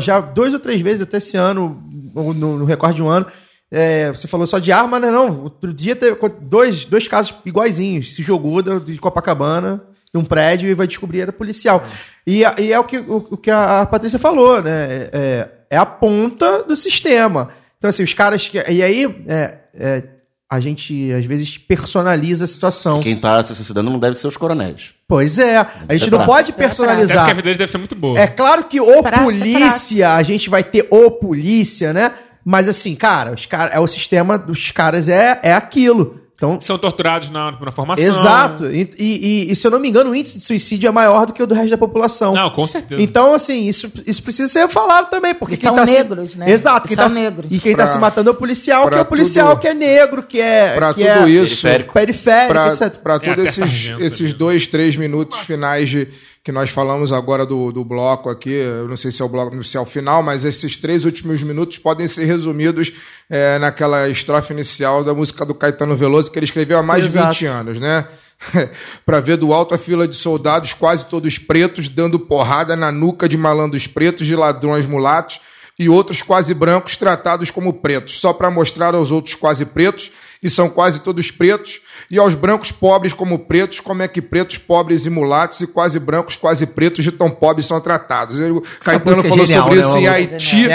já 0.00 0.20
duas 0.20 0.52
ou 0.52 0.60
três 0.60 0.80
vezes 0.82 1.00
até 1.02 1.16
esse 1.16 1.36
ano, 1.36 1.82
ou 2.14 2.34
no, 2.34 2.58
no 2.58 2.64
recorde 2.66 2.96
de 2.96 3.02
um 3.02 3.08
ano, 3.08 3.26
é, 3.74 4.10
você 4.10 4.28
falou 4.28 4.46
só 4.46 4.58
de 4.58 4.70
arma, 4.70 5.00
né? 5.00 5.10
Não, 5.10 5.44
outro 5.44 5.72
dia 5.72 5.96
teve 5.96 6.14
dois, 6.42 6.84
dois 6.84 7.08
casos 7.08 7.34
iguaizinhos. 7.46 8.14
Se 8.14 8.22
jogou 8.22 8.60
da- 8.62 8.78
de 8.78 8.98
Copacabana 8.98 9.82
num 10.12 10.22
prédio 10.22 10.68
e 10.68 10.74
vai 10.74 10.86
descobrir 10.86 11.20
era 11.22 11.32
policial. 11.32 11.82
E, 12.26 12.42
e 12.58 12.70
é 12.72 12.78
o 12.78 12.84
que, 12.84 12.98
o, 12.98 13.28
o 13.30 13.36
que 13.38 13.50
a, 13.50 13.86
Patrícia 13.86 14.18
falou, 14.18 14.60
né? 14.62 15.08
É, 15.10 15.48
é 15.70 15.76
a 15.78 15.86
ponta 15.86 16.62
do 16.62 16.76
sistema. 16.76 17.48
Então, 17.78 17.88
assim, 17.88 18.02
os 18.02 18.12
caras. 18.12 18.46
Que, 18.46 18.58
e 18.70 18.82
aí, 18.82 19.24
é, 19.26 19.54
é, 19.74 20.02
a 20.50 20.60
gente 20.60 21.10
às 21.10 21.24
vezes 21.24 21.56
personaliza 21.56 22.44
a 22.44 22.46
situação. 22.46 23.00
Quem 23.00 23.16
tá 23.16 23.42
se 23.42 23.54
suicidando 23.54 23.90
não 23.90 23.98
deve 23.98 24.18
ser 24.18 24.28
os 24.28 24.36
coronéis. 24.36 24.92
Pois 25.08 25.38
é, 25.38 25.56
a 25.56 25.94
gente 25.94 26.10
não 26.10 26.18
praça. 26.18 26.26
pode 26.26 26.50
Até 26.50 26.52
porque 26.52 26.62
a 26.62 26.68
personalizar. 26.68 27.36
deles 27.36 27.56
deve 27.56 27.70
ser 27.70 27.78
muito 27.78 27.94
boa. 27.94 28.20
É 28.20 28.26
claro 28.26 28.64
que 28.64 28.78
o 28.78 29.02
Praça, 29.02 29.24
polícia, 29.24 30.14
a 30.14 30.22
gente 30.22 30.50
vai 30.50 30.62
ter 30.62 30.86
o 30.90 31.10
polícia, 31.10 31.94
né? 31.94 32.12
Mas 32.44 32.68
assim, 32.68 32.94
cara, 32.94 33.32
os 33.32 33.46
cara, 33.46 33.70
é 33.72 33.78
o 33.80 33.86
sistema 33.86 34.36
dos 34.38 34.70
caras 34.70 35.08
é, 35.08 35.38
é 35.42 35.52
aquilo. 35.52 36.20
Então, 36.34 36.60
São 36.60 36.76
torturados 36.76 37.30
na, 37.30 37.52
na 37.52 37.70
formação. 37.70 38.04
exato. 38.04 38.66
E, 38.66 38.90
e- 38.98 39.52
e, 39.52 39.54
se 39.54 39.64
eu 39.64 39.70
não 39.70 39.78
me 39.78 39.88
engano, 39.88 40.10
o 40.10 40.14
índice 40.14 40.38
de 40.38 40.44
suicídio 40.44 40.88
é 40.88 40.90
maior 40.90 41.24
do 41.24 41.32
que 41.32 41.40
o 41.40 41.46
do 41.46 41.54
resto 41.54 41.70
da 41.70 41.78
população. 41.78 42.34
Não, 42.34 42.50
com 42.50 42.66
certeza. 42.66 43.00
Então, 43.00 43.32
assim, 43.32 43.68
isso, 43.68 43.88
isso 44.04 44.20
precisa 44.24 44.48
ser 44.48 44.66
falado 44.68 45.08
também, 45.08 45.36
porque 45.36 45.54
quem 45.56 45.62
são 45.68 45.76
tá 45.76 45.86
se- 45.86 45.92
negros, 45.92 46.34
né? 46.34 46.50
Exato. 46.50 46.86
E 46.86 46.88
Quem 46.88 46.96
são 46.96 47.06
tá... 47.06 47.14
negros. 47.14 47.46
E 47.48 47.60
quem 47.60 47.76
Pra- 47.76 47.84
tá 47.86 47.92
se 47.92 47.96
matando 47.98 48.28
é 48.30 48.32
o 48.32 48.34
policial, 48.34 48.88
que 48.90 48.96
é 48.96 49.00
o 49.00 49.04
policial 49.04 49.50
tudo- 49.50 49.60
que 49.60 49.68
é 49.68 49.74
negro, 49.74 50.22
que 50.24 50.40
é. 50.40 50.74
Pra 50.74 50.92
que 50.92 51.04
tudo 51.04 51.28
é 51.28 51.30
isso, 51.30 51.62
Periférico. 51.62 51.94
periférico, 51.94 52.48
Pra, 52.52 52.66
etc. 52.72 52.96
pra 53.00 53.14
É, 53.14 53.18
todos 53.20 53.44
esses, 53.44 53.90
esses 54.00 54.34
dois, 54.34 54.66
três 54.66 54.96
minutos 54.96 55.38
finais 55.38 55.88
de, 55.90 56.08
que 56.44 56.50
nós 56.50 56.70
falamos 56.70 57.12
agora 57.12 57.46
do, 57.46 57.70
do 57.70 57.84
bloco 57.84 58.28
aqui, 58.28 58.50
eu 58.50 58.88
não 58.88 58.96
sei 58.96 59.12
se 59.12 59.22
é 59.22 59.24
o 59.24 59.28
bloco 59.28 59.62
se 59.62 59.76
é 59.76 59.80
o 59.80 59.86
final, 59.86 60.22
mas 60.22 60.44
esses 60.44 60.76
três 60.76 61.04
últimos 61.04 61.40
minutos 61.42 61.78
podem 61.78 62.08
ser 62.08 62.24
resumidos 62.24 62.92
é, 63.30 63.58
naquela 63.60 64.08
estrofe 64.08 64.52
inicial 64.52 65.04
da 65.04 65.14
música 65.14 65.46
do 65.46 65.54
Caetano 65.54 65.94
Veloso, 65.94 66.30
que 66.30 66.38
ele 66.38 66.46
escreveu 66.46 66.78
há 66.78 66.82
mais 66.82 67.04
Exato. 67.04 67.32
de 67.32 67.44
20 67.44 67.46
anos, 67.46 67.80
né? 67.80 68.08
Pra 69.06 69.20
ver 69.20 69.36
do 69.36 69.52
alto 69.52 69.72
a 69.72 69.78
fila 69.78 70.08
de 70.08 70.16
soldados, 70.16 70.72
quase 70.72 71.06
todos 71.06 71.38
pretos, 71.38 71.88
dando 71.88 72.18
porrada 72.18 72.74
na 72.74 72.90
nuca 72.90 73.28
de 73.28 73.36
malandros 73.36 73.86
pretos, 73.86 74.26
de 74.26 74.34
ladrões 74.34 74.84
mulatos 74.84 75.40
e 75.78 75.88
outros 75.88 76.22
quase 76.22 76.52
brancos 76.54 76.96
tratados 76.96 77.50
como 77.52 77.74
pretos, 77.74 78.18
só 78.18 78.32
para 78.32 78.50
mostrar 78.50 78.94
aos 78.96 79.10
outros 79.12 79.36
quase 79.36 79.64
pretos, 79.64 80.10
e 80.42 80.50
são 80.50 80.68
quase 80.68 81.00
todos 81.00 81.30
pretos, 81.30 81.80
e 82.12 82.18
aos 82.18 82.34
brancos 82.34 82.70
pobres 82.70 83.14
como 83.14 83.38
pretos, 83.38 83.80
como 83.80 84.02
é 84.02 84.06
que 84.06 84.20
pretos, 84.20 84.58
pobres 84.58 85.06
e 85.06 85.10
mulatos 85.10 85.62
e 85.62 85.66
quase 85.66 85.98
brancos, 85.98 86.36
quase 86.36 86.66
pretos 86.66 87.02
de 87.02 87.10
tão 87.10 87.30
pobres 87.30 87.64
são 87.66 87.80
tratados. 87.80 88.38
O 88.38 88.60
Caetano 88.84 89.20
é 89.20 89.22
falou 89.30 89.46
genial, 89.46 89.62
sobre 89.64 89.76
né, 89.76 89.80
isso 89.86 89.96
em 89.96 90.02
Malu? 90.02 90.14
Haiti, 90.14 90.66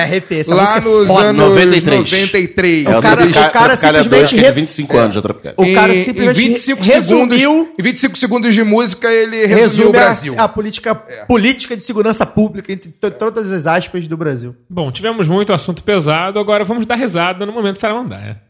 lá 0.50 0.78
é 0.78 0.80
nos 0.82 1.08
foda. 1.08 1.24
anos 1.28 1.50
93. 1.50 2.12
93. 2.12 2.88
É 2.88 2.98
o, 2.98 3.02
cara- 3.02 3.24
o 3.26 3.32
cara 3.32 3.78
Tropicália 3.78 3.78
simplesmente 3.78 4.10
2, 4.10 4.30
que 4.32 4.36
é 4.36 4.40
de 4.40 4.46
re- 4.48 4.52
25 4.52 4.98
anos, 4.98 5.16
é. 5.18 5.20
O 5.56 5.74
cara 5.76 5.94
Em- 5.96 6.04
simplesmente 6.04 6.42
em 6.42 6.48
25 6.50 6.84
resumiu 6.84 7.04
segundos, 7.38 7.38
em 7.78 7.84
25 7.84 8.18
segundos 8.18 8.56
de 8.56 8.64
música 8.64 9.08
ele 9.14 9.38
resumiu 9.46 9.58
resume 9.60 9.86
o 9.86 9.92
Brasil. 9.92 10.34
A, 10.38 10.44
a 10.44 10.48
política, 10.48 10.96
política 11.28 11.76
de 11.76 11.84
segurança 11.84 12.26
pública, 12.26 12.74
entre 12.74 12.90
to- 12.92 13.12
todas 13.12 13.52
as 13.52 13.68
aspas 13.68 14.08
do 14.08 14.18
Brasil. 14.18 14.56
Bom, 14.68 14.92
tivemos 14.92 15.28
muito 15.28 15.54
assunto 15.54 15.84
pesado, 15.84 16.40
agora 16.40 16.64
vamos 16.66 16.86
dar 16.88 16.96
risada 16.96 17.46
no 17.46 17.52
momento 17.54 17.78
Saramandaia. 17.78 18.42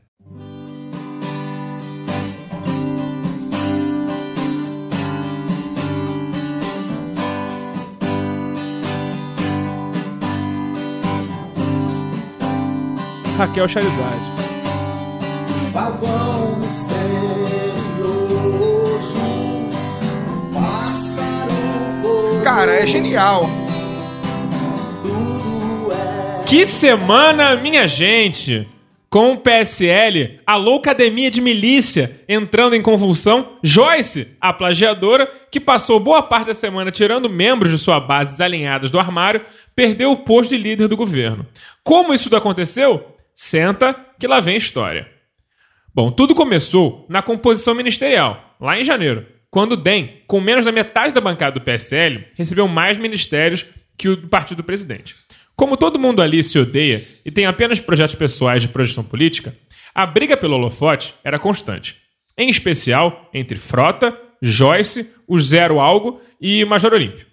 Raquel 13.37 13.67
Charizard. 13.67 14.19
Pavão 15.71 16.57
misterioso, 16.59 16.97
pássaro 20.51 22.41
Cara, 22.43 22.71
é 22.71 22.87
genial. 22.87 23.43
Que 26.47 26.65
semana, 26.65 27.55
minha 27.57 27.87
gente! 27.87 28.67
Com 29.07 29.33
o 29.33 29.37
PSL, 29.37 30.39
a 30.45 30.55
loucademia 30.55 31.29
de 31.29 31.39
milícia 31.39 32.19
entrando 32.27 32.75
em 32.75 32.81
convulsão, 32.81 33.57
Joyce, 33.61 34.29
a 34.41 34.51
plagiadora, 34.51 35.31
que 35.51 35.59
passou 35.59 35.99
boa 35.99 36.23
parte 36.23 36.47
da 36.47 36.53
semana 36.55 36.89
tirando 36.89 37.29
membros 37.29 37.71
de 37.71 37.77
sua 37.77 37.99
base 37.99 38.31
desalinhados 38.31 38.89
do 38.89 38.99
armário, 38.99 39.45
perdeu 39.75 40.11
o 40.11 40.17
posto 40.17 40.49
de 40.49 40.61
líder 40.61 40.87
do 40.87 40.97
governo. 40.97 41.45
Como 41.83 42.13
isso 42.13 42.23
tudo 42.25 42.37
aconteceu? 42.37 43.16
Senta 43.39 43.93
que 44.19 44.25
lá 44.25 44.39
vem 44.39 44.57
história. 44.57 45.07
Bom, 45.93 46.11
tudo 46.11 46.33
começou 46.33 47.05
na 47.07 47.21
composição 47.21 47.75
ministerial, 47.75 48.55
lá 48.59 48.79
em 48.79 48.83
janeiro, 48.83 49.27
quando 49.51 49.73
o 49.73 49.77
DEM, 49.77 50.23
com 50.25 50.41
menos 50.41 50.65
da 50.65 50.71
metade 50.71 51.13
da 51.13 51.21
bancada 51.21 51.51
do 51.51 51.61
PSL, 51.63 52.25
recebeu 52.33 52.67
mais 52.67 52.97
ministérios 52.97 53.63
que 53.95 54.09
o 54.09 54.15
do 54.15 54.27
partido 54.27 54.57
do 54.57 54.63
presidente. 54.63 55.15
Como 55.55 55.77
todo 55.77 55.99
mundo 55.99 56.19
ali 56.19 56.41
se 56.41 56.57
odeia 56.57 57.07
e 57.23 57.29
tem 57.29 57.45
apenas 57.45 57.79
projetos 57.79 58.15
pessoais 58.15 58.63
de 58.63 58.69
projeção 58.69 59.03
política, 59.03 59.55
a 59.93 60.03
briga 60.03 60.35
pelo 60.35 60.55
holofote 60.55 61.13
era 61.23 61.37
constante. 61.37 61.95
Em 62.35 62.49
especial 62.49 63.29
entre 63.31 63.59
Frota, 63.59 64.19
Joyce, 64.41 65.07
o 65.27 65.39
Zero 65.39 65.79
Algo 65.79 66.19
e 66.41 66.65
Major 66.65 66.91
Olímpio. 66.91 67.27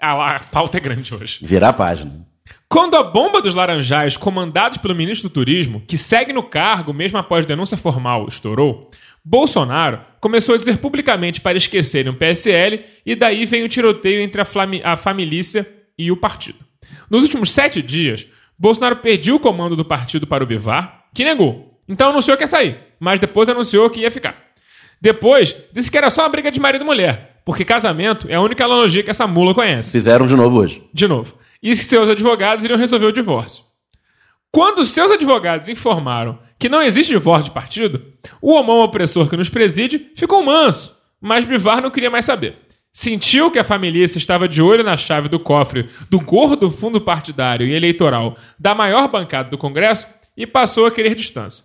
Ah 0.00 0.14
lá, 0.14 0.36
a 0.36 0.40
pauta 0.40 0.76
é 0.76 0.80
grande 0.80 1.12
hoje. 1.12 1.40
Virar 1.42 1.70
a 1.70 1.72
página. 1.72 2.31
Quando 2.72 2.96
a 2.96 3.02
bomba 3.02 3.42
dos 3.42 3.54
laranjais, 3.54 4.16
comandados 4.16 4.78
pelo 4.78 4.94
ministro 4.94 5.28
do 5.28 5.32
Turismo, 5.34 5.82
que 5.86 5.98
segue 5.98 6.32
no 6.32 6.42
cargo 6.42 6.94
mesmo 6.94 7.18
após 7.18 7.44
denúncia 7.44 7.76
formal, 7.76 8.26
estourou, 8.26 8.90
Bolsonaro 9.22 10.00
começou 10.18 10.54
a 10.54 10.58
dizer 10.58 10.78
publicamente 10.78 11.38
para 11.38 11.58
esquecerem 11.58 12.10
o 12.10 12.16
PSL 12.16 12.82
e 13.04 13.14
daí 13.14 13.44
vem 13.44 13.62
o 13.62 13.68
tiroteio 13.68 14.22
entre 14.22 14.40
a, 14.40 14.46
flami- 14.46 14.80
a 14.82 14.96
família 14.96 15.68
e 15.98 16.10
o 16.10 16.16
partido. 16.16 16.60
Nos 17.10 17.22
últimos 17.24 17.50
sete 17.50 17.82
dias, 17.82 18.26
Bolsonaro 18.58 18.96
pediu 18.96 19.34
o 19.36 19.40
comando 19.40 19.76
do 19.76 19.84
partido 19.84 20.26
para 20.26 20.42
o 20.42 20.46
Bivar, 20.46 21.04
que 21.12 21.24
negou. 21.24 21.78
Então 21.86 22.08
anunciou 22.08 22.38
que 22.38 22.44
ia 22.44 22.48
sair, 22.48 22.78
mas 22.98 23.20
depois 23.20 23.50
anunciou 23.50 23.90
que 23.90 24.00
ia 24.00 24.10
ficar. 24.10 24.34
Depois, 24.98 25.54
disse 25.74 25.90
que 25.90 25.98
era 25.98 26.08
só 26.08 26.22
uma 26.22 26.30
briga 26.30 26.50
de 26.50 26.58
marido 26.58 26.84
e 26.84 26.86
mulher, 26.86 27.36
porque 27.44 27.66
casamento 27.66 28.26
é 28.30 28.36
a 28.36 28.40
única 28.40 28.64
analogia 28.64 29.02
que 29.02 29.10
essa 29.10 29.26
mula 29.26 29.52
conhece 29.52 29.92
Fizeram 29.92 30.26
de 30.26 30.34
novo 30.34 30.58
hoje. 30.58 30.82
de 30.94 31.06
novo. 31.06 31.41
E 31.62 31.74
seus 31.76 32.08
advogados 32.08 32.64
iriam 32.64 32.78
resolver 32.78 33.06
o 33.06 33.12
divórcio. 33.12 33.64
Quando 34.50 34.84
seus 34.84 35.10
advogados 35.10 35.68
informaram 35.68 36.38
que 36.58 36.68
não 36.68 36.82
existe 36.82 37.10
divórcio 37.10 37.44
de 37.44 37.50
partido, 37.52 38.04
o 38.40 38.52
homão 38.52 38.80
opressor 38.80 39.28
que 39.28 39.36
nos 39.36 39.48
preside 39.48 40.10
ficou 40.14 40.42
manso, 40.42 40.96
mas 41.20 41.44
Bivar 41.44 41.80
não 41.80 41.90
queria 41.90 42.10
mais 42.10 42.24
saber. 42.24 42.58
Sentiu 42.92 43.50
que 43.50 43.58
a 43.58 43.64
família 43.64 44.04
estava 44.04 44.46
de 44.46 44.60
olho 44.60 44.84
na 44.84 44.96
chave 44.96 45.28
do 45.28 45.40
cofre 45.40 45.88
do 46.10 46.20
gordo 46.20 46.70
fundo 46.70 47.00
partidário 47.00 47.66
e 47.66 47.72
eleitoral 47.72 48.36
da 48.58 48.74
maior 48.74 49.08
bancada 49.08 49.48
do 49.48 49.56
Congresso 49.56 50.06
e 50.36 50.46
passou 50.46 50.84
a 50.84 50.90
querer 50.90 51.14
distância. 51.14 51.64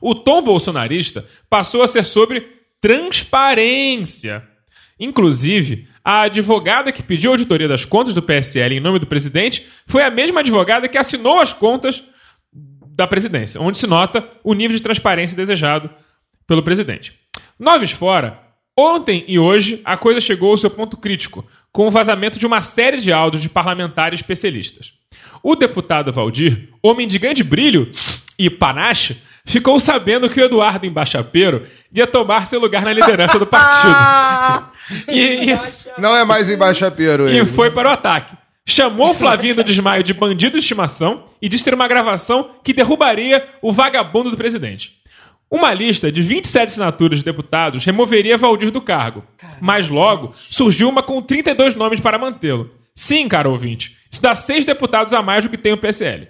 O 0.00 0.14
tom 0.14 0.40
bolsonarista 0.40 1.26
passou 1.48 1.82
a 1.82 1.88
ser 1.88 2.04
sobre 2.04 2.46
transparência. 2.80 4.46
Inclusive, 4.98 5.88
a 6.10 6.22
advogada 6.22 6.90
que 6.90 7.04
pediu 7.04 7.30
auditoria 7.30 7.68
das 7.68 7.84
contas 7.84 8.12
do 8.12 8.20
PSL 8.20 8.74
em 8.74 8.80
nome 8.80 8.98
do 8.98 9.06
presidente 9.06 9.64
foi 9.86 10.02
a 10.02 10.10
mesma 10.10 10.40
advogada 10.40 10.88
que 10.88 10.98
assinou 10.98 11.38
as 11.38 11.52
contas 11.52 12.02
da 12.82 13.06
presidência, 13.06 13.60
onde 13.60 13.78
se 13.78 13.86
nota 13.86 14.28
o 14.42 14.52
nível 14.52 14.76
de 14.76 14.82
transparência 14.82 15.36
desejado 15.36 15.88
pelo 16.48 16.64
presidente. 16.64 17.14
Noves 17.56 17.92
fora, 17.92 18.40
ontem 18.76 19.24
e 19.28 19.38
hoje 19.38 19.80
a 19.84 19.96
coisa 19.96 20.20
chegou 20.20 20.50
ao 20.50 20.56
seu 20.56 20.68
ponto 20.68 20.96
crítico, 20.96 21.46
com 21.70 21.86
o 21.86 21.92
vazamento 21.92 22.40
de 22.40 22.46
uma 22.46 22.60
série 22.60 22.98
de 22.98 23.12
áudios 23.12 23.40
de 23.40 23.48
parlamentares 23.48 24.18
especialistas. 24.18 24.92
O 25.44 25.54
deputado 25.54 26.12
Valdir, 26.12 26.70
homem 26.82 27.06
de 27.06 27.20
grande 27.20 27.44
brilho 27.44 27.88
e 28.36 28.50
panache, 28.50 29.16
ficou 29.44 29.78
sabendo 29.78 30.28
que 30.28 30.40
o 30.40 30.44
Eduardo 30.44 30.86
Embaixapeiro 30.86 31.68
ia 31.94 32.06
tomar 32.06 32.48
seu 32.48 32.58
lugar 32.58 32.82
na 32.82 32.92
liderança 32.92 33.38
do 33.38 33.46
partido. 33.46 34.70
E- 35.08 35.50
e- 35.52 35.58
Não 36.00 36.16
é 36.16 36.24
mais 36.24 36.48
embaixapeiro 36.50 37.28
e 37.28 37.36
ele. 37.38 37.46
foi 37.46 37.70
para 37.70 37.88
o 37.88 37.92
ataque. 37.92 38.34
Chamou 38.66 39.14
Flavinho 39.14 39.56
do 39.56 39.64
desmaio 39.64 40.02
de 40.02 40.12
bandido 40.14 40.52
de 40.52 40.58
estimação 40.58 41.24
e 41.42 41.48
disse 41.48 41.64
ter 41.64 41.74
uma 41.74 41.88
gravação 41.88 42.50
que 42.62 42.72
derrubaria 42.72 43.46
o 43.62 43.72
vagabundo 43.72 44.30
do 44.30 44.36
presidente. 44.36 44.92
Uma 45.50 45.74
lista 45.74 46.12
de 46.12 46.22
27 46.22 46.68
assinaturas 46.68 47.18
de 47.18 47.24
deputados 47.24 47.84
removeria 47.84 48.36
Valdir 48.38 48.70
do 48.70 48.80
cargo. 48.80 49.24
Mas 49.60 49.88
logo 49.88 50.32
surgiu 50.36 50.88
uma 50.88 51.02
com 51.02 51.20
32 51.20 51.74
nomes 51.74 51.98
para 52.00 52.18
mantê-lo. 52.18 52.70
Sim, 52.94 53.26
caro 53.28 53.50
ouvinte, 53.50 53.96
isso 54.10 54.22
dá 54.22 54.34
seis 54.36 54.64
deputados 54.64 55.12
a 55.12 55.20
mais 55.22 55.42
do 55.44 55.50
que 55.50 55.58
tem 55.58 55.72
o 55.72 55.78
PSL. 55.78 56.28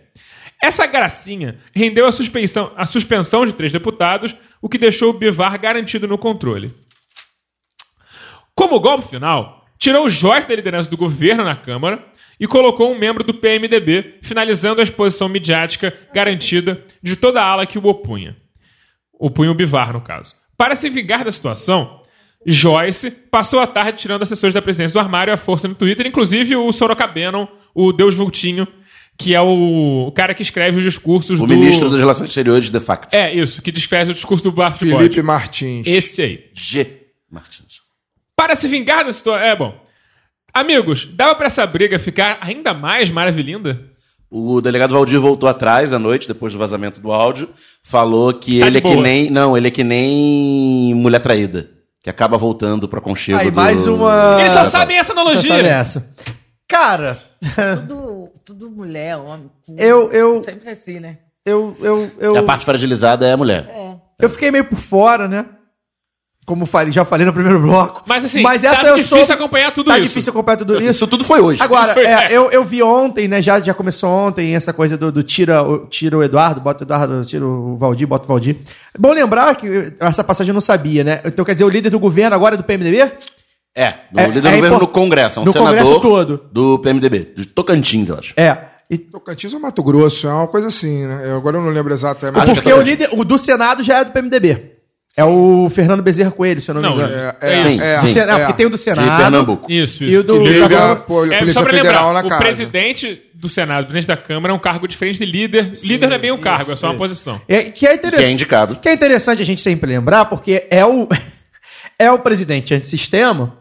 Essa 0.63 0.87
gracinha 0.87 1.57
rendeu 1.75 2.07
a 2.07 2.13
suspensão, 2.13 2.73
a 2.77 2.87
suspensão 2.87 3.45
de 3.45 3.53
três 3.53 3.73
deputados, 3.73 4.35
o 4.63 4.69
que 4.69 4.79
deixou 4.79 5.11
o 5.11 5.15
Bivar 5.19 5.59
garantido 5.61 6.07
no 6.07 6.17
controle. 6.19 6.73
Como 8.61 8.79
golpe 8.79 9.09
final, 9.09 9.65
tirou 9.79 10.11
Joyce 10.11 10.47
da 10.47 10.55
liderança 10.55 10.91
do 10.91 10.95
governo 10.95 11.43
na 11.43 11.57
Câmara 11.57 12.05
e 12.39 12.47
colocou 12.47 12.93
um 12.93 12.99
membro 12.99 13.25
do 13.25 13.33
PMDB, 13.33 14.17
finalizando 14.21 14.81
a 14.81 14.83
exposição 14.83 15.31
midiática 15.31 15.95
garantida 16.13 16.85
de 17.03 17.17
toda 17.17 17.41
a 17.41 17.47
ala 17.47 17.65
que 17.65 17.79
o 17.79 17.87
opunha. 17.87 18.37
Opunha 19.19 19.51
o 19.51 19.55
Bivar, 19.55 19.95
no 19.95 20.03
caso. 20.03 20.35
Para 20.59 20.77
se 20.77 20.91
vingar 20.91 21.25
da 21.25 21.33
situação, 21.33 22.03
Joyce 22.45 23.11
passou 23.11 23.61
a 23.61 23.67
tarde 23.67 23.99
tirando 23.99 24.25
assessores 24.25 24.53
da 24.53 24.61
presidência 24.61 24.93
do 24.93 25.03
armário 25.03 25.33
à 25.33 25.39
força 25.39 25.67
no 25.67 25.75
Twitter, 25.75 26.07
inclusive 26.07 26.55
o 26.55 26.71
Sorocabenon, 26.71 27.47
o 27.75 27.95
Deus 27.95 28.15
Vultinho, 28.15 28.69
que 29.17 29.35
é 29.35 29.41
o 29.41 30.13
cara 30.15 30.35
que 30.35 30.43
escreve 30.43 30.77
os 30.77 30.85
discursos 30.85 31.41
O 31.41 31.47
do... 31.47 31.57
ministro 31.57 31.89
das 31.89 31.99
Relações 31.99 32.29
Exteriores, 32.29 32.69
de 32.69 32.81
facto. 32.81 33.15
É, 33.15 33.35
isso, 33.35 33.63
que 33.63 33.73
desfez 33.73 34.07
o 34.11 34.13
discurso 34.13 34.45
do 34.45 34.53
Bart 34.53 34.77
Felipe. 34.77 35.23
Martins. 35.23 35.87
Esse 35.87 36.21
aí. 36.21 36.51
G. 36.53 37.07
Martins. 37.31 37.80
Para 38.41 38.57
se 38.57 38.67
vingar 38.69 39.05
da 39.05 39.13
situação... 39.13 39.47
É, 39.47 39.55
bom. 39.55 39.75
Amigos, 40.55 41.07
dava 41.15 41.35
pra 41.35 41.45
essa 41.47 41.67
briga 41.67 41.99
ficar 41.99 42.39
ainda 42.41 42.73
mais 42.73 43.11
maravilhinda? 43.11 43.79
O 44.31 44.63
delegado 44.63 44.95
Valdir 44.95 45.21
voltou 45.21 45.47
atrás 45.47 45.93
à 45.93 45.99
noite, 45.99 46.27
depois 46.27 46.55
do 46.55 46.59
vazamento 46.59 47.03
do 47.03 47.13
áudio, 47.13 47.51
falou 47.85 48.33
que 48.33 48.61
Tá 48.61 48.67
ele 48.67 48.79
é 48.79 48.81
que 48.81 48.89
boa. 48.95 49.03
nem. 49.03 49.29
Não, 49.31 49.55
ele 49.59 49.69
é 49.69 49.71
que 49.71 49.85
nem 49.85 50.95
mulher 50.95 51.19
traída. 51.21 51.69
Que 52.03 52.09
acaba 52.09 52.39
voltando 52.39 52.89
pro 52.89 52.99
aconchego 52.99 53.39
Aí, 53.39 53.51
do... 53.51 53.57
mais 53.57 53.87
uma- 53.87 54.39
Eles 54.41 54.53
só 54.53 54.65
sabem 54.71 54.97
essa 54.97 55.13
analogia. 55.13 55.43
sabe 55.57 55.69
essa. 55.69 56.15
Cara, 56.67 57.19
Tudo, 57.87 58.29
tudo 58.43 58.71
mulher, 58.71 59.19
homem. 59.19 59.51
tudo- 59.67 59.79
Eu- 59.79 60.11
eu- 60.13 60.43
Sempre 60.43 60.71
assim, 60.71 60.99
né? 60.99 61.19
eu, 61.45 61.77
eu, 61.79 62.11
eu, 62.19 62.37
A 62.39 62.43
parte 62.43 62.65
fragilizada 62.65 63.27
é 63.29 63.33
a 63.33 63.37
mulher. 63.37 63.69
eu 64.19 64.31
fiquei 64.31 64.51
meio 64.51 64.65
por 64.65 64.79
fora, 64.79 65.29
né? 65.29 65.45
Como 66.51 66.67
falei, 66.67 66.91
já 66.91 67.05
falei 67.05 67.25
no 67.25 67.33
primeiro 67.33 67.61
bloco. 67.61 68.03
Mas 68.07 68.25
assim, 68.25 68.43
Mas 68.43 68.63
tá 68.63 68.73
essa 68.73 68.89
eu 68.89 68.97
difícil 68.97 69.25
sou... 69.25 69.35
acompanhar 69.37 69.73
tudo 69.73 69.87
tá 69.87 69.97
isso. 70.01 70.09
difícil 70.09 70.31
acompanhar 70.33 70.57
tudo 70.57 70.79
isso. 70.79 70.85
Isso 70.91 71.07
tudo 71.07 71.23
foi 71.23 71.41
hoje. 71.41 71.63
Agora, 71.63 71.95
foi- 71.95 72.05
é, 72.05 72.27
eu, 72.33 72.51
eu 72.51 72.65
vi 72.65 72.83
ontem, 72.83 73.29
né? 73.29 73.41
Já, 73.41 73.61
já 73.61 73.73
começou 73.73 74.11
ontem 74.11 74.57
essa 74.57 74.73
coisa 74.73 74.97
do, 74.97 75.13
do 75.13 75.23
tira, 75.23 75.63
o, 75.63 75.87
tira 75.87 76.19
o 76.19 76.25
Eduardo, 76.25 76.61
bota 76.61 76.83
o 76.83 76.85
Eduardo, 76.85 77.25
tira 77.25 77.47
o 77.47 77.77
Valdir, 77.77 78.09
bota 78.09 78.25
o 78.25 78.27
Valdir. 78.27 78.57
Bom 78.99 79.13
lembrar 79.13 79.55
que 79.55 79.93
essa 80.01 80.25
passagem 80.25 80.51
eu 80.51 80.55
não 80.55 80.61
sabia, 80.61 81.05
né? 81.05 81.21
Então 81.25 81.45
quer 81.45 81.53
dizer, 81.53 81.65
o 81.65 81.69
líder 81.69 81.91
do 81.91 82.01
governo 82.01 82.35
agora 82.35 82.57
é 82.57 82.59
do 82.59 82.65
PMDB? 82.65 83.13
É, 83.77 83.95
do 84.11 84.19
É- 84.19 84.27
líder 84.27 84.41
do 84.41 84.49
é 84.49 84.55
governo 84.57 84.77
impor- 84.77 84.89
no 84.89 84.93
Congresso. 84.93 85.39
É 85.39 85.43
um 85.43 85.45
no 85.45 85.53
senador 85.53 85.77
Congresso 85.79 86.01
todo. 86.01 86.45
do 86.51 86.79
PMDB, 86.81 87.33
de 87.37 87.47
Tocantins, 87.47 88.09
eu 88.09 88.19
acho. 88.19 88.35
É. 88.37 88.59
E, 88.91 88.99
Tocantins 88.99 89.55
ou 89.55 89.61
Mato 89.61 89.85
Grosso, 89.85 90.27
é 90.27 90.33
uma 90.33 90.49
coisa 90.49 90.67
assim, 90.67 91.07
né? 91.07 91.23
Eu 91.27 91.37
agora 91.37 91.57
eu 91.59 91.63
não 91.63 91.71
lembro 91.71 91.95
exatamente. 91.95 92.55
Porque 92.57 92.69
é 92.73 92.75
o 92.75 92.83
líder 92.83 93.09
o 93.13 93.25
do 93.25 93.39
Senado 93.39 93.85
já 93.85 93.99
é 94.01 94.05
do 94.05 94.11
PMDB. 94.11 94.70
É 95.17 95.25
o 95.25 95.69
Fernando 95.71 96.03
Bezerra 96.03 96.31
Coelho, 96.31 96.61
se 96.63 96.71
eu 96.71 96.75
não, 96.77 96.83
Não, 96.83 96.97
me 96.97 97.03
engano. 97.03 97.15
É, 97.15 97.37
é, 97.41 97.55
Sim, 97.63 97.81
é, 97.81 97.95
Do 98.01 98.07
sim. 98.07 98.13
Senado, 98.13 98.39
é. 98.39 98.41
porque 98.45 98.57
tem 98.57 98.67
o 98.67 98.71
do 98.71 98.77
De 98.77 98.83
Senado. 98.83 99.23
Pernambuco. 99.23 99.71
Isso, 99.71 100.05
isso. 100.05 100.05
E 100.05 100.17
o 100.17 100.23
do- 100.23 100.45
Teve 100.45 100.69
da- 100.69 100.89
a 100.89 100.93
É, 100.93 100.95
Polícia 100.97 101.65
Federal 101.65 102.13
lembrar, 102.13 102.13
na 102.15 102.21
o 102.21 102.29
casa. 102.29 102.41
presidente 102.43 103.23
do 103.35 103.49
Senado, 103.49 103.87
presidente 103.87 104.07
da 104.07 104.17
Câmara, 104.17 104.55
é 104.55 104.57
um 104.57 104.61
cargo 104.61 104.87
diferente 104.87 105.19
de 105.19 105.27
líder. 105.27 105.73
líder 105.83 106.07
não 106.09 106.15
é 106.17 106.19
bem 106.19 106.31
um 106.31 106.39
cargo, 106.39 106.73
é 106.73 106.77
só 106.77 106.87
uma 106.87 106.95
posição. 106.97 107.41
É, 107.49 107.65
que 107.65 107.87
é 107.87 107.95
interessante. 107.95 108.23
Que 108.25 108.31
é 108.31 108.33
indicado. 108.33 108.77
Que 108.77 108.89
é 108.89 108.93
interessante 108.93 109.43
a 109.43 109.45
gente 109.45 109.61
sempre 109.61 109.91
lembrar, 109.91 110.27
porque 110.27 110.67
é 110.71 110.87
o, 110.87 111.09
é 111.99 112.11
o 112.11 112.19
presidente 112.21 112.73
antissistema 112.73 113.59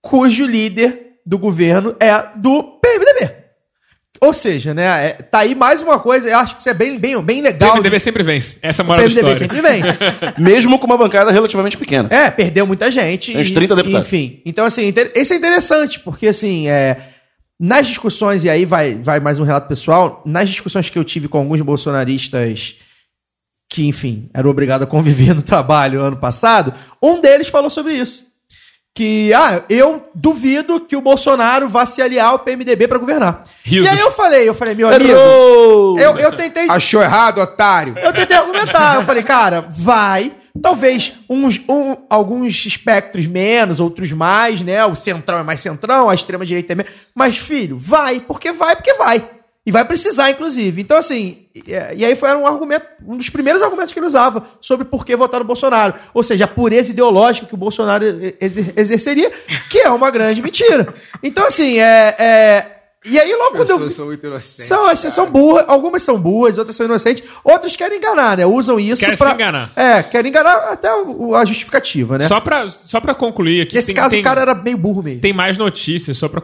cujo 0.00 0.44
líder 0.46 1.12
do 1.24 1.38
governo 1.38 1.94
é 2.00 2.12
do 2.36 2.80
PMDB. 2.82 3.41
Ou 4.22 4.32
seja, 4.32 4.72
né, 4.72 4.84
é, 5.08 5.12
tá 5.14 5.40
aí 5.40 5.52
mais 5.54 5.82
uma 5.82 5.98
coisa, 5.98 6.28
eu 6.30 6.38
acho 6.38 6.54
que 6.54 6.60
isso 6.60 6.68
é 6.70 6.74
bem, 6.74 6.96
bem, 6.98 7.20
bem 7.20 7.40
O 7.40 7.44
legal. 7.44 7.72
PMDB 7.72 7.98
sempre 7.98 8.22
vence. 8.22 8.56
Essa 8.62 8.80
é 8.80 8.82
a 8.82 8.84
o 8.84 8.86
moral 8.86 9.04
da 9.04 9.10
PMDB 9.10 9.32
história. 9.32 9.52
sempre 9.52 9.60
vence. 9.60 9.98
Mesmo 10.40 10.78
com 10.78 10.86
uma 10.86 10.96
bancada 10.96 11.32
relativamente 11.32 11.76
pequena. 11.76 12.08
É, 12.10 12.30
perdeu 12.30 12.64
muita 12.66 12.90
gente. 12.92 13.36
Uns 13.36 13.48
e- 13.48 13.54
30 13.54 13.74
deputados. 13.74 14.06
Enfim. 14.06 14.40
Então, 14.46 14.64
assim, 14.64 14.86
inter- 14.86 15.10
esse 15.14 15.34
é 15.34 15.36
interessante, 15.36 15.98
porque, 16.00 16.28
assim, 16.28 16.68
é, 16.68 16.96
nas 17.58 17.88
discussões, 17.88 18.44
e 18.44 18.48
aí 18.50 18.64
vai, 18.64 18.94
vai 18.94 19.18
mais 19.18 19.38
um 19.40 19.44
relato 19.44 19.66
pessoal, 19.66 20.22
nas 20.24 20.48
discussões 20.48 20.88
que 20.88 20.98
eu 20.98 21.04
tive 21.04 21.26
com 21.26 21.38
alguns 21.38 21.60
bolsonaristas 21.60 22.76
que, 23.70 23.86
enfim, 23.88 24.28
eram 24.34 24.50
obrigados 24.50 24.86
a 24.86 24.90
conviver 24.90 25.34
no 25.34 25.42
trabalho 25.42 26.00
ano 26.00 26.16
passado, 26.16 26.72
um 27.02 27.20
deles 27.20 27.48
falou 27.48 27.70
sobre 27.70 27.94
isso. 27.94 28.24
Que, 28.94 29.32
ah, 29.32 29.62
eu 29.70 30.06
duvido 30.14 30.78
que 30.80 30.94
o 30.94 31.00
Bolsonaro 31.00 31.66
vá 31.66 31.86
se 31.86 32.02
aliar 32.02 32.26
ao 32.28 32.38
PMDB 32.40 32.86
para 32.86 32.98
governar. 32.98 33.42
Risos. 33.64 33.86
E 33.86 33.88
aí 33.88 33.98
eu 33.98 34.10
falei, 34.10 34.46
eu 34.46 34.52
falei, 34.52 34.74
meu 34.74 34.86
amigo, 34.88 35.10
Errou! 35.10 35.98
eu, 35.98 36.18
eu 36.18 36.36
tentei 36.36 36.68
Achou 36.68 37.02
errado, 37.02 37.38
otário? 37.40 37.96
eu 37.96 38.12
tentei 38.12 38.36
argumentar. 38.36 38.96
Eu 38.96 39.02
falei, 39.02 39.22
cara, 39.22 39.66
vai. 39.70 40.34
Talvez 40.60 41.14
uns, 41.30 41.58
um- 41.66 41.96
alguns 42.10 42.66
espectros 42.66 43.24
menos, 43.26 43.80
outros 43.80 44.12
mais, 44.12 44.60
né? 44.62 44.84
O 44.84 44.94
centrão 44.94 45.38
é 45.38 45.42
mais 45.42 45.60
centrão, 45.62 46.10
a 46.10 46.14
extrema-direita 46.14 46.74
é 46.74 46.76
menos. 46.76 46.92
Mas, 47.14 47.38
filho, 47.38 47.78
vai, 47.78 48.20
porque 48.20 48.52
vai, 48.52 48.76
porque 48.76 48.92
vai. 48.92 49.26
E 49.64 49.70
vai 49.70 49.84
precisar, 49.84 50.28
inclusive. 50.30 50.82
Então, 50.82 50.96
assim, 50.96 51.46
e, 51.54 51.62
e 51.70 52.04
aí 52.04 52.16
foi 52.16 52.34
um 52.34 52.46
argumento, 52.46 52.88
um 53.06 53.16
dos 53.16 53.30
primeiros 53.30 53.62
argumentos 53.62 53.92
que 53.92 53.98
ele 54.00 54.06
usava 54.06 54.44
sobre 54.60 54.84
por 54.84 55.04
que 55.06 55.14
votar 55.14 55.38
no 55.38 55.46
Bolsonaro. 55.46 55.94
Ou 56.12 56.22
seja, 56.22 56.44
a 56.44 56.48
pureza 56.48 56.90
ideológica 56.90 57.46
que 57.46 57.54
o 57.54 57.56
Bolsonaro 57.58 58.04
exer- 58.40 58.72
exerceria, 58.76 59.30
que 59.70 59.78
é 59.78 59.88
uma 59.90 60.10
grande 60.10 60.42
mentira. 60.42 60.92
Então, 61.22 61.46
assim, 61.46 61.78
é. 61.78 62.14
é- 62.18 62.66
e 63.04 63.18
aí, 63.20 63.32
logo 63.34 63.56
quando 63.56 63.70
eu. 63.70 63.76
Pessoas 63.78 63.94
são 63.94 64.06
muito 64.06 64.24
inocentes. 64.26 64.64
São, 64.64 64.86
as- 64.86 64.98
são 65.00 65.30
burras, 65.30 65.64
algumas 65.68 66.02
são 66.04 66.20
burras, 66.20 66.56
outras 66.58 66.74
são 66.76 66.86
inocentes, 66.86 67.28
outras 67.44 67.74
querem 67.76 67.98
enganar, 67.98 68.36
né? 68.36 68.46
Usam 68.46 68.78
isso 68.80 69.00
Querem 69.00 69.16
pra. 69.16 69.28
se 69.30 69.34
enganar. 69.34 69.72
É, 69.76 70.02
querem 70.04 70.28
enganar 70.28 70.54
até 70.72 70.92
o- 70.94 71.34
a 71.36 71.44
justificativa, 71.44 72.16
né? 72.18 72.26
Só 72.28 72.40
pra, 72.40 72.68
só 72.68 73.00
pra 73.00 73.12
concluir 73.14 73.62
aqui. 73.62 73.74
Nesse 73.76 73.88
tem- 73.88 73.96
caso, 73.96 74.10
tem, 74.10 74.20
o 74.20 74.24
cara 74.24 74.40
era 74.40 74.54
meio 74.54 74.76
burro 74.78 75.02
mesmo. 75.02 75.20
tem 75.20 75.32
mais 75.32 75.56
notícias, 75.58 76.16
só 76.16 76.28
pra 76.28 76.40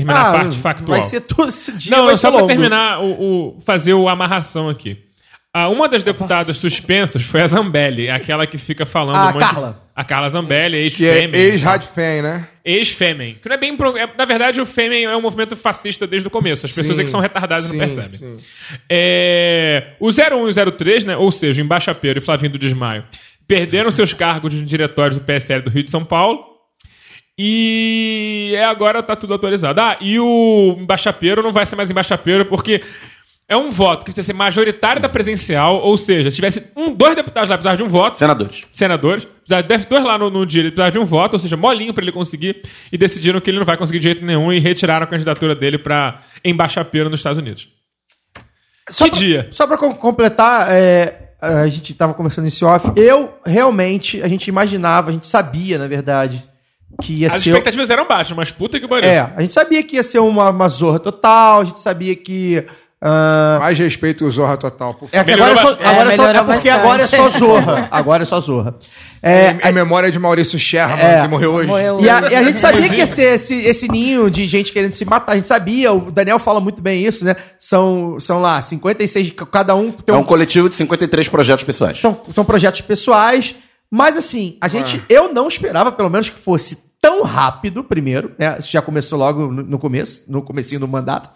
terminar 0.00 0.30
a 0.30 0.32
parte 0.38 0.58
factual. 0.58 0.96
Ah, 0.96 1.00
vai 1.00 1.08
ser 1.08 1.20
tudo 1.22 1.48
esse 1.48 1.72
dia. 1.72 1.96
Não, 1.96 2.16
só 2.16 2.28
longo. 2.30 2.46
terminar, 2.46 3.00
o, 3.00 3.10
o- 3.56 3.60
fazer 3.60 3.94
o 3.94 4.08
amarração 4.08 4.68
aqui. 4.68 4.98
Ah, 5.52 5.68
uma 5.70 5.88
das 5.88 6.02
deputadas 6.02 6.58
suspensas 6.58 7.22
foi 7.22 7.40
a 7.42 7.46
Zambelli, 7.46 8.10
aquela 8.10 8.46
que 8.46 8.58
fica 8.58 8.84
falando 8.84 9.16
A 9.16 9.30
um 9.30 9.38
Carla. 9.38 9.82
A 9.96 10.04
Carla 10.04 10.28
Zambelli, 10.28 10.90
Que 10.90 11.06
é 11.06 11.14
ex-Fêmen. 11.14 11.40
ex-Radfem, 11.40 12.20
né? 12.22 12.48
Ex-Fêmen. 12.62 13.38
Que 13.42 13.48
não 13.48 13.56
é 13.56 13.58
bem. 13.58 13.74
pro- 13.74 13.96
é- 13.96 14.06
na 14.18 14.24
verdade, 14.26 14.60
o 14.60 14.66
Fêmen 14.66 15.04
é 15.04 15.16
um 15.16 15.22
movimento 15.22 15.56
fascista 15.56 16.06
desde 16.06 16.28
o 16.28 16.30
começo. 16.30 16.66
As 16.66 16.74
pessoas 16.74 16.96
Sim, 16.96 17.02
é 17.02 17.04
que 17.06 17.10
são 17.10 17.20
retardadas 17.20 17.64
sim, 17.64 17.72
não 17.72 17.78
percebem. 17.78 18.10
sim. 18.10 18.36
É, 18.90 19.94
o 19.98 20.10
01 20.12 20.46
e 20.46 20.50
o 20.50 20.72
03, 20.72 21.04
né? 21.04 21.16
Ou 21.16 21.32
seja, 21.32 21.62
o 21.62 21.64
Embaixapeiro 21.64 22.18
e 22.18 22.22
Flavinho 22.22 22.52
do 22.52 22.58
Desmaio, 22.58 23.04
perderam 23.48 23.90
seus 23.90 24.12
cargos 24.12 24.52
de 24.52 24.62
diretórios 24.62 25.16
do 25.18 25.24
PSL 25.24 25.62
do 25.62 25.70
Rio 25.70 25.84
de 25.84 25.90
São 25.90 26.04
Paulo. 26.04 26.55
E 27.38 28.52
é, 28.56 28.64
agora 28.64 29.02
tá 29.02 29.14
tudo 29.14 29.34
atualizado. 29.34 29.80
Ah, 29.80 29.96
e 30.00 30.18
o 30.18 30.76
embaixapeiro 30.78 31.42
não 31.42 31.52
vai 31.52 31.66
ser 31.66 31.76
mais 31.76 31.90
embaixapeiro 31.90 32.46
porque 32.46 32.82
é 33.48 33.56
um 33.56 33.70
voto 33.70 34.00
que 34.00 34.06
precisa 34.06 34.26
ser 34.26 34.32
majoritário 34.32 35.00
da 35.00 35.08
presencial, 35.08 35.76
ou 35.80 35.96
seja, 35.96 36.30
se 36.30 36.36
tivesse 36.36 36.64
um, 36.74 36.92
dois 36.92 37.14
deputados 37.14 37.48
lá, 37.48 37.56
precisava 37.56 37.76
de 37.76 37.82
um 37.84 37.88
voto, 37.88 38.16
Senadores. 38.16 38.64
senadores, 38.72 39.24
precisava 39.24 39.78
de 39.78 39.86
dois 39.86 40.02
lá 40.04 40.18
no, 40.18 40.30
no 40.30 40.44
dia, 40.44 40.62
ele 40.62 40.70
precisava 40.70 40.90
de 40.90 40.98
um 40.98 41.04
voto, 41.04 41.34
ou 41.34 41.38
seja, 41.38 41.56
molinho 41.56 41.94
pra 41.94 42.02
ele 42.02 42.10
conseguir, 42.10 42.62
e 42.90 42.98
decidiram 42.98 43.40
que 43.40 43.48
ele 43.48 43.58
não 43.58 43.66
vai 43.66 43.76
conseguir 43.76 43.98
de 44.00 44.04
jeito 44.04 44.24
nenhum 44.24 44.52
e 44.52 44.58
retiraram 44.58 45.04
a 45.04 45.06
candidatura 45.06 45.54
dele 45.54 45.78
pra 45.78 46.22
embaixapeiro 46.44 47.08
nos 47.08 47.20
Estados 47.20 47.38
Unidos. 47.38 47.68
Só 48.90 49.04
Que 49.04 49.10
pra- 49.10 49.18
dia? 49.20 49.48
Só 49.52 49.64
pra 49.66 49.76
com- 49.78 49.94
completar, 49.94 50.66
é, 50.72 51.34
a 51.40 51.68
gente 51.68 51.94
tava 51.94 52.14
conversando 52.14 52.46
nesse 52.46 52.64
off. 52.64 52.90
Eu, 52.96 53.32
realmente, 53.46 54.20
a 54.22 54.28
gente 54.28 54.48
imaginava, 54.48 55.10
a 55.10 55.12
gente 55.12 55.26
sabia, 55.28 55.78
na 55.78 55.86
verdade, 55.86 56.42
que 57.02 57.20
ia 57.20 57.28
As 57.28 57.34
ser. 57.34 57.50
expectativas 57.50 57.90
eram 57.90 58.06
baixas, 58.08 58.36
mas 58.36 58.50
puta 58.50 58.78
que 58.80 58.86
pariu. 58.88 59.08
É, 59.08 59.32
a 59.36 59.40
gente 59.40 59.52
sabia 59.52 59.82
que 59.82 59.96
ia 59.96 60.02
ser 60.02 60.18
uma, 60.18 60.50
uma 60.50 60.68
zorra 60.68 60.98
total, 60.98 61.60
a 61.60 61.64
gente 61.64 61.80
sabia 61.80 62.14
que. 62.16 62.64
ah, 63.00 63.58
Mais 63.60 63.78
respeito 63.78 64.24
o 64.24 64.30
Zorra 64.30 64.56
Total. 64.56 64.94
Por 64.94 65.08
é 65.12 65.22
que 65.22 65.30
Melhorou 65.30 65.52
agora 65.58 65.60
é, 65.60 65.76
só, 65.76 65.88
agora 65.90 66.12
é, 66.12 66.16
só, 66.16 66.22
É, 66.22 66.24
é 66.24 66.28
melhorou 66.28 66.44
porque 66.54 66.68
agora 66.70 67.02
é 67.02 67.06
só 67.06 67.28
zorra. 67.28 67.88
Agora 67.90 68.22
é 68.22 68.26
só 68.26 68.40
zorra. 68.40 68.74
É, 69.22 69.50
em, 69.52 69.68
em 69.70 69.72
memória 69.72 70.10
de 70.10 70.18
Maurício 70.18 70.58
Sherman, 70.58 70.98
É. 70.98 71.22
que 71.22 71.28
morreu 71.28 71.52
hoje. 71.54 71.66
Morreu 71.68 71.98
E 72.00 72.08
a, 72.08 72.20
e 72.30 72.34
a 72.34 72.42
gente 72.44 72.58
sabia 72.60 72.88
que 72.88 72.96
ia 72.96 73.06
ser 73.06 73.34
esse, 73.34 73.54
esse 73.64 73.88
ninho 73.90 74.30
de 74.30 74.46
gente 74.46 74.72
querendo 74.72 74.92
se 74.94 75.04
matar. 75.04 75.32
A 75.32 75.36
gente 75.36 75.48
sabia, 75.48 75.92
o 75.92 76.10
Daniel 76.12 76.38
fala 76.38 76.60
muito 76.60 76.80
bem 76.80 77.04
isso, 77.04 77.24
né? 77.24 77.34
São, 77.58 78.18
são 78.20 78.40
lá, 78.40 78.62
56, 78.62 79.26
de 79.26 79.32
cada 79.32 79.74
um 79.74 79.90
tem 79.90 80.14
É 80.14 80.18
um, 80.18 80.20
um 80.20 80.24
coletivo 80.24 80.68
de 80.68 80.76
53 80.76 81.28
projetos 81.28 81.64
pessoais. 81.64 81.98
são, 82.00 82.20
são 82.34 82.44
projetos 82.44 82.80
pessoais. 82.82 83.54
Mas 83.90 84.16
assim, 84.16 84.56
a 84.60 84.66
gente, 84.68 85.02
eu 85.08 85.32
não 85.32 85.46
esperava, 85.48 85.92
pelo 85.92 86.10
menos, 86.10 86.28
que 86.28 86.38
fosse 86.38 86.85
tão 87.06 87.22
rápido, 87.22 87.84
primeiro, 87.84 88.34
né? 88.36 88.58
Isso 88.58 88.72
já 88.72 88.82
começou 88.82 89.16
logo 89.16 89.46
no, 89.52 89.78
começo, 89.78 90.24
no 90.26 90.42
comecinho 90.42 90.80
do 90.80 90.88
mandato. 90.88 91.30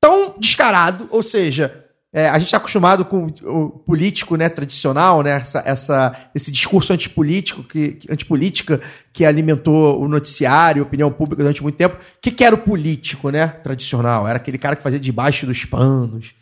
Tão 0.00 0.34
descarado, 0.36 1.06
ou 1.12 1.22
seja, 1.22 1.84
é, 2.12 2.28
a 2.28 2.36
gente 2.40 2.46
está 2.48 2.56
acostumado 2.56 3.04
com 3.04 3.26
o 3.44 3.68
político 3.70 4.34
né, 4.34 4.48
tradicional, 4.48 5.22
né, 5.22 5.30
essa, 5.36 5.62
essa- 5.64 6.16
esse 6.34 6.50
discurso 6.50 6.92
antipolítico, 6.92 7.62
que, 7.62 7.92
que- 7.92 8.12
antipolítica 8.12 8.80
que 9.12 9.24
alimentou 9.24 10.00
o 10.02 10.08
noticiário, 10.08 10.82
a 10.82 10.86
opinião 10.86 11.12
pública 11.12 11.42
durante 11.44 11.62
muito 11.62 11.76
tempo. 11.76 11.94
O 11.96 12.20
que, 12.20 12.32
que 12.32 12.42
era 12.42 12.54
o 12.54 12.58
político 12.58 13.30
né, 13.30 13.46
tradicional? 13.46 14.26
Era 14.26 14.38
aquele 14.38 14.58
cara 14.58 14.74
que 14.74 14.82
fazia 14.82 14.98
debaixo 14.98 15.46
dos 15.46 15.64
panos. 15.64 16.34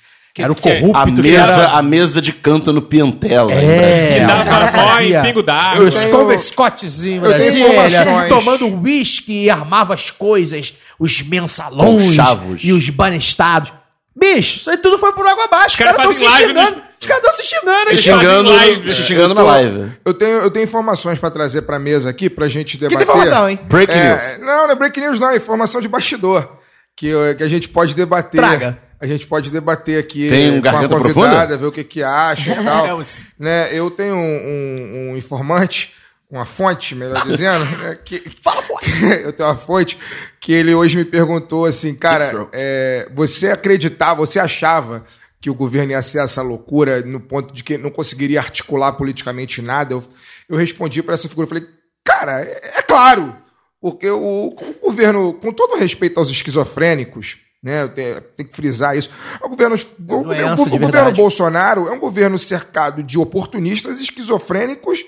Era 0.43 0.53
o 0.53 0.55
que 0.55 0.69
é? 0.69 0.81
corrupto. 0.81 0.99
A 1.01 1.05
que 1.07 1.23
mesa, 1.23 1.43
era- 1.53 1.69
a 1.71 1.83
mesa 1.83 2.21
de 2.23 2.33
canto 2.33 2.73
no 2.73 2.83
Piantela. 2.83 3.53
É. 3.53 4.21
Que 4.21 4.27
dava 4.27 4.65
o 4.65 4.89
fazia- 4.89 5.23
pingo 5.23 5.43
d'água. 5.43 5.85
os 5.85 5.95
tenho- 5.95 6.17
converscotezinhos 6.17 7.25
eu 7.31 7.39
tenho 7.39 7.69
informações. 7.69 8.29
tomando 8.29 8.67
uísque 8.83 9.45
e 9.45 9.51
armava 9.51 9.95
as 9.95 10.11
coisas, 10.11 10.75
os 10.99 11.23
mensalões 11.23 12.03
Conchavos. 12.03 12.61
e 12.63 12.73
os 12.73 12.89
banestados. 12.91 13.73
Bicho, 14.17 14.57
isso 14.59 14.71
aí 14.71 14.77
tudo 14.79 14.99
foi 14.99 15.13
por 15.13 15.27
água 15.27 15.45
abaixo. 15.45 15.69
Os 15.71 15.77
caras 15.77 15.95
estão 15.97 16.13
se 16.13 16.29
xingando. 16.29 16.71
nos, 16.77 16.89
Os 17.01 17.07
caras 17.07 17.23
estão 17.25 17.33
se 17.33 17.45
xingando, 17.45 17.85
Se 17.85 17.91
hein? 17.91 17.97
xingando, 18.19 18.51
live. 18.51 18.91
se 18.93 19.03
xingando 19.05 19.35
na 19.35 19.43
live. 19.45 19.93
Eu 20.05 20.13
tenho, 20.15 20.39
eu 20.39 20.51
tenho 20.51 20.65
informações 20.65 21.19
pra 21.21 21.31
trazer 21.31 21.63
pra 21.63 21.79
mesa 21.79 22.11
aqui 22.11 22.29
pra 22.29 22.49
gente 22.49 22.77
Que 22.77 22.89
debater. 22.89 23.07
tem 23.07 23.15
informação, 23.17 23.49
hein? 23.49 23.59
Breaking 23.69 23.95
É, 23.95 24.11
news. 24.11 24.41
Não, 24.41 24.67
não 24.67 24.71
é 24.71 24.75
break 24.75 25.01
news, 25.01 25.21
não. 25.21 25.31
É 25.31 25.37
informação 25.37 25.81
de 25.81 25.87
bastidor. 25.87 26.59
Que, 26.97 27.13
que 27.37 27.45
a 27.45 27.49
gente 27.49 27.69
pode 27.69 27.95
debater. 27.95 28.41
Traga. 28.41 28.77
A 29.01 29.07
gente 29.07 29.27
pode 29.27 29.51
debater 29.51 29.99
aqui 29.99 30.27
Tem 30.29 30.51
um 30.59 30.61
com 30.61 30.69
a 30.69 30.73
convidada, 30.89 30.99
profunda? 30.99 31.59
ver 31.59 31.67
o 31.67 31.73
que, 31.73 31.85
que 31.85 32.03
acha 32.03 32.51
e 32.51 32.55
tal. 32.65 32.87
Vamos. 32.89 33.25
né, 33.39 33.69
eu 33.77 33.91
tenho 33.91 34.17
um, 34.17 34.19
um- 34.21 35.11
um 35.13 35.17
informante, 35.17 35.95
uma 36.31 36.45
fonte, 36.45 36.95
melhor 36.95 37.25
dizendo, 37.25 37.65
né, 37.79 37.99
que, 38.05 38.19
fala 38.43 38.61
fonte. 38.63 38.87
eu 39.23 39.33
tenho 39.33 39.49
uma 39.49 39.57
fonte 39.57 39.97
que 40.41 40.53
ele 40.53 40.75
hoje 40.75 40.97
me 40.97 41.05
perguntou 41.05 41.65
assim, 41.65 41.95
cara, 41.95 42.49
é, 42.53 43.09
você 43.15 43.51
acreditava, 43.51 44.17
você 44.27 44.39
achava 44.41 45.05
que 45.41 45.49
o 45.49 45.55
governo 45.55 45.93
ia 45.93 46.03
ser 46.03 46.19
essa 46.21 46.43
loucura 46.43 47.01
no 47.03 47.21
ponto 47.21 47.55
de 47.55 47.63
que 47.63 47.79
não 47.79 47.91
conseguiria 47.91 48.41
articular 48.41 48.93
politicamente 48.95 49.63
nada? 49.63 49.95
Eu, 49.95 50.05
eu 50.49 50.57
respondi 50.57 51.03
para 51.05 51.15
essa 51.15 51.29
figura, 51.29 51.47
falei, 51.47 51.65
cara, 52.05 52.43
é, 52.43 52.73
é 52.79 52.83
claro, 52.83 53.37
porque 53.81 54.11
o, 54.11 54.57
o 54.59 54.75
governo, 54.83 55.35
com 55.35 55.53
todo 55.53 55.79
respeito 55.79 56.19
aos 56.19 56.29
esquizofrênicos, 56.29 57.39
né, 57.63 57.89
tenho 57.89 58.49
que 58.49 58.55
frisar 58.55 58.97
isso, 58.97 59.11
o 59.43 59.49
governo, 59.49 59.75
o, 59.77 60.03
governo- 60.05 60.63
o 60.63 60.69
governo. 60.79 61.13
Bolsonaro 61.13 61.89
é 61.89 61.91
um 61.93 61.99
governo 61.99 62.39
cercado 62.39 63.03
de 63.03 63.19
oportunistas, 63.19 63.99
esquizofrênicos 63.99 65.05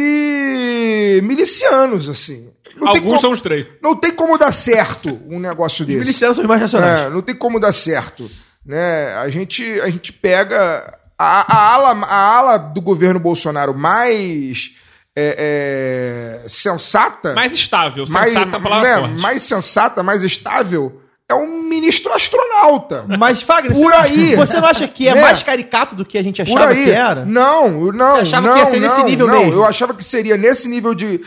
e 0.00 1.20
milicianos, 1.22 2.08
assim. 2.08 2.50
Não 2.76 2.88
tem 2.92 2.96
Alguns 2.96 3.04
como- 3.12 3.20
são 3.20 3.32
os 3.32 3.40
três. 3.40 3.66
Não 3.82 3.94
tem 3.96 4.12
como 4.12 4.36
dar 4.36 4.52
certo 4.52 5.18
um 5.28 5.38
negócio 5.38 5.82
Os 5.82 5.86
desse. 5.86 5.98
milicianos 5.98 6.36
são 6.36 6.44
os 6.44 6.48
mais 6.48 6.60
racionais. 6.60 7.00
É, 7.06 7.08
não 7.10 7.22
tem 7.22 7.34
como 7.34 7.58
dar 7.58 7.72
certo. 7.72 8.30
Né? 8.64 9.14
A, 9.14 9.28
gente, 9.30 9.64
a 9.80 9.88
gente 9.88 10.12
pega 10.12 10.98
a, 11.18 11.56
a 11.56 11.72
ala, 11.74 12.04
a 12.04 12.36
ala 12.36 12.56
do 12.58 12.82
governo 12.82 13.18
Bolsonaro 13.20 13.74
mais 13.74 14.72
é, 15.16 16.42
é, 16.44 16.48
sensata. 16.48 17.32
Mais 17.34 17.52
estável. 17.54 18.04
mais, 18.08 18.32
Sensata 18.32 18.56
é 18.56 18.58
a 18.58 18.60
palavra 18.60 18.88
né, 18.88 19.00
forte. 19.08 19.22
mais 19.22 19.42
sensata, 19.42 20.02
mais 20.02 20.22
estável, 20.22 21.00
é 21.28 21.34
um 21.34 21.60
ministro 21.60 22.12
astronauta. 22.12 23.04
Mas, 23.18 23.42
Fagner, 23.42 23.72
Por 23.76 23.90
você, 23.92 23.96
aí. 23.96 24.36
você 24.36 24.60
não 24.60 24.68
acha 24.68 24.86
que 24.86 25.08
é 25.08 25.14
Né? 25.14 25.20
mais 25.22 25.42
caricato 25.42 25.96
do 25.96 26.04
que 26.04 26.16
a 26.16 26.22
gente 26.22 26.40
achava 26.40 26.68
aí. 26.68 26.84
que 26.84 26.90
era? 26.92 27.24
Não, 27.24 27.90
não, 27.92 28.14
Você 28.16 28.22
achava 28.22 28.46
não, 28.46 28.54
que 28.54 28.60
ia 28.60 28.66
ser 28.66 28.76
não, 28.78 28.82
nesse 28.82 29.02
nível 29.02 29.26
não. 29.26 29.38
mesmo? 29.40 29.52
Eu 29.54 29.64
achava 29.64 29.92
que 29.92 30.04
seria 30.04 30.36
nesse 30.36 30.68
nível 30.68 30.94
de. 30.94 31.20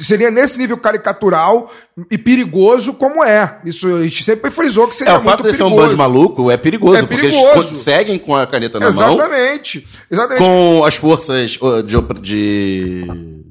Seria 0.00 0.28
nesse 0.28 0.58
nível 0.58 0.76
caricatural 0.76 1.70
e 2.10 2.18
perigoso 2.18 2.94
como 2.94 3.22
é. 3.22 3.60
Isso 3.64 3.86
a 3.86 4.02
gente 4.02 4.24
sempre 4.24 4.50
frisou 4.50 4.88
que 4.88 4.96
seria 4.96 5.12
É, 5.12 5.16
o 5.16 5.22
muito 5.22 5.30
fato 5.30 5.42
de 5.44 5.54
ser 5.56 5.62
um 5.62 5.66
perigoso. 5.66 5.82
bando 5.82 5.90
de 5.90 5.96
maluco 5.98 6.50
é 6.50 6.56
perigoso, 6.56 6.96
É 6.96 7.06
porque 7.06 7.14
perigoso. 7.28 7.68
eles 7.68 7.78
seguem 7.82 8.18
com 8.18 8.34
a 8.34 8.46
caneta 8.48 8.80
na 8.80 8.90
mão, 8.90 9.14
Exatamente. 9.14 9.86
Exatamente. 10.10 10.38
com 10.42 10.84
as 10.84 10.96
forças 10.96 11.50
de, 11.52 11.58
de, 12.20 13.04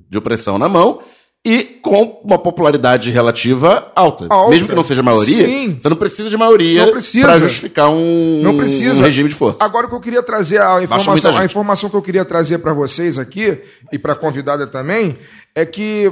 de 0.10 0.18
opressão 0.18 0.58
na 0.60 0.68
mão 0.68 1.00
e 1.46 1.64
com 1.82 2.22
uma 2.24 2.38
popularidade 2.40 3.12
relativa 3.12 3.92
alta. 3.96 4.28
Alta. 4.30 4.50
Mesmo 4.50 4.70
que 4.70 4.76
não 4.76 4.84
seja 4.84 5.04
maioria, 5.04 5.46
Sim. 5.46 5.78
você 5.80 5.90
não 5.90 5.98
precisa 5.98 6.30
de 6.30 6.38
maioria 6.38 6.90
pra 7.22 7.38
justificar 7.38 7.90
um, 7.90 8.42
Não 8.42 8.56
precisa. 8.56 8.94
um 8.94 9.04
regime 9.04 9.28
de 9.28 9.36
força. 9.36 9.58
Agora 9.64 9.88
o 9.88 9.90
que 9.90 9.96
eu 9.96 10.00
queria 10.00 10.24
trazer, 10.24 10.62
a 10.62 10.82
informação, 10.82 11.38
a 11.38 11.46
informação 11.46 11.90
que 11.90 11.96
eu 11.98 12.02
queria 12.02 12.24
trazer 12.24 12.60
para 12.60 12.74
vocês 12.74 13.20
aqui, 13.20 13.60
e 13.92 14.00
para 14.00 14.14
a 14.14 14.16
convidada 14.16 14.68
também, 14.68 15.18
é 15.54 15.66
que 15.66 16.12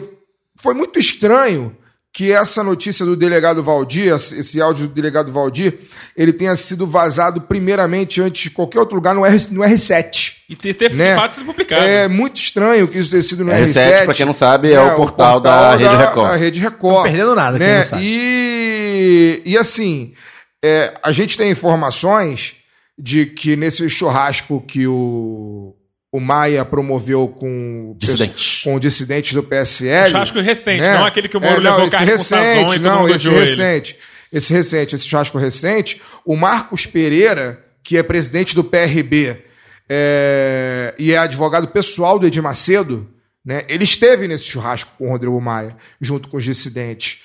foi 0.57 0.73
muito 0.73 0.99
estranho 0.99 1.75
que 2.13 2.31
essa 2.31 2.61
notícia 2.61 3.05
do 3.05 3.15
delegado 3.15 3.63
Valdir, 3.63 4.13
esse 4.13 4.61
áudio 4.61 4.87
do 4.87 4.93
delegado 4.93 5.31
Valdir, 5.31 5.79
ele 6.15 6.33
tenha 6.33 6.53
sido 6.57 6.85
vazado 6.85 7.41
primeiramente 7.41 8.21
antes 8.21 8.43
de 8.43 8.49
qualquer 8.49 8.79
outro 8.79 8.95
lugar 8.95 9.15
no, 9.15 9.25
R, 9.25 9.37
no 9.51 9.61
R7. 9.61 10.33
E 10.49 10.55
ter, 10.55 10.73
ter 10.73 10.93
né? 10.93 11.11
de 11.13 11.19
fato 11.19 11.35
sido 11.35 11.45
publicado. 11.45 11.81
É 11.81 12.09
muito 12.09 12.41
estranho 12.41 12.87
que 12.89 12.99
isso 12.99 13.09
tenha 13.09 13.23
sido 13.23 13.45
no 13.45 13.51
R7, 13.51 13.73
R7. 13.73 14.05
pra 14.05 14.13
quem 14.13 14.25
não 14.25 14.33
sabe, 14.33 14.73
é 14.73 14.81
o 14.81 14.95
portal 14.95 15.39
da 15.39 15.75
Rede 15.75 15.95
Record. 15.95 16.31
Da 16.31 16.35
Rede 16.35 16.59
Record. 16.59 16.95
Não 16.95 17.03
perdendo 17.03 17.35
nada, 17.35 17.57
quem 17.57 17.67
né? 17.67 17.75
não 17.75 17.83
sabe. 17.83 18.03
E, 18.05 19.41
e 19.45 19.57
assim, 19.57 20.13
é, 20.61 20.93
a 21.01 21.13
gente 21.13 21.37
tem 21.37 21.49
informações 21.49 22.55
de 22.99 23.25
que 23.25 23.55
nesse 23.55 23.89
churrasco 23.89 24.61
que 24.61 24.85
o, 24.85 25.73
o 26.11 26.19
Maia 26.19 26.65
promoveu 26.65 27.27
com, 27.29 27.95
Dissidentes. 27.97 28.61
com 28.63 28.77
dissidentes 28.79 29.33
do 29.33 29.41
PSL. 29.41 30.09
Churrasco 30.09 30.41
recente, 30.41 30.81
né? 30.81 30.95
não 30.95 31.05
aquele 31.05 31.29
que 31.29 31.37
o 31.37 31.41
Moro 31.41 31.53
É, 31.53 31.63
não, 31.63 31.75
levou 31.75 31.89
carne 31.89 32.05
com 32.07 32.11
recente, 32.11 32.27
sazon 32.27 32.73
e 32.73 32.79
não, 32.79 33.09
esse 33.09 33.29
recente. 33.29 33.97
Esse 34.31 34.53
recente, 34.53 34.95
esse 34.95 35.07
churrasco 35.07 35.37
recente, 35.37 36.01
o 36.25 36.35
Marcos 36.35 36.85
Pereira, 36.85 37.65
que 37.83 37.97
é 37.97 38.03
presidente 38.03 38.55
do 38.55 38.63
PRB 38.63 39.43
é, 39.89 40.95
e 40.97 41.11
é 41.11 41.17
advogado 41.17 41.67
pessoal 41.67 42.17
do 42.17 42.25
Edir 42.25 42.41
Macedo, 42.41 43.09
né, 43.43 43.65
ele 43.67 43.83
esteve 43.83 44.27
nesse 44.27 44.45
churrasco 44.45 44.91
com 44.97 45.07
o 45.07 45.09
Rodrigo 45.09 45.39
Maia, 45.41 45.75
junto 45.99 46.29
com 46.29 46.37
os 46.37 46.45
dissidentes. 46.45 47.19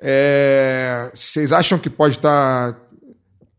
É, 0.00 1.10
Vocês 1.14 1.52
acham 1.52 1.78
que 1.78 1.90
pode 1.90 2.16
estar 2.16 2.76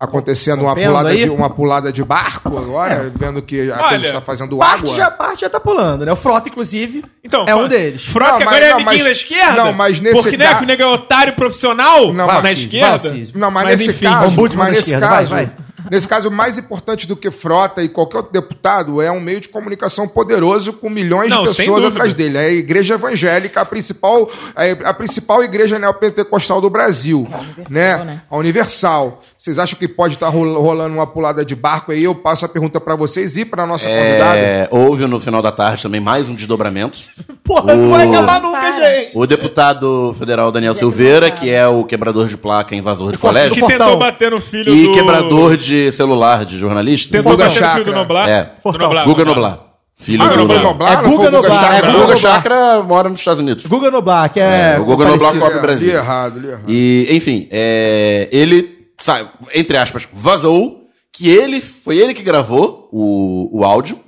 acontecendo 0.04 0.64
uma 0.64 0.76
pulada, 0.76 1.10
aí? 1.10 1.24
de, 1.24 1.30
uma 1.30 1.50
pulada 1.50 1.92
de 1.92 2.04
barco 2.04 2.50
agora, 2.58 3.12
vendo 3.16 3.42
que 3.42 3.72
a 3.72 3.76
Olha, 3.78 3.90
coisa 3.90 4.06
está 4.08 4.22
fazendo 4.22 4.58
Parte 4.58 4.84
água? 4.86 4.96
já, 4.96 5.12
parte 5.12 5.42
já 5.42 5.50
tá 5.50 5.60
pulando, 5.60 6.06
né? 6.06 6.12
O 6.12 6.16
Frota, 6.16 6.50
inclusive, 6.50 7.04
Então, 7.24 7.46
é 7.48 7.56
um 7.56 7.68
deles. 7.68 8.04
Frota 8.06 8.32
Não, 8.34 8.38
que 8.40 8.46
mas- 8.46 8.54
agora 8.54 8.66
é 8.66 8.70
não, 8.70 8.76
amiguinho 8.78 8.96
mas- 8.98 9.04
da 9.06 9.12
esquerda? 9.12 9.64
não, 9.64 9.74
mas 9.74 10.00
nesse 10.00 10.22
Porque, 10.22 10.38
né, 10.38 10.48
ca- 10.48 10.56
que 10.56 10.64
o 10.64 10.68
nego 10.68 10.82
é 10.82 10.88
otário 10.88 11.34
profissional 11.34 12.08
Não, 12.08 12.14
na 12.14 12.26
Valcismo, 12.42 12.66
esquerda. 12.66 13.40
Não, 13.40 13.52
mas, 13.52 13.64
Mas 13.64 13.80
nesse 13.80 13.92
enfim, 13.92 14.06
caso, 14.06 14.36
mas 14.42 14.54
da 14.58 14.66
nesse 14.72 14.82
esquerda, 14.82 15.08
caso, 15.08 15.30
vai, 15.30 15.46
vai. 15.46 15.56
Nesse 15.90 16.08
caso, 16.08 16.30
mais 16.32 16.58
importante 16.58 17.08
do 17.08 17.16
que 17.16 17.30
Frota 17.32 17.84
e 17.84 17.90
qualquer 17.90 18.18
outro 18.18 18.32
deputado 18.34 19.02
é 19.02 19.12
um 19.12 19.20
meio 19.20 19.40
de 19.40 19.50
comunicação 19.50 20.08
poderoso 20.08 20.74
com 20.74 20.90
milhões 20.90 21.30
Não, 21.30 21.44
de 21.44 21.56
pessoas 21.56 21.84
atrás 21.84 22.14
dele. 22.14 22.38
É 22.38 22.46
a 22.46 22.52
igreja 22.52 22.96
evangélica, 22.96 23.62
a 23.62 23.66
principal, 23.66 24.30
a, 24.56 24.90
a 24.90 24.94
principal 24.94 25.44
igreja 25.44 25.78
neopentecostal 25.80 26.60
do 26.62 26.70
Brasil, 26.70 27.28
né? 27.70 28.04
né? 28.04 28.22
A 28.30 28.38
Universal. 28.38 29.22
Vocês 29.38 29.60
acham 29.60 29.78
que 29.78 29.88
pode 29.88 30.14
estar 30.16 30.30
rol- 30.30 30.62
rolando 30.62 30.96
uma 30.96 31.08
pulada 31.08 31.44
de 31.44 31.56
barco 31.56 31.92
aí? 31.92 32.04
Eu 32.04 32.16
passo 32.16 32.46
a 32.46 32.50
pergunta 32.50 32.80
para 32.80 32.96
vocês 32.96 33.36
e 33.38 33.44
para 33.46 33.66
nossa 33.66 33.88
convidada. 33.88 34.38
É, 34.40 34.68
houve 34.72 35.06
no 35.08 35.20
final 35.20 35.42
da 35.42 35.52
tarde 35.52 35.84
também 35.84 36.00
mais 36.00 36.30
um 36.30 36.36
desdobramento. 36.36 36.98
Porra, 37.44 37.76
não 37.76 37.90
vai 37.90 38.08
O- 38.08 38.10
acabar 38.12 38.42
nunca, 38.42 38.60
Para. 38.60 38.80
gente. 38.80 39.12
O 39.14 39.28
deputado 39.28 40.14
federal 40.18 40.52
Daniel 40.52 40.74
Silveira, 40.74 41.30
que 41.30 41.50
é 41.50 41.68
o 41.68 41.84
quebrador 41.84 42.28
de 42.28 42.38
placa 42.38 42.74
invasor 42.76 43.12
de 43.12 43.18
colégio, 43.18 43.54
Que 43.54 43.66
tentou 43.68 43.98
bater 43.98 44.32
no 44.32 44.40
filho 44.42 44.74
e 44.74 44.86
do... 44.88 44.92
quebrador 44.94 45.58
de 45.58 45.73
celular 45.92 46.46
de 46.46 46.58
jornalista, 46.58 47.12
Tentou 47.18 47.32
Guga 47.34 47.46
bater 47.50 47.62
no 47.62 47.68
filho 47.68 47.84
do 47.84 47.86
Chakra. 47.86 47.96
Noblar. 48.00 48.30
É. 48.30 48.52
Noblar, 48.66 49.06
Guga 49.06 49.26
Noblar. 49.26 49.52
Noblar. 49.52 49.74
Filho 49.96 50.24
Ah, 50.24 50.28
do 50.28 50.34
foi 50.34 50.42
Noblar. 50.42 50.64
Noblar, 50.64 50.92
É 50.92 51.08
Guga 51.08 51.32
Noblar, 51.32 51.60
Chakra, 51.62 51.76
é? 51.76 51.80
Guga 51.82 51.92
Guga 51.92 52.00
Noblar. 52.00 52.18
Chakra 52.18 52.84
mora 52.84 53.10
nos 53.10 53.20
Estados 53.20 53.40
Unidos. 53.40 53.66
Guga 53.66 53.92
Noblar, 53.92 54.30
que 54.34 54.40
é. 54.40 54.74
É, 54.76 54.80
o 54.80 54.86
Guga 54.86 55.06
Noblar 55.06 55.34
cobre 55.38 55.54
é. 55.56 55.58
o 55.58 55.62
Brasil. 55.62 55.88
Li 55.88 55.94
errado, 55.94 56.40
li 56.40 56.48
errado. 56.48 56.66
E, 56.68 57.08
enfim, 57.12 57.48
é, 57.52 58.28
ele, 58.32 58.88
sa- 58.98 59.30
entre 59.54 59.78
aspas, 59.78 60.08
vazou 60.12 60.82
que 61.12 61.30
ele 61.30 61.62
foi 61.62 61.98
ele 62.00 62.14
que 62.16 62.24
gravou 62.24 62.90
o, 62.92 63.60
o 63.60 63.64
áudio 63.64 64.00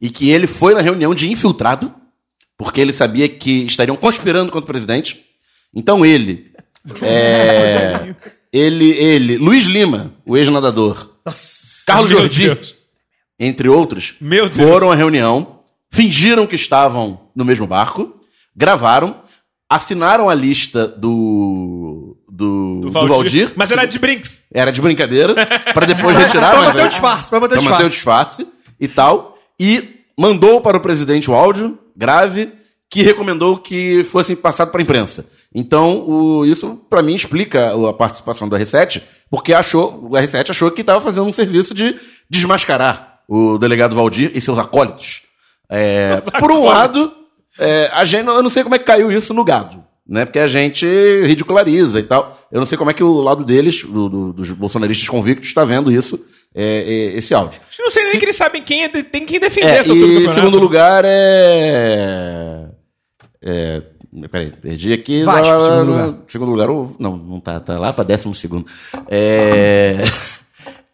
e 0.00 0.08
que 0.08 0.30
ele 0.30 0.46
foi 0.46 0.74
na 0.74 0.80
reunião 0.80 1.14
de 1.14 1.30
infiltrado, 1.30 1.92
porque 2.56 2.80
ele 2.80 2.92
sabia 2.92 3.28
que 3.28 3.64
estariam 3.66 3.96
conspirando 3.96 4.50
contra 4.50 4.64
o 4.64 4.72
presidente. 4.72 5.20
Então 5.74 6.06
ele, 6.06 6.52
é, 7.02 8.14
ele, 8.52 8.90
ele, 8.92 9.36
Luiz 9.36 9.66
Lima, 9.66 10.12
o 10.24 10.36
ex-nadador, 10.36 11.10
Carlos 11.86 12.10
Meu 12.10 12.20
Jordi, 12.20 12.46
Deus. 12.54 12.76
entre 13.38 13.68
outros, 13.68 14.14
Meu 14.20 14.48
Deus. 14.48 14.56
foram 14.56 14.90
à 14.90 14.94
reunião, 14.94 15.60
fingiram 15.90 16.46
que 16.46 16.54
estavam 16.54 17.28
no 17.34 17.44
mesmo 17.44 17.66
barco, 17.66 18.14
gravaram, 18.54 19.16
assinaram 19.68 20.28
a 20.28 20.34
lista 20.34 20.86
do 20.86 22.16
do, 22.28 22.80
do 22.80 22.90
Valdir. 22.90 23.52
Mas 23.56 23.70
era 23.70 23.84
de 23.86 23.98
brinks. 23.98 24.42
Era 24.52 24.70
de 24.72 24.80
brincadeira, 24.82 25.34
pra 25.72 25.86
depois 25.86 26.16
retirar. 26.16 26.50
Pra 26.52 26.62
manter 26.64 26.80
aí- 26.80 26.86
o 26.86 26.88
disfarce, 26.88 27.30
pra 27.30 27.40
manter 27.40 27.58
o 27.58 27.62
pra 27.62 27.70
manter 27.70 27.84
o 27.84 27.88
disfarce. 27.88 28.44
disfarce 28.44 28.74
e 28.80 28.88
tal. 28.88 29.38
E 29.58 30.00
mandou 30.18 30.60
para 30.60 30.76
o 30.76 30.80
presidente 30.80 31.30
o 31.30 31.34
áudio 31.34 31.78
grave 31.96 32.52
que 32.90 33.02
recomendou 33.02 33.56
que 33.58 34.04
fosse 34.04 34.36
passado 34.36 34.70
para 34.70 34.80
a 34.80 34.82
imprensa. 34.82 35.26
Então, 35.54 36.04
o- 36.08 36.44
isso 36.46 36.80
para 36.88 37.02
mim 37.02 37.14
explica 37.14 37.72
a 37.88 37.92
participação 37.92 38.48
do 38.48 38.56
R7, 38.56 39.02
porque 39.30 39.52
achou, 39.52 40.06
o 40.06 40.10
R7 40.10 40.50
achou 40.50 40.70
que 40.70 40.80
estava 40.82 41.00
fazendo 41.00 41.24
um 41.26 41.32
serviço 41.32 41.74
de 41.74 41.96
desmascarar 42.30 43.20
o 43.28 43.58
delegado 43.58 43.94
Valdir 43.94 44.30
e 44.34 44.40
seus 44.40 44.58
acólitos. 44.58 45.22
É, 45.68 46.20
por 46.38 46.52
um 46.52 46.64
lado, 46.64 47.12
é, 47.58 47.90
a 47.94 48.04
gente, 48.04 48.26
eu 48.28 48.42
não 48.42 48.50
sei 48.50 48.62
como 48.62 48.74
é 48.74 48.78
que 48.78 48.84
caiu 48.84 49.10
isso 49.10 49.32
no 49.34 49.44
gado. 49.44 49.82
Né, 50.06 50.26
porque 50.26 50.38
a 50.38 50.46
gente 50.46 50.84
ridiculariza 51.24 51.98
e 51.98 52.02
tal. 52.02 52.38
Eu 52.52 52.60
não 52.60 52.66
sei 52.66 52.76
como 52.76 52.90
é 52.90 52.92
que 52.92 53.02
o 53.02 53.22
lado 53.22 53.42
deles, 53.42 53.82
do- 53.84 54.10
do- 54.10 54.32
dos 54.34 54.50
bolsonaristas 54.50 55.08
convictos, 55.08 55.48
está 55.48 55.64
vendo 55.64 55.90
isso, 55.90 56.22
é, 56.54 56.62
é, 57.14 57.16
esse 57.16 57.32
áudio. 57.32 57.58
Eu 57.78 57.86
não 57.86 57.90
sei 57.90 58.04
nem 58.10 58.18
que 58.18 58.24
eles 58.26 58.36
sabem 58.36 58.62
quem 58.62 58.84
é, 58.84 58.88
tem 58.90 59.24
quem 59.24 59.40
defender 59.40 59.66
É, 59.66 59.78
e 59.78 59.90
em 59.90 59.98
campeonato. 59.98 60.34
segundo 60.34 60.58
lugar 60.58 61.04
é. 61.06 62.66
É. 63.44 63.82
Peraí, 64.30 64.50
perdi 64.52 64.92
aqui. 64.92 65.22
Vasco, 65.24 65.46
Lá- 65.48 65.60
segundo 65.60 65.90
lugar. 65.90 66.14
Segundo 66.28 66.50
lugar, 66.52 66.70
o- 66.70 66.96
não, 66.98 67.16
não 67.16 67.40
tá, 67.40 67.58
tá 67.60 67.78
lá 67.78 67.92
pra 67.92 68.04
décimo 68.04 68.34
segundo. 68.34 68.66
É. 69.08 69.96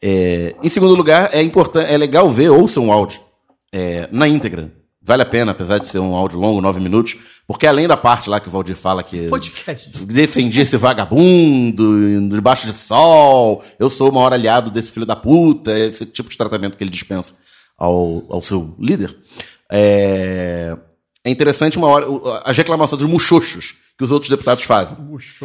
É, 0.02 0.55
em 0.62 0.68
segundo 0.70 0.94
lugar, 0.94 1.28
é 1.31 1.43
importante, 1.43 1.93
é 1.93 1.98
legal 1.98 2.31
ver, 2.31 2.48
ouça 2.48 2.81
um 2.81 2.90
áudio 2.90 3.20
é, 3.70 4.09
na 4.10 4.27
íntegra. 4.27 4.72
Vale 5.02 5.20
a 5.22 5.27
pena, 5.27 5.52
apesar 5.52 5.77
de 5.77 5.89
ser 5.89 5.98
um 5.98 6.14
áudio 6.14 6.39
longo, 6.40 6.59
nove 6.62 6.81
minutos, 6.81 7.18
porque 7.47 7.66
além 7.66 7.86
da 7.86 7.98
parte 7.98 8.31
lá 8.31 8.40
que 8.40 8.48
o 8.48 8.51
Valdir 8.51 8.77
fala 8.77 9.02
que 9.02 9.28
Podcast. 9.28 10.06
defendi 10.06 10.62
esse 10.62 10.78
vagabundo 10.78 12.28
debaixo 12.31 12.66
de 12.66 12.72
sol, 12.72 13.62
eu 13.78 13.90
sou 13.90 14.09
o 14.09 14.14
maior 14.14 14.32
aliado 14.32 14.70
desse 14.70 14.90
filho 14.90 15.05
da 15.05 15.14
puta, 15.16 15.78
esse 15.78 16.06
tipo 16.06 16.31
de 16.31 16.36
tratamento 16.39 16.78
que 16.78 16.85
ele 16.85 16.90
dispensa 16.90 17.35
ao, 17.77 18.24
ao 18.31 18.40
seu 18.40 18.74
líder. 18.78 19.14
É, 19.70 20.77
é 21.25 21.31
interessante 21.31 21.77
uma 21.77 21.89
hora 21.89 22.07
as 22.45 22.57
reclamações 22.57 23.01
dos 23.03 23.11
muxoxos 23.11 23.77
que 23.97 24.05
os 24.05 24.11
outros 24.11 24.31
deputados 24.31 24.65
fazem. 24.65 24.97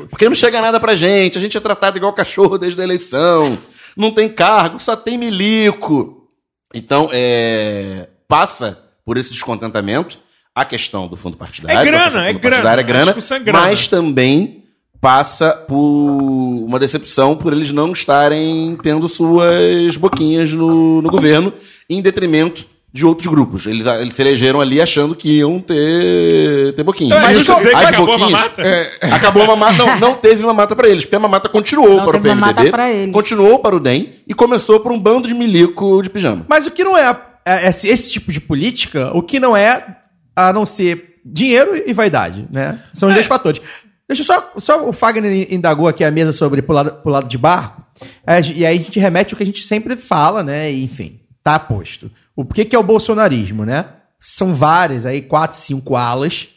Porque 0.09 0.29
não 0.29 0.35
chega 0.35 0.61
nada 0.61 0.79
pra 0.79 0.95
gente, 0.95 1.37
a 1.37 1.41
gente 1.41 1.57
é 1.57 1.59
tratado 1.59 1.97
igual 1.97 2.13
cachorro 2.13 2.57
desde 2.57 2.79
a 2.79 2.83
eleição, 2.83 3.57
não 3.95 4.11
tem 4.11 4.29
cargo, 4.29 4.79
só 4.79 4.95
tem 4.95 5.17
milico. 5.17 6.29
Então, 6.73 7.09
é, 7.11 8.07
passa 8.27 8.79
por 9.05 9.17
esse 9.17 9.31
descontentamento 9.31 10.17
a 10.53 10.63
questão 10.63 11.07
do 11.07 11.17
fundo 11.17 11.35
partidário. 11.35 11.79
É 11.79 11.83
grana, 11.83 12.25
é 12.25 12.33
fundo 12.33 12.39
grana. 12.39 12.79
é 12.79 12.83
grana, 12.83 13.11
é 13.11 13.39
grana. 13.39 13.59
mas 13.59 13.87
também 13.87 14.63
passa 15.01 15.51
por 15.51 15.77
uma 15.77 16.79
decepção 16.79 17.35
por 17.35 17.53
eles 17.53 17.71
não 17.71 17.91
estarem 17.91 18.77
tendo 18.81 19.07
suas 19.07 19.97
boquinhas 19.97 20.51
no, 20.53 21.01
no 21.01 21.09
governo 21.11 21.53
em 21.89 22.01
detrimento 22.01 22.65
de 22.95 23.05
outros 23.05 23.27
grupos. 23.27 23.65
Eles, 23.65 23.85
eles 23.85 24.13
se 24.13 24.21
elegeram 24.21 24.61
ali 24.61 24.81
achando 24.81 25.13
que 25.13 25.39
iam 25.39 25.59
ter, 25.59 26.73
ter 26.75 26.81
boquinha. 26.81 27.13
Então, 27.13 27.27
é 27.27 27.33
isso 27.33 27.53
que 27.53 27.57
dizer 27.57 27.69
que 27.71 27.75
as 27.75 27.89
acabou 27.89 28.13
a 28.13 28.17
boquinhas, 28.17 28.41
mamata? 28.41 28.61
Acabou 29.01 29.43
a 29.43 29.47
mamata. 29.47 29.77
Não, 29.77 29.99
não 29.99 30.15
teve 30.15 30.45
mamata 30.45 30.75
pra 30.77 30.87
eles, 30.87 31.03
porque 31.03 31.17
a 31.17 31.19
mamata 31.19 31.49
continuou 31.49 31.97
Não 31.97 32.05
para 32.05 32.15
o 32.15 32.21
PMDB, 32.21 33.11
continuou 33.11 33.59
para 33.59 33.75
o 33.75 33.81
DEM 33.81 34.11
e 34.25 34.33
começou 34.33 34.79
por 34.79 34.93
um 34.93 34.99
bando 34.99 35.27
de 35.27 35.33
milico 35.33 36.01
de 36.01 36.09
pijama. 36.09 36.45
Mas 36.47 36.65
o 36.67 36.71
que 36.71 36.85
não 36.85 36.97
é, 36.97 37.19
é 37.45 37.67
esse, 37.67 37.89
esse 37.89 38.09
tipo 38.09 38.31
de 38.31 38.39
política, 38.39 39.11
o 39.13 39.21
que 39.21 39.41
não 39.41 39.57
é 39.57 39.97
a 40.33 40.53
não 40.53 40.65
ser 40.65 41.19
dinheiro 41.25 41.75
e 41.85 41.91
vaidade, 41.91 42.47
né? 42.49 42.79
São 42.93 43.09
os 43.09 43.15
dois 43.15 43.27
fatores. 43.27 43.61
Deixa 44.07 44.21
eu 44.21 44.25
só, 44.25 44.53
só 44.57 44.87
o 44.87 44.93
Fagner 44.93 45.51
indagou 45.51 45.89
aqui 45.89 46.05
a 46.05 46.11
mesa 46.11 46.31
sobre 46.31 46.61
pulado, 46.61 46.93
pulado 47.03 47.27
de 47.27 47.37
barco, 47.37 47.83
é, 48.25 48.39
e 48.41 48.65
aí 48.65 48.77
a 48.77 48.81
gente 48.81 48.99
remete 49.01 49.33
ao 49.33 49.37
que 49.37 49.43
a 49.43 49.45
gente 49.45 49.63
sempre 49.63 49.97
fala, 49.97 50.43
né? 50.43 50.71
E, 50.71 50.83
enfim, 50.83 51.19
tá 51.45 51.59
posto. 51.59 52.11
O 52.35 52.43
que, 52.43 52.65
que 52.65 52.75
é 52.75 52.79
o 52.79 52.83
bolsonarismo, 52.83 53.63
né? 53.63 53.85
São 54.19 54.55
várias 54.55 55.05
aí, 55.05 55.21
quatro, 55.21 55.55
cinco 55.55 55.95
alas 55.95 56.49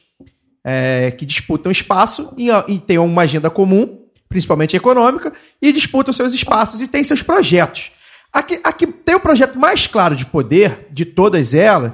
é, 0.65 1.11
que 1.11 1.27
disputam 1.27 1.71
espaço 1.71 2.33
e, 2.39 2.49
e 2.67 2.79
têm 2.81 2.99
uma 2.99 3.23
agenda 3.23 3.51
comum, 3.51 4.07
principalmente 4.31 4.75
econômica, 4.75 5.31
e 5.61 5.73
disputam 5.73 6.13
seus 6.13 6.33
espaços 6.33 6.81
e 6.81 6.89
têm 6.89 7.05
seus 7.05 7.21
projetos. 7.21 7.93
Aqui, 8.33 8.59
aqui 8.65 8.87
tem 8.87 9.15
o 9.15 9.21
projeto 9.21 9.59
mais 9.59 9.87
claro 9.87 10.17
de 10.17 10.25
poder 10.25 10.89
de 10.91 11.05
todas 11.05 11.53
elas 11.53 11.93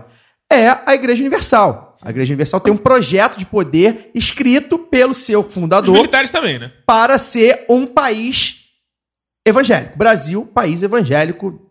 é 0.50 0.68
a 0.86 0.94
Igreja 0.94 1.20
Universal. 1.20 1.96
A 2.00 2.10
Igreja 2.10 2.32
Universal 2.32 2.60
tem 2.60 2.72
um 2.72 2.76
projeto 2.76 3.36
de 3.36 3.44
poder 3.44 4.10
escrito 4.14 4.78
pelo 4.78 5.14
seu 5.14 5.40
Os 5.40 5.52
fundador 5.52 5.96
militares 5.96 6.30
também, 6.30 6.60
né? 6.60 6.70
para 6.86 7.18
ser 7.18 7.64
um 7.68 7.86
país 7.86 8.66
evangélico. 9.44 9.98
Brasil, 9.98 10.46
país 10.46 10.82
evangélico, 10.82 11.63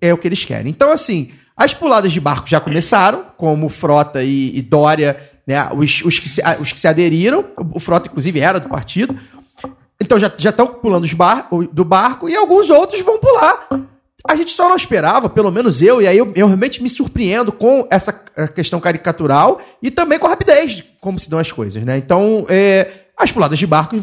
é 0.00 0.12
o 0.12 0.18
que 0.18 0.28
eles 0.28 0.44
querem. 0.44 0.70
Então, 0.70 0.90
assim, 0.90 1.30
as 1.56 1.72
puladas 1.72 2.12
de 2.12 2.20
barco 2.20 2.48
já 2.48 2.60
começaram, 2.60 3.26
como 3.36 3.68
Frota 3.68 4.22
e, 4.22 4.56
e 4.56 4.62
Dória, 4.62 5.16
né, 5.46 5.68
os, 5.72 6.02
os, 6.04 6.18
que 6.18 6.28
se, 6.28 6.42
os 6.60 6.72
que 6.72 6.80
se 6.80 6.88
aderiram, 6.88 7.44
o 7.72 7.78
Frota, 7.78 8.08
inclusive, 8.08 8.40
era 8.40 8.58
do 8.58 8.68
partido. 8.68 9.16
Então 10.00 10.18
já 10.18 10.26
estão 10.26 10.66
pulando 10.66 11.06
bar, 11.14 11.48
do 11.72 11.84
barco 11.84 12.28
e 12.28 12.36
alguns 12.36 12.68
outros 12.68 13.00
vão 13.00 13.18
pular. 13.18 13.68
A 14.26 14.34
gente 14.36 14.52
só 14.52 14.68
não 14.68 14.76
esperava, 14.76 15.28
pelo 15.28 15.50
menos 15.50 15.82
eu, 15.82 16.00
e 16.00 16.08
aí 16.08 16.16
eu, 16.16 16.32
eu 16.34 16.46
realmente 16.46 16.82
me 16.82 16.88
surpreendo 16.88 17.52
com 17.52 17.86
essa 17.90 18.12
questão 18.54 18.80
caricatural 18.80 19.60
e 19.82 19.90
também 19.90 20.18
com 20.18 20.26
a 20.26 20.30
rapidez, 20.30 20.72
de 20.72 20.82
como 21.00 21.18
se 21.18 21.28
dão 21.28 21.38
as 21.38 21.52
coisas, 21.52 21.82
né? 21.84 21.98
Então, 21.98 22.44
é, 22.48 22.90
as 23.16 23.30
puladas 23.30 23.58
de 23.58 23.66
barco 23.66 23.96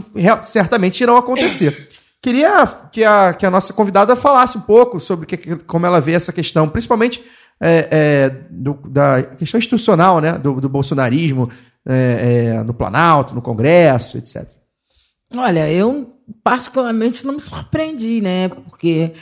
certamente 0.44 1.02
irão 1.02 1.18
acontecer. 1.18 1.90
Queria 2.22 2.68
que 2.92 3.04
a, 3.04 3.34
que 3.34 3.46
a 3.46 3.52
nossa 3.52 3.74
convidada 3.74 4.16
falasse 4.16 4.58
um 4.58 4.62
pouco 4.62 5.00
sobre 5.00 5.26
que- 5.26 5.56
como 5.64 5.86
ela 5.86 6.00
vê 6.00 6.12
essa 6.14 6.32
questão, 6.32 6.70
principalmente 6.70 7.24
é, 7.60 7.88
é, 7.92 8.30
do- 8.50 8.80
da 8.88 9.24
questão 9.24 9.58
institucional, 9.58 10.20
né? 10.22 10.34
Do, 10.38 10.62
do 10.62 10.70
bolsonarismo 10.70 11.50
é, 11.88 12.54
é, 12.60 12.64
no 12.64 12.74
Planalto, 12.74 13.34
no 13.34 13.42
Congresso, 13.42 14.18
etc. 14.18 14.48
Olha, 15.36 15.68
eu 15.72 16.14
particularmente 16.44 17.26
não 17.26 17.34
me 17.34 17.40
surpreendi, 17.40 18.22
né? 18.22 18.50
Porque 18.50 19.14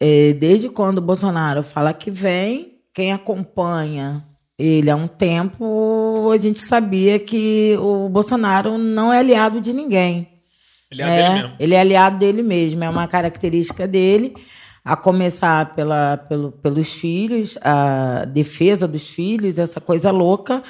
é, 0.00 0.32
desde 0.32 0.68
quando 0.70 0.98
o 0.98 1.02
Bolsonaro 1.02 1.62
fala 1.62 1.92
que 1.92 2.10
vem, 2.10 2.78
quem 2.94 3.12
acompanha 3.12 4.24
ele 4.58 4.90
há 4.90 4.96
um 4.96 5.08
tempo, 5.08 6.30
a 6.32 6.36
gente 6.36 6.60
sabia 6.60 7.18
que 7.18 7.76
o 7.80 8.08
Bolsonaro 8.08 8.78
não 8.78 9.12
é 9.12 9.18
aliado 9.18 9.60
de 9.60 9.72
ninguém. 9.72 10.28
Ele 10.92 11.02
é, 11.02 11.06
É, 11.06 11.22
dele 11.22 11.34
mesmo. 11.42 11.56
ele 11.58 11.74
é 11.74 11.80
aliado 11.80 12.18
dele 12.18 12.42
mesmo, 12.42 12.84
é 12.84 12.88
uma 12.88 13.08
característica 13.08 13.86
dele, 13.88 14.34
a 14.84 14.96
começar 14.96 15.74
pela, 15.74 16.16
pelo, 16.16 16.52
pelos 16.52 16.92
filhos, 16.92 17.56
a 17.62 18.24
defesa 18.24 18.86
dos 18.86 19.08
filhos, 19.08 19.58
essa 19.58 19.80
coisa 19.80 20.10
louca, 20.10 20.62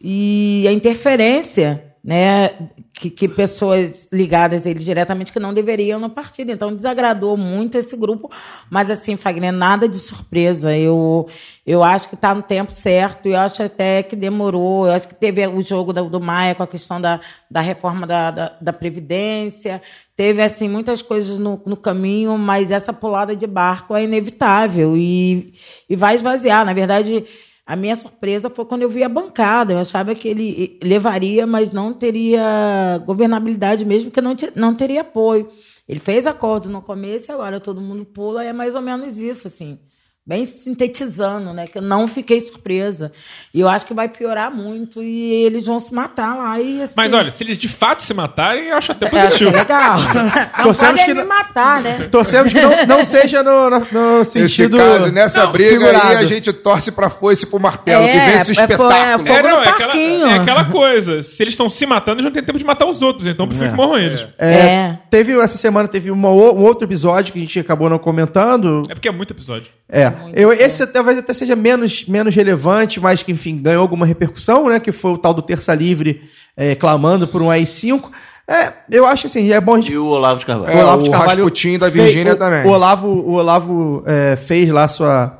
e 0.00 0.66
a 0.68 0.72
interferência, 0.72 1.89
né, 2.02 2.70
que, 2.94 3.10
que 3.10 3.28
pessoas 3.28 4.08
ligadas 4.10 4.66
a 4.66 4.70
ele 4.70 4.78
diretamente 4.78 5.30
que 5.30 5.38
não 5.38 5.52
deveriam 5.52 6.00
no 6.00 6.08
partido. 6.08 6.50
Então 6.50 6.72
desagradou 6.72 7.36
muito 7.36 7.76
esse 7.76 7.96
grupo, 7.96 8.30
mas 8.70 8.90
assim, 8.90 9.16
Fagner, 9.16 9.52
nada 9.52 9.86
de 9.86 9.98
surpresa. 9.98 10.74
Eu, 10.76 11.28
eu 11.66 11.84
acho 11.84 12.08
que 12.08 12.14
está 12.14 12.34
no 12.34 12.42
tempo 12.42 12.72
certo, 12.72 13.26
eu 13.28 13.38
acho 13.38 13.62
até 13.62 14.02
que 14.02 14.16
demorou, 14.16 14.86
eu 14.86 14.92
acho 14.92 15.08
que 15.08 15.14
teve 15.14 15.46
o 15.46 15.62
jogo 15.62 15.92
do, 15.92 16.08
do 16.08 16.20
Maia 16.20 16.54
com 16.54 16.62
a 16.62 16.66
questão 16.66 17.00
da, 17.00 17.20
da 17.50 17.60
reforma 17.60 18.06
da, 18.06 18.30
da, 18.30 18.56
da 18.60 18.72
Previdência, 18.72 19.82
teve 20.16 20.42
assim 20.42 20.68
muitas 20.68 21.02
coisas 21.02 21.38
no, 21.38 21.60
no 21.66 21.76
caminho, 21.76 22.36
mas 22.38 22.70
essa 22.70 22.92
pulada 22.92 23.36
de 23.36 23.46
barco 23.46 23.94
é 23.94 24.04
inevitável 24.04 24.96
e, 24.96 25.52
e 25.88 25.94
vai 25.96 26.14
esvaziar. 26.14 26.64
Na 26.64 26.72
verdade, 26.72 27.26
a 27.70 27.76
minha 27.76 27.94
surpresa 27.94 28.50
foi 28.50 28.64
quando 28.64 28.82
eu 28.82 28.88
vi 28.88 29.04
a 29.04 29.08
bancada. 29.08 29.74
Eu 29.74 29.78
achava 29.78 30.12
que 30.12 30.26
ele 30.26 30.76
levaria, 30.82 31.46
mas 31.46 31.70
não 31.70 31.92
teria 31.92 33.00
governabilidade 33.06 33.84
mesmo, 33.84 34.10
porque 34.10 34.20
não, 34.20 34.34
não 34.56 34.74
teria 34.74 35.02
apoio. 35.02 35.48
Ele 35.88 36.00
fez 36.00 36.26
acordo 36.26 36.68
no 36.68 36.82
começo 36.82 37.30
e 37.30 37.32
agora 37.32 37.60
todo 37.60 37.80
mundo 37.80 38.04
pula, 38.04 38.44
e 38.44 38.48
é 38.48 38.52
mais 38.52 38.74
ou 38.74 38.82
menos 38.82 39.18
isso, 39.18 39.46
assim. 39.46 39.78
Bem 40.26 40.44
sintetizando, 40.44 41.52
né? 41.52 41.66
Que 41.66 41.78
eu 41.78 41.82
não 41.82 42.06
fiquei 42.06 42.40
surpresa. 42.40 43.10
E 43.54 43.58
eu 43.60 43.68
acho 43.68 43.86
que 43.86 43.94
vai 43.94 44.06
piorar 44.08 44.54
muito 44.54 45.02
e 45.02 45.44
eles 45.44 45.66
vão 45.66 45.78
se 45.78 45.92
matar 45.94 46.36
lá. 46.36 46.60
E, 46.60 46.82
assim, 46.82 46.94
Mas 46.96 47.12
olha, 47.12 47.30
se 47.30 47.42
eles 47.42 47.56
de 47.56 47.66
fato 47.68 48.02
se 48.02 48.12
matarem, 48.14 48.68
eu 48.68 48.76
acho 48.76 48.92
até 48.92 49.06
é, 49.06 49.08
positivo. 49.08 49.50
é 49.50 49.54
legal. 49.60 49.96
Não 50.58 50.64
Torcemos 50.64 51.02
que 51.02 51.14
me 51.14 51.20
não- 51.22 51.26
matar, 51.26 51.82
né? 51.82 52.08
Torcemos 52.12 52.52
que 52.52 52.60
não, 52.60 52.86
não 52.86 53.02
seja 53.04 53.42
no, 53.42 53.70
no- 53.70 53.86
no 54.18 54.24
sentido. 54.24 54.76
caso, 54.76 55.10
nessa 55.10 55.44
Não, 55.44 55.52
briga 55.52 55.70
figurado. 55.86 56.08
aí, 56.08 56.16
a 56.18 56.26
gente 56.26 56.52
torce 56.52 56.92
pra 56.92 57.08
foice 57.10 57.44
e 57.44 57.48
pro 57.48 57.58
martelo, 57.58 58.04
É, 58.04 58.12
que 58.12 58.18
vence 58.18 58.50
o 58.50 58.52
é, 58.52 58.54
foi- 58.54 58.64
espetáculo. 58.64 59.28
é, 59.28 59.36
Fogo 59.36 59.48
no 59.48 59.54
é, 59.56 59.68
aquela, 59.68 59.78
parquinho. 59.78 60.26
é 60.26 60.34
aquela 60.34 60.64
coisa. 60.66 61.22
Se 61.22 61.42
eles 61.42 61.54
estão 61.54 61.68
se 61.70 61.86
matando, 61.86 62.16
eles 62.18 62.24
não 62.26 62.32
têm 62.32 62.42
tempo 62.44 62.58
de 62.58 62.64
matar 62.64 62.86
os 62.86 63.00
outros. 63.02 63.26
Então 63.26 63.44
eu 63.46 63.48
prefiro 63.48 63.70
que 63.70 63.76
morram 63.76 63.98
eles. 63.98 64.24
É, 64.38 64.50
É. 64.54 64.98
Teve 65.10 65.32
essa 65.40 65.56
semana 65.58 65.88
teve 65.88 66.10
uma 66.10 66.28
um 66.28 66.62
outro 66.62 66.86
episódio 66.86 67.32
que 67.32 67.38
a 67.38 67.42
gente 67.42 67.58
acabou 67.58 67.88
não 67.90 67.98
comentando. 67.98 68.84
É 68.88 68.94
porque 68.94 69.08
é 69.08 69.12
muito 69.12 69.32
episódio. 69.32 69.66
É, 69.92 70.12
eu, 70.34 70.52
esse 70.52 70.86
talvez 70.86 71.18
até 71.18 71.32
seja 71.34 71.56
menos, 71.56 72.04
menos 72.06 72.34
relevante, 72.34 73.00
mas 73.00 73.22
que 73.22 73.32
enfim 73.32 73.60
ganhou 73.60 73.82
alguma 73.82 74.06
repercussão, 74.06 74.68
né? 74.68 74.78
Que 74.78 74.92
foi 74.92 75.12
o 75.12 75.18
tal 75.18 75.34
do 75.34 75.42
Terça 75.42 75.74
Livre 75.74 76.22
é, 76.56 76.74
clamando 76.74 77.26
por 77.26 77.42
um 77.42 77.50
AI-5. 77.50 78.10
É, 78.46 78.72
eu 78.90 79.06
acho 79.06 79.26
assim, 79.26 79.52
é 79.52 79.60
bom 79.60 79.74
a 79.74 79.80
gente 79.80 79.92
E 79.92 79.98
o 79.98 80.06
Olavo 80.06 80.40
de 80.40 80.46
Carvalho. 80.46 80.72
É, 80.72 80.84
o 80.84 81.10
Rasputin 81.10 81.78
da 81.78 81.88
Virgínia 81.88 82.34
o- 82.34 82.36
também. 82.36 82.64
O 82.66 82.70
Olavo, 82.70 83.08
o 83.08 83.32
Olavo 83.32 84.02
é, 84.06 84.36
fez 84.36 84.68
lá 84.70 84.86
sua. 84.88 85.36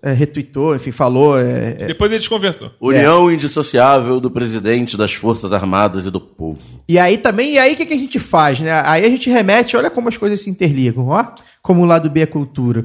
É, 0.00 0.12
retweetou, 0.12 0.76
enfim, 0.76 0.92
falou. 0.92 1.36
é, 1.36 1.76
é, 1.80 1.86
Depois 1.88 2.12
eles 2.12 2.28
conversou. 2.28 2.70
União 2.80 3.32
indissociável 3.32 4.20
do 4.20 4.30
presidente 4.30 4.96
das 4.96 5.12
Forças 5.12 5.52
Armadas 5.52 6.06
e 6.06 6.10
do 6.10 6.20
povo. 6.20 6.60
E 6.88 6.98
aí 7.00 7.18
também, 7.18 7.54
e 7.54 7.58
aí 7.58 7.72
o 7.72 7.76
que, 7.76 7.84
que 7.84 7.94
a 7.94 7.98
gente 7.98 8.18
faz, 8.20 8.60
né? 8.60 8.80
Aí 8.86 9.04
a 9.04 9.08
gente 9.08 9.28
remete, 9.28 9.76
olha 9.76 9.90
como 9.90 10.08
as 10.08 10.16
coisas 10.16 10.40
se 10.40 10.48
interligam, 10.48 11.08
ó. 11.08 11.24
Como 11.60 11.82
o 11.82 11.84
lado 11.84 12.08
B 12.08 12.20
é 12.20 12.26
cultura. 12.26 12.84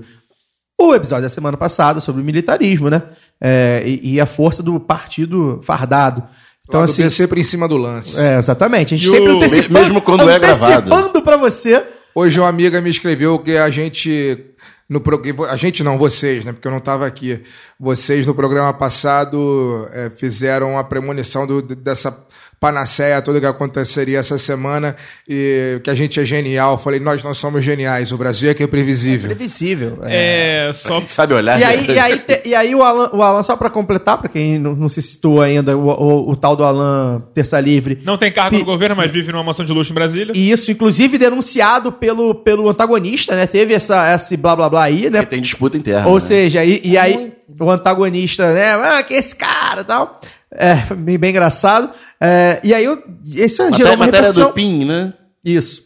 O 0.80 0.94
episódio 0.96 1.24
da 1.24 1.30
semana 1.30 1.56
passada 1.58 2.00
sobre 2.00 2.22
o 2.22 2.26
militarismo, 2.26 2.90
né? 2.90 3.04
É, 3.40 3.84
e, 3.86 4.14
e 4.16 4.20
a 4.20 4.26
força 4.26 4.62
do 4.64 4.80
partido 4.80 5.60
fardado. 5.64 6.24
Então, 6.68 6.80
Lado 6.82 6.90
assim. 6.90 7.10
Sempre 7.10 7.42
em 7.42 7.44
cima 7.44 7.68
do 7.68 7.78
lance. 7.78 8.20
É, 8.20 8.38
exatamente. 8.38 8.94
A 8.94 8.98
gente 8.98 9.08
E 9.08 9.12
sempre 9.12 9.32
o- 9.32 9.36
antecipando, 9.38 9.74
mesmo 9.74 10.02
quando 10.02 10.30
é 10.30 10.40
gravado. 10.40 10.74
antecipando 10.94 11.22
pra 11.22 11.38
você. 11.38 11.84
Hoje 12.16 12.40
uma 12.40 12.48
amiga 12.50 12.80
me 12.82 12.90
escreveu 12.90 13.38
que 13.40 13.58
a 13.58 13.70
gente 13.70 14.46
no 14.90 15.00
pro- 15.02 15.22
a 15.46 15.56
gente 15.56 15.84
não 15.84 15.98
vocês, 15.98 16.46
né? 16.46 16.52
Porque 16.54 16.68
eu 16.68 16.72
não 16.72 16.78
estava 16.80 17.06
aqui. 17.08 17.42
Vocês 17.80 18.26
no 18.26 18.36
programa 18.36 18.74
passado 18.74 19.88
é, 19.92 20.10
fizeram 20.16 20.78
a 20.78 20.84
premonição 20.84 21.46
do- 21.48 21.62
dessa 21.62 22.16
panaceia 22.64 23.22
toda 23.22 23.42
que 23.42 23.46
aconteceria 23.46 24.20
essa 24.20 24.38
semana 24.38 24.96
e 25.28 25.82
que 25.84 25.90
a 25.90 25.94
gente 25.94 26.18
é 26.18 26.24
genial. 26.24 26.78
Falei, 26.78 26.98
nós 26.98 27.22
não 27.22 27.34
somos 27.34 27.62
geniais, 27.62 28.14
o 28.14 28.18
Brasil 28.18 28.50
é 28.50 28.54
que 28.54 28.64
é 28.64 28.68
previsível. 28.68 29.28
Previsível. 29.28 30.00
é. 30.04 30.70
É, 30.70 30.72
só. 30.72 31.02
Sabe 31.06 31.34
olhar? 31.34 31.60
E 31.60 31.64
aí, 31.66 31.86
e 31.90 32.00
aí, 32.00 32.18
te- 32.20 32.42
e 32.46 32.56
aí 32.56 32.74
o, 32.74 32.82
Alan, 32.82 33.10
o 33.12 33.22
Alan, 33.22 33.44
só 33.44 33.58
pra 33.58 33.70
completar, 33.70 34.18
pra 34.18 34.30
quem 34.30 34.58
não, 34.58 34.74
não 34.76 34.88
se 34.88 35.02
citou 35.02 35.42
ainda, 35.42 35.78
o, 35.78 35.90
o- 35.90 36.32
o 36.32 36.36
tal 36.38 36.56
do 36.56 36.64
Alan 36.64 37.22
Terça 37.34 37.60
Livre. 37.60 38.00
Não 38.06 38.18
tem 38.18 38.32
cargo 38.32 38.58
no 38.58 38.64
governo, 38.64 38.96
mas 38.96 39.12
vive 39.12 39.34
numa 39.34 39.44
mansão 39.44 39.66
de 39.66 39.74
luxo 39.74 39.92
em 39.92 39.96
Brasília. 39.96 40.32
E 40.34 40.50
isso, 40.50 40.72
inclusive, 40.72 41.18
denunciado 41.18 41.92
pelo, 41.92 42.34
pelo 42.34 42.70
antagonista, 42.70 43.36
né? 43.36 43.46
Teve 43.46 43.74
essa, 43.74 44.16
esse 44.16 44.38
blá 44.38 44.56
blá 44.56 44.70
blá 44.70 44.84
aí, 44.84 45.10
né? 45.10 45.20
Porque 45.20 45.36
tem 45.36 45.42
disputa 45.42 45.76
interna. 45.76 46.08
Ou 46.08 46.14
né? 46.14 46.20
seja, 46.22 46.64
e, 46.64 46.80
e 46.82 46.98
aí 46.98 47.34
o 47.60 47.70
antagonista, 47.70 48.54
né? 48.54 48.72
Ah, 48.76 49.04
que 49.04 49.16
esse 49.16 49.36
cara 49.36 49.82
e 49.82 49.84
tal. 49.84 50.22
É, 50.56 50.94
bem 51.18 51.32
engraçado. 51.32 51.90
É, 52.24 52.60
e 52.64 52.74
aí, 52.74 52.86
eu- 52.86 53.04
isso 53.26 53.64
gerou 53.76 53.94
uma 53.94 54.06
matéria 54.06 54.28
repercussão. 54.28 54.48
do 54.50 54.54
PIN, 54.54 54.86
né? 54.86 55.14
Isso. 55.44 55.84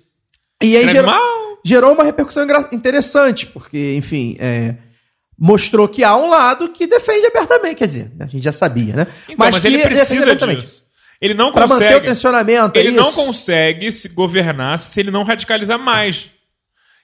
E 0.61 0.77
aí 0.77 0.87
gerou, 0.89 1.13
gerou 1.65 1.93
uma 1.93 2.03
repercussão 2.03 2.45
interessante, 2.71 3.45
porque, 3.47 3.95
enfim, 3.95 4.37
é, 4.39 4.75
mostrou 5.39 5.87
que 5.87 6.03
há 6.03 6.15
um 6.15 6.29
lado 6.29 6.69
que 6.69 6.85
defende 6.87 7.25
abertamente, 7.27 7.75
quer 7.75 7.87
dizer, 7.87 8.11
a 8.19 8.25
gente 8.27 8.43
já 8.43 8.51
sabia, 8.51 8.95
né? 8.95 9.07
Então, 9.23 9.35
mas, 9.37 9.59
que 9.59 9.67
ele 9.67 9.79
precisa 9.79 10.21
abertamente. 10.23 10.61
disso. 10.61 10.83
Ele 11.19 11.33
não 11.33 11.51
Pra 11.51 11.65
manter 11.67 11.85
o 11.85 11.87
consegue. 11.87 12.05
tensionamento, 12.07 12.77
é 12.77 12.79
Ele 12.81 12.91
não 12.91 13.07
isso? 13.09 13.15
consegue 13.15 13.91
se 13.91 14.07
governar 14.09 14.77
se 14.77 14.99
ele 14.99 15.09
não 15.09 15.23
radicalizar 15.23 15.79
mais. 15.79 16.29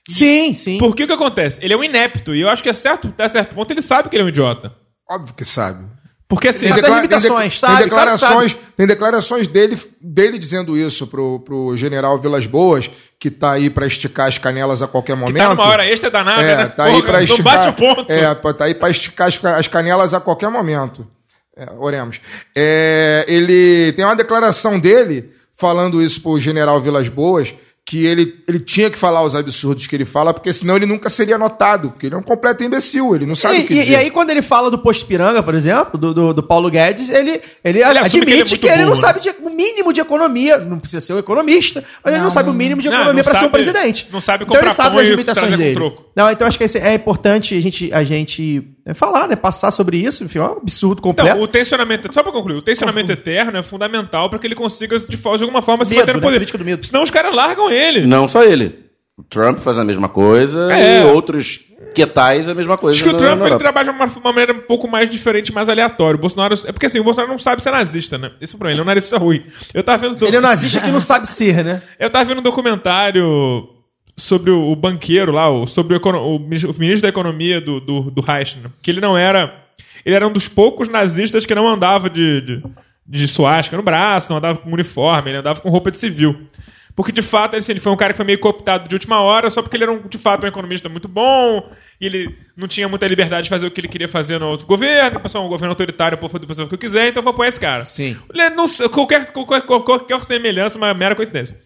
Sim, 0.07 0.53
sim. 0.53 0.77
Por 0.77 0.95
que 0.95 1.03
o 1.05 1.07
que 1.07 1.13
acontece? 1.13 1.59
Ele 1.63 1.73
é 1.73 1.77
um 1.77 1.83
inepto. 1.83 2.35
E 2.35 2.41
eu 2.41 2.49
acho 2.49 2.61
que 2.61 2.69
é 2.69 2.73
certo, 2.73 3.07
até 3.07 3.27
certo 3.27 3.55
ponto, 3.55 3.71
ele 3.71 3.81
sabe 3.81 4.09
que 4.09 4.15
ele 4.15 4.21
é 4.21 4.25
um 4.25 4.29
idiota. 4.29 4.71
Óbvio 5.09 5.33
que 5.33 5.43
sabe. 5.45 5.85
Porque 6.33 6.47
assim. 6.47 6.67
Sabe 6.67 6.81
das 6.81 6.95
limitações, 6.95 7.59
tem, 7.59 7.59
sabe? 7.59 7.77
tem 7.77 7.83
declarações, 7.85 8.53
que 8.53 8.59
tem 8.75 8.87
declarações 8.87 9.47
dele, 9.47 9.79
dele 10.01 10.39
dizendo 10.39 10.77
isso 10.77 11.05
pro, 11.05 11.39
pro 11.41 11.77
general 11.77 12.19
Vilas 12.19 12.45
Boas, 12.45 12.89
que 13.19 13.29
tá 13.29 13.51
aí 13.53 13.69
pra 13.69 13.85
esticar 13.85 14.27
as 14.27 14.37
canelas 14.37 14.81
a 14.81 14.87
qualquer 14.87 15.15
momento. 15.15 15.37
tá 15.37 15.55
numa 15.55 15.67
hora 15.67 15.85
extra 15.85 16.09
danada, 16.09 16.41
é, 16.41 16.57
né? 16.57 16.67
Tá 16.67 16.85
aí 16.85 16.93
Porra, 16.93 17.03
pra 17.03 17.17
não 17.17 17.23
esticar. 17.23 17.43
bate 17.43 17.69
o 17.69 17.73
ponto. 17.73 18.11
É, 18.11 18.35
tá 18.53 18.65
aí 18.65 18.75
pra 18.75 18.89
esticar 18.89 19.27
as, 19.27 19.45
as 19.45 19.67
canelas 19.67 20.13
a 20.13 20.19
qualquer 20.19 20.49
momento. 20.49 21.07
É, 21.55 21.67
oremos. 21.77 22.19
É, 22.55 23.25
ele 23.27 23.93
tem 23.93 24.03
uma 24.03 24.15
declaração 24.15 24.79
dele 24.79 25.31
falando 25.53 26.01
isso 26.01 26.21
pro 26.21 26.39
general 26.39 26.81
Vilas 26.81 27.09
Boas, 27.09 27.53
que 27.85 28.05
ele, 28.05 28.35
ele 28.47 28.59
tinha 28.61 28.89
que 28.89 28.97
falar 28.97 29.23
os 29.23 29.35
absurdos 29.35 29.85
que 29.87 29.93
ele 29.95 30.05
fala, 30.05 30.33
porque 30.33 30.53
senão 30.53 30.77
ele 30.77 30.85
nunca 30.85 31.09
seria 31.09 31.37
notado, 31.37 31.91
porque 31.91 32.05
ele 32.07 32.15
é 32.15 32.17
um 32.17 32.23
completo 32.23 32.63
imbecil, 32.63 33.13
ele 33.13 33.25
não 33.25 33.35
sabe 33.35 33.59
o 33.59 33.67
que 33.67 33.73
E, 33.73 33.77
e- 33.77 33.79
dizer. 33.81 33.91
e 33.91 33.95
aí, 33.97 34.09
quando 34.09 34.29
ele 34.29 34.41
fala 34.41 34.71
do 34.71 34.77
posto 34.79 35.05
Piranga, 35.05 35.43
por 35.43 35.53
exemplo, 35.53 35.99
do, 35.99 36.13
do, 36.13 36.33
do 36.33 36.41
Paulo 36.41 36.69
Guedes, 36.71 37.09
ele, 37.09 37.41
ele, 37.61 37.83
assume 37.83 38.25
que 38.25 38.31
ele 38.31 38.39
é 38.39 38.41
admite 38.43 38.57
que 38.57 38.67
ele, 38.69 38.83
não 38.83 38.89
né? 38.91 38.95
sabe 38.95 39.19
de- 39.19 39.35
o 39.41 39.49
mínimo 39.49 39.91
de 39.91 39.99
economia. 39.99 40.57
Não 40.59 40.79
precisa 40.79 41.01
ser 41.01 41.13
um 41.13 41.19
economista, 41.19 41.83
mas 42.03 42.13
ele 42.13 42.23
não 42.23 42.29
sabe 42.31 42.49
o 42.49 42.53
mínimo 42.53 42.81
de 42.81 42.87
Não, 42.87 42.95
economia 42.95 43.21
não 43.21 43.29
para 43.29 43.39
ser 43.39 43.45
um 43.45 43.49
presidente. 43.51 44.07
não 44.11 44.21
sabe 44.21 44.45
então 44.45 44.55
ele 44.55 44.65
comprar 44.69 44.75
sabe 44.83 44.95
das 44.95 45.07
e 45.07 45.11
limitações 45.11 45.57
dele. 45.57 45.73
troco. 45.75 46.05
Não, 46.15 46.31
então 46.31 46.47
acho 46.47 46.57
que 46.57 46.63
é 46.77 46.93
importante 46.93 47.53
a 47.53 47.61
gente, 47.61 47.93
a 47.93 48.03
gente 48.05 48.72
falar, 48.93 49.27
né? 49.29 49.35
Passar 49.35 49.71
sobre 49.71 49.97
isso. 49.97 50.23
Enfim, 50.23 50.39
é 50.39 50.41
um 50.41 50.57
absurdo 50.57 51.01
completo. 51.01 51.31
Então, 51.31 51.41
o 51.43 51.47
tensionamento, 51.47 52.13
só 52.13 52.21
pra 52.21 52.31
concluir, 52.31 52.57
o 52.57 52.61
tensionamento 52.61 53.11
eterno 53.11 53.57
é 53.57 53.63
fundamental 53.63 54.29
pra 54.29 54.37
que 54.39 54.45
ele 54.47 54.55
consiga, 54.55 54.99
de, 54.99 55.05
de 55.15 55.27
alguma 55.27 55.61
forma, 55.61 55.85
se 55.85 55.91
Medo, 55.91 55.99
manter 56.01 56.13
no 56.13 56.19
né? 56.19 56.23
poder. 56.25 56.35
Política 56.37 56.57
do 56.57 56.65
medo. 56.65 56.85
Senão 56.85 57.03
os 57.03 57.09
caras 57.11 57.33
largam 57.33 57.69
ele. 57.69 58.05
Não 58.05 58.27
só 58.27 58.43
ele. 58.43 58.83
O 59.17 59.23
Trump 59.23 59.59
faz 59.59 59.77
a 59.77 59.83
mesma 59.85 60.09
coisa 60.09 60.73
É. 60.73 61.01
e 61.01 61.05
outros 61.05 61.61
quetais 61.93 62.49
a 62.49 62.55
mesma 62.55 62.77
coisa. 62.77 62.95
Acho 62.97 63.03
que 63.07 63.15
o 63.15 63.17
Trump 63.17 63.41
ele 63.45 63.57
trabalha 63.57 63.91
de 63.91 63.95
uma, 63.95 64.05
uma 64.05 64.31
maneira 64.33 64.53
um 64.53 64.61
pouco 64.61 64.87
mais 64.87 65.07
diferente, 65.09 65.53
mais 65.53 65.69
aleatória. 65.69 66.17
O 66.17 66.19
Bolsonaro. 66.19 66.55
É 66.65 66.71
porque 66.71 66.87
assim, 66.87 66.99
o 66.99 67.03
Bolsonaro 67.03 67.31
não 67.31 67.37
sabe 67.39 67.61
ser 67.61 67.71
nazista, 67.71 68.17
né? 68.17 68.31
Esse 68.41 68.53
é 68.53 68.55
o 68.55 68.57
problema, 68.57 68.73
ele 68.73 68.81
é 68.81 68.83
um 68.83 68.95
nazista 68.95 69.17
ruim. 69.17 69.45
Eu 69.73 69.83
tava 69.83 70.09
vendo. 70.09 70.25
Ele 70.25 70.35
é 70.35 70.39
um 70.39 70.41
nazista 70.41 70.81
que 70.81 70.91
não 70.91 70.99
sabe 70.99 71.27
ser, 71.29 71.63
né? 71.63 71.83
Eu 71.99 72.09
tava 72.09 72.25
vendo 72.25 72.39
um 72.39 72.43
documentário 72.43 73.69
sobre 74.15 74.51
o, 74.51 74.71
o 74.71 74.75
banqueiro 74.75 75.31
lá, 75.31 75.49
o- 75.49 75.65
sobre 75.65 75.95
o, 75.97 75.99
o 75.99 76.39
ministro 76.39 76.71
o 76.71 77.01
da 77.01 77.07
economia 77.09 77.59
do, 77.59 77.79
do, 77.79 78.11
do 78.11 78.21
Reich, 78.21 78.57
né? 78.59 78.69
que 78.81 78.91
ele 78.91 79.01
não 79.01 79.17
era. 79.17 79.61
Ele 80.05 80.15
era 80.15 80.27
um 80.27 80.31
dos 80.31 80.47
poucos 80.47 80.87
nazistas 80.89 81.45
que 81.45 81.55
não 81.55 81.67
andava 81.67 82.09
de, 82.09 82.41
de, 82.41 82.63
de 83.07 83.27
suástica 83.27 83.77
no 83.77 83.83
braço, 83.83 84.29
não 84.29 84.37
andava 84.37 84.57
com 84.59 84.69
uniforme, 84.71 85.31
ele 85.31 85.37
andava 85.37 85.61
com 85.61 85.69
roupa 85.69 85.89
de 85.89 85.97
civil. 85.97 86.47
Porque, 86.95 87.11
de 87.11 87.23
fato, 87.23 87.53
ele, 87.55 87.59
assim, 87.61 87.71
ele 87.71 87.79
foi 87.79 87.91
um 87.91 87.95
cara 87.97 88.13
que 88.13 88.17
foi 88.17 88.25
meio 88.25 88.37
cooptado 88.37 88.87
de 88.87 88.93
última 88.93 89.19
hora, 89.19 89.49
só 89.49 89.63
porque 89.63 89.75
ele 89.75 89.83
era, 89.85 89.91
um, 89.91 90.07
de 90.07 90.17
fato, 90.19 90.43
um 90.43 90.47
economista 90.47 90.87
muito 90.87 91.07
bom, 91.07 91.71
e 91.99 92.05
ele 92.05 92.37
não 92.55 92.67
tinha 92.67 92.87
muita 92.87 93.07
liberdade 93.07 93.43
de 93.45 93.49
fazer 93.49 93.65
o 93.65 93.71
que 93.71 93.81
ele 93.81 93.87
queria 93.87 94.07
fazer 94.07 94.37
no 94.39 94.47
outro 94.47 94.67
governo, 94.67 95.19
pessoal, 95.19 95.43
um 95.43 95.49
governo 95.49 95.71
autoritário, 95.71 96.15
eu 96.15 96.19
posso 96.19 96.37
fazer 96.45 96.61
o 96.61 96.67
que 96.67 96.75
eu 96.75 96.77
quiser, 96.79 97.07
então 97.07 97.21
eu 97.21 97.23
vou 97.23 97.31
apoiar 97.33 97.49
esse 97.49 97.59
cara. 97.59 97.83
Sim. 97.83 98.15
Ele 98.31 98.49
não, 98.51 98.67
qualquer, 98.89 99.31
qualquer, 99.33 99.61
qualquer 99.63 100.23
semelhança, 100.23 100.77
uma 100.77 100.93
mera 100.93 101.15
coincidência. 101.15 101.59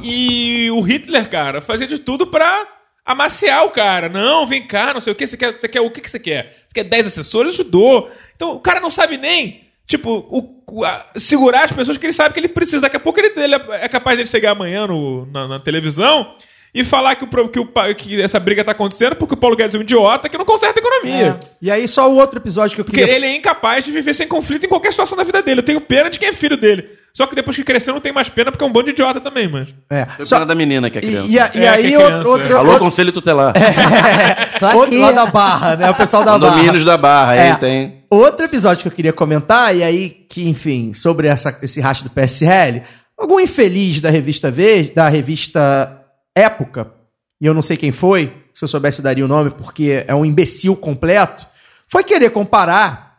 E 0.00 0.70
o 0.70 0.80
Hitler, 0.80 1.28
cara, 1.28 1.60
fazia 1.60 1.86
de 1.86 1.98
tudo 1.98 2.26
pra 2.26 2.66
amaciar 3.04 3.64
o 3.64 3.70
cara. 3.70 4.08
Não, 4.08 4.46
vem 4.46 4.66
cá, 4.66 4.94
não 4.94 5.00
sei 5.00 5.12
o 5.12 5.16
que, 5.16 5.26
você 5.26 5.36
quer, 5.36 5.52
você 5.58 5.68
quer 5.68 5.80
o 5.80 5.90
que, 5.90 6.00
que 6.00 6.10
você 6.10 6.18
quer? 6.18 6.64
Você 6.68 6.74
quer 6.74 6.84
10 6.84 7.06
assessores? 7.08 7.54
Ajudou. 7.54 8.10
Então 8.34 8.52
o 8.52 8.60
cara 8.60 8.80
não 8.80 8.90
sabe 8.90 9.16
nem, 9.18 9.62
tipo, 9.86 10.10
o- 10.30 10.84
a- 10.84 11.06
segurar 11.16 11.64
as 11.64 11.72
pessoas 11.72 11.96
que 11.98 12.06
ele 12.06 12.12
sabe 12.12 12.32
que 12.34 12.40
ele 12.40 12.48
precisa. 12.48 12.80
Daqui 12.82 12.96
a 12.96 13.00
pouco 13.00 13.20
ele, 13.20 13.32
ele 13.36 13.54
é 13.54 13.88
capaz 13.88 14.18
de 14.18 14.26
chegar 14.26 14.52
amanhã 14.52 14.86
no- 14.86 15.26
na, 15.26 15.46
na 15.48 15.60
televisão 15.60 16.34
e 16.74 16.84
falar 16.84 17.16
que, 17.16 17.24
o, 17.24 17.48
que, 17.48 17.58
o 17.60 17.94
que 17.94 18.22
essa 18.22 18.40
briga 18.40 18.64
tá 18.64 18.72
acontecendo 18.72 19.14
porque 19.16 19.34
o 19.34 19.36
Paulo 19.36 19.54
Guedes 19.56 19.74
é 19.74 19.78
um 19.78 19.82
idiota 19.82 20.28
que 20.28 20.38
não 20.38 20.44
conserta 20.44 20.80
a 20.80 20.82
economia. 20.82 21.38
E 21.60 21.70
aí, 21.70 21.86
só 21.86 22.10
o 22.10 22.16
outro 22.16 22.38
episódio 22.38 22.74
que 22.74 22.80
eu 22.80 22.84
Porque 22.84 23.00
queria. 23.00 23.14
ele 23.14 23.26
é 23.26 23.36
incapaz 23.36 23.84
de 23.84 23.90
viver 23.92 24.14
sem 24.14 24.26
conflito 24.26 24.64
em 24.64 24.68
qualquer 24.68 24.90
situação 24.90 25.16
da 25.18 25.22
vida 25.24 25.42
dele. 25.42 25.60
Eu 25.60 25.64
tenho 25.64 25.80
pena 25.82 26.08
de 26.08 26.18
quem 26.18 26.28
é 26.28 26.32
filho 26.32 26.56
dele. 26.56 26.88
Só 27.14 27.26
que 27.26 27.34
depois 27.34 27.54
que 27.54 27.62
cresceu 27.62 27.92
não 27.92 28.00
tem 28.00 28.10
mais 28.10 28.30
pena 28.30 28.50
porque 28.50 28.64
é 28.64 28.66
um 28.66 28.72
bando 28.72 28.86
de 28.86 28.92
idiota 28.92 29.20
também, 29.20 29.46
mas. 29.46 29.68
É. 29.90 30.06
Tem 30.16 30.24
Só- 30.24 30.36
pena 30.36 30.46
da 30.46 30.54
menina 30.54 30.88
que 30.88 30.96
é 30.96 31.00
criança. 31.02 31.28
E, 31.28 31.32
e 31.34 31.38
a- 31.38 31.50
e 31.54 31.60
É, 31.62 31.68
aí, 31.68 31.88
que 31.88 31.92
é 31.94 31.98
outro, 31.98 32.14
criança, 32.14 32.28
outro, 32.30 32.48
é. 32.54 32.56
Alô, 32.56 32.68
outro, 32.70 32.84
conselho 32.86 33.12
tutelar. 33.12 33.52
Tô 34.58 34.64
aqui. 34.66 34.76
outro 34.76 34.98
lá 34.98 35.12
da 35.12 35.26
Barra, 35.26 35.76
né? 35.76 35.90
O 35.90 35.94
pessoal 35.94 36.24
da 36.24 36.38
Barra. 36.38 36.52
Condomínios 36.52 36.84
da 36.86 36.96
Barra, 36.96 37.32
aí 37.32 37.38
É. 37.50 37.54
tem. 37.56 38.02
Outro 38.08 38.46
episódio 38.46 38.80
que 38.82 38.88
eu 38.88 38.92
queria 38.92 39.12
comentar, 39.12 39.76
e 39.76 39.82
aí, 39.82 40.08
que, 40.08 40.48
enfim, 40.48 40.94
sobre 40.94 41.28
essa, 41.28 41.54
esse 41.62 41.82
racha 41.82 42.02
do 42.02 42.08
PSL, 42.10 42.82
algum 43.18 43.38
infeliz 43.38 44.00
da 44.00 44.08
revista 44.08 44.50
V, 44.50 44.92
da 44.96 45.06
revista 45.10 46.01
Época, 46.34 46.92
e 47.40 47.46
eu 47.46 47.54
não 47.54 47.62
sei 47.62 47.76
quem 47.76 47.92
foi, 47.92 48.32
se 48.54 48.64
eu 48.64 48.68
soubesse 48.68 49.00
eu 49.00 49.04
daria 49.04 49.24
o 49.24 49.28
nome, 49.28 49.50
porque 49.50 50.04
é 50.06 50.14
um 50.14 50.24
imbecil 50.24 50.74
completo, 50.76 51.46
foi 51.88 52.02
querer 52.04 52.30
comparar 52.30 53.18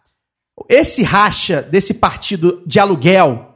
esse 0.70 1.04
racha 1.04 1.62
desse 1.62 1.94
partido 1.96 2.62
de 2.66 2.80
aluguel 2.80 3.50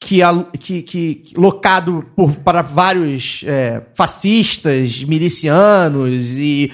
que, 0.00 0.20
que- 0.58 0.82
que 0.82 1.22
locado 1.36 2.10
por, 2.14 2.34
para 2.36 2.60
vários 2.60 3.42
é, 3.46 3.82
fascistas, 3.94 5.02
milicianos 5.04 6.36
e 6.36 6.70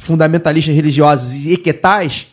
fundamentalistas 0.00 0.74
religiosos 0.74 1.44
e 1.46 1.52
equetais 1.52 2.26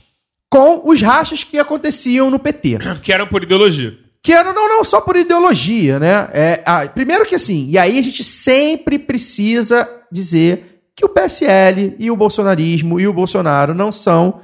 com 0.49 0.89
os 0.89 1.01
rachas 1.01 1.43
que 1.43 1.57
aconteciam 1.59 2.29
no 2.29 2.39
PT. 2.39 2.77
Que 3.03 3.11
eram 3.11 3.27
por 3.27 3.43
ideologia. 3.43 3.97
Que 4.27 4.33
eram, 4.33 4.51
não, 4.51 4.67
não, 4.67 4.83
só 4.83 4.99
por 4.99 5.15
ideologia, 5.15 5.99
né? 5.99 6.29
É, 6.33 6.61
ah, 6.65 6.85
primeiro 6.85 7.25
que 7.25 7.33
assim, 7.33 7.65
e 7.69 7.77
aí 7.77 7.97
a 7.97 8.01
gente 8.01 8.25
sempre 8.25 8.99
precisa 8.99 9.89
dizer 10.11 10.81
que 10.93 11.05
o 11.05 11.07
PSL 11.07 11.95
e 11.97 12.11
o 12.11 12.15
bolsonarismo 12.17 12.99
e 12.99 13.07
o 13.07 13.13
Bolsonaro 13.13 13.73
não 13.73 13.89
são 13.89 14.41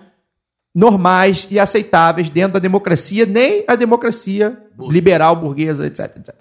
normais 0.73 1.49
e 1.51 1.59
aceitáveis 1.59 2.29
dentro 2.29 2.53
da 2.53 2.59
democracia, 2.59 3.25
nem 3.25 3.65
a 3.67 3.75
democracia 3.75 4.57
liberal, 4.89 5.35
burguesa, 5.35 5.85
etc, 5.85 6.15
etc. 6.15 6.33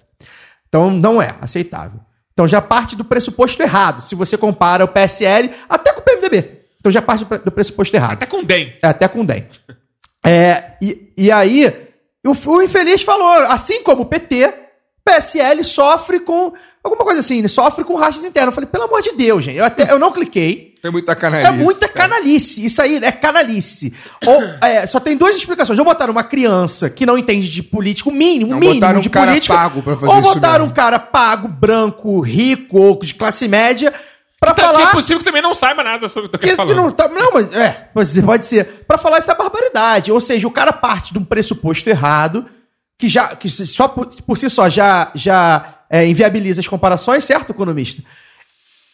Então 0.69 0.89
não 0.89 1.21
é 1.21 1.35
aceitável. 1.41 1.99
Então 2.31 2.47
já 2.47 2.61
parte 2.61 2.95
do 2.95 3.03
pressuposto 3.03 3.61
errado, 3.61 4.03
se 4.03 4.15
você 4.15 4.37
compara 4.37 4.85
o 4.85 4.87
PSL 4.87 5.51
até 5.67 5.91
com 5.91 5.99
o 5.99 6.03
PMDB. 6.03 6.61
Então 6.79 6.89
já 6.89 7.01
parte 7.01 7.25
do 7.25 7.25
pre- 7.25 7.39
do 7.39 7.51
pressuposto 7.51 7.93
errado. 7.93 8.13
Até 8.13 8.25
com 8.25 8.41
DEM. 8.41 8.73
É, 8.81 8.87
até 8.87 9.05
com 9.09 9.19
o 9.19 9.25
DEM. 9.25 9.45
É, 10.25 10.77
e, 10.81 11.11
e 11.17 11.29
aí, 11.29 11.91
o, 12.25 12.51
o 12.51 12.61
infeliz 12.61 13.01
falou, 13.01 13.31
assim 13.49 13.83
como 13.83 14.03
o 14.03 14.05
PT, 14.05 14.53
PSL 15.05 15.63
sofre 15.63 16.21
com 16.21 16.53
alguma 16.81 17.03
coisa 17.03 17.19
assim, 17.19 17.45
sofre 17.47 17.83
com 17.83 17.95
rachas 17.95 18.23
internas. 18.23 18.51
Eu 18.51 18.55
falei, 18.55 18.69
pelo 18.69 18.85
amor 18.85 19.01
de 19.01 19.11
Deus, 19.11 19.43
gente. 19.43 19.57
Eu, 19.57 19.65
até, 19.65 19.91
eu 19.91 19.99
não 19.99 20.11
cliquei. 20.11 20.73
É 20.81 20.89
muita 20.89 21.15
canalice. 21.15 21.47
É 21.47 21.51
muita 21.51 21.87
canalice. 21.87 22.65
Isso 22.65 22.81
aí 22.81 22.97
é 22.97 23.11
canalice. 23.11 23.93
Ou, 24.25 24.43
é, 24.65 24.87
só 24.87 24.99
tem 24.99 25.15
duas 25.17 25.35
explicações. 25.35 25.77
Ou 25.77 25.85
botaram 25.85 26.11
uma 26.11 26.23
criança 26.23 26.89
que 26.89 27.05
não 27.05 27.17
entende 27.17 27.49
de 27.49 27.61
político, 27.61 28.09
o 28.09 28.13
mínimo, 28.13 28.51
Não, 28.51 28.59
mínimo 28.59 28.79
botaram 28.79 28.99
um 28.99 29.01
de 29.01 29.09
cara 29.09 29.27
política. 29.27 29.53
pago 29.53 29.81
pra 29.81 29.95
fazer 29.97 30.13
ou 30.13 30.21
botaram 30.21 30.65
um 30.65 30.69
cara 30.69 30.99
pago, 30.99 31.47
branco, 31.47 32.19
rico 32.21 32.79
ou 32.79 32.99
de 32.99 33.13
classe 33.13 33.47
média 33.47 33.93
pra 34.43 34.53
Que 34.53 34.61
falar 34.61 34.81
é 34.81 34.91
possível 34.91 35.19
que 35.19 35.25
também 35.25 35.41
não 35.41 35.53
saiba 35.53 35.83
nada 35.83 36.09
sobre 36.09 36.27
o 36.27 36.31
que 36.31 36.37
que, 36.37 36.55
quero 36.55 36.67
que 36.67 36.73
não, 36.73 36.91
tá, 36.91 37.07
não, 37.07 37.31
mas 37.33 37.55
é, 37.55 37.89
pode 37.93 38.09
ser, 38.09 38.23
pode 38.23 38.45
ser. 38.45 38.65
Pra 38.87 38.97
falar 38.97 39.17
essa 39.17 39.33
barbaridade. 39.33 40.11
Ou 40.11 40.19
seja, 40.19 40.47
o 40.47 40.51
cara 40.51 40.73
parte 40.73 41.13
de 41.13 41.19
um 41.19 41.23
pressuposto 41.23 41.89
errado, 41.89 42.45
que 42.97 43.07
já, 43.07 43.35
que 43.35 43.49
só 43.49 43.87
por, 43.87 44.07
por 44.23 44.37
si 44.37 44.49
só 44.49 44.69
já, 44.69 45.11
já 45.15 45.83
é, 45.89 46.05
inviabiliza 46.07 46.61
as 46.61 46.67
comparações, 46.67 47.23
certo, 47.23 47.51
economista? 47.51 48.03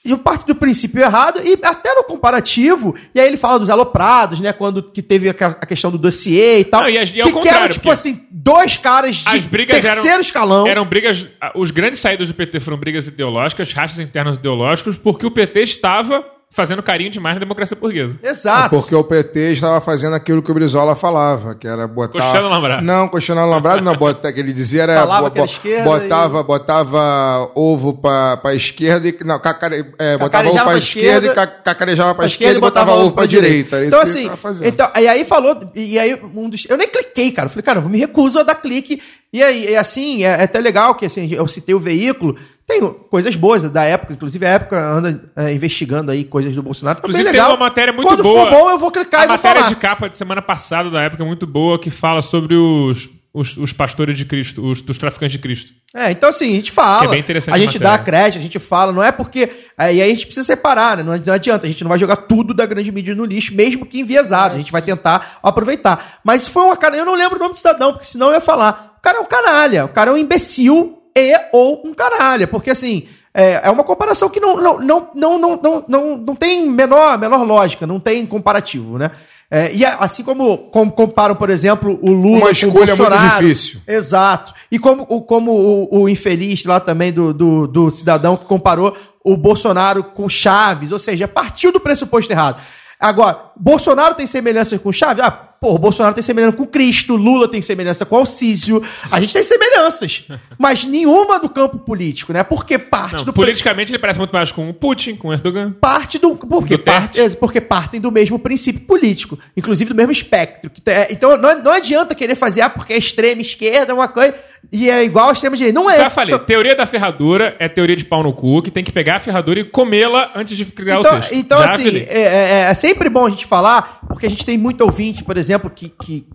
E 0.05 0.15
parte 0.15 0.47
do 0.47 0.55
princípio 0.55 1.01
errado, 1.01 1.41
e 1.43 1.59
até 1.61 1.93
no 1.93 2.03
comparativo, 2.05 2.95
e 3.13 3.19
aí 3.19 3.27
ele 3.27 3.35
fala 3.35 3.59
dos 3.59 3.69
aloprados, 3.69 4.39
né? 4.39 4.53
Quando 4.53 4.81
que 4.81 5.01
teve 5.01 5.29
a, 5.29 5.33
questão 5.33 5.91
do 5.91 5.97
dossiê 5.97 6.59
e 6.59 6.63
tal. 6.63 6.83
Não, 6.83 6.89
e 6.89 6.97
as- 6.97 7.09
e 7.09 7.13
que, 7.21 7.33
que 7.33 7.49
eram, 7.49 7.67
tipo 7.67 7.91
assim, 7.91 8.25
dois 8.31 8.77
caras 8.77 9.17
de 9.17 9.27
As 9.37 9.45
brigas 9.45 9.81
terceiro 9.81 10.07
eram, 10.07 10.21
escalão. 10.21 10.65
eram 10.67 10.85
brigas. 10.85 11.25
Os 11.53 11.69
grandes 11.71 11.99
saídas 11.99 12.29
do 12.29 12.33
PT 12.33 12.59
foram 12.61 12.77
brigas 12.77 13.07
ideológicas, 13.07 13.73
rachas 13.73 13.99
internos 13.99 14.37
ideológicos, 14.37 14.97
porque 14.97 15.25
o 15.25 15.31
PT 15.31 15.63
estava 15.63 16.23
fazendo 16.51 16.81
carinho 16.81 17.11
demais 17.11 17.35
na 17.35 17.39
democracia 17.39 17.77
burguesa. 17.79 18.15
Exato. 18.23 18.69
Porque 18.71 18.93
o 18.95 19.03
PT 19.03 19.53
estava 19.53 19.79
fazendo 19.79 20.15
aquilo 20.15 20.41
que 20.41 20.51
o 20.51 20.53
Brizola 20.53 20.95
falava, 20.95 21.53
que 21.55 21.67
era 21.67 21.87
botar. 21.87 22.11
Coxando 22.19 22.47
alambrado. 22.47 22.81
Não, 22.83 23.07
coxando 23.07 23.39
alambrado, 23.41 23.81
não, 23.81 23.95
bota, 23.95 24.33
que 24.33 24.39
ele 24.39 24.51
dizia 24.51 24.83
era. 24.83 24.95
Falava 25.01 25.29
bo- 25.29 25.31
que 25.31 25.39
era 25.39 25.45
esquerda 25.47 25.83
botava, 25.83 26.43
botava 26.43 27.51
ovo 27.55 27.93
pra, 27.93 28.37
pra 28.37 28.55
esquerda 28.55 29.07
e. 29.07 29.17
Não, 29.23 29.39
cacare, 29.39 29.85
é, 29.99 30.17
botava 30.17 30.49
ovo 30.49 30.57
Cacarejava 30.57 30.63
pra 30.63 30.71
pra 30.71 30.77
esquerda, 30.79 31.07
e 31.27 31.29
esquerda, 31.29 31.33
ca- 31.35 31.47
cacarejava 31.63 32.09
pra 32.09 32.15
pra 32.15 32.25
esquerda 32.27 32.57
e 32.57 32.61
botava 32.61 32.91
ovo 32.93 33.11
pra 33.11 33.25
direita. 33.25 33.75
Era 33.77 33.85
Então, 33.87 34.01
assim, 34.01 34.29
então, 34.63 34.91
e 34.99 35.07
aí 35.07 35.23
falou, 35.25 35.71
e 35.75 35.99
aí 35.99 36.19
um 36.35 36.49
dos. 36.49 36.65
Eu 36.67 36.77
nem 36.77 36.87
cliquei, 36.87 37.31
cara. 37.31 37.45
Eu 37.45 37.49
falei, 37.51 37.63
cara, 37.63 37.79
eu 37.79 37.87
me 37.89 37.97
recuso 37.99 38.39
a 38.39 38.43
dar 38.43 38.55
clique. 38.55 39.01
E 39.31 39.43
aí, 39.43 39.69
e 39.69 39.75
assim, 39.75 40.23
é, 40.23 40.29
é 40.29 40.43
até 40.43 40.59
legal 40.59 40.95
que 40.95 41.05
assim, 41.05 41.31
eu 41.31 41.47
citei 41.47 41.75
o 41.75 41.79
veículo. 41.79 42.35
Tem 42.69 42.79
coisas 43.09 43.35
boas 43.35 43.63
da 43.71 43.83
época, 43.83 44.13
inclusive 44.13 44.45
a 44.45 44.49
época 44.49 44.79
anda 44.79 45.19
é, 45.35 45.51
investigando 45.51 46.11
aí 46.11 46.23
coisas 46.23 46.53
do 46.53 46.61
Bolsonaro. 46.61 47.01
Tá 47.01 47.07
bem 47.07 47.09
Inclusive, 47.09 47.31
tem 47.31 47.41
legal. 47.41 47.55
uma 47.55 47.65
matéria 47.65 47.91
muito 47.91 48.07
Quando 48.07 48.21
boa. 48.21 48.43
for 48.43 48.51
bom, 48.51 48.69
eu 48.69 48.77
vou 48.77 48.91
clicar 48.91 49.21
a 49.21 49.23
e 49.23 49.27
vou 49.27 49.37
matéria 49.37 49.61
falar. 49.63 49.73
de 49.73 49.75
capa 49.79 50.07
de 50.07 50.15
semana 50.15 50.39
passada, 50.39 50.87
da 50.91 51.01
época, 51.01 51.23
é 51.23 51.25
muito 51.25 51.47
boa, 51.47 51.79
que 51.79 51.89
fala 51.89 52.21
sobre 52.21 52.53
os, 52.55 53.09
os, 53.33 53.57
os 53.57 53.73
pastores 53.73 54.15
de 54.15 54.23
Cristo, 54.23 54.63
os 54.63 54.81
dos 54.81 54.99
traficantes 54.99 55.31
de 55.31 55.39
Cristo. 55.39 55.73
É, 55.95 56.11
então 56.11 56.29
assim, 56.29 56.51
a 56.51 56.55
gente 56.57 56.71
fala, 56.71 57.05
é 57.05 57.07
bem 57.07 57.19
interessante 57.21 57.55
a 57.55 57.57
a 57.57 57.59
gente 57.59 57.79
dá 57.79 57.89
matéria. 57.89 58.05
crédito, 58.05 58.37
a 58.39 58.43
gente 58.43 58.59
fala, 58.59 58.91
não 58.91 59.01
é 59.01 59.11
porque. 59.11 59.49
é, 59.75 59.91
e 59.91 60.01
aí 60.03 60.11
a 60.11 60.13
gente 60.13 60.27
precisa 60.27 60.45
separar, 60.45 60.97
né? 60.97 61.01
Não, 61.01 61.17
não 61.17 61.33
adianta, 61.33 61.65
a 61.65 61.69
gente 61.69 61.83
não 61.83 61.89
vai 61.89 61.97
jogar 61.97 62.17
tudo 62.17 62.53
da 62.53 62.67
grande 62.67 62.91
mídia 62.91 63.15
no 63.15 63.25
lixo, 63.25 63.55
mesmo 63.55 63.83
que 63.83 63.99
enviesado. 63.99 64.53
A 64.53 64.57
gente 64.59 64.71
vai 64.71 64.83
tentar 64.83 65.39
aproveitar. 65.41 66.19
Mas 66.23 66.47
foi 66.47 66.61
uma 66.61 66.77
cara, 66.77 66.95
eu 66.95 67.03
não 67.03 67.15
lembro 67.15 67.37
o 67.37 67.39
nome 67.39 67.53
do 67.53 67.57
cidadão, 67.57 67.93
porque 67.93 68.05
senão 68.05 68.27
eu 68.27 68.33
ia 68.33 68.41
falar. 68.41 68.95
O 68.99 69.01
cara 69.01 69.17
é 69.17 69.21
um 69.21 69.25
canalha, 69.25 69.85
o 69.85 69.89
cara 69.89 70.11
é 70.11 70.13
um 70.13 70.17
imbecil 70.17 70.98
e 71.19 71.49
ou 71.51 71.81
um 71.85 71.93
canalha. 71.93 72.47
Porque 72.47 72.69
assim, 72.69 73.07
é, 73.33 73.61
é 73.63 73.69
uma 73.69 73.83
comparação 73.83 74.29
que 74.29 74.39
não, 74.39 74.55
não, 74.57 74.79
não, 74.79 75.09
não, 75.13 75.39
não, 75.39 75.59
não, 75.61 75.85
não, 75.87 76.17
não 76.17 76.35
tem 76.35 76.67
menor, 76.69 77.17
menor 77.17 77.43
lógica, 77.43 77.85
não 77.85 77.99
tem 77.99 78.25
comparativo, 78.25 78.97
né? 78.97 79.11
É, 79.51 79.73
e 79.73 79.83
assim 79.83 80.23
como, 80.23 80.57
como 80.69 80.91
comparam, 80.91 81.35
por 81.35 81.49
exemplo, 81.49 81.97
o 82.03 82.11
Lula 82.11 82.37
Uma 82.37 82.39
com 82.41 82.47
o 82.47 82.51
escolha 82.51 82.95
muito 82.95 82.97
Bolsonaro, 82.97 83.47
difícil. 83.47 83.81
Exato. 83.87 84.53
E 84.71 84.77
como, 84.77 85.07
o, 85.09 85.21
como 85.21 85.51
o, 85.51 86.01
o 86.01 86.09
infeliz 86.09 86.63
lá 86.65 86.79
também 86.79 87.11
do, 87.11 87.33
do, 87.33 87.65
do 87.65 87.89
cidadão 87.89 88.37
que 88.37 88.45
comparou 88.45 88.95
o 89.23 89.35
Bolsonaro 89.35 90.03
com 90.03 90.29
Chaves, 90.29 90.91
ou 90.91 90.99
seja, 90.99 91.27
partiu 91.27 91.71
do 91.71 91.79
pressuposto 91.79 92.31
errado. 92.31 92.61
Agora, 92.99 93.51
Bolsonaro 93.55 94.13
tem 94.13 94.27
semelhança 94.27 94.77
com 94.77 94.91
Chaves? 94.91 95.23
Ah, 95.23 95.48
pô, 95.59 95.73
o 95.75 95.77
Bolsonaro 95.77 96.13
tem 96.13 96.23
semelhança 96.23 96.55
com 96.55 96.65
Cristo, 96.65 97.15
Lula 97.15 97.47
tem 97.47 97.61
semelhança 97.61 98.05
com 98.05 98.15
Alcísio. 98.15 98.81
A 99.11 99.19
gente 99.19 99.33
tem 99.33 99.43
semelhanças, 99.43 100.25
mas 100.57 100.83
nenhuma 100.83 101.39
do 101.39 101.49
campo 101.49 101.77
político, 101.79 102.31
né? 102.33 102.43
Porque 102.43 102.77
parte 102.77 103.17
Não, 103.17 103.25
do 103.25 103.33
politicamente, 103.33 103.91
ele 103.91 103.99
parece 103.99 104.19
muito 104.19 104.31
mais 104.31 104.51
com 104.51 104.69
o 104.69 104.73
Putin, 104.73 105.15
com 105.15 105.29
o 105.29 105.33
Erdogan. 105.33 105.71
parte 105.79 106.17
do 106.17 106.35
porque, 106.35 106.77
Do 106.77 106.83
parte, 106.83 107.19
é, 107.19 107.29
porque 107.31 107.59
partem 107.61 107.99
do 107.99 108.11
mesmo 108.11 108.39
princípio 108.39 108.81
político, 108.81 109.37
inclusive 109.55 109.89
do 109.89 109.95
mesmo 109.95 110.11
espectro. 110.11 110.71
É- 110.85 111.11
então 111.11 111.37
não, 111.37 111.61
não 111.61 111.71
adianta 111.71 112.15
querer 112.15 112.35
fazer 112.35 112.61
ah, 112.61 112.69
porque 112.69 112.93
a 112.93 112.97
extrema 112.97 113.41
esquerda 113.41 113.91
é 113.91 113.95
uma 113.95 114.07
coisa 114.07 114.33
e 114.71 114.89
é 114.89 115.03
igual 115.03 115.29
a 115.29 115.31
extrema 115.33 115.55
direita. 115.57 115.79
Não 115.79 115.89
é. 115.89 115.97
Já 115.97 116.09
falei, 116.09 116.29
Só- 116.29 116.37
teoria 116.39 116.75
da 116.75 116.85
ferradura 116.85 117.55
é 117.59 117.67
teoria 117.67 117.95
de 117.95 118.05
pau 118.05 118.21
no 118.21 118.33
cu, 118.33 118.61
que 118.61 118.69
tem 118.69 118.83
que 118.83 118.91
pegar 118.91 119.17
a 119.17 119.19
ferradura 119.19 119.59
e 119.59 119.63
comê-la 119.63 120.31
antes 120.35 120.55
de 120.57 120.65
criar 120.65 120.97
o 120.97 120.99
Então, 121.01 121.19
texto. 121.19 121.33
então 121.33 121.57
Já 121.59 121.65
assim, 121.65 121.83
falei. 121.85 122.07
é, 122.09 122.21
é- 122.21 122.59
é 122.69 122.73
sempre 122.73 123.09
bom 123.09 123.25
a 123.25 123.29
gente 123.29 123.45
falar, 123.45 123.99
porque 124.07 124.25
a 124.25 124.29
gente 124.29 124.45
tem 124.45 124.57
muito 124.57 124.81
ouvinte, 124.81 125.23
por 125.23 125.37
exemplo, 125.37 125.69
que, 125.69 125.89
que, 125.89 126.25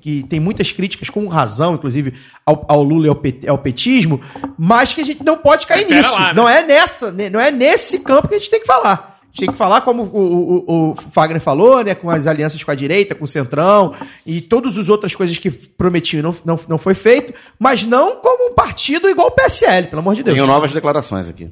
que- 0.00 0.22
tem 0.24 0.40
muitas 0.40 0.72
críticas 0.72 1.10
com 1.10 1.26
razão, 1.28 1.74
inclusive, 1.74 2.14
ao, 2.44 2.64
ao 2.68 2.82
Lula 2.82 3.06
e 3.06 3.08
ao, 3.08 3.14
pet- 3.16 3.48
ao 3.48 3.58
petismo, 3.58 4.20
mas 4.58 4.94
que 4.94 5.00
a 5.00 5.04
gente 5.04 5.22
não 5.24 5.36
pode 5.36 5.66
cair 5.66 5.84
Pera 5.86 5.96
nisso. 6.00 6.12
lá, 6.12 6.28
né? 6.28 6.32
Não 6.34 6.48
é 6.48 6.62
nessa, 6.62 7.10
né, 7.12 7.28
não 7.28 7.40
é 7.40 7.50
nesse 7.50 7.98
campo 8.00 8.28
que 8.28 8.34
a 8.34 8.38
gente 8.38 8.50
tem 8.50 8.60
que 8.60 8.66
falar. 8.66 9.15
A 9.36 9.38
gente 9.38 9.46
tem 9.48 9.52
que 9.52 9.58
falar, 9.58 9.82
como 9.82 10.02
o, 10.04 10.64
o, 10.66 10.90
o 10.92 10.96
Fagner 11.12 11.42
falou, 11.42 11.84
né? 11.84 11.94
Com 11.94 12.08
as 12.08 12.26
alianças 12.26 12.64
com 12.64 12.70
a 12.70 12.74
direita, 12.74 13.14
com 13.14 13.24
o 13.24 13.28
Centrão 13.28 13.92
e 14.24 14.40
todas 14.40 14.78
as 14.78 14.88
outras 14.88 15.14
coisas 15.14 15.36
que 15.36 15.50
prometiam 15.50 16.20
e 16.20 16.22
não, 16.22 16.36
não, 16.42 16.60
não 16.68 16.78
foi 16.78 16.94
feito, 16.94 17.34
mas 17.58 17.84
não 17.84 18.16
como 18.16 18.50
um 18.50 18.54
partido 18.54 19.08
igual 19.10 19.28
o 19.28 19.30
PSL, 19.32 19.88
pelo 19.88 20.00
amor 20.00 20.14
de 20.14 20.22
Deus. 20.22 20.34
Tenho 20.34 20.46
novas 20.46 20.72
declarações 20.72 21.28
aqui. 21.28 21.50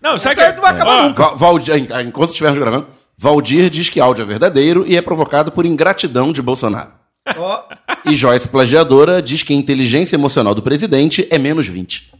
Não, 0.00 0.16
sabe 0.18 0.34
Essa 0.38 0.50
aí 0.50 0.54
não 0.54 0.62
vai 0.62 0.72
acabar 0.72 1.02
nunca. 1.08 1.22
Va- 1.22 1.34
Valdir, 1.34 1.74
enquanto 2.06 2.30
estivermos 2.30 2.60
gravando, 2.60 2.86
Valdir 3.18 3.68
diz 3.68 3.88
que 3.88 3.98
áudio 3.98 4.22
é 4.22 4.26
verdadeiro 4.26 4.84
e 4.86 4.96
é 4.96 5.02
provocado 5.02 5.50
por 5.50 5.66
ingratidão 5.66 6.32
de 6.32 6.40
Bolsonaro. 6.40 6.90
Ó, 7.36 7.62
E 8.04 8.14
Joyce 8.14 8.48
Plagiadora 8.48 9.22
diz 9.22 9.42
que 9.42 9.52
a 9.54 9.56
inteligência 9.56 10.14
emocional 10.16 10.54
do 10.54 10.60
presidente 10.62 11.26
é 11.30 11.38
menos 11.38 11.66
20. 11.66 12.12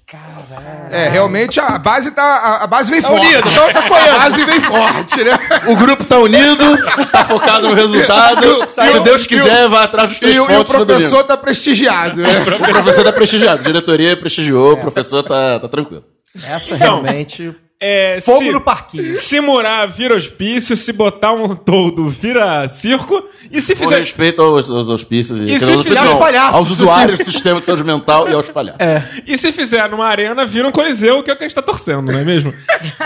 É, 0.91 1.09
realmente 1.09 1.59
a 1.59 1.79
base 1.79 2.11
tá. 2.13 2.59
a- 2.63 2.67
base 2.67 2.91
vem 2.91 3.03
forte. 3.03 3.27
unido, 3.27 3.49
então 3.51 3.73
tá 3.73 3.81
a 3.87 4.19
base 4.19 4.45
vem 4.45 4.61
forte, 4.61 5.25
né? 5.25 5.33
O 5.67 5.77
grupo 5.77 6.05
tá 6.05 6.19
unido, 6.19 6.65
tá 7.11 7.25
focado 7.25 7.69
no 7.69 7.75
resultado. 7.75 8.69
Se 8.69 8.81
o- 8.81 9.01
Deus 9.01 9.25
e 9.25 9.29
quiser, 9.29 9.69
vai 9.69 9.85
atrás 9.85 10.09
dos 10.11 10.19
três 10.21 10.37
E, 10.37 10.41
o- 10.41 10.43
e 10.43 10.45
o 10.45 10.49
pontos 10.59 10.75
no 10.75 10.85
domingo. 10.85 10.87
professor 11.09 11.25
tá 11.25 11.37
prestigiado, 11.37 12.17
né? 12.23 12.29
O 12.61 12.69
professor 12.73 13.05
tá 13.05 13.13
prestigiado, 13.13 13.61
a 13.61 13.65
diretoria 13.65 14.17
prestigiou, 14.17 14.75
o 14.75 14.77
professor 14.77 15.23
tá, 15.23 15.59
tá 15.59 15.69
tranquilo. 15.69 16.05
essa 16.45 16.75
Então, 16.77 16.79
realmente. 17.03 17.55
É, 17.85 18.21
Fogo 18.21 18.39
se- 18.41 18.51
no 18.53 18.61
parquinho. 18.61 19.17
Se 19.19 19.41
morar 19.41 19.87
vira 19.87 20.15
hospício, 20.15 20.77
se 20.77 20.93
botar 20.93 21.33
um 21.33 21.55
toldo 21.55 22.09
vira 22.09 22.67
circo, 22.69 23.23
e 23.51 23.61
se 23.61 23.75
Com 23.75 23.85
fizer. 23.85 23.99
respeito 23.99 24.41
aos, 24.43 24.69
aos 24.71 24.89
hospícios 24.89 25.41
e, 25.41 25.53
E 25.53 25.59
se 25.59 25.71
aos, 25.71 25.83
fizer 25.83 25.99
aos 25.99 26.15
palhaços 26.15 26.55
aos 26.57 26.71
usuários 26.71 27.19
do 27.19 27.25
sistema 27.25 27.61
de 27.61 27.67
saúde 27.67 27.85
mental 27.85 28.29
e 28.29 28.33
aos 28.33 28.49
palhaços. 28.49 28.79
E 29.27 29.37
se 29.37 29.53
fizer 29.53 29.89
numa 29.91 30.07
arena, 30.07 30.45
vira 30.47 30.67
um 30.69 30.73
coliseu, 30.73 31.23
que 31.23 31.31
é 31.31 31.35
o 31.35 31.37
que 31.37 31.45
a 31.45 31.47
gente 31.49 31.55
tá 31.55 31.63
torcendo, 31.63 32.11
não 32.13 32.19
é 32.19 32.25
mesmo? 32.25 32.53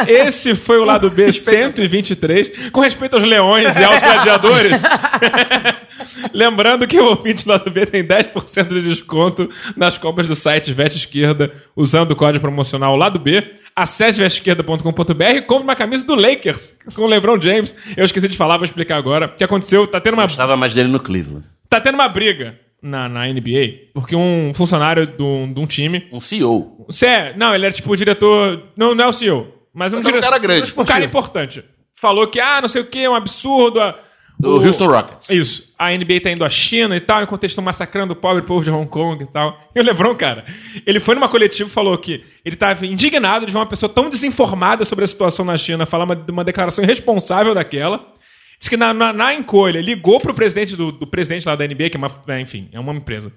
Esse 0.06 0.54
foi 0.54 0.78
o 0.78 0.84
lado 0.84 1.10
B 1.10 1.32
123, 1.32 2.70
com 2.70 2.80
respeito 2.80 3.14
aos 3.14 3.24
leões 3.24 3.74
e 3.76 3.84
aos 3.84 3.98
gladiadores. 3.98 4.72
Lembrando 6.32 6.86
que 6.86 6.98
o 6.98 7.04
ouvinte 7.10 7.44
do 7.44 7.50
lado 7.50 7.70
B 7.70 7.86
tem 7.86 8.04
10% 8.06 8.68
de 8.68 8.82
desconto 8.82 9.50
nas 9.76 9.96
compras 9.98 10.26
do 10.28 10.36
site 10.36 10.72
Veste 10.72 10.98
Esquerda, 10.98 11.52
usando 11.76 12.12
o 12.12 12.16
código 12.16 12.40
promocional 12.42 12.96
lado 12.96 13.18
B. 13.18 13.42
Acesse 13.74 14.20
vesteesquerda.com.br 14.20 15.22
e 15.36 15.42
compre 15.42 15.64
uma 15.64 15.76
camisa 15.76 16.04
do 16.04 16.14
Lakers 16.14 16.76
com 16.94 17.02
o 17.02 17.06
LeBron 17.06 17.40
James. 17.40 17.74
Eu 17.96 18.04
esqueci 18.04 18.28
de 18.28 18.36
falar, 18.36 18.56
vou 18.56 18.64
explicar 18.64 18.96
agora. 18.96 19.26
O 19.26 19.36
que 19.36 19.44
aconteceu? 19.44 19.86
Tá 19.86 20.00
tendo 20.00 20.14
uma 20.14 20.24
Gostava 20.24 20.56
mais 20.56 20.74
dele 20.74 20.88
no 20.88 20.98
Cleveland. 21.00 21.46
Tá 21.70 21.80
tendo 21.80 21.94
uma 21.94 22.08
briga 22.08 22.58
na, 22.82 23.08
na 23.08 23.26
NBA, 23.26 23.90
porque 23.94 24.16
um 24.16 24.52
funcionário 24.54 25.06
de 25.06 25.22
um, 25.22 25.52
de 25.52 25.60
um 25.60 25.66
time. 25.66 26.06
Um 26.12 26.20
CEO. 26.20 26.86
É, 27.02 27.36
não, 27.36 27.54
ele 27.54 27.66
era 27.66 27.74
tipo 27.74 27.92
o 27.92 27.96
diretor. 27.96 28.64
Não, 28.76 28.94
não 28.94 29.04
é 29.04 29.08
o 29.08 29.12
CEO, 29.12 29.46
mas 29.72 29.92
um, 29.92 29.96
Mas 29.96 30.06
é 30.06 30.16
um 30.16 30.20
cara 30.20 30.38
grande. 30.38 30.74
Um 30.76 30.84
cara 30.84 31.04
importante. 31.04 31.64
Falou 32.00 32.26
que, 32.28 32.40
ah, 32.40 32.60
não 32.60 32.68
sei 32.68 32.82
o 32.82 32.86
que, 32.86 33.00
é 33.00 33.10
um 33.10 33.14
absurdo. 33.14 33.80
a- 33.80 33.96
Do 34.38 34.56
o- 34.60 34.64
Houston 34.64 34.86
Rockets. 34.86 35.30
Isso. 35.30 35.68
A 35.78 35.90
NBA 35.92 36.20
tá 36.22 36.30
indo 36.30 36.44
à 36.44 36.50
China 36.50 36.96
e 36.96 37.00
tal, 37.00 37.22
enquanto 37.22 37.42
eles 37.44 37.52
estão 37.52 37.62
massacrando 37.64 38.12
o 38.12 38.16
pobre 38.16 38.42
povo 38.42 38.64
de 38.64 38.70
Hong 38.70 38.88
Kong 38.88 39.22
e 39.22 39.26
tal. 39.26 39.58
E 39.74 39.80
o 39.80 39.82
Lebron, 39.82 40.14
cara, 40.14 40.44
ele 40.86 41.00
foi 41.00 41.14
numa 41.14 41.28
coletiva 41.28 41.68
e 41.68 41.72
falou 41.72 41.96
que 41.98 42.24
ele 42.44 42.56
tava 42.56 42.86
indignado 42.86 43.46
de 43.46 43.52
ver 43.52 43.58
uma 43.58 43.66
pessoa 43.66 43.88
tão 43.90 44.08
desinformada 44.08 44.84
sobre 44.84 45.04
a 45.04 45.08
situação 45.08 45.44
na 45.44 45.56
China 45.56 45.86
falar 45.86 46.04
uma, 46.04 46.24
uma 46.30 46.44
declaração 46.44 46.82
irresponsável 46.84 47.54
daquela. 47.54 48.12
Diz 48.58 48.68
que 48.68 48.76
na, 48.76 48.92
na, 48.92 49.12
na 49.12 49.32
encolha 49.34 49.80
ligou 49.80 50.18
pro 50.20 50.34
presidente 50.34 50.74
do, 50.76 50.90
do 50.90 51.06
presidente 51.06 51.46
lá 51.46 51.54
da 51.54 51.64
NBA, 51.66 51.90
que 51.90 51.96
é 51.96 51.98
uma, 51.98 52.10
é, 52.28 52.40
enfim, 52.40 52.68
é 52.72 52.80
uma 52.80 52.92
empresa. 52.92 53.32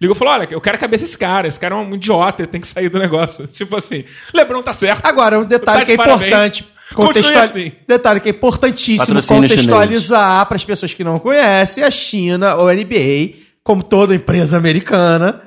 Ligou 0.00 0.14
e 0.14 0.18
falou: 0.18 0.32
Olha, 0.34 0.48
eu 0.50 0.60
quero 0.60 0.76
a 0.76 0.80
cabeça 0.80 1.04
desse 1.04 1.18
cara, 1.18 1.48
esse 1.48 1.58
cara 1.58 1.74
é 1.74 1.78
um 1.78 1.92
idiota, 1.94 2.42
ele 2.42 2.46
tem 2.48 2.60
que 2.60 2.68
sair 2.68 2.88
do 2.88 2.98
negócio. 2.98 3.46
Tipo 3.50 3.76
assim, 3.76 4.04
Lebron 4.32 4.62
tá 4.62 4.72
certo. 4.72 5.04
Agora, 5.04 5.38
um 5.40 5.44
detalhe 5.44 5.80
Tá 5.80 5.84
que 5.86 5.92
é 5.92 5.96
parabéns. 5.96 6.22
importante. 6.28 6.68
Contextual- 6.94 7.44
assim. 7.44 7.72
Detalhe 7.86 8.20
que 8.20 8.28
é 8.28 8.32
importantíssimo 8.32 9.06
Patrocínio 9.06 9.42
contextualizar 9.48 10.46
para 10.46 10.56
as 10.56 10.64
pessoas 10.64 10.92
que 10.94 11.04
não 11.04 11.18
conhecem, 11.18 11.84
a 11.84 11.90
China 11.90 12.56
ou 12.56 12.68
a 12.68 12.74
NBA, 12.74 13.34
como 13.62 13.82
toda 13.82 14.14
empresa 14.14 14.56
americana, 14.56 15.42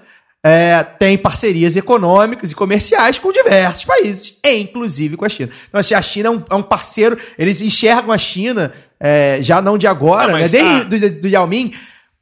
é, 0.45 0.84
tem 0.99 1.18
parcerias 1.18 1.76
econômicas 1.76 2.52
e 2.52 2.56
comerciais 2.56 3.18
com 3.18 3.32
diversos 3.32 3.86
países, 3.86 4.38
e 4.45 4.57
inclusive 4.61 5.15
com 5.18 5.26
a 5.26 5.30
China. 5.30 5.49
Então, 5.70 5.80
assim, 5.80 5.94
a 5.94 6.02
China 6.02 6.28
é 6.28 6.32
um, 6.32 6.44
é 6.49 6.56
um 6.56 6.64
parceiro, 6.64 7.18
eles 7.40 7.61
enxergam 7.61 8.11
a 8.11 8.18
China, 8.18 8.74
é, 8.99 9.38
já 9.41 9.61
não 9.61 9.78
de 9.78 9.88
agora, 9.88 10.32
Não, 10.34 10.40
né, 10.40 10.48
desde 10.49 10.60
a- 10.60 10.84
do, 10.84 11.22
do 11.22 11.28
Yao 11.28 11.48
Ming, 11.48 11.74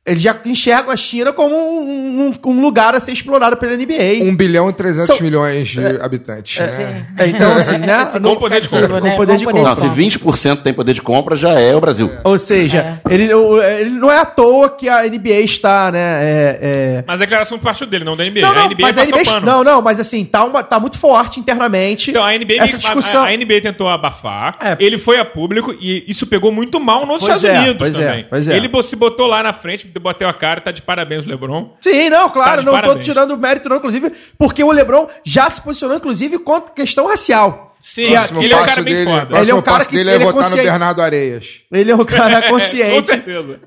eles 0.03 0.21
já 0.23 0.35
enxergam 0.45 0.91
a 0.91 0.95
China 0.97 1.31
como 1.31 1.55
um, 1.55 2.27
um- 2.29 2.49
um 2.51 2.61
lugar 2.61 2.95
a 2.95 2.99
ser 2.99 3.11
explorado 3.11 3.55
pela 3.57 3.73
NBA. 3.77 4.23
1 4.23 4.35
bilhão 4.35 4.67
e 4.69 4.73
300 4.73 5.05
São- 5.15 5.21
milhões 5.21 5.67
de 5.67 5.79
habitantes. 6.01 6.57
né? 6.59 7.05
É, 7.19 7.27
então, 7.27 7.51
assim, 7.53 7.77
né? 7.77 8.05
Com 8.21 8.35
poder 8.35 8.61
de 8.61 8.67
compra. 8.67 8.87
Com 8.99 9.07
né? 9.07 9.15
poder 9.15 9.37
de 9.37 9.45
Com 9.45 9.51
compra. 9.51 9.69
Não, 9.69 9.75
se 9.75 9.87
20% 9.87 10.63
tem 10.63 10.73
poder 10.73 10.93
de 10.93 11.01
compra, 11.03 11.35
já 11.35 11.51
é 11.59 11.75
o 11.75 11.79
Brasil. 11.79 12.09
Ou 12.23 12.39
seja, 12.39 12.99
ele, 13.09 13.31
o- 13.33 13.61
ele 13.61 13.91
não 13.91 14.11
é 14.11 14.17
à 14.19 14.25
toa 14.25 14.69
que 14.71 14.89
a 14.89 15.05
NBA 15.05 15.41
está, 15.41 15.91
né? 15.91 15.99
é- 15.99 16.59
é, 16.61 17.03
Mas 17.05 17.19
a 17.21 17.23
declaração 17.23 17.59
parte 17.59 17.85
dele, 17.85 18.03
não 18.03 18.17
da 18.17 18.25
NBA. 18.25 18.41
Não, 18.41 18.53
não, 18.55 18.61
a 18.63 18.65
NBA 18.65 18.81
mas 18.81 18.97
a 18.97 19.05
NBA, 19.05 19.23
pano. 19.25 19.45
não, 19.45 19.63
não, 19.63 19.81
mas 19.83 19.99
assim, 19.99 20.25
tá, 20.25 20.43
uma, 20.43 20.63
tá 20.63 20.79
muito 20.79 20.97
forte 20.97 21.39
internamente. 21.39 22.09
Então, 22.09 22.23
a 22.23 22.33
NBA, 22.33 22.55
essa 22.63 22.77
discussão. 22.77 23.23
a, 23.23 23.27
a 23.27 23.37
NBA 23.37 23.61
tentou 23.61 23.87
abafar, 23.87 24.55
É. 24.59 24.75
ele 24.79 24.97
foi 24.97 25.19
a 25.19 25.25
público 25.25 25.75
e 25.79 26.03
isso 26.07 26.25
pegou 26.25 26.51
muito 26.51 26.79
mal 26.79 27.05
nos 27.05 27.19
Pois 27.23 27.35
Estados 27.35 27.43
é, 27.43 27.59
Unidos 27.59 27.77
pois 27.77 27.99
é, 27.99 28.07
também. 28.07 28.25
pois 28.29 28.47
é. 28.47 28.57
Ele 28.57 28.71
se 28.83 28.95
botou 28.95 29.27
lá 29.27 29.43
na 29.43 29.53
frente, 29.53 29.90
bateu 29.99 30.27
a 30.30 30.34
cara, 30.34 30.61
tá 30.61 30.72
de 30.72 30.81
parabéns, 30.81 31.26
LeBron. 31.26 31.73
Sim, 31.81 32.09
não, 32.09 32.27
Tá 32.27 32.34
claro, 32.34 32.59
de 32.61 32.65
não 32.65 32.73
tô 32.76 32.81
parabéns. 32.81 33.05
tirando 33.05 33.38
mérito, 33.38 33.68
não, 33.69 33.77
inclusive, 33.77 34.11
porque 34.38 34.63
o 34.63 34.72
Lebron 34.72 35.07
já 35.26 35.49
se 35.49 35.61
posicionou, 35.61 35.97
inclusive, 35.97 36.39
contra 36.39 36.73
questão 36.73 37.07
racial. 37.07 37.76
Sim, 37.81 38.05
Que 38.05 38.15
a- 38.15 38.19
Próximo 38.19 38.43
ele 38.43 38.53
é 38.53 38.57
um 38.57 38.65
cara 38.65 38.81
bem 38.84 38.93
dele, 38.93 39.05
foda. 39.09 39.26
próximo 39.26 39.43
Ele 39.43 39.51
é 39.51 39.55
um 39.55 39.61
cara 39.63 39.85
que- 39.85 39.91
dele 39.95 40.09
ele 40.09 40.11
é 40.11 40.15
é 40.15 40.19
votar 40.19 40.34
no 40.35 40.43
consciente. 40.43 40.63
Bernardo 40.69 41.01
Areias. 41.01 41.45
Ele 41.72 41.91
é 41.91 41.95
um 41.95 42.05
cara 42.05 42.47
consciente 42.49 43.23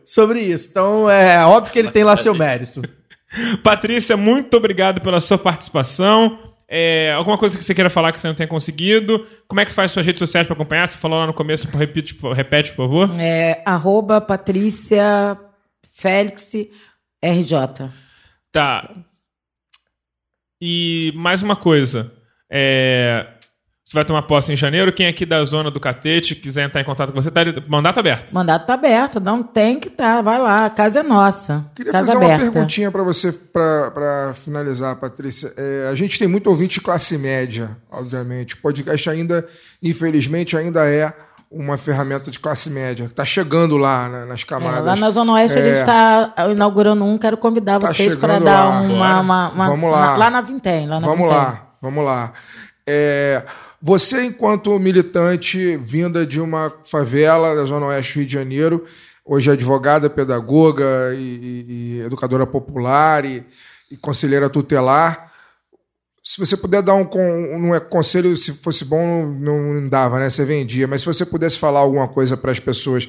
sobre 0.06 0.40
isso. 0.40 0.68
Então, 0.70 1.10
é 1.10 1.44
óbvio 1.44 1.72
que 1.72 1.78
ele 1.80 1.90
tem 1.90 2.04
lá 2.04 2.16
seu 2.16 2.32
mérito. 2.34 2.80
Patrícia, 3.62 4.16
muito 4.16 4.56
obrigado 4.56 5.00
pela 5.00 5.20
sua 5.20 5.36
participação. 5.36 6.38
É, 6.68 7.12
alguma 7.12 7.36
coisa 7.36 7.58
que 7.58 7.64
você 7.64 7.74
queira 7.74 7.90
falar 7.90 8.12
que 8.12 8.20
você 8.20 8.26
não 8.26 8.34
tenha 8.34 8.48
conseguido? 8.48 9.26
Como 9.46 9.60
é 9.60 9.64
que 9.64 9.72
faz 9.72 9.90
suas 9.92 10.06
redes 10.06 10.18
sociais 10.18 10.46
para 10.46 10.54
acompanhar? 10.54 10.88
Você 10.88 10.96
falou 10.96 11.18
lá 11.18 11.26
no 11.26 11.34
começo, 11.34 11.68
repete, 11.76 12.16
repete 12.34 12.70
por 12.72 12.84
favor. 12.86 13.10
É, 13.20 13.62
arroba 13.66 14.20
Patrícia 14.20 15.36
Félix 15.94 16.52
RJ. 17.24 17.90
Tá. 18.50 18.94
E 20.60 21.12
mais 21.14 21.40
uma 21.40 21.54
coisa. 21.54 22.12
É, 22.50 23.26
você 23.84 23.94
vai 23.94 24.04
tomar 24.04 24.22
posse 24.22 24.52
em 24.52 24.56
janeiro. 24.56 24.92
Quem 24.92 25.06
aqui 25.06 25.24
da 25.24 25.42
zona 25.44 25.70
do 25.70 25.78
Catete 25.78 26.34
quiser 26.34 26.64
entrar 26.64 26.80
em 26.80 26.84
contato 26.84 27.12
com 27.12 27.22
você, 27.22 27.30
tá 27.30 27.42
mandato 27.68 28.00
aberto. 28.00 28.34
Mandato 28.34 28.66
tá 28.66 28.74
aberto, 28.74 29.20
não 29.20 29.42
tem 29.42 29.78
que 29.78 29.88
tá, 29.88 30.20
vai 30.20 30.38
lá, 30.38 30.66
a 30.66 30.70
casa 30.70 31.00
é 31.00 31.02
nossa. 31.02 31.70
Queria 31.76 31.92
casa 31.92 32.12
fazer 32.12 32.24
aberta. 32.24 32.44
uma 32.44 32.52
perguntinha 32.52 32.90
para 32.90 33.02
você, 33.04 33.32
para 33.32 34.34
finalizar, 34.44 34.98
Patrícia. 34.98 35.52
É, 35.56 35.88
a 35.90 35.94
gente 35.94 36.18
tem 36.18 36.26
muito 36.26 36.48
ouvinte 36.48 36.74
de 36.74 36.80
classe 36.80 37.16
média, 37.16 37.76
obviamente. 37.90 38.54
O 38.54 38.58
podcast 38.58 39.08
ainda, 39.08 39.46
infelizmente, 39.80 40.56
ainda 40.56 40.88
é 40.88 41.12
uma 41.54 41.78
ferramenta 41.78 42.30
de 42.30 42.38
classe 42.38 42.68
média. 42.68 43.04
Está 43.04 43.24
chegando 43.24 43.76
lá 43.76 44.08
né, 44.08 44.24
nas 44.24 44.42
É, 44.42 44.44
camadas. 44.44 44.84
lá 44.84 44.96
na 44.96 45.10
Zona 45.10 45.32
Oeste 45.34 45.58
a 45.58 45.60
É. 45.60 45.64
gente 45.64 45.78
está 45.78 46.34
inaugurando 46.52 47.04
um, 47.04 47.16
quero 47.16 47.36
convidar 47.36 47.78
Tá 47.80 47.86
vocês 47.92 48.14
para 48.16 48.38
dar 48.38 48.70
lá. 48.70 48.80
uma, 48.80 49.20
uma, 49.20 49.48
uma- 49.50 49.68
Vamos 49.68 49.90
lá. 49.90 50.06
na- 50.06 50.16
lá 50.16 50.30
na 50.30 50.40
Vintém. 50.40 50.86
Lá 50.86 51.00
na 51.00 51.06
Vamos 51.06 51.24
Vintém. 51.26 51.36
lá, 51.36 51.66
vamos 51.80 52.04
lá. 52.04 52.32
É, 52.86 53.42
você, 53.80 54.24
enquanto 54.24 54.78
militante 54.78 55.76
vinda 55.76 56.26
de 56.26 56.40
uma 56.40 56.72
favela 56.84 57.54
da 57.54 57.64
Zona 57.64 57.86
Oeste 57.86 58.14
do 58.14 58.16
Rio 58.18 58.26
de 58.26 58.32
Janeiro, 58.32 58.84
hoje 59.24 59.50
advogada, 59.50 60.10
pedagoga 60.10 61.14
e, 61.14 61.18
e- 61.18 61.66
e 61.68 62.00
educadora 62.04 62.46
popular 62.46 63.24
e, 63.24 63.44
e 63.90 63.96
conselheira 63.96 64.50
tutelar, 64.50 65.30
se 66.24 66.40
você 66.40 66.56
puder 66.56 66.80
dar 66.80 66.94
um, 66.94 67.06
não 67.58 67.74
é 67.74 67.78
conselho, 67.80 68.34
se 68.36 68.52
fosse 68.54 68.82
bom, 68.84 69.26
não, 69.26 69.74
não 69.74 69.88
dava, 69.88 70.18
né? 70.18 70.30
Você 70.30 70.44
vendia. 70.44 70.88
Mas 70.88 71.02
se 71.02 71.06
você 71.06 71.26
pudesse 71.26 71.58
falar 71.58 71.80
alguma 71.80 72.08
coisa 72.08 72.34
para 72.34 72.50
as 72.50 72.58
pessoas 72.58 73.06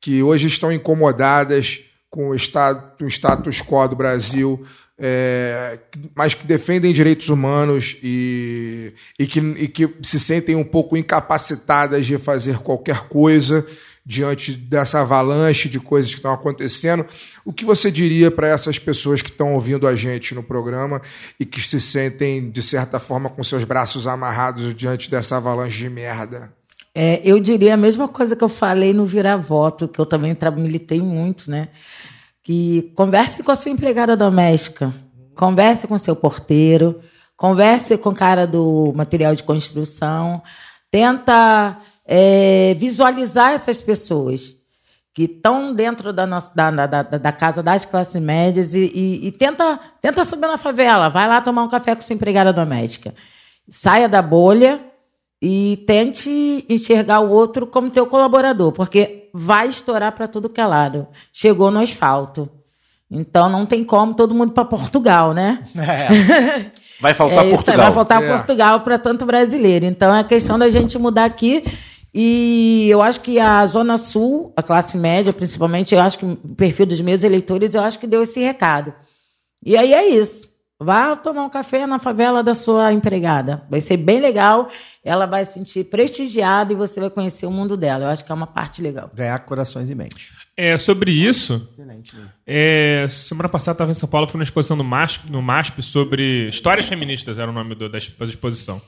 que 0.00 0.22
hoje 0.22 0.48
estão 0.48 0.72
incomodadas 0.72 1.80
com 2.08 2.30
o, 2.30 2.34
sta- 2.34 2.94
o 3.02 3.06
status 3.06 3.60
quo 3.60 3.86
do 3.88 3.96
Brasil, 3.96 4.64
é, 4.98 5.78
mas 6.14 6.32
que 6.32 6.46
defendem 6.46 6.92
direitos 6.92 7.28
humanos 7.28 7.98
e, 8.02 8.94
e, 9.18 9.26
que, 9.26 9.40
e 9.40 9.68
que 9.68 9.94
se 10.02 10.18
sentem 10.18 10.56
um 10.56 10.64
pouco 10.64 10.96
incapacitadas 10.96 12.06
de 12.06 12.16
fazer 12.16 12.58
qualquer 12.60 13.08
coisa 13.08 13.66
diante 14.04 14.52
dessa 14.52 15.00
avalanche 15.00 15.68
de 15.68 15.80
coisas 15.80 16.10
que 16.10 16.18
estão 16.18 16.32
acontecendo. 16.32 17.06
O 17.44 17.52
que 17.52 17.64
você 17.64 17.90
diria 17.90 18.30
para 18.30 18.48
essas 18.48 18.78
pessoas 18.78 19.22
que 19.22 19.30
estão 19.30 19.54
ouvindo 19.54 19.86
a 19.86 19.96
gente 19.96 20.34
no 20.34 20.42
programa 20.42 21.00
e 21.40 21.46
que 21.46 21.60
se 21.60 21.80
sentem, 21.80 22.50
de 22.50 22.62
certa 22.62 23.00
forma, 23.00 23.30
com 23.30 23.42
seus 23.42 23.64
braços 23.64 24.06
amarrados 24.06 24.74
diante 24.74 25.10
dessa 25.10 25.36
avalanche 25.36 25.78
de 25.78 25.88
merda? 25.88 26.52
É, 26.94 27.20
eu 27.24 27.40
diria 27.40 27.74
a 27.74 27.78
mesma 27.78 28.06
coisa 28.06 28.36
que 28.36 28.44
eu 28.44 28.48
falei 28.48 28.92
no 28.92 29.06
Virar 29.06 29.38
Voto, 29.38 29.88
que 29.88 29.98
eu 29.98 30.06
também 30.06 30.36
militei 30.56 31.00
muito, 31.00 31.50
né? 31.50 31.68
Que 32.42 32.92
converse 32.94 33.42
com 33.42 33.50
a 33.50 33.56
sua 33.56 33.72
empregada 33.72 34.16
doméstica, 34.16 34.94
converse 35.34 35.88
com 35.88 35.98
seu 35.98 36.14
porteiro, 36.14 37.00
converse 37.36 37.96
com 37.96 38.10
o 38.10 38.14
cara 38.14 38.46
do 38.46 38.92
material 38.94 39.34
de 39.34 39.42
construção, 39.42 40.42
tenta 40.90 41.78
é, 42.06 42.74
visualizar 42.78 43.52
essas 43.52 43.80
pessoas 43.80 44.54
que 45.12 45.24
estão 45.24 45.72
dentro 45.72 46.12
da, 46.12 46.26
nossa, 46.26 46.52
da, 46.54 46.70
da, 46.86 47.02
da, 47.02 47.32
casa 47.32 47.62
das 47.62 47.84
classes 47.84 48.20
médias 48.20 48.74
e, 48.74 48.80
e- 48.92 49.26
e 49.28 49.32
tenta, 49.32 49.78
tenta 50.00 50.24
subir 50.24 50.48
na 50.48 50.56
favela, 50.56 51.08
vai 51.08 51.28
lá 51.28 51.40
tomar 51.40 51.62
um 51.62 51.68
café 51.68 51.94
com 51.94 52.02
sua 52.02 52.14
empregada 52.14 52.52
doméstica. 52.52 53.14
Saia 53.68 54.08
da 54.08 54.20
bolha 54.20 54.80
e 55.40 55.82
tente 55.86 56.64
enxergar 56.68 57.20
o 57.20 57.30
outro 57.30 57.66
como 57.66 57.90
teu 57.90 58.06
colaborador, 58.06 58.72
porque 58.72 59.28
vai 59.32 59.68
estourar 59.68 60.12
para 60.12 60.26
tudo 60.26 60.48
que 60.48 60.60
é 60.60 60.66
lado. 60.66 61.06
Chegou 61.32 61.70
no 61.70 61.80
asfalto. 61.80 62.48
Então 63.10 63.48
não 63.48 63.64
tem 63.66 63.84
como 63.84 64.14
todo 64.14 64.34
mundo 64.34 64.52
para 64.52 64.64
Portugal, 64.64 65.32
né? 65.32 65.62
Vai 67.00 67.12
faltar 67.12 67.46
É 67.46 67.50
Portugal. 67.50 67.76
Vai 67.84 67.92
faltar 67.92 68.22
É. 68.22 68.28
Portugal 68.36 68.80
para 68.80 68.98
tanto 68.98 69.26
brasileiro. 69.26 69.84
Então 69.84 70.14
é 70.14 70.24
questão 70.24 70.58
da 70.58 70.70
gente 70.70 70.98
mudar 70.98 71.24
aqui. 71.24 71.62
E 72.14 72.86
eu 72.88 73.02
acho 73.02 73.20
que 73.20 73.40
a 73.40 73.66
Zona 73.66 73.96
Sul, 73.96 74.52
a 74.56 74.62
classe 74.62 74.96
média, 74.96 75.32
principalmente, 75.32 75.94
eu 75.94 76.00
acho 76.00 76.16
que 76.16 76.24
o 76.24 76.36
perfil 76.54 76.86
dos 76.86 77.00
meus 77.00 77.24
eleitores, 77.24 77.74
eu 77.74 77.82
acho 77.82 77.98
que 77.98 78.06
deu 78.06 78.22
esse 78.22 78.40
recado. 78.40 78.94
E 79.64 79.76
aí 79.76 79.92
é 79.92 80.06
isso. 80.06 80.48
Vá 80.78 81.16
tomar 81.16 81.44
um 81.44 81.50
café 81.50 81.86
na 81.86 81.98
favela 81.98 82.42
da 82.42 82.54
sua 82.54 82.92
empregada. 82.92 83.64
Vai 83.68 83.80
ser 83.80 83.96
bem 83.96 84.20
legal. 84.20 84.68
Ela 85.02 85.26
vai 85.26 85.44
se 85.44 85.54
sentir 85.54 85.84
prestigiada 85.84 86.72
e 86.72 86.76
você 86.76 87.00
vai 87.00 87.10
conhecer 87.10 87.46
o 87.46 87.50
mundo 87.50 87.76
dela. 87.76 88.04
Eu 88.04 88.10
acho 88.10 88.24
que 88.24 88.30
é 88.30 88.34
uma 88.34 88.46
parte 88.46 88.80
legal. 88.80 89.10
Ganhar 89.14 89.38
corações 89.40 89.90
e 89.90 89.94
mentes. 89.94 90.32
É, 90.56 90.78
sobre 90.78 91.10
isso, 91.10 91.68
é, 92.46 93.06
semana 93.08 93.48
passada 93.48 93.70
eu 93.70 93.74
estava 93.74 93.90
em 93.90 93.94
São 93.94 94.08
Paulo, 94.08 94.28
fui 94.28 94.38
numa 94.38 94.44
exposição 94.44 94.76
no 94.76 94.84
MASP, 94.84 95.30
no 95.30 95.42
MASP 95.42 95.82
sobre 95.82 96.48
histórias 96.48 96.86
feministas, 96.86 97.38
era 97.40 97.50
o 97.50 97.54
nome 97.54 97.74
do- 97.74 97.88
da 97.88 97.98
expo- 97.98 98.18
da 98.24 98.30
exposição. 98.30 98.80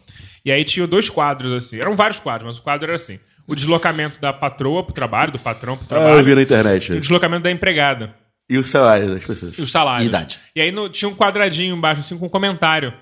E 0.45 0.53
aí 0.53 0.65
tinha 0.65 0.87
dois 0.87 1.11
quadros, 1.11 1.53
assim, 1.65 1.81
eram 1.81 1.97
vários 1.97 2.21
quadros, 2.21 2.47
mas 2.47 2.59
o 2.59 2.63
quadro 2.63 2.87
era 2.87 2.95
assim, 2.95 3.19
o 3.49 3.55
deslocamento 3.57 4.21
da 4.21 4.33
patroa 4.33 4.85
pro 4.85 4.93
trabalho, 4.95 5.33
do 5.33 5.41
patrão 5.41 5.77
pro 5.77 5.87
Ah, 5.91 5.95
eu 5.95 6.03
trabalho, 6.03 6.25
vi 6.25 6.35
na 6.35 6.41
e 6.41 6.45
o 6.45 6.45
internet. 6.45 7.01
deslocamento 7.01 7.43
da 7.43 7.51
empregada, 7.51 8.15
E 8.49 8.59
o 8.59 8.65
salário 8.65 9.09
das 9.13 9.25
pessoas. 9.25 9.59
e 9.59 9.63
o 9.63 9.67
salário. 9.67 10.05
E 10.05 10.07
idade. 10.07 10.39
E 10.55 10.61
aí 10.61 10.71
no- 10.71 10.89
tinha 10.89 11.09
um 11.09 11.17
quadradinho 11.17 11.75
embaixo, 11.77 12.01
assim, 12.01 12.17
com 12.17 12.27
um 12.27 12.29
comentário. 12.29 12.93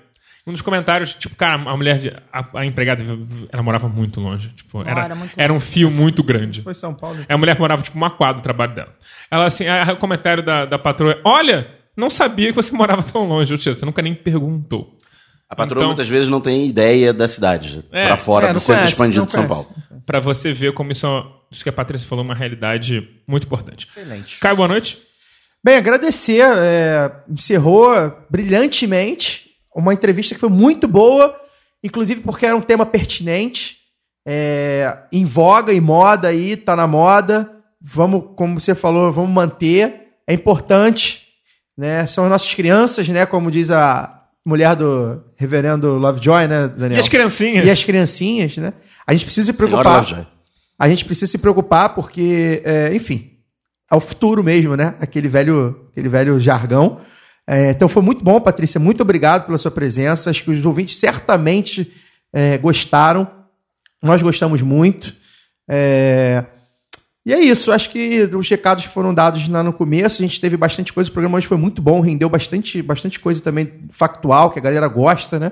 Um 0.47 0.51
dos 0.51 0.61
comentários, 0.61 1.13
tipo, 1.13 1.35
cara, 1.35 1.55
a 1.55 1.75
mulher, 1.75 2.21
a, 2.31 2.59
a 2.59 2.65
empregada, 2.65 3.03
ela 3.51 3.63
morava 3.63 3.89
muito 3.89 4.19
longe. 4.21 4.49
Tipo, 4.49 4.81
era, 4.87 5.15
muito 5.15 5.33
era 5.35 5.51
um 5.51 5.59
fio 5.59 5.89
muito 5.89 6.21
grande. 6.21 6.61
Foi 6.61 6.75
São 6.75 6.93
Paulo. 6.93 7.25
A 7.27 7.37
mulher 7.37 7.57
morava, 7.57 7.81
tipo, 7.81 7.97
uma 7.97 8.11
quadra 8.11 8.35
do 8.35 8.41
trabalho 8.43 8.75
dela. 8.75 8.95
Ela, 9.31 9.45
assim, 9.47 9.65
aí 9.67 9.91
o 9.91 9.97
comentário 9.97 10.43
da, 10.43 10.65
da 10.65 10.77
patroa 10.77 11.13
é, 11.13 11.21
olha, 11.25 11.67
não 11.97 12.11
sabia 12.11 12.49
que 12.49 12.55
você 12.55 12.71
morava 12.77 13.01
tão 13.01 13.27
longe. 13.27 13.51
Ou 13.51 13.57
seja, 13.57 13.73
você 13.79 13.85
nunca 13.85 14.03
nem 14.03 14.13
perguntou. 14.13 14.95
A 15.49 15.55
patroa 15.55 15.79
Então- 15.81 15.87
muitas 15.89 16.07
vezes 16.07 16.29
não 16.29 16.39
tem 16.41 16.67
ideia 16.67 17.11
da 17.11 17.27
cidade, 17.27 17.83
É, 17.91 18.03
pra 18.05 18.17
fora 18.17 18.49
é, 18.49 18.53
do 18.53 18.59
centro 18.59 18.81
conhece, 18.81 18.93
expandido 18.93 19.25
de 19.25 19.31
São. 19.31 19.47
Paulo. 19.47 19.67
Pra 20.05 20.19
você 20.19 20.53
ver 20.53 20.73
como 20.73 20.91
isso, 20.91 21.07
é- 21.07 21.23
isso 21.51 21.63
que 21.63 21.69
a 21.69 21.73
Patrícia 21.73 22.07
falou 22.07 22.23
é 22.23 22.27
uma 22.27 22.35
realidade 22.35 23.07
muito 23.27 23.45
importante. 23.47 23.87
Excelente. 23.87 24.39
Caio, 24.39 24.55
boa 24.55 24.67
noite. 24.67 24.99
Bem, 25.63 25.77
agradecer. 25.77 26.41
é, 26.41 27.11
encerrou 27.27 27.89
brilhantemente 28.29 29.44
uma 29.75 29.93
entrevista 29.93 30.33
que 30.33 30.41
foi 30.41 30.49
muito 30.49 30.87
boa, 30.87 31.35
inclusive 31.83 32.21
porque 32.21 32.45
era 32.45 32.55
um 32.55 32.61
tema 32.61 32.85
pertinente, 32.85 33.77
é, 34.25 34.97
em 35.11 35.25
voga, 35.25 35.73
em 35.73 35.81
moda 35.81 36.29
aí, 36.29 36.55
tá 36.55 36.75
na 36.75 36.87
moda. 36.87 37.51
Vamos, 37.79 38.31
como 38.35 38.59
você 38.59 38.73
falou, 38.73 39.11
vamos 39.11 39.29
manter. 39.29 40.13
É 40.25 40.33
importante, 40.33 41.27
né? 41.77 42.07
São 42.07 42.23
as 42.23 42.31
nossas 42.31 42.53
crianças, 42.53 43.07
né? 43.09 43.25
Como 43.25 43.51
diz 43.51 43.69
a 43.69 44.23
mulher 44.43 44.75
do 44.75 45.23
reverendo 45.35 45.95
Lovejoy, 45.95 46.47
né, 46.47 46.67
Daniel? 46.67 46.97
E 46.97 46.99
as 46.99 47.09
criancinhas? 47.09 47.65
E 47.65 47.69
as 47.69 47.83
criancinhas, 47.83 48.57
né? 48.57 48.73
A 49.05 49.13
gente 49.13 49.25
precisa 49.25 49.51
se 49.51 49.53
preocupar. 49.57 50.27
A 50.79 50.89
gente 50.89 51.05
precisa 51.05 51.31
se 51.31 51.37
preocupar 51.37 51.89
porque, 51.93 52.61
é, 52.65 52.93
enfim, 52.95 53.31
é 53.91 53.95
o 53.95 53.99
futuro 53.99 54.43
mesmo, 54.43 54.75
né? 54.75 54.95
Aquele 54.99 55.27
velho, 55.27 55.87
aquele 55.91 56.09
velho 56.09 56.39
jargão. 56.39 57.01
É, 57.47 57.71
então 57.71 57.87
foi 57.87 58.01
muito 58.01 58.23
bom, 58.23 58.39
Patrícia. 58.41 58.79
Muito 58.79 59.01
obrigado 59.01 59.45
pela 59.45 59.57
sua 59.57 59.71
presença. 59.71 60.29
Acho 60.29 60.43
que 60.43 60.51
os 60.51 60.65
ouvintes 60.65 60.97
certamente 60.97 61.91
é, 62.33 62.57
gostaram. 62.57 63.29
Nós 64.01 64.21
gostamos 64.21 64.61
muito. 64.61 65.15
É, 65.69 66.43
E 67.25 67.33
é 67.33 67.39
isso, 67.39 67.71
acho 67.71 67.89
que 67.89 68.21
os 68.35 68.47
recados 68.49 68.83
foram 68.85 69.11
dados 69.13 69.47
lá 69.49 69.63
no 69.63 69.73
começo, 69.73 70.21
a 70.21 70.25
gente 70.27 70.39
teve 70.39 70.55
bastante 70.55 70.93
coisa, 70.93 71.09
o 71.09 71.13
programa 71.13 71.37
hoje 71.39 71.47
foi 71.47 71.57
muito 71.57 71.81
bom, 71.81 71.99
rendeu 71.99 72.29
bastante, 72.29 72.83
bastante 72.83 73.19
coisa 73.19 73.41
também 73.41 73.73
factual, 73.89 74.51
que 74.51 74.59
a 74.59 74.61
galera 74.61 74.87
gosta, 74.87 75.39
né? 75.39 75.51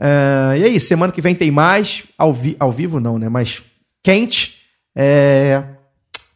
Ah, 0.00 0.56
e 0.56 0.62
é 0.64 0.68
isso, 0.68 0.86
semana 0.86 1.12
que 1.12 1.20
vem 1.20 1.34
tem 1.34 1.50
mais, 1.50 2.04
ao, 2.16 2.32
vi- 2.32 2.56
ao 2.58 2.72
vivo 2.72 3.00
não, 3.00 3.18
né? 3.18 3.28
Mas 3.28 3.62
quente. 4.02 4.56
É, 4.96 5.62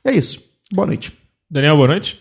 é 0.05 0.13
isso, 0.13 0.43
boa 0.71 0.87
noite. 0.87 1.13
Daniel, 1.51 1.77
boa 1.77 1.89
noite. 1.89 2.21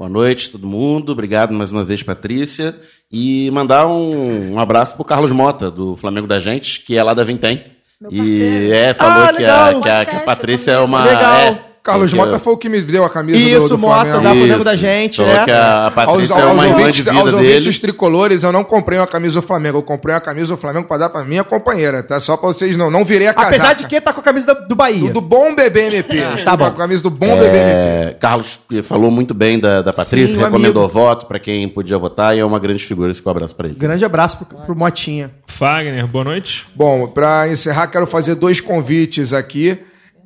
Boa 0.00 0.08
noite, 0.08 0.48
todo 0.48 0.66
mundo. 0.66 1.12
Obrigado 1.12 1.52
mais 1.52 1.70
uma 1.70 1.84
vez, 1.84 2.02
Patrícia. 2.02 2.74
E 3.12 3.50
mandar 3.50 3.86
um, 3.86 4.54
um 4.54 4.58
abraço 4.58 4.96
pro 4.96 5.04
Carlos 5.04 5.30
Mota, 5.30 5.70
do 5.70 5.94
Flamengo 5.94 6.26
da 6.26 6.40
Gente, 6.40 6.80
que 6.80 6.96
é 6.96 7.02
lá 7.02 7.12
da 7.12 7.22
Vintém. 7.22 7.62
E 8.10 8.70
é, 8.72 8.94
falou 8.94 9.24
Ah, 9.24 9.34
que, 9.34 9.44
a, 9.44 9.74
que, 9.78 9.88
a, 9.90 10.04
que 10.06 10.16
a 10.16 10.20
Patrícia 10.20 10.70
é 10.70 10.78
uma. 10.78 11.04
Legal. 11.04 11.34
é, 11.34 11.64
Carlos 11.82 12.10
que 12.10 12.16
Mota 12.16 12.38
foi 12.38 12.52
o 12.52 12.56
que 12.58 12.68
me 12.68 12.82
deu 12.82 13.04
a 13.06 13.08
camisa 13.10 13.38
do, 13.38 13.44
Isso, 13.48 13.68
do 13.70 13.78
Mota, 13.78 14.20
Flamengo. 14.20 14.46
Isso. 14.54 14.64
da 14.64 14.76
gente, 14.76 15.16
Falou 15.16 15.32
é. 15.34 15.44
que 15.44 15.50
a 15.50 15.84
Aos, 15.84 15.94
Patrícia 15.94 16.34
aos 16.36 16.44
é 16.44 16.46
uma 16.52 16.66
irmã 16.66 16.78
ouvintes, 16.78 16.96
de 16.96 17.02
vida 17.02 17.18
aos 17.18 17.32
ouvintes 17.32 17.64
dele. 17.64 17.78
tricolores, 17.80 18.42
eu 18.42 18.52
não 18.52 18.62
comprei 18.62 18.98
uma 18.98 19.06
camisa 19.06 19.40
do 19.40 19.46
Flamengo, 19.46 19.78
eu 19.78 19.82
comprei 19.82 20.14
uma 20.14 20.20
camisa 20.20 20.54
do 20.54 20.60
Flamengo 20.60 20.86
pra 20.86 20.98
dar 20.98 21.08
pra 21.08 21.24
minha 21.24 21.42
companheira, 21.42 22.02
tá? 22.02 22.20
Só 22.20 22.36
pra 22.36 22.48
vocês 22.48 22.76
não, 22.76 22.90
não 22.90 23.02
virei 23.04 23.28
a 23.28 23.32
casaca. 23.34 23.56
Apesar 23.56 23.72
de 23.72 23.86
que 23.86 23.98
tá 24.00 24.12
com 24.12 24.20
a 24.20 24.22
camisa 24.22 24.54
da- 24.54 24.60
do 24.60 24.74
Bahia. 24.74 25.00
Do, 25.08 25.14
do 25.14 25.20
bom 25.22 25.54
BBMP. 25.54 26.20
tá 26.44 26.54
bom. 26.54 26.66
Com 26.66 26.70
a 26.76 26.76
camisa 26.76 27.02
do 27.02 27.10
bom 27.10 27.34
BBMP. 27.34 27.56
É, 27.56 28.16
Carlos 28.20 28.60
falou 28.82 29.10
muito 29.10 29.32
bem 29.32 29.58
da, 29.58 29.80
da 29.80 29.92
Patrícia, 29.92 30.36
Sim, 30.36 30.44
recomendou 30.44 30.82
amigo. 30.84 30.98
voto 30.98 31.24
pra 31.26 31.38
quem 31.38 31.66
podia 31.66 31.96
votar 31.96 32.36
e 32.36 32.40
é 32.40 32.44
uma 32.44 32.58
grande 32.58 32.84
figura. 32.84 33.10
Esse 33.10 33.22
um 33.26 33.30
abraço 33.30 33.56
pra 33.56 33.66
ele. 33.68 33.76
Grande 33.78 34.04
abraço 34.04 34.36
pro, 34.44 34.58
pro 34.58 34.76
Motinha. 34.76 35.30
Fagner, 35.46 36.06
boa 36.06 36.24
noite. 36.24 36.66
Bom, 36.74 37.08
pra 37.08 37.48
encerrar, 37.48 37.86
quero 37.86 38.06
fazer 38.06 38.34
dois 38.34 38.60
convites 38.60 39.32
aqui. 39.32 39.78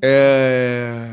É, 0.02 1.06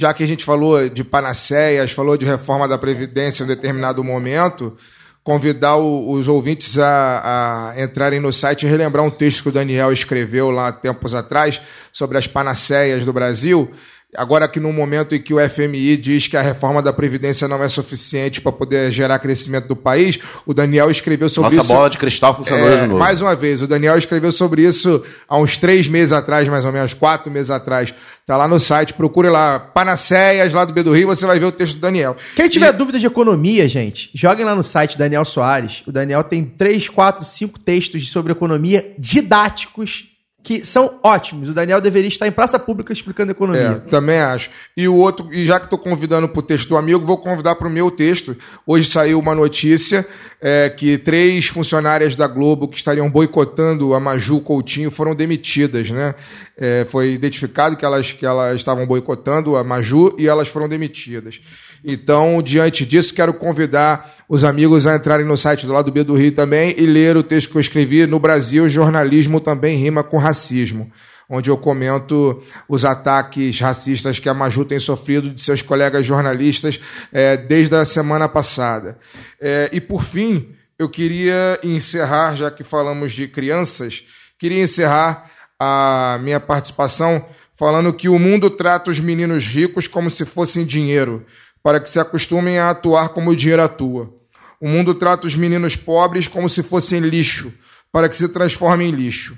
Já 0.00 0.14
que 0.14 0.22
a 0.22 0.26
gente 0.26 0.44
falou 0.44 0.88
de 0.88 1.02
panaceias, 1.02 1.90
falou 1.90 2.16
de 2.16 2.24
reforma 2.24 2.68
da 2.68 2.78
Previdência 2.78 3.42
em 3.42 3.46
um 3.46 3.48
determinado 3.48 4.04
momento, 4.04 4.76
convidar 5.24 5.74
o- 5.76 6.12
os 6.12 6.28
ouvintes 6.28 6.78
a, 6.78 7.72
a 7.76 7.82
entrarem 7.82 8.20
no 8.20 8.32
site 8.32 8.64
e 8.64 8.68
relembrar 8.68 9.04
um 9.04 9.10
texto 9.10 9.42
que 9.42 9.48
o 9.48 9.52
Daniel 9.52 9.92
escreveu 9.92 10.50
lá 10.50 10.70
tempos 10.70 11.14
atrás 11.14 11.60
sobre 11.92 12.16
as 12.16 12.28
panaceias 12.28 13.04
do 13.04 13.12
Brasil. 13.12 13.70
Agora 14.16 14.48
que 14.48 14.58
no 14.58 14.72
momento 14.72 15.14
em 15.14 15.20
que 15.20 15.34
o 15.34 15.38
FMI 15.50 15.94
diz 15.98 16.26
que 16.28 16.36
a 16.36 16.40
reforma 16.40 16.80
da 16.80 16.94
Previdência 16.94 17.46
não 17.46 17.62
é 17.62 17.68
suficiente 17.68 18.40
para 18.40 18.50
poder 18.50 18.90
gerar 18.90 19.18
crescimento 19.18 19.68
do 19.68 19.76
país, 19.76 20.18
o 20.46 20.54
Daniel 20.54 20.90
escreveu 20.90 21.28
sobre 21.28 21.54
Nossa 21.54 21.66
isso. 21.66 21.74
bola 21.74 21.90
de 21.90 21.98
cristal 21.98 22.34
funcionou 22.34 22.66
É, 22.70 22.76
de 22.76 22.86
novo. 22.86 22.98
mais 22.98 23.20
uma 23.20 23.36
vez, 23.36 23.60
o 23.60 23.66
Daniel 23.66 23.98
escreveu 23.98 24.32
sobre 24.32 24.62
isso 24.62 25.04
há 25.28 25.36
uns 25.38 25.58
três 25.58 25.88
meses 25.88 26.10
atrás, 26.12 26.48
mais 26.48 26.64
ou 26.64 26.72
menos, 26.72 26.94
quatro 26.94 27.30
meses 27.30 27.50
atrás. 27.50 27.92
Tá 28.24 28.34
lá 28.34 28.48
no 28.48 28.58
site, 28.58 28.94
procure 28.94 29.28
lá, 29.28 29.58
Panaceias, 29.60 30.54
lá 30.54 30.64
do 30.64 30.72
B 30.72 30.82
do 30.82 30.94
Rio, 30.94 31.08
você 31.08 31.26
vai 31.26 31.38
ver 31.38 31.46
o 31.46 31.52
texto 31.52 31.74
do 31.74 31.80
Daniel. 31.80 32.16
Quem 32.34 32.48
tiver 32.48 32.72
dúvida 32.72 32.98
de 32.98 33.06
economia, 33.06 33.68
gente, 33.68 34.10
joguem 34.14 34.44
lá 34.44 34.54
no 34.54 34.64
site 34.64 34.96
Daniel 34.96 35.24
Soares. 35.26 35.82
O 35.86 35.92
Daniel 35.92 36.24
tem 36.24 36.44
três, 36.44 36.88
quatro, 36.88 37.26
cinco 37.26 37.58
textos 37.58 38.10
sobre 38.10 38.32
economia 38.32 38.90
didáticos 38.98 40.06
que 40.48 40.64
são 40.64 40.98
ótimos. 41.02 41.50
O 41.50 41.52
Daniel 41.52 41.78
deveria 41.78 42.08
estar 42.08 42.26
em 42.26 42.32
praça 42.32 42.58
pública 42.58 42.90
explicando 42.90 43.30
É, 43.30 43.32
economia. 43.32 43.84
também 43.90 44.18
acho. 44.18 44.48
E 44.74 44.88
o 44.88 44.94
outro, 44.94 45.28
e 45.30 45.44
já 45.44 45.60
que 45.60 45.66
estou 45.66 45.78
convidando 45.78 46.26
para 46.26 46.38
o 46.38 46.42
texto 46.42 46.70
do 46.70 46.76
amigo, 46.78 47.04
vou 47.04 47.18
convidar 47.18 47.54
para 47.56 47.68
o 47.68 47.70
meu 47.70 47.90
texto. 47.90 48.34
Hoje 48.66 48.90
saiu 48.90 49.18
uma 49.18 49.34
notícia 49.34 50.06
é, 50.40 50.70
que 50.70 50.96
três 50.96 51.48
funcionárias 51.48 52.16
da 52.16 52.26
Globo 52.26 52.66
que 52.66 52.78
estariam 52.78 53.10
boicotando 53.10 53.92
a 53.92 54.00
Maju 54.00 54.40
Coutinho 54.40 54.90
foram 54.90 55.14
demitidas, 55.14 55.90
né? 55.90 56.14
É, 56.56 56.86
foi 56.90 57.12
identificado 57.12 57.76
que 57.76 57.84
elas, 57.84 58.12
que 58.12 58.24
elas 58.24 58.56
estavam 58.56 58.86
boicotando 58.86 59.54
a 59.54 59.62
Maju 59.62 60.16
e 60.18 60.26
elas 60.26 60.48
foram 60.48 60.66
demitidas. 60.66 61.42
Então, 61.84 62.42
diante 62.42 62.84
disso, 62.84 63.14
quero 63.14 63.32
convidar 63.34 64.16
os 64.28 64.44
amigos 64.44 64.86
a 64.86 64.96
entrarem 64.96 65.26
no 65.26 65.36
site 65.36 65.66
do 65.66 65.72
lado 65.72 65.90
B 65.90 66.04
do 66.04 66.14
Rio 66.14 66.32
também 66.32 66.74
e 66.76 66.86
ler 66.86 67.16
o 67.16 67.22
texto 67.22 67.50
que 67.50 67.56
eu 67.56 67.60
escrevi. 67.60 68.06
No 68.06 68.18
Brasil, 68.18 68.68
jornalismo 68.68 69.40
também 69.40 69.76
rima 69.76 70.02
com 70.04 70.18
racismo 70.18 70.90
onde 71.28 71.50
eu 71.50 71.58
comento 71.58 72.42
os 72.66 72.84
ataques 72.84 73.60
racistas 73.60 74.18
que 74.18 74.28
a 74.28 74.34
Maju 74.34 74.64
tem 74.64 74.80
sofrido 74.80 75.30
de 75.30 75.40
seus 75.40 75.60
colegas 75.60 76.06
jornalistas 76.06 76.80
eh, 77.12 77.36
desde 77.36 77.76
a 77.76 77.84
semana 77.84 78.28
passada. 78.28 78.98
Eh, 79.38 79.70
e 79.74 79.80
por 79.80 80.02
fim, 80.02 80.56
eu 80.78 80.88
queria 80.88 81.60
encerrar, 81.62 82.34
já 82.34 82.50
que 82.50 82.64
falamos 82.64 83.12
de 83.12 83.28
crianças, 83.28 84.04
queria 84.38 84.62
encerrar 84.62 85.30
a 85.60 86.18
minha 86.22 86.40
participação 86.40 87.26
falando 87.54 87.92
que 87.92 88.08
o 88.08 88.18
mundo 88.18 88.48
trata 88.48 88.88
os 88.90 89.00
meninos 89.00 89.44
ricos 89.44 89.88
como 89.88 90.08
se 90.08 90.24
fossem 90.24 90.64
dinheiro, 90.64 91.26
para 91.68 91.80
que 91.80 91.90
se 91.90 92.00
acostumem 92.00 92.58
a 92.58 92.70
atuar 92.70 93.10
como 93.10 93.28
o 93.28 93.36
dinheiro 93.36 93.62
atua. 93.62 94.10
O 94.58 94.66
mundo 94.66 94.94
trata 94.94 95.26
os 95.26 95.36
meninos 95.36 95.76
pobres 95.76 96.26
como 96.26 96.48
se 96.48 96.62
fossem 96.62 96.98
lixo, 96.98 97.52
para 97.92 98.08
que 98.08 98.16
se 98.16 98.26
transformem 98.26 98.88
em 98.88 98.90
lixo. 98.90 99.36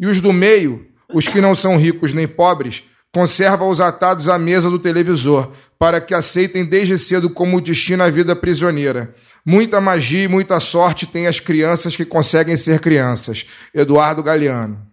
E 0.00 0.04
os 0.04 0.20
do 0.20 0.32
meio, 0.32 0.88
os 1.14 1.28
que 1.28 1.40
não 1.40 1.54
são 1.54 1.76
ricos 1.76 2.12
nem 2.12 2.26
pobres, 2.26 2.82
conserva-os 3.14 3.80
atados 3.80 4.28
à 4.28 4.36
mesa 4.36 4.68
do 4.68 4.80
televisor, 4.80 5.52
para 5.78 6.00
que 6.00 6.12
aceitem 6.12 6.64
desde 6.64 6.98
cedo 6.98 7.30
como 7.30 7.60
destino 7.60 8.02
a 8.02 8.10
vida 8.10 8.34
prisioneira. 8.34 9.14
Muita 9.46 9.80
magia 9.80 10.24
e 10.24 10.28
muita 10.28 10.58
sorte 10.58 11.06
têm 11.06 11.28
as 11.28 11.38
crianças 11.38 11.94
que 11.94 12.04
conseguem 12.04 12.56
ser 12.56 12.80
crianças. 12.80 13.46
Eduardo 13.72 14.20
Galeano. 14.20 14.84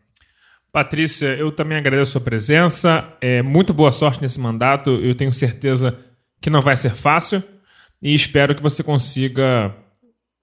Patrícia, 0.72 1.36
eu 1.36 1.52
também 1.52 1.80
agradeço 1.80 2.10
a 2.10 2.12
sua 2.12 2.22
presença. 2.22 3.12
É, 3.20 3.42
muito 3.42 3.74
boa 3.74 3.92
sorte 3.92 4.22
nesse 4.22 4.40
mandato. 4.40 4.92
Eu 4.92 5.16
tenho 5.16 5.34
certeza 5.34 5.98
que 6.46 6.50
não 6.52 6.62
vai 6.62 6.76
ser 6.76 6.94
fácil. 6.96 7.42
E 8.00 8.14
espero 8.14 8.54
que 8.54 8.62
você 8.62 8.84
consiga 8.84 9.74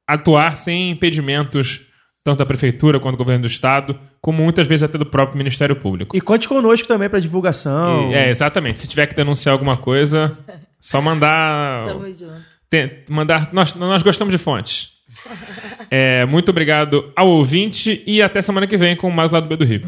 atuar 0.05 0.57
sem 0.57 0.91
impedimentos, 0.91 1.81
tanto 2.25 2.39
da 2.41 2.47
Prefeitura 2.47 2.99
quanto 2.99 3.15
do 3.15 3.19
governo 3.19 3.43
do 3.43 3.47
Estado, 3.47 3.97
como 4.21 4.43
muitas 4.43 4.67
vezes 4.67 4.83
até 4.83 4.99
do 4.99 5.07
próprio 5.07 5.39
Ministério 5.39 5.77
Público. 5.77 6.17
E 6.17 6.21
conte 6.21 6.49
conosco 6.49 6.89
também 6.89 7.09
para 7.09 7.21
divulgação. 7.21 8.11
E- 8.11 8.15
é, 8.15 8.31
exatamente. 8.31 8.81
Se 8.81 8.89
tiver 8.89 9.07
que 9.07 9.15
denunciar 9.15 9.53
alguma 9.53 9.77
coisa, 9.77 10.37
só 10.81 11.01
mandar. 11.01 11.87
Tamo 11.95 12.13
junto. 12.13 12.43
Tem- 12.69 13.05
mandar 13.09 13.51
nós, 13.53 13.73
nós 13.77 14.03
gostamos 14.03 14.33
de 14.33 14.39
fontes. 14.39 14.91
É, 15.95 16.25
muito 16.25 16.49
obrigado 16.49 17.13
ao 17.15 17.29
ouvinte 17.29 18.03
e 18.07 18.23
até 18.23 18.41
semana 18.41 18.67
que 18.67 18.79
vem 18.79 18.97
com 18.97 19.11
mais 19.11 19.31
Lado 19.31 19.47
B 19.47 19.57
do 19.57 19.65
Rio. 19.65 19.83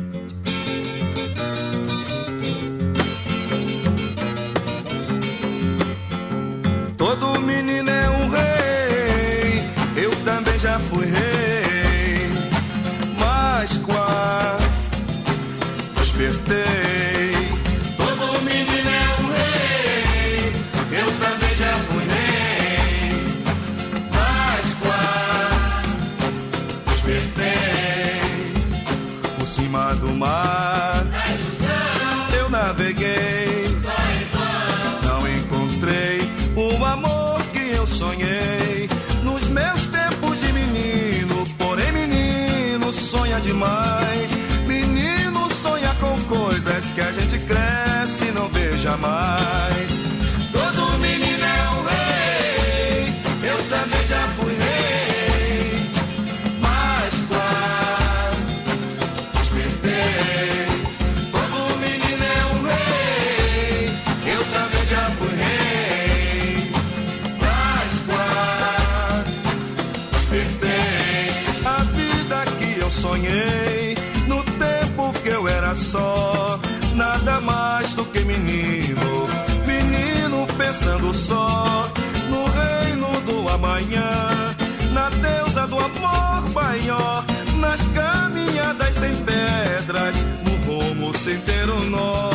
Do 83.74 83.80
amanhã, 83.80 84.54
na 84.92 85.10
deusa 85.10 85.66
do 85.66 85.78
amor 85.78 86.48
maior, 86.54 87.24
nas 87.58 87.80
caminhadas 87.86 88.94
sem 88.94 89.16
pedras, 89.16 90.16
no 90.44 90.54
rumo 90.64 91.16
sem 91.16 91.38
ter 91.40 91.68
um 91.68 91.90
nó. 91.90 92.33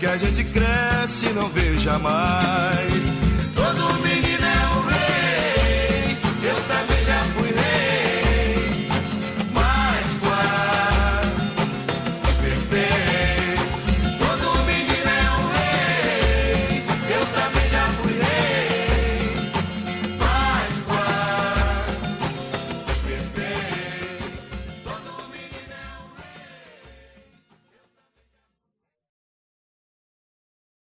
Que 0.00 0.06
a 0.06 0.16
gente 0.16 0.42
cresce 0.44 1.26
e 1.26 1.32
não 1.34 1.46
vê 1.50 1.78
jamais. 1.78 3.19